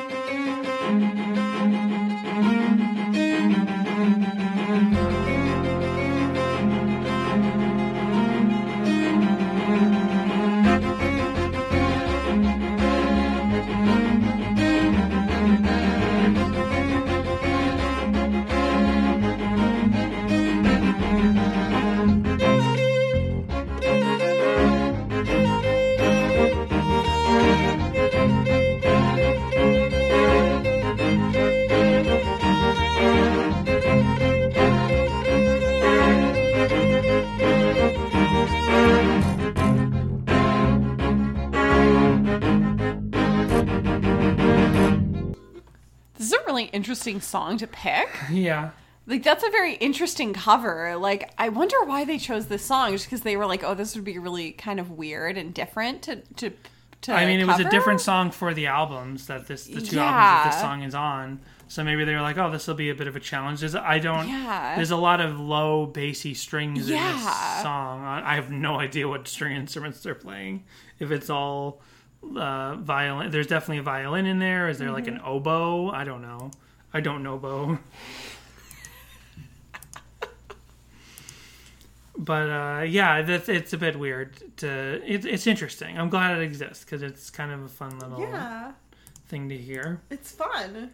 interesting 46.82 47.22
song 47.22 47.58
to 47.60 47.68
pick. 47.68 48.10
Yeah. 48.32 48.72
Like 49.08 49.24
that's 49.24 49.44
a 49.44 49.50
very 49.50 49.76
interesting 49.76 50.34
cover. 50.34 50.96
Like 50.98 51.32
I 51.38 51.50
wonder 51.50 51.78
why 51.86 52.06
they 52.06 52.18
chose 52.18 52.48
this 52.48 52.64
song 52.66 52.92
just 52.92 53.06
because 53.06 53.22
they 53.22 53.36
were 53.38 53.46
like, 53.46 53.64
"Oh, 53.64 53.74
this 53.76 53.96
would 53.96 54.04
be 54.06 54.18
really 54.18 54.52
kind 54.52 54.80
of 54.80 54.92
weird 54.92 55.38
and 55.38 55.54
different 55.54 56.02
to 56.04 56.16
to 56.38 56.52
to." 57.02 57.12
I 57.14 57.26
mean, 57.26 57.40
it 57.40 57.46
was 57.48 57.60
a 57.60 57.70
different 57.70 58.02
song 58.02 58.32
for 58.32 58.54
the 58.54 58.68
albums 58.68 59.28
that 59.28 59.48
this 59.48 59.66
the 59.66 59.82
two 59.82 59.96
Yeah. 59.98 60.06
albums 60.06 60.44
that 60.44 60.52
this 60.52 60.62
song 60.62 60.82
is 60.84 60.96
on. 60.96 61.40
So 61.68 61.84
maybe 61.84 62.04
they 62.06 62.14
were 62.14 62.22
like, 62.22 62.38
"Oh, 62.38 62.50
this 62.52 62.68
will 62.68 62.76
be 62.76 62.90
a 62.90 62.96
bit 62.96 63.08
of 63.08 63.16
a 63.16 63.20
challenge." 63.20 63.60
There's, 63.62 63.76
I 63.76 63.98
don't. 64.00 64.28
Yeah. 64.28 64.76
There's 64.76 64.92
a 64.92 64.98
lot 65.10 65.20
of 65.22 65.40
low 65.40 65.86
bassy 65.86 66.34
strings 66.34 66.90
in 66.90 66.96
this 66.98 67.24
song. 67.62 68.04
I 68.06 68.36
have 68.36 68.50
no 68.52 68.80
idea 68.80 69.08
what 69.08 69.28
string 69.28 69.56
instruments 69.56 70.02
they're 70.02 70.16
playing. 70.16 70.64
If 71.00 71.12
it's 71.12 71.30
all 71.30 71.82
uh, 72.38 72.76
violin, 72.76 73.32
there's 73.32 73.48
definitely 73.48 73.80
a 73.80 73.84
violin 73.84 74.26
in 74.26 74.38
there. 74.40 74.70
Is 74.70 74.78
there 74.80 74.92
like 74.92 75.08
an 75.08 75.18
Mm-hmm. 75.18 75.28
oboe? 75.28 75.90
I 75.92 76.04
don't 76.04 76.22
know. 76.22 76.52
I 76.94 77.00
don't 77.00 77.24
know 77.24 77.38
Bo. 77.38 77.80
but 82.18 82.50
uh, 82.50 82.82
yeah, 82.84 83.22
that's 83.22 83.50
it's 83.50 83.74
a 83.74 83.78
bit 83.78 83.98
weird. 83.98 84.58
To 84.58 85.02
it's 85.06 85.26
it's 85.26 85.48
interesting. 85.48 85.98
I'm 85.98 86.10
glad 86.10 86.38
it 86.38 86.44
exists 86.44 86.84
because 86.84 87.02
it's 87.02 87.30
kind 87.30 87.52
of 87.52 87.64
a 87.64 87.68
fun 87.70 87.98
little 88.00 88.20
Yeah, 88.20 88.74
thing 89.28 89.50
to 89.50 89.58
hear. 89.58 90.02
it's 90.10 90.32
fun. 90.32 90.92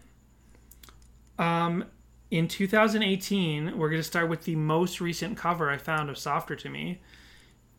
Um, 1.38 1.84
in 2.30 2.48
2018, 2.48 3.78
we're 3.78 3.88
going 3.90 4.00
to 4.00 4.06
start 4.06 4.28
with 4.28 4.44
the 4.44 4.56
most 4.56 5.00
recent 5.00 5.36
cover 5.36 5.70
I 5.70 5.76
found 5.76 6.10
of 6.10 6.18
Softer 6.18 6.56
to 6.56 6.68
Me. 6.68 7.00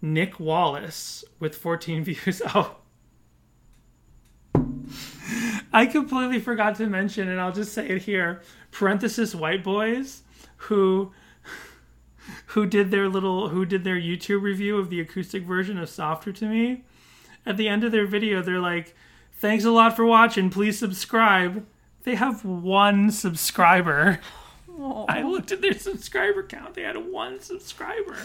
Nick 0.01 0.39
Wallace 0.39 1.25
with 1.39 1.55
14 1.55 2.03
views. 2.05 2.41
Oh. 2.55 2.77
I 5.72 5.85
completely 5.85 6.39
forgot 6.39 6.76
to 6.76 6.88
mention, 6.88 7.30
and 7.30 7.39
I'll 7.39 7.51
just 7.51 7.73
say 7.73 7.88
it 7.88 8.03
here. 8.03 8.41
Parenthesis 8.72 9.35
white 9.35 9.64
boys 9.64 10.23
who 10.57 11.11
who 12.47 12.65
did 12.65 12.91
their 12.91 13.10
little 13.10 13.49
who 13.49 13.65
did 13.65 13.84
their 13.84 13.99
YouTube 13.99 14.41
review 14.41 14.77
of 14.77 14.89
the 14.89 14.99
acoustic 14.99 15.43
version 15.43 15.77
of 15.77 15.89
Softer 15.89 16.31
to 16.34 16.45
Me. 16.45 16.84
At 17.45 17.57
the 17.57 17.68
end 17.68 17.84
of 17.84 17.91
their 17.91 18.06
video, 18.06 18.41
they're 18.41 18.60
like, 18.60 18.95
"Thanks 19.34 19.65
a 19.65 19.72
lot 19.72 19.95
for 19.95 20.06
watching. 20.06 20.49
Please 20.49 20.77
subscribe." 20.77 21.65
They 22.03 22.15
have 22.15 22.45
one 22.45 23.11
subscriber. 23.11 24.19
I 25.07 25.23
looked 25.23 25.51
at 25.51 25.61
their 25.61 25.77
subscriber 25.77 26.43
count. 26.43 26.73
They 26.73 26.84
had 26.84 27.11
one 27.11 27.41
subscriber. 27.41 28.18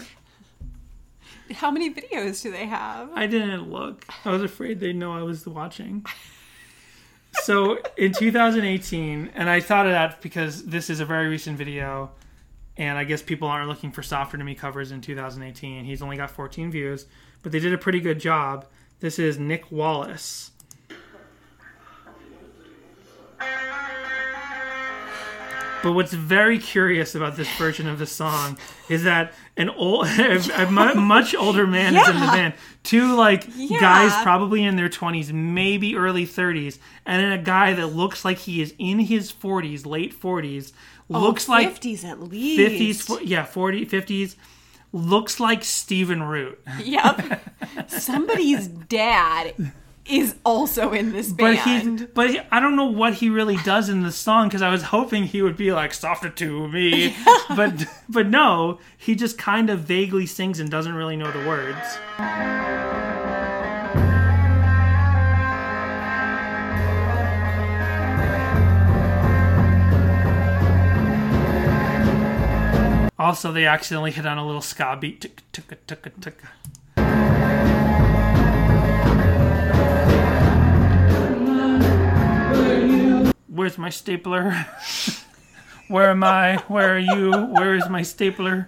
How 1.53 1.69
many 1.69 1.93
videos 1.93 2.41
do 2.41 2.51
they 2.51 2.65
have? 2.65 3.09
I 3.13 3.27
didn't 3.27 3.69
look. 3.69 4.05
I 4.23 4.31
was 4.31 4.41
afraid 4.41 4.79
they'd 4.79 4.95
know 4.95 5.13
I 5.13 5.21
was 5.21 5.45
watching. 5.45 6.05
So 7.43 7.79
in 7.97 8.13
2018, 8.13 9.31
and 9.35 9.49
I 9.49 9.59
thought 9.59 9.85
of 9.85 9.91
that 9.91 10.21
because 10.21 10.65
this 10.65 10.89
is 10.89 10.99
a 10.99 11.05
very 11.05 11.27
recent 11.27 11.57
video, 11.57 12.11
and 12.77 12.97
I 12.97 13.03
guess 13.03 13.21
people 13.21 13.47
aren't 13.47 13.69
looking 13.69 13.91
for 13.91 14.03
Softer 14.03 14.37
to 14.37 14.43
Me 14.43 14.55
covers 14.55 14.91
in 14.91 15.01
2018. 15.01 15.85
He's 15.85 16.01
only 16.01 16.17
got 16.17 16.31
14 16.31 16.71
views, 16.71 17.05
but 17.43 17.51
they 17.51 17.59
did 17.59 17.73
a 17.73 17.77
pretty 17.77 17.99
good 17.99 18.19
job. 18.19 18.65
This 18.99 19.19
is 19.19 19.37
Nick 19.37 19.71
Wallace. 19.71 20.51
But 25.85 25.91
what's 25.91 26.13
very 26.13 26.57
curious 26.57 27.13
about 27.13 27.35
this 27.37 27.47
version 27.57 27.87
of 27.87 27.99
the 27.99 28.07
song 28.07 28.57
is 28.89 29.03
that 29.03 29.33
an 29.55 29.69
old, 29.69 30.07
a 30.17 30.67
much 30.95 31.35
older 31.35 31.67
man 31.67 31.95
is 31.95 32.07
in 32.09 32.15
the 32.15 32.21
Yeah. 32.25 32.31
band. 32.33 32.53
Two 32.81 33.13
like 33.15 33.45
Yeah. 33.55 33.79
guys, 33.79 34.23
probably 34.23 34.63
in 34.63 34.77
their 34.77 34.89
twenties, 34.89 35.31
maybe 35.31 35.95
early 35.95 36.25
thirties, 36.25 36.79
and 37.05 37.21
then 37.23 37.31
a 37.33 37.37
guy 37.41 37.73
that 37.73 37.87
looks 37.95 38.25
like 38.25 38.39
he 38.39 38.63
is 38.63 38.73
in 38.79 38.97
his 38.97 39.29
forties, 39.29 39.85
late 39.85 40.11
forties, 40.11 40.73
oh, 41.13 41.19
looks 41.19 41.47
like 41.47 41.67
fifties 41.69 42.03
at 42.03 42.19
least. 42.19 42.57
fifties, 42.59 43.21
yeah, 43.23 43.45
40, 43.45 43.85
50s, 43.85 44.35
looks 44.91 45.39
like 45.39 45.63
Stephen 45.63 46.23
Root. 46.23 46.59
Yep. 46.83 47.41
Somebody's 47.89 48.67
dad 48.67 49.53
is 50.07 50.35
also 50.45 50.91
in 50.91 51.11
this 51.13 51.31
But 51.31 51.55
band. 51.65 51.99
he, 51.99 52.05
but 52.05 52.29
he, 52.29 52.39
I 52.51 52.59
don't 52.59 52.75
know 52.75 52.85
what 52.85 53.15
he 53.15 53.29
really 53.29 53.57
does 53.57 53.89
in 53.89 54.03
the 54.03 54.11
song 54.11 54.47
because 54.47 54.61
I 54.61 54.69
was 54.69 54.83
hoping 54.83 55.23
he 55.23 55.41
would 55.41 55.57
be 55.57 55.71
like 55.71 55.93
softer 55.93 56.29
to 56.29 56.67
me, 56.67 57.15
but 57.55 57.85
but 58.07 58.27
no, 58.27 58.79
he 58.97 59.15
just 59.15 59.37
kind 59.37 59.69
of 59.69 59.79
vaguely 59.79 60.25
sings 60.25 60.59
and 60.59 60.69
doesn't 60.69 60.93
really 60.93 61.15
know 61.17 61.31
the 61.31 61.47
words. 61.47 61.97
Also, 73.17 73.51
they 73.51 73.65
accidentally 73.65 74.11
hit 74.11 74.25
on 74.25 74.37
a 74.37 74.45
little 74.45 74.61
ska 74.61 74.97
beat. 74.99 75.21
Tuk, 75.21 75.41
tuk, 75.87 75.87
tuk, 76.21 76.33
Where's 83.55 83.77
my 83.77 83.89
stapler? 83.89 84.51
Where 85.87 86.09
am 86.09 86.25
I? 86.25 86.57
Where 86.67 86.95
are 86.95 86.99
you? 86.99 87.31
Where 87.31 87.73
is 87.75 87.87
my 87.89 88.01
stapler? 88.01 88.67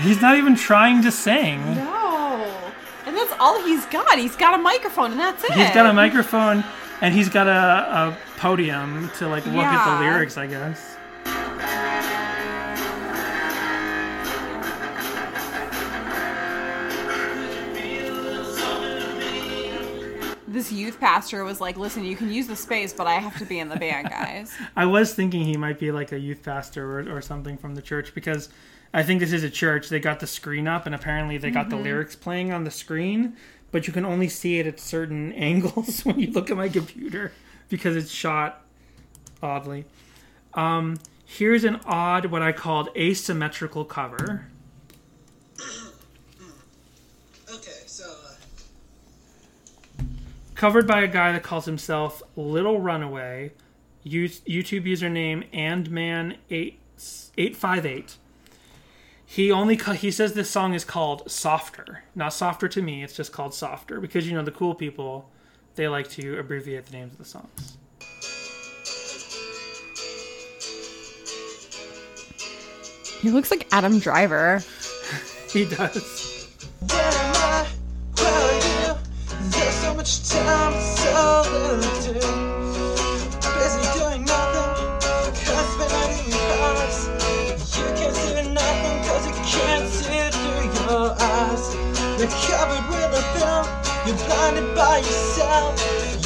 He's 0.00 0.22
not 0.22 0.36
even 0.38 0.54
trying 0.54 1.02
to 1.02 1.10
sing. 1.10 1.60
no. 1.74 2.58
And 3.06 3.16
that's 3.16 3.32
all 3.40 3.60
he's 3.64 3.84
got. 3.86 4.18
He's 4.18 4.36
got 4.36 4.54
a 4.54 4.62
microphone 4.62 5.10
and 5.10 5.20
that's 5.20 5.42
it. 5.44 5.52
He's 5.52 5.70
got 5.70 5.86
a 5.86 5.92
microphone 5.92 6.64
and 7.00 7.12
he's 7.12 7.28
got 7.28 7.48
a, 7.48 7.50
a 7.50 8.18
podium 8.38 9.10
to 9.18 9.26
like 9.28 9.44
look 9.46 9.56
at 9.56 9.98
the 9.98 10.04
lyrics, 10.04 10.38
I 10.38 10.46
guess. 10.46 10.96
This 20.62 20.70
youth 20.70 21.00
pastor 21.00 21.42
was 21.42 21.60
like, 21.60 21.76
listen, 21.76 22.04
you 22.04 22.14
can 22.14 22.32
use 22.32 22.46
the 22.46 22.54
space, 22.54 22.92
but 22.92 23.08
I 23.08 23.14
have 23.14 23.36
to 23.38 23.44
be 23.44 23.58
in 23.58 23.68
the 23.68 23.74
band, 23.74 24.10
guys. 24.10 24.54
I 24.76 24.86
was 24.86 25.12
thinking 25.12 25.42
he 25.42 25.56
might 25.56 25.76
be 25.80 25.90
like 25.90 26.12
a 26.12 26.18
youth 26.20 26.44
pastor 26.44 27.00
or, 27.00 27.16
or 27.16 27.20
something 27.20 27.58
from 27.58 27.74
the 27.74 27.82
church 27.82 28.14
because 28.14 28.48
I 28.94 29.02
think 29.02 29.18
this 29.18 29.32
is 29.32 29.42
a 29.42 29.50
church. 29.50 29.88
They 29.88 29.98
got 29.98 30.20
the 30.20 30.28
screen 30.28 30.68
up 30.68 30.86
and 30.86 30.94
apparently 30.94 31.36
they 31.36 31.50
got 31.50 31.68
the 31.68 31.74
lyrics 31.74 32.14
playing 32.14 32.52
on 32.52 32.62
the 32.62 32.70
screen, 32.70 33.36
but 33.72 33.88
you 33.88 33.92
can 33.92 34.06
only 34.06 34.28
see 34.28 34.60
it 34.60 34.68
at 34.68 34.78
certain 34.78 35.32
angles 35.48 36.04
when 36.04 36.20
you 36.20 36.30
look 36.30 36.48
at 36.48 36.56
my 36.56 36.68
computer 36.68 37.32
because 37.68 37.96
it's 37.96 38.12
shot 38.12 38.64
oddly. 39.42 39.84
Um, 40.54 41.00
here's 41.26 41.64
an 41.64 41.80
odd, 41.86 42.26
what 42.26 42.42
I 42.42 42.52
called 42.52 42.88
asymmetrical 42.96 43.84
cover. 43.84 44.46
Okay, 47.52 47.82
so 47.86 48.04
uh, 48.04 48.32
covered 50.62 50.86
by 50.86 51.02
a 51.02 51.08
guy 51.08 51.32
that 51.32 51.42
calls 51.42 51.64
himself 51.64 52.22
Little 52.36 52.78
Runaway, 52.78 53.50
YouTube 54.06 54.86
username 54.86 55.50
andman858. 55.52 58.14
He 59.26 59.50
only 59.50 59.76
ca- 59.76 59.94
he 59.94 60.12
says 60.12 60.34
this 60.34 60.48
song 60.48 60.74
is 60.74 60.84
called 60.84 61.28
Softer, 61.28 62.04
not 62.14 62.32
Softer 62.32 62.68
to 62.68 62.80
me. 62.80 63.02
It's 63.02 63.16
just 63.16 63.32
called 63.32 63.54
Softer 63.54 64.00
because 64.00 64.28
you 64.28 64.34
know 64.34 64.44
the 64.44 64.52
cool 64.52 64.76
people 64.76 65.28
they 65.74 65.88
like 65.88 66.08
to 66.10 66.38
abbreviate 66.38 66.86
the 66.86 66.92
names 66.92 67.14
of 67.14 67.18
the 67.18 67.24
songs. 67.24 67.76
He 73.20 73.32
looks 73.32 73.50
like 73.50 73.66
Adam 73.72 73.98
Driver. 73.98 74.62
He 75.52 75.66
does. 75.66 76.48
Much 80.02 80.28
time, 80.30 80.72
so 80.96 81.44
little 81.52 82.02
to 82.02 82.12
do. 82.14 82.26
Busy 83.54 83.84
doing 83.96 84.24
nothing, 84.24 84.98
cause 85.46 85.76
been 85.78 85.92
at 85.94 86.18
hearts. 86.58 87.06
You 87.78 87.84
can't 87.94 88.16
see 88.16 88.50
nothing, 88.50 88.96
cause 89.06 89.24
you 89.28 89.34
can't 89.46 89.88
see 89.88 90.16
it 90.18 90.34
through 90.34 90.64
your 90.74 91.14
eyes. 91.20 91.74
You're 92.18 92.34
covered 92.42 92.84
with 92.90 93.14
a 93.14 93.22
film, 93.38 93.64
you're 94.04 94.26
blinded 94.26 94.74
by 94.74 94.98
yourself. 94.98 95.78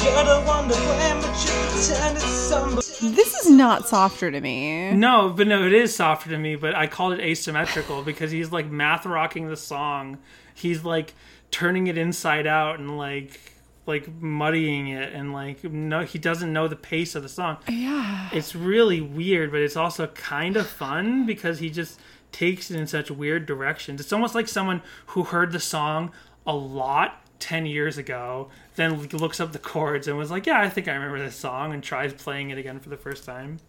You're 0.03 0.23
the 0.23 0.41
one 0.47 0.67
to 0.69 0.75
blame, 0.75 1.21
but 1.21 1.37
you 1.45 1.51
pretend 1.69 2.17
it's 2.17 2.25
somebody. 2.25 2.87
This 3.13 3.35
is 3.35 3.51
not 3.51 3.87
softer 3.87 4.31
to 4.31 4.41
me. 4.41 4.91
No, 4.93 5.29
but 5.29 5.45
no, 5.45 5.67
it 5.67 5.73
is 5.73 5.95
softer 5.95 6.31
to 6.31 6.39
me. 6.39 6.55
But 6.55 6.73
I 6.73 6.87
called 6.87 7.13
it 7.13 7.19
asymmetrical 7.19 8.01
because 8.01 8.31
he's 8.31 8.51
like 8.51 8.71
math 8.71 9.05
rocking 9.05 9.49
the 9.49 9.55
song. 9.55 10.17
He's 10.55 10.83
like 10.83 11.13
turning 11.51 11.85
it 11.85 11.95
inside 11.95 12.47
out 12.47 12.79
and 12.79 12.97
like 12.97 13.53
like 13.87 14.07
muddying 14.21 14.89
it 14.89 15.13
and 15.13 15.33
like 15.33 15.63
no, 15.63 16.01
he 16.03 16.19
doesn't 16.19 16.51
know 16.51 16.67
the 16.67 16.75
pace 16.75 17.15
of 17.15 17.23
the 17.23 17.29
song. 17.29 17.57
Yeah. 17.67 18.29
It's 18.31 18.55
really 18.55 19.01
weird, 19.01 19.51
but 19.51 19.61
it's 19.61 19.77
also 19.77 20.07
kind 20.07 20.57
of 20.57 20.67
fun 20.67 21.25
because 21.25 21.59
he 21.59 21.69
just 21.69 21.99
takes 22.31 22.69
it 22.69 22.77
in 22.77 22.87
such 22.87 23.09
weird 23.09 23.45
directions. 23.45 24.01
It's 24.01 24.13
almost 24.13 24.35
like 24.35 24.47
someone 24.47 24.81
who 25.07 25.23
heard 25.23 25.51
the 25.51 25.59
song 25.59 26.11
a 26.45 26.53
lot 26.53 27.21
10 27.39 27.65
years 27.65 27.97
ago, 27.97 28.49
then 28.75 29.01
looks 29.09 29.39
up 29.39 29.51
the 29.51 29.59
chords 29.59 30.07
and 30.07 30.17
was 30.17 30.31
like, 30.31 30.45
Yeah, 30.45 30.59
I 30.59 30.69
think 30.69 30.87
I 30.87 30.93
remember 30.93 31.19
this 31.19 31.35
song, 31.35 31.73
and 31.73 31.83
tries 31.83 32.13
playing 32.13 32.49
it 32.49 32.57
again 32.57 32.79
for 32.79 32.89
the 32.89 32.97
first 32.97 33.25
time. 33.25 33.59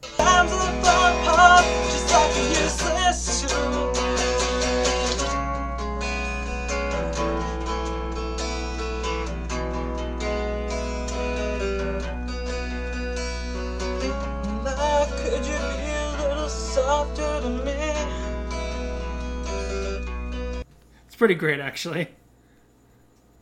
It's 21.07 21.17
pretty 21.17 21.35
great, 21.35 21.61
actually. 21.61 22.09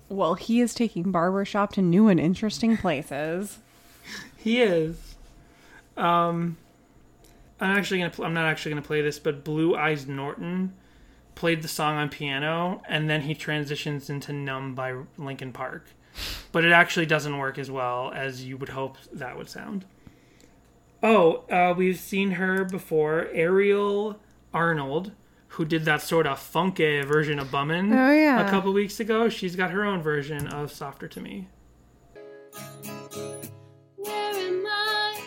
Well, 0.08 0.34
he 0.34 0.60
is 0.60 0.74
taking 0.74 1.10
barbershop 1.10 1.72
to 1.74 1.82
new 1.82 2.08
and 2.08 2.20
interesting 2.20 2.76
places. 2.76 3.58
he 4.36 4.62
is. 4.62 5.16
Um, 5.96 6.56
I'm 7.60 7.76
actually 7.76 7.98
gonna. 7.98 8.10
Pl- 8.10 8.24
I'm 8.24 8.34
not 8.34 8.44
actually 8.46 8.72
gonna 8.72 8.82
play 8.82 9.02
this, 9.02 9.18
but 9.18 9.44
Blue 9.44 9.74
Eyes 9.74 10.06
Norton 10.06 10.74
played 11.34 11.62
the 11.62 11.68
song 11.68 11.96
on 11.96 12.08
piano, 12.08 12.82
and 12.88 13.08
then 13.08 13.22
he 13.22 13.34
transitions 13.34 14.10
into 14.10 14.32
"Numb" 14.32 14.74
by 14.74 14.94
Linkin 15.16 15.52
Park. 15.52 15.86
But 16.52 16.64
it 16.64 16.72
actually 16.72 17.06
doesn't 17.06 17.36
work 17.36 17.58
as 17.58 17.70
well 17.70 18.12
as 18.14 18.44
you 18.44 18.56
would 18.56 18.70
hope 18.70 18.96
that 19.12 19.36
would 19.36 19.48
sound. 19.48 19.84
Oh, 21.08 21.44
uh, 21.48 21.72
we've 21.72 22.00
seen 22.00 22.32
her 22.32 22.64
before, 22.64 23.28
Ariel 23.32 24.18
Arnold, 24.52 25.12
who 25.50 25.64
did 25.64 25.84
that 25.84 26.02
sort 26.02 26.26
of 26.26 26.40
funky 26.40 27.00
version 27.02 27.38
of 27.38 27.46
"Bummin'" 27.46 27.92
Oh, 27.96 28.10
yeah. 28.12 28.44
a 28.44 28.50
couple 28.50 28.72
weeks 28.72 28.98
ago. 28.98 29.28
She's 29.28 29.54
got 29.54 29.70
her 29.70 29.84
own 29.84 30.02
version 30.02 30.48
of 30.48 30.72
"Softer 30.72 31.06
to 31.06 31.20
Me." 31.20 31.46
Where 33.96 34.32
am 34.34 34.66
I? 34.66 35.20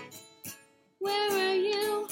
Where 1.00 1.32
are 1.32 1.56
you? 1.56 2.08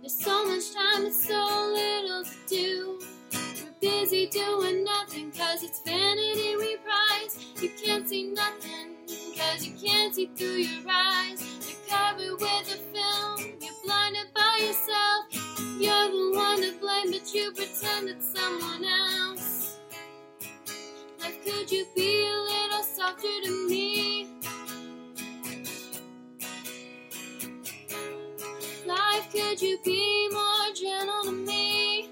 There's 0.00 0.18
so 0.18 0.44
much 0.44 0.72
time 0.74 1.04
and 1.04 1.14
so 1.14 1.72
little 1.72 2.24
to 2.24 2.36
do. 2.48 2.98
We're 3.32 3.74
busy 3.80 4.26
doing 4.26 4.82
nothing 4.82 5.30
cause 5.30 5.62
it's 5.62 5.80
vanity 5.86 6.56
we 6.56 6.78
prize. 6.78 7.38
You 7.62 7.70
can't 7.80 8.08
see 8.08 8.24
nothing 8.32 8.96
cause 9.38 9.64
you 9.64 9.74
can't 9.80 10.12
see 10.12 10.28
through 10.34 10.56
your 10.66 10.90
eyes. 10.90 11.40
You're 11.68 11.78
covered 11.92 12.40
with 12.40 12.74
a 12.74 12.78
film, 12.94 13.52
you're 13.60 13.78
blinded 13.84 14.28
by 14.34 14.54
yourself. 14.60 15.22
You're 15.78 16.08
the 16.10 16.32
one 16.34 16.62
to 16.62 16.72
blame, 16.80 17.10
but 17.12 17.34
you 17.34 17.52
pretend 17.52 18.08
it's 18.08 18.32
someone 18.32 18.84
else. 18.84 19.78
Life, 21.20 21.44
could 21.44 21.70
you 21.70 21.86
be 21.94 22.24
a 22.24 22.36
little 22.52 22.82
softer 22.82 23.36
to 23.44 23.68
me? 23.68 24.26
Life, 28.86 29.30
could 29.30 29.60
you 29.60 29.78
be 29.84 30.28
more 30.32 30.74
gentle 30.74 31.24
to 31.24 31.32
me? 31.32 32.08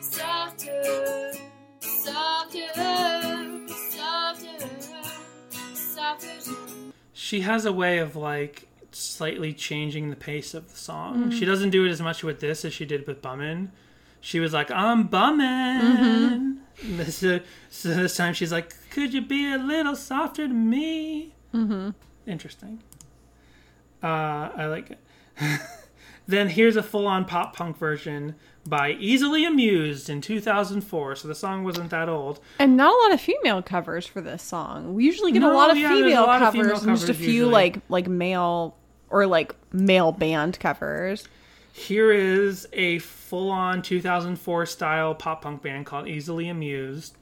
Softer, 0.00 1.32
softer, 1.80 3.15
she 7.12 7.40
has 7.40 7.64
a 7.64 7.72
way 7.72 7.98
of 7.98 8.16
like 8.16 8.68
slightly 8.92 9.52
changing 9.52 10.10
the 10.10 10.16
pace 10.16 10.54
of 10.54 10.70
the 10.70 10.76
song. 10.76 11.30
She 11.30 11.44
doesn't 11.44 11.70
do 11.70 11.84
it 11.84 11.90
as 11.90 12.00
much 12.00 12.22
with 12.22 12.40
this 12.40 12.64
as 12.64 12.72
she 12.72 12.84
did 12.84 13.06
with 13.06 13.20
Bummin'. 13.22 13.70
She 14.20 14.40
was 14.40 14.52
like, 14.52 14.70
"I'm 14.70 15.08
bummin'." 15.08 16.58
This, 16.82 17.22
uh, 17.22 17.38
so 17.70 17.88
this 17.88 18.16
time 18.18 18.34
she's 18.34 18.52
like, 18.52 18.74
"Could 18.90 19.14
you 19.14 19.22
be 19.22 19.50
a 19.50 19.56
little 19.56 19.96
softer 19.96 20.46
to 20.46 20.52
me?" 20.52 21.32
Mm-hmm. 21.54 21.90
Interesting. 22.26 22.82
Uh, 24.02 24.50
I 24.54 24.66
like 24.66 24.90
it. 24.90 24.98
then 26.26 26.48
here's 26.48 26.76
a 26.76 26.82
full-on 26.82 27.24
pop 27.24 27.54
punk 27.54 27.76
version 27.78 28.34
by 28.66 28.92
Easily 28.92 29.44
Amused 29.44 30.10
in 30.10 30.20
2004. 30.20 31.16
So 31.16 31.28
the 31.28 31.34
song 31.34 31.64
wasn't 31.64 31.90
that 31.90 32.08
old. 32.08 32.40
And 32.58 32.76
not 32.76 32.92
a 32.92 32.98
lot 33.04 33.14
of 33.14 33.20
female 33.20 33.62
covers 33.62 34.06
for 34.06 34.20
this 34.20 34.42
song. 34.42 34.94
We 34.94 35.04
usually 35.04 35.32
get 35.32 35.42
a 35.42 35.52
lot 35.52 35.70
of 35.70 35.78
yeah, 35.78 35.94
female 35.94 36.26
lot 36.26 36.42
of 36.42 36.52
covers 36.52 36.80
female 36.80 36.90
and 36.90 36.98
just 36.98 37.08
a 37.08 37.14
few 37.14 37.26
usually. 37.26 37.52
like 37.52 37.80
like 37.88 38.08
male 38.08 38.76
or 39.08 39.26
like 39.26 39.54
male 39.72 40.12
band 40.12 40.58
covers. 40.58 41.28
Here 41.72 42.10
is 42.10 42.66
a 42.72 42.98
full 43.00 43.50
on 43.50 43.82
2004 43.82 44.66
style 44.66 45.14
pop 45.14 45.42
punk 45.42 45.62
band 45.62 45.86
called 45.86 46.08
Easily 46.08 46.48
Amused 46.48 47.16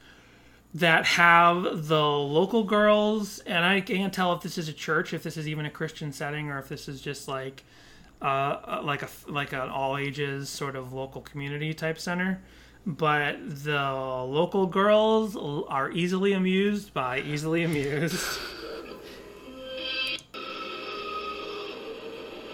that 0.73 1.07
have 1.07 1.89
the 1.89 2.03
local 2.03 2.65
girls, 2.65 3.39
and 3.41 3.65
I 3.65 3.81
can't 3.81 4.13
tell 4.13 4.33
if 4.33 4.43
this 4.43 4.59
is 4.59 4.69
a 4.69 4.73
church, 4.73 5.13
if 5.15 5.23
this 5.23 5.37
is 5.37 5.47
even 5.47 5.67
a 5.67 5.71
Christian 5.71 6.13
setting, 6.13 6.51
or 6.51 6.59
if 6.59 6.69
this 6.69 6.89
is 6.89 7.01
just 7.01 7.29
like 7.29 7.63
uh, 8.23 8.25
uh, 8.25 8.81
like 8.85 9.03
a 9.03 9.09
like 9.29 9.53
an 9.53 9.69
all 9.69 9.97
ages 9.97 10.49
sort 10.49 10.77
of 10.77 10.93
local 10.93 11.21
community 11.21 11.75
type 11.75 11.99
center. 11.99 12.43
But 12.87 13.37
the 13.65 13.81
local 13.81 14.67
girls 14.67 15.37
are 15.69 15.91
easily 15.91 16.33
amused 16.33 16.93
by 16.93 17.21
easily 17.21 17.65
amused. 17.65 18.39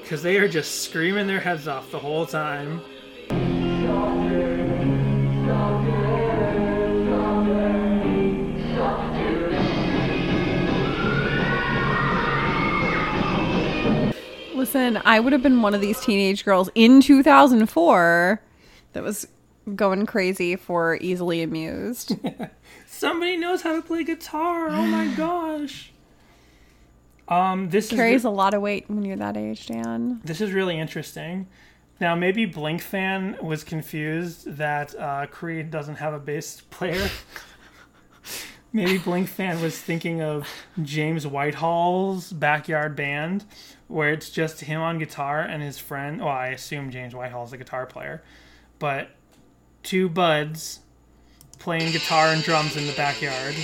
Because 0.02 0.24
they 0.24 0.38
are 0.38 0.48
just 0.48 0.82
screaming 0.82 1.28
their 1.28 1.38
heads 1.38 1.68
off 1.68 1.92
the 1.92 2.00
whole 2.00 2.26
time. 2.26 2.80
Listen, 14.72 15.02
I 15.04 15.18
would 15.18 15.32
have 15.32 15.42
been 15.42 15.62
one 15.62 15.74
of 15.74 15.80
these 15.80 15.98
teenage 16.00 16.44
girls 16.44 16.70
in 16.76 17.00
2004 17.00 18.40
that 18.92 19.02
was 19.02 19.26
going 19.74 20.06
crazy 20.06 20.54
for 20.54 20.96
easily 21.00 21.42
amused. 21.42 22.14
Somebody 22.86 23.36
knows 23.36 23.62
how 23.62 23.74
to 23.74 23.82
play 23.82 24.04
guitar. 24.04 24.68
Oh 24.68 24.86
my 24.86 25.08
gosh. 25.16 25.90
Um, 27.26 27.68
this 27.70 27.90
Carries 27.90 28.20
is 28.20 28.24
a 28.24 28.30
lot 28.30 28.54
of 28.54 28.62
weight 28.62 28.84
when 28.88 29.04
you're 29.04 29.16
that 29.16 29.36
age, 29.36 29.66
Dan. 29.66 30.20
this 30.22 30.40
is 30.40 30.52
really 30.52 30.78
interesting. 30.78 31.48
Now, 32.00 32.14
maybe 32.14 32.46
Blink 32.46 32.80
fan 32.80 33.38
was 33.42 33.64
confused 33.64 34.56
that 34.56 34.94
uh, 34.94 35.26
Creed 35.26 35.72
doesn't 35.72 35.96
have 35.96 36.14
a 36.14 36.20
bass 36.20 36.60
player. 36.70 37.10
maybe 38.72 38.98
Blink 38.98 39.28
fan 39.28 39.60
was 39.60 39.76
thinking 39.76 40.22
of 40.22 40.48
James 40.80 41.26
Whitehall's 41.26 42.32
backyard 42.32 42.94
band, 42.94 43.44
where 43.90 44.12
it's 44.12 44.30
just 44.30 44.60
him 44.60 44.80
on 44.80 44.98
guitar 44.98 45.40
and 45.40 45.62
his 45.62 45.78
friend. 45.78 46.20
Well, 46.20 46.28
I 46.28 46.48
assume 46.48 46.90
James 46.90 47.14
Whitehall's 47.14 47.50
the 47.50 47.56
guitar 47.58 47.86
player, 47.86 48.22
but 48.78 49.10
two 49.82 50.08
buds 50.08 50.80
playing 51.58 51.92
guitar 51.92 52.28
and 52.28 52.42
drums 52.42 52.76
in 52.76 52.86
the 52.86 52.92
backyard. 52.94 53.54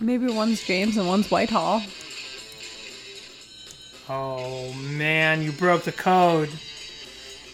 Maybe 0.00 0.26
one's 0.26 0.62
James 0.62 0.96
and 0.96 1.08
one's 1.08 1.30
Whitehall. 1.30 1.82
Oh 4.08 4.72
man, 4.74 5.42
you 5.42 5.52
broke 5.52 5.82
the 5.82 5.92
code. 5.92 6.50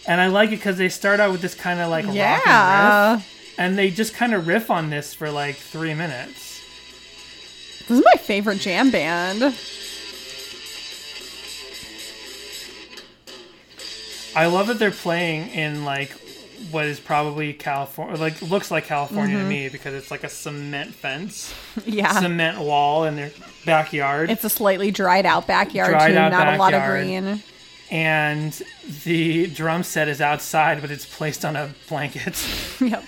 And 0.07 0.19
I 0.19 0.27
like 0.27 0.49
it 0.49 0.57
because 0.57 0.77
they 0.77 0.89
start 0.89 1.19
out 1.19 1.31
with 1.31 1.41
this 1.41 1.55
kind 1.55 1.79
of 1.79 1.89
like 1.89 2.05
Yeah. 2.11 2.39
rockin' 3.13 3.15
riff, 3.19 3.53
and 3.57 3.77
they 3.77 3.89
just 3.89 4.13
kind 4.13 4.33
of 4.33 4.47
riff 4.47 4.69
on 4.69 4.89
this 4.89 5.13
for 5.13 5.31
like 5.31 5.55
three 5.55 5.93
minutes. 5.93 6.59
This 7.87 7.99
is 7.99 8.03
my 8.05 8.19
favorite 8.21 8.59
jam 8.59 8.91
band. 8.91 9.55
I 14.35 14.47
love 14.47 14.67
that 14.67 14.79
they're 14.79 14.91
playing 14.91 15.49
in 15.49 15.85
like 15.85 16.11
what 16.71 16.85
is 16.85 16.99
probably 16.99 17.53
California, 17.53 18.15
like 18.17 18.41
looks 18.41 18.71
like 18.71 18.85
California 18.85 19.35
Mm-hmm. 19.35 19.43
to 19.45 19.49
me 19.49 19.69
because 19.69 19.93
it's 19.93 20.09
like 20.11 20.23
a 20.23 20.29
cement 20.29 20.93
fence, 20.95 21.53
Yeah. 21.85 22.19
cement 22.19 22.59
wall 22.59 23.03
in 23.05 23.15
their 23.15 23.31
backyard. 23.65 24.29
It's 24.31 24.43
a 24.43 24.49
slightly 24.49 24.89
dried 24.91 25.25
out 25.25 25.45
backyard 25.45 25.91
Dried 25.91 26.11
too, 26.13 26.17
out 26.17 26.31
not 26.31 26.53
a 26.53 26.57
lot 26.57 26.73
of 26.73 26.83
green. 26.89 27.43
and 27.91 28.61
the 29.03 29.47
drum 29.47 29.83
set 29.83 30.07
is 30.07 30.21
outside, 30.21 30.81
but 30.81 30.89
it's 30.89 31.05
placed 31.05 31.43
on 31.45 31.55
a 31.55 31.69
blanket. 31.89 32.35
Yep. 32.81 33.03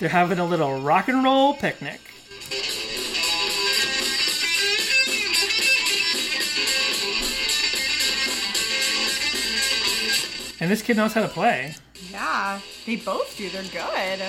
They're 0.00 0.08
having 0.08 0.38
a 0.38 0.44
little 0.46 0.80
rock 0.80 1.08
and 1.08 1.24
roll 1.24 1.54
picnic. 1.54 2.00
And 10.60 10.70
this 10.70 10.82
kid 10.82 10.96
knows 10.96 11.12
how 11.12 11.22
to 11.22 11.28
play. 11.28 11.74
Yeah, 12.10 12.60
they 12.84 12.96
both 12.96 13.36
do. 13.36 13.48
They're 13.48 13.62
good. 13.64 14.20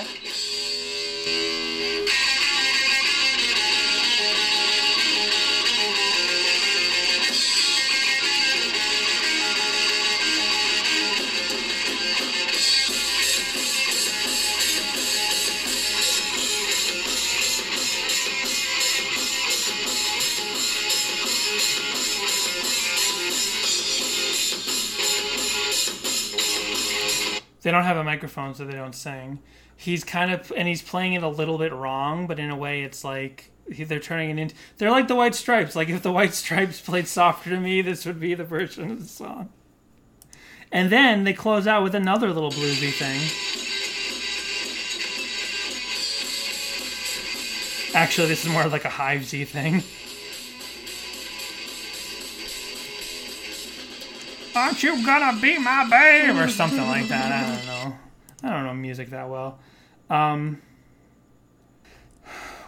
They 27.62 27.70
don't 27.70 27.84
have 27.84 27.96
a 27.96 28.04
microphone, 28.04 28.54
so 28.54 28.64
they 28.64 28.72
don't 28.72 28.94
sing. 28.94 29.40
He's 29.76 30.04
kind 30.04 30.30
of, 30.30 30.52
and 30.56 30.68
he's 30.68 30.82
playing 30.82 31.14
it 31.14 31.22
a 31.22 31.28
little 31.28 31.58
bit 31.58 31.72
wrong, 31.72 32.26
but 32.26 32.38
in 32.38 32.50
a 32.50 32.56
way, 32.56 32.82
it's 32.82 33.04
like 33.04 33.50
he- 33.70 33.84
they're 33.84 34.00
turning 34.00 34.30
it 34.30 34.38
into. 34.38 34.54
They're 34.78 34.90
like 34.90 35.08
the 35.08 35.14
White 35.14 35.34
Stripes. 35.34 35.74
Like 35.76 35.88
if 35.88 36.02
the 36.02 36.12
White 36.12 36.34
Stripes 36.34 36.80
played 36.80 37.06
"Softer 37.08 37.50
to 37.50 37.60
Me," 37.60 37.82
this 37.82 38.04
would 38.06 38.20
be 38.20 38.34
the 38.34 38.44
version 38.44 38.90
of 38.90 39.00
the 39.00 39.08
song. 39.08 39.50
And 40.72 40.90
then 40.90 41.24
they 41.24 41.32
close 41.32 41.66
out 41.66 41.82
with 41.82 41.94
another 41.94 42.32
little 42.32 42.50
bluesy 42.50 42.92
thing. 42.92 43.20
Actually, 47.92 48.28
this 48.28 48.44
is 48.44 48.52
more 48.52 48.68
like 48.68 48.84
a 48.84 48.88
Hivesy 48.88 49.46
thing. 49.46 49.82
Aren't 54.60 54.82
you 54.82 55.04
gonna 55.04 55.40
be 55.40 55.58
my 55.58 55.86
babe? 55.88 56.36
Or 56.36 56.48
something 56.48 56.86
like 56.86 57.08
that. 57.08 57.32
I 57.32 57.56
don't 57.56 57.66
know. 57.92 57.96
I 58.42 58.50
don't 58.50 58.64
know 58.64 58.74
music 58.74 59.10
that 59.10 59.28
well. 59.28 59.58
Um, 60.08 60.60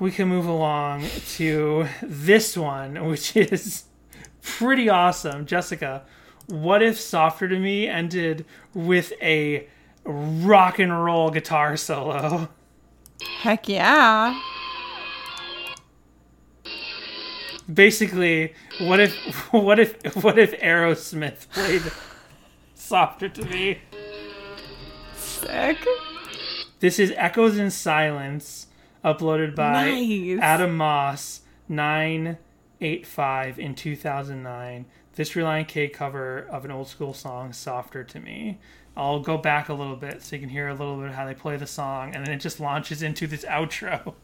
we 0.00 0.10
can 0.10 0.28
move 0.28 0.46
along 0.46 1.04
to 1.36 1.86
this 2.02 2.56
one, 2.56 3.06
which 3.08 3.36
is 3.36 3.84
pretty 4.42 4.88
awesome. 4.88 5.46
Jessica, 5.46 6.02
what 6.46 6.82
if 6.82 6.98
Softer 6.98 7.48
to 7.48 7.58
Me 7.58 7.88
ended 7.88 8.44
with 8.74 9.12
a 9.22 9.68
rock 10.04 10.78
and 10.78 11.04
roll 11.04 11.30
guitar 11.30 11.76
solo? 11.76 12.48
Heck 13.40 13.68
yeah. 13.68 14.40
Basically, 17.72 18.54
what 18.80 19.00
if 19.00 19.14
what 19.52 19.78
if 19.78 20.16
what 20.16 20.38
if 20.38 20.58
Aerosmith 20.60 21.48
played 21.50 21.82
Softer 22.74 23.28
to 23.28 23.44
Me? 23.44 23.78
Sick. 25.14 25.78
This 26.80 26.98
is 26.98 27.12
Echoes 27.16 27.58
in 27.58 27.70
Silence, 27.70 28.66
uploaded 29.04 29.54
by 29.54 29.90
Nice. 29.90 30.40
Adam 30.40 30.76
Moss, 30.76 31.42
985 31.68 33.58
in 33.58 33.74
2009. 33.74 34.86
This 35.14 35.30
Relient 35.32 35.68
K 35.68 35.88
cover 35.88 36.38
of 36.50 36.64
an 36.64 36.70
old 36.70 36.88
school 36.88 37.14
song, 37.14 37.52
Softer 37.52 38.02
to 38.02 38.18
Me. 38.18 38.58
I'll 38.96 39.20
go 39.20 39.38
back 39.38 39.68
a 39.68 39.74
little 39.74 39.96
bit 39.96 40.22
so 40.22 40.36
you 40.36 40.40
can 40.40 40.48
hear 40.48 40.68
a 40.68 40.74
little 40.74 40.96
bit 40.96 41.08
of 41.08 41.14
how 41.14 41.24
they 41.24 41.34
play 41.34 41.56
the 41.56 41.66
song, 41.66 42.14
and 42.14 42.26
then 42.26 42.34
it 42.34 42.40
just 42.40 42.60
launches 42.60 43.02
into 43.02 43.26
this 43.26 43.44
outro, 43.44 44.14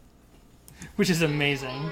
which 0.97 1.11
is 1.11 1.23
amazing. 1.23 1.91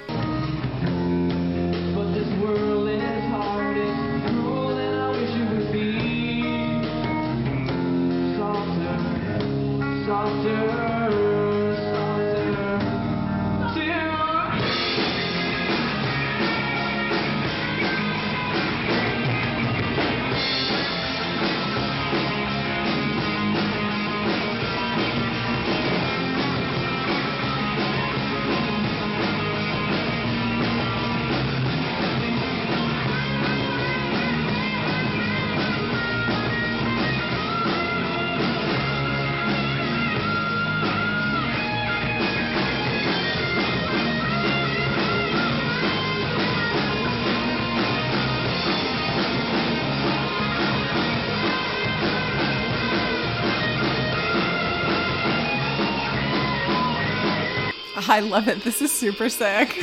I 58.16 58.20
love 58.20 58.48
it. 58.48 58.64
This 58.64 58.80
is 58.80 58.90
super 58.90 59.28
sick. 59.28 59.68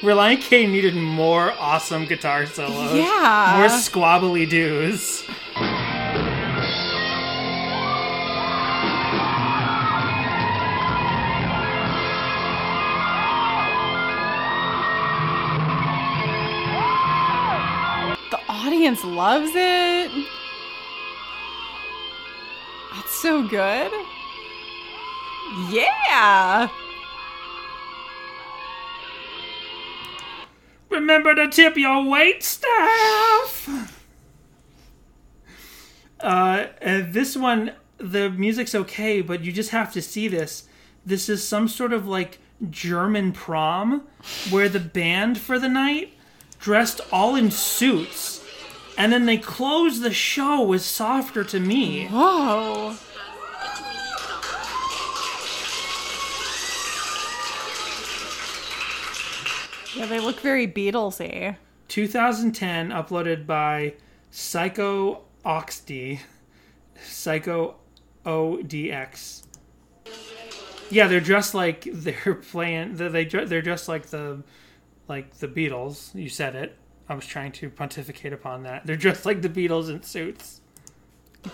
Relient 0.00 0.40
K 0.40 0.66
needed 0.66 0.94
more 0.94 1.52
awesome 1.58 2.06
guitar 2.06 2.46
solos. 2.46 2.94
Yeah. 2.94 3.56
More 3.58 3.68
squabbly 3.68 4.48
doos. 4.48 5.22
The 18.30 18.40
audience 18.48 19.04
loves 19.04 19.52
it. 19.54 20.10
That's 22.94 23.12
so 23.12 23.46
good. 23.46 23.92
Yeah. 25.70 26.68
Remember 30.90 31.34
to 31.34 31.48
tip 31.48 31.76
your 31.76 32.08
wait 32.08 32.42
staff. 32.42 33.92
Uh, 36.20 36.66
and 36.80 37.12
this 37.12 37.36
one, 37.36 37.72
the 37.98 38.30
music's 38.30 38.74
okay, 38.74 39.20
but 39.20 39.42
you 39.42 39.52
just 39.52 39.70
have 39.70 39.92
to 39.92 40.02
see 40.02 40.28
this. 40.28 40.64
This 41.04 41.28
is 41.28 41.46
some 41.46 41.68
sort 41.68 41.92
of 41.92 42.06
like 42.06 42.38
German 42.70 43.32
prom 43.32 44.06
where 44.50 44.68
the 44.68 44.80
band 44.80 45.38
for 45.38 45.58
the 45.58 45.68
night 45.68 46.14
dressed 46.58 47.00
all 47.12 47.36
in 47.36 47.50
suits, 47.50 48.44
and 48.96 49.12
then 49.12 49.26
they 49.26 49.38
close 49.38 50.00
the 50.00 50.12
show 50.12 50.62
with 50.62 50.82
"Softer 50.82 51.44
to 51.44 51.60
Me." 51.60 52.06
Whoa. 52.06 52.96
Yeah, 59.96 60.04
they 60.04 60.20
look 60.20 60.40
very 60.40 60.68
Beatlesy. 60.68 61.56
2010, 61.88 62.90
uploaded 62.90 63.46
by 63.46 63.94
Psycho 64.30 65.22
Oxd, 65.42 66.18
Psycho 67.02 67.76
ODX. 68.26 69.44
Yeah, 70.90 71.06
they're 71.06 71.20
dressed 71.20 71.54
like 71.54 71.88
they're 71.92 72.34
playing. 72.34 72.96
They 72.96 73.24
they're 73.24 73.62
dressed 73.62 73.88
like 73.88 74.06
the 74.08 74.42
like 75.08 75.38
the 75.38 75.48
Beatles. 75.48 76.14
You 76.14 76.28
said 76.28 76.54
it. 76.54 76.76
I 77.08 77.14
was 77.14 77.24
trying 77.24 77.52
to 77.52 77.70
pontificate 77.70 78.34
upon 78.34 78.64
that. 78.64 78.84
They're 78.84 78.96
dressed 78.96 79.24
like 79.24 79.40
the 79.40 79.48
Beatles 79.48 79.88
in 79.88 80.02
suits. 80.02 80.60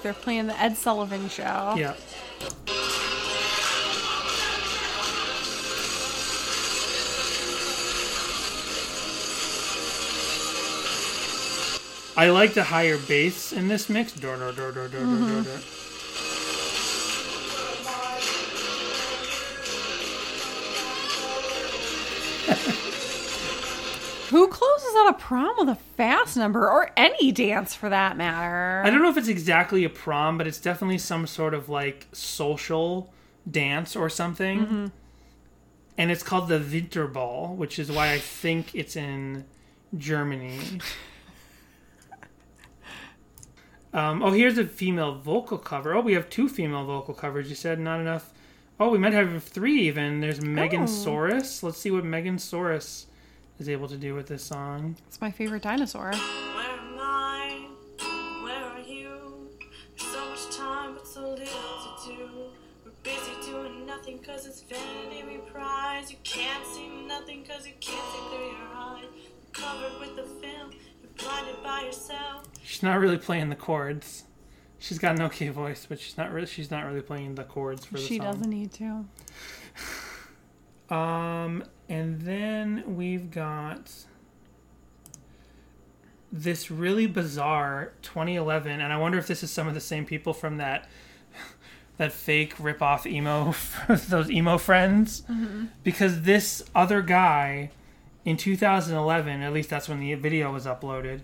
They're 0.02 0.14
playing 0.14 0.48
the 0.48 0.58
Ed 0.58 0.76
Sullivan 0.76 1.28
show. 1.28 1.74
Yeah. 1.76 1.94
I 12.14 12.28
like 12.28 12.52
the 12.52 12.64
higher 12.64 12.98
bass 12.98 13.52
in 13.52 13.68
this 13.68 13.88
mix. 13.88 14.12
Dur, 14.12 14.36
dur, 14.36 14.52
dur, 14.52 14.70
dur, 14.72 14.88
dur, 14.88 14.88
dur, 14.88 14.98
dur, 14.98 15.06
mm-hmm. 15.06 15.42
dur. 15.42 15.60
Who 24.28 24.48
closes 24.48 24.94
out 24.98 25.10
a 25.10 25.14
prom 25.14 25.54
with 25.58 25.70
a 25.70 25.74
fast 25.96 26.36
number 26.36 26.70
or 26.70 26.90
any 26.98 27.32
dance 27.32 27.74
for 27.74 27.88
that 27.88 28.18
matter? 28.18 28.82
I 28.84 28.90
don't 28.90 29.02
know 29.02 29.10
if 29.10 29.16
it's 29.16 29.28
exactly 29.28 29.84
a 29.84 29.90
prom, 29.90 30.36
but 30.36 30.46
it's 30.46 30.58
definitely 30.58 30.98
some 30.98 31.26
sort 31.26 31.54
of 31.54 31.70
like 31.70 32.08
social 32.12 33.10
dance 33.50 33.96
or 33.96 34.10
something. 34.10 34.60
Mm-hmm. 34.60 34.86
And 35.96 36.10
it's 36.10 36.22
called 36.22 36.48
the 36.48 36.58
Winterball, 36.58 37.56
which 37.56 37.78
is 37.78 37.90
why 37.90 38.12
I 38.12 38.18
think 38.18 38.74
it's 38.74 38.96
in 38.96 39.44
Germany. 39.96 40.60
um, 43.92 44.22
oh, 44.22 44.30
here's 44.30 44.58
a 44.58 44.66
female 44.66 45.14
vocal 45.14 45.58
cover. 45.58 45.94
Oh, 45.94 46.00
we 46.00 46.14
have 46.14 46.30
two 46.30 46.48
female 46.48 46.84
vocal 46.84 47.14
covers. 47.14 47.48
You 47.48 47.54
said 47.54 47.78
not 47.78 48.00
enough. 48.00 48.32
Oh, 48.80 48.90
we 48.90 48.98
might 48.98 49.12
have 49.12 49.42
three 49.44 49.82
even. 49.82 50.20
There's 50.20 50.40
Megan 50.40 50.84
Saurus. 50.84 51.62
Let's 51.62 51.78
see 51.78 51.90
what 51.90 52.04
Megan 52.04 52.36
Saurus 52.36 53.04
is 53.58 53.68
able 53.68 53.88
to 53.88 53.96
do 53.96 54.14
with 54.14 54.26
this 54.26 54.42
song. 54.42 54.96
It's 55.06 55.20
my 55.20 55.30
favorite 55.30 55.62
dinosaur. 55.62 56.10
Where 56.10 56.16
am 56.16 56.98
I? 56.98 57.66
Where 58.42 58.64
are 58.64 58.80
you? 58.80 59.48
There's 59.96 60.10
so 60.10 60.28
much 60.30 60.56
time, 60.56 60.94
but 60.94 61.06
so 61.06 61.20
little 61.20 61.44
to 61.44 62.08
do. 62.08 62.28
We're 62.84 62.92
busy 63.02 63.50
doing 63.50 63.86
nothing 63.86 64.18
cause 64.20 64.46
it's 64.46 64.62
vanity 64.62 65.22
we 65.28 65.38
prize. 65.38 66.10
You 66.10 66.16
can't 66.24 66.66
see 66.66 66.88
nothing 67.06 67.44
cause 67.44 67.66
you 67.66 67.74
can't 67.80 68.04
see 68.12 68.36
through 68.36 68.46
your 68.46 68.74
eyes. 68.74 69.04
Covered 69.52 70.00
with 70.00 70.16
the 70.16 70.22
film, 70.22 70.70
you're 71.22 71.30
blinded 71.30 71.62
by 71.62 71.80
yourself. 71.82 72.44
She's 72.64 72.82
not 72.82 72.98
really 72.98 73.18
playing 73.18 73.48
the 73.50 73.56
chords. 73.56 74.24
She's 74.78 74.98
got 74.98 75.16
an 75.16 75.22
okay 75.26 75.48
voice, 75.48 75.86
but 75.88 76.00
she's 76.00 76.16
not 76.18 76.32
really 76.32 76.46
she's 76.46 76.70
not 76.70 76.84
really 76.84 77.02
playing 77.02 77.36
the 77.36 77.44
chords 77.44 77.84
for 77.84 77.94
the 77.94 78.00
She 78.00 78.18
song. 78.18 78.26
doesn't 78.32 78.50
need 78.50 78.72
to. 78.72 79.04
Um, 80.94 81.64
and 81.88 82.20
then 82.22 82.82
we've 82.96 83.30
got 83.30 83.90
this 86.30 86.70
really 86.70 87.06
bizarre 87.06 87.92
2011, 88.02 88.80
and 88.80 88.92
I 88.92 88.96
wonder 88.96 89.18
if 89.18 89.26
this 89.26 89.42
is 89.42 89.50
some 89.50 89.68
of 89.68 89.74
the 89.74 89.80
same 89.80 90.04
people 90.04 90.32
from 90.32 90.56
that 90.58 90.88
that 91.98 92.12
fake 92.12 92.54
rip-off 92.58 93.06
emo, 93.06 93.54
those 94.08 94.30
emo 94.30 94.58
friends, 94.58 95.22
because 95.84 96.22
this 96.22 96.62
other 96.74 97.02
guy 97.02 97.70
in 98.24 98.36
2011, 98.36 99.42
at 99.42 99.52
least 99.52 99.70
that's 99.70 99.88
when 99.88 100.00
the 100.00 100.14
video 100.14 100.52
was 100.52 100.66
uploaded, 100.66 101.20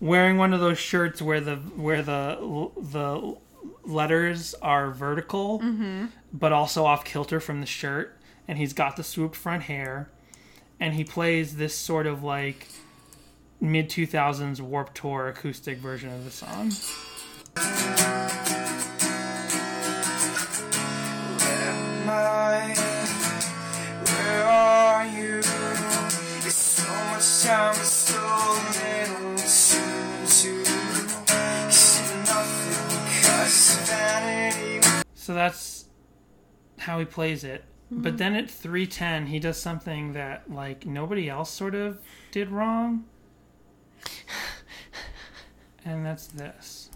wearing 0.00 0.36
one 0.36 0.52
of 0.52 0.60
those 0.60 0.78
shirts 0.78 1.22
where 1.22 1.40
the 1.40 1.56
where 1.56 2.02
the 2.02 2.70
the 2.80 3.36
letters 3.84 4.54
are 4.62 4.90
vertical, 4.90 5.60
mm-hmm. 5.60 6.06
but 6.32 6.52
also 6.52 6.84
off 6.84 7.04
kilter 7.04 7.40
from 7.40 7.60
the 7.60 7.66
shirt, 7.66 8.18
and 8.48 8.58
he's 8.58 8.72
got 8.72 8.96
the 8.96 9.04
swooped 9.04 9.36
front 9.36 9.64
hair, 9.64 10.10
and 10.78 10.94
he 10.94 11.04
plays 11.04 11.56
this 11.56 11.74
sort 11.76 12.06
of 12.06 12.22
like 12.22 12.68
mid 13.60 13.88
2000s 13.88 14.60
Warped 14.60 14.96
Tour 14.96 15.28
acoustic 15.28 15.78
version 15.78 16.10
of 16.12 16.24
the 16.24 16.30
song. 16.30 16.72
my 22.06 22.89
time, 27.50 27.74
but 27.74 27.84
so 27.84 28.14
soon 29.36 30.64
to 30.64 31.72
see 31.72 32.14
nothing, 32.24 33.22
cause 33.22 33.76
vanity. 33.88 34.86
So 35.14 35.34
that's 35.34 35.86
how 36.78 36.98
he 36.98 37.04
plays 37.04 37.44
it. 37.44 37.64
Mm-hmm. 37.92 38.02
But 38.02 38.18
then 38.18 38.34
at 38.34 38.50
310, 38.50 39.26
he 39.26 39.38
does 39.38 39.60
something 39.60 40.12
that 40.12 40.50
like 40.50 40.86
nobody 40.86 41.28
else 41.28 41.50
sort 41.50 41.74
of 41.74 41.98
did 42.30 42.50
wrong. 42.50 43.04
And 45.82 46.04
that's 46.04 46.26
this. 46.26 46.90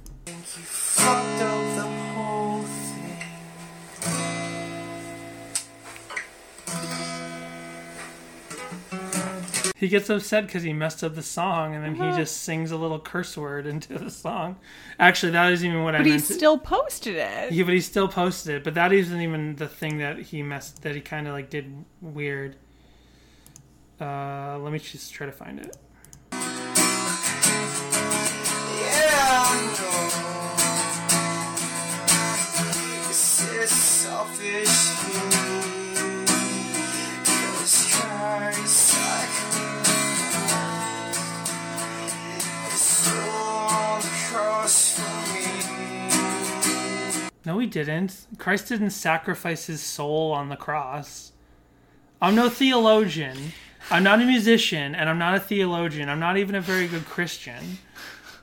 He 9.85 9.90
gets 9.90 10.09
upset 10.09 10.47
because 10.47 10.62
he 10.62 10.73
messed 10.73 11.05
up 11.05 11.15
the 11.15 11.23
song, 11.23 11.74
and 11.74 11.85
then 11.85 11.94
he 11.94 12.16
just 12.16 12.39
sings 12.40 12.70
a 12.70 12.77
little 12.78 12.98
curse 12.98 13.36
word 13.36 13.66
into 13.73 13.98
the 13.98 14.11
song. 14.11 14.56
Actually, 14.98 15.32
that 15.32 15.52
isn't 15.52 15.69
even 15.69 15.82
what 15.85 15.94
I 15.94 15.98
But 15.98 16.06
he 16.06 16.12
meant. 16.12 16.24
to- 16.24 16.32
still 16.32 16.56
posted 16.56 17.16
it. 17.16 17.52
Yeah, 17.52 17.65
but 17.65 17.74
he 17.74 17.82
still 17.82 18.09
posted 18.09 18.55
it. 18.55 18.65
But 18.65 18.73
that 18.77 18.94
isn't 18.94 19.20
even 19.20 19.56
the 19.56 19.69
thing 19.69 19.98
that 19.98 20.19
he 20.20 20.43
messed. 20.43 20.81
That 20.85 20.94
he 20.94 21.02
kind 21.02 21.27
of 21.28 21.35
like 21.35 21.51
did 21.51 21.85
weird. 22.01 22.56
Uh, 24.01 24.56
let 24.61 24.73
me 24.73 24.78
just 24.78 25.12
try 25.12 25.27
to 25.27 25.32
find 25.32 25.61
it. 25.61 25.77
Yeah, 28.81 29.93
he 47.65 47.70
didn't. 47.70 48.27
Christ 48.39 48.69
didn't 48.69 48.91
sacrifice 48.91 49.66
his 49.66 49.81
soul 49.82 50.32
on 50.32 50.51
the 50.51 50.57
cross. 50.57 51.32
I'm 52.20 52.35
no 52.35 52.49
theologian. 52.49 53.53
I'm 53.91 54.03
not 54.03 54.20
a 54.20 54.24
musician, 54.24 54.95
and 54.95 55.09
I'm 55.09 55.19
not 55.19 55.35
a 55.35 55.41
theologian. 55.41 56.09
I'm 56.09 56.20
not 56.20 56.36
even 56.36 56.55
a 56.55 56.61
very 56.61 56.86
good 56.86 57.07
Christian. 57.07 57.78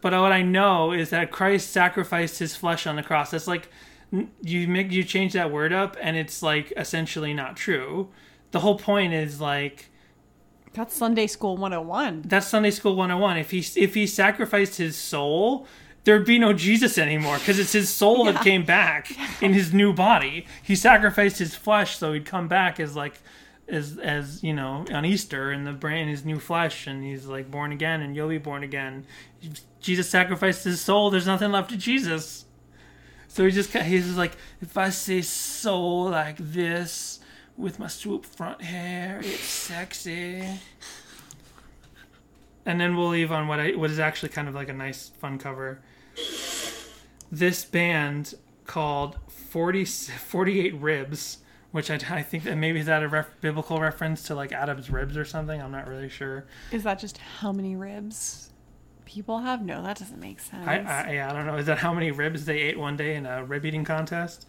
But 0.01 0.13
what 0.13 0.31
I 0.31 0.41
know 0.41 0.91
is 0.91 1.11
that 1.11 1.31
Christ 1.31 1.69
sacrificed 1.69 2.39
his 2.39 2.55
flesh 2.55 2.87
on 2.87 2.95
the 2.95 3.03
cross. 3.03 3.31
That's 3.31 3.47
like 3.47 3.69
you 4.41 4.67
make 4.67 4.91
you 4.91 5.03
change 5.03 5.33
that 5.33 5.51
word 5.51 5.71
up, 5.71 5.95
and 6.01 6.17
it's 6.17 6.41
like 6.41 6.73
essentially 6.75 7.33
not 7.33 7.55
true. 7.55 8.09
The 8.51 8.59
whole 8.59 8.77
point 8.77 9.13
is 9.13 9.39
like 9.39 9.89
That's 10.73 10.95
Sunday 10.95 11.27
School 11.27 11.57
101. 11.57 12.23
that's 12.25 12.47
Sunday 12.47 12.71
School 12.71 12.95
101. 12.95 13.37
If 13.37 13.51
he 13.51 13.59
if 13.79 13.93
he 13.93 14.07
sacrificed 14.07 14.77
his 14.77 14.95
soul, 14.95 15.67
there'd 16.03 16.25
be 16.25 16.39
no 16.39 16.53
Jesus 16.53 16.97
anymore 16.97 17.37
because 17.37 17.59
it's 17.59 17.73
his 17.73 17.89
soul 17.89 18.25
that 18.25 18.43
came 18.43 18.65
back 18.65 19.11
in 19.41 19.53
his 19.53 19.73
new 19.73 19.93
body. 19.93 20.45
He 20.61 20.75
sacrificed 20.75 21.39
his 21.39 21.55
flesh 21.55 21.97
so 21.97 22.13
he'd 22.13 22.25
come 22.25 22.47
back 22.47 22.79
as 22.79 22.95
like 22.95 23.19
as 23.67 23.97
as 23.99 24.43
you 24.43 24.53
know 24.53 24.85
on 24.91 25.05
Easter 25.05 25.51
in 25.51 25.63
the 25.63 25.71
brain 25.71 26.07
his 26.07 26.25
new 26.25 26.39
flesh 26.39 26.87
and 26.87 27.03
he's 27.03 27.25
like 27.25 27.49
born 27.49 27.71
again 27.71 28.01
and 28.01 28.15
you'll 28.15 28.29
be 28.29 28.37
born 28.37 28.63
again. 28.63 29.05
Jesus 29.79 30.09
sacrificed 30.09 30.63
his 30.63 30.81
soul. 30.81 31.09
There's 31.09 31.27
nothing 31.27 31.51
left 31.51 31.71
of 31.71 31.77
Jesus. 31.77 32.45
So 33.27 33.45
he 33.45 33.51
just 33.51 33.71
he's 33.71 34.05
just 34.05 34.17
like 34.17 34.35
if 34.61 34.77
I 34.77 34.89
say 34.89 35.21
soul 35.21 36.09
like 36.09 36.37
this 36.37 37.19
with 37.57 37.79
my 37.79 37.87
swoop 37.87 38.25
front 38.25 38.61
hair, 38.61 39.19
it's 39.23 39.43
sexy 39.43 40.59
and 42.65 42.79
then 42.79 42.95
we'll 42.95 43.09
leave 43.09 43.31
on 43.31 43.47
what 43.47 43.59
I 43.59 43.71
what 43.71 43.89
is 43.89 43.99
actually 43.99 44.29
kind 44.29 44.47
of 44.47 44.55
like 44.55 44.69
a 44.69 44.73
nice 44.73 45.09
fun 45.19 45.37
cover. 45.37 45.81
This 47.31 47.63
band 47.63 48.35
called 48.65 49.17
40, 49.29 49.85
48 49.85 50.75
Ribs, 50.75 51.39
which 51.71 51.89
I, 51.89 51.99
I 52.09 52.21
think 52.21 52.43
that 52.43 52.57
maybe 52.57 52.79
is 52.79 52.85
that 52.85 53.03
a 53.03 53.07
ref, 53.07 53.29
biblical 53.41 53.79
reference 53.79 54.23
to 54.23 54.35
like 54.35 54.51
Adam's 54.51 54.89
ribs 54.89 55.17
or 55.17 55.25
something. 55.25 55.61
I'm 55.61 55.71
not 55.71 55.87
really 55.87 56.09
sure. 56.09 56.45
Is 56.71 56.83
that 56.83 56.99
just 56.99 57.17
how 57.17 57.51
many 57.51 57.75
ribs 57.75 58.51
people 59.05 59.39
have? 59.39 59.63
No, 59.63 59.81
that 59.83 59.97
doesn't 59.97 60.19
make 60.19 60.39
sense. 60.39 60.67
I, 60.67 60.77
I 60.77 61.11
yeah 61.13 61.29
I 61.29 61.33
don't 61.33 61.45
know. 61.45 61.57
Is 61.57 61.65
that 61.65 61.79
how 61.79 61.93
many 61.93 62.11
ribs 62.11 62.45
they 62.45 62.59
ate 62.59 62.79
one 62.79 62.97
day 62.97 63.15
in 63.15 63.25
a 63.25 63.43
rib 63.43 63.65
eating 63.65 63.83
contest? 63.83 64.45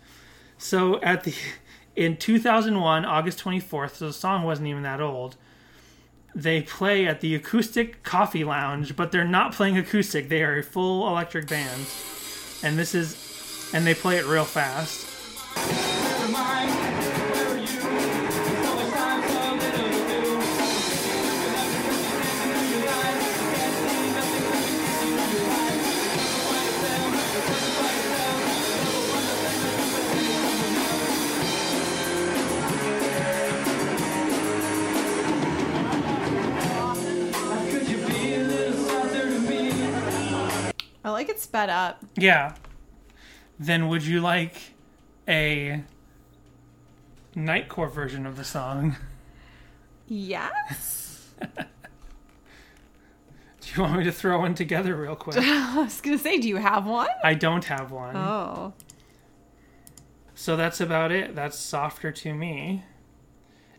So 0.58 1.00
at 1.00 1.24
the 1.24 1.34
in 1.96 2.16
2001 2.16 3.04
August 3.04 3.42
24th, 3.42 3.96
so 3.96 4.06
the 4.06 4.12
song 4.12 4.44
wasn't 4.44 4.68
even 4.68 4.82
that 4.82 5.00
old. 5.00 5.36
They 6.34 6.62
play 6.62 7.06
at 7.06 7.20
the 7.20 7.34
Acoustic 7.34 8.02
Coffee 8.02 8.44
Lounge, 8.44 8.96
but 8.96 9.12
they're 9.12 9.24
not 9.24 9.52
playing 9.52 9.76
acoustic. 9.76 10.28
They 10.28 10.42
are 10.42 10.58
a 10.58 10.62
full 10.62 11.06
electric 11.06 11.48
band, 11.48 11.86
and 12.62 12.78
this 12.78 12.94
is, 12.94 13.70
and 13.74 13.86
they 13.86 13.94
play 13.94 14.16
it 14.16 14.24
real 14.24 14.44
fast. 14.44 15.08
It 41.32 41.40
sped 41.40 41.70
up. 41.70 42.04
Yeah. 42.14 42.54
Then 43.58 43.88
would 43.88 44.04
you 44.04 44.20
like 44.20 44.74
a 45.26 45.82
Nightcore 47.34 47.90
version 47.90 48.26
of 48.26 48.36
the 48.36 48.44
song? 48.44 48.96
Yes. 50.06 51.30
Do 51.40 51.56
you 53.74 53.82
want 53.82 53.96
me 53.96 54.04
to 54.04 54.12
throw 54.12 54.40
one 54.40 54.54
together 54.54 54.94
real 54.94 55.16
quick? 55.16 55.36
I 55.40 55.78
was 55.78 56.00
gonna 56.02 56.18
say, 56.18 56.38
do 56.38 56.48
you 56.48 56.56
have 56.56 56.84
one? 56.84 57.08
I 57.24 57.34
don't 57.34 57.64
have 57.66 57.90
one. 57.90 58.16
Oh. 58.16 58.74
So 60.34 60.56
that's 60.56 60.80
about 60.80 61.12
it. 61.12 61.34
That's 61.34 61.56
softer 61.56 62.12
to 62.12 62.34
me. 62.34 62.84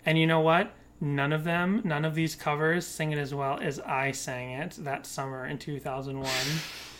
And 0.06 0.18
you 0.18 0.26
know 0.26 0.40
what? 0.40 0.74
None 1.00 1.34
of 1.34 1.44
them, 1.44 1.82
none 1.84 2.06
of 2.06 2.16
these 2.16 2.34
covers 2.34 2.88
sing 2.88 3.12
it 3.12 3.18
as 3.18 3.34
well 3.36 3.60
as 3.62 3.80
I 3.82 4.12
sang 4.12 4.52
it 4.52 4.78
that 4.80 5.06
summer 5.06 5.46
in 5.46 5.60
2001. 5.60 6.26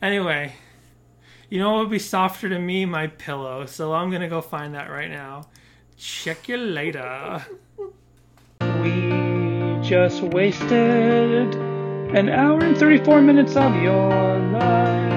anyway, 0.00 0.54
you 1.48 1.58
know 1.58 1.72
what 1.72 1.80
would 1.80 1.90
be 1.90 1.98
softer 1.98 2.48
to 2.48 2.58
me? 2.58 2.84
My 2.84 3.06
pillow. 3.06 3.66
So 3.66 3.92
I'm 3.94 4.10
going 4.10 4.22
to 4.22 4.28
go 4.28 4.40
find 4.40 4.74
that 4.74 4.90
right 4.90 5.10
now. 5.10 5.48
Check 5.96 6.48
you 6.48 6.56
later. 6.56 7.44
We 8.60 9.78
just 9.82 10.22
wasted 10.22 11.54
an 11.54 12.28
hour 12.28 12.60
and 12.62 12.76
34 12.76 13.22
minutes 13.22 13.56
of 13.56 13.74
your 13.82 14.38
life. 14.38 15.07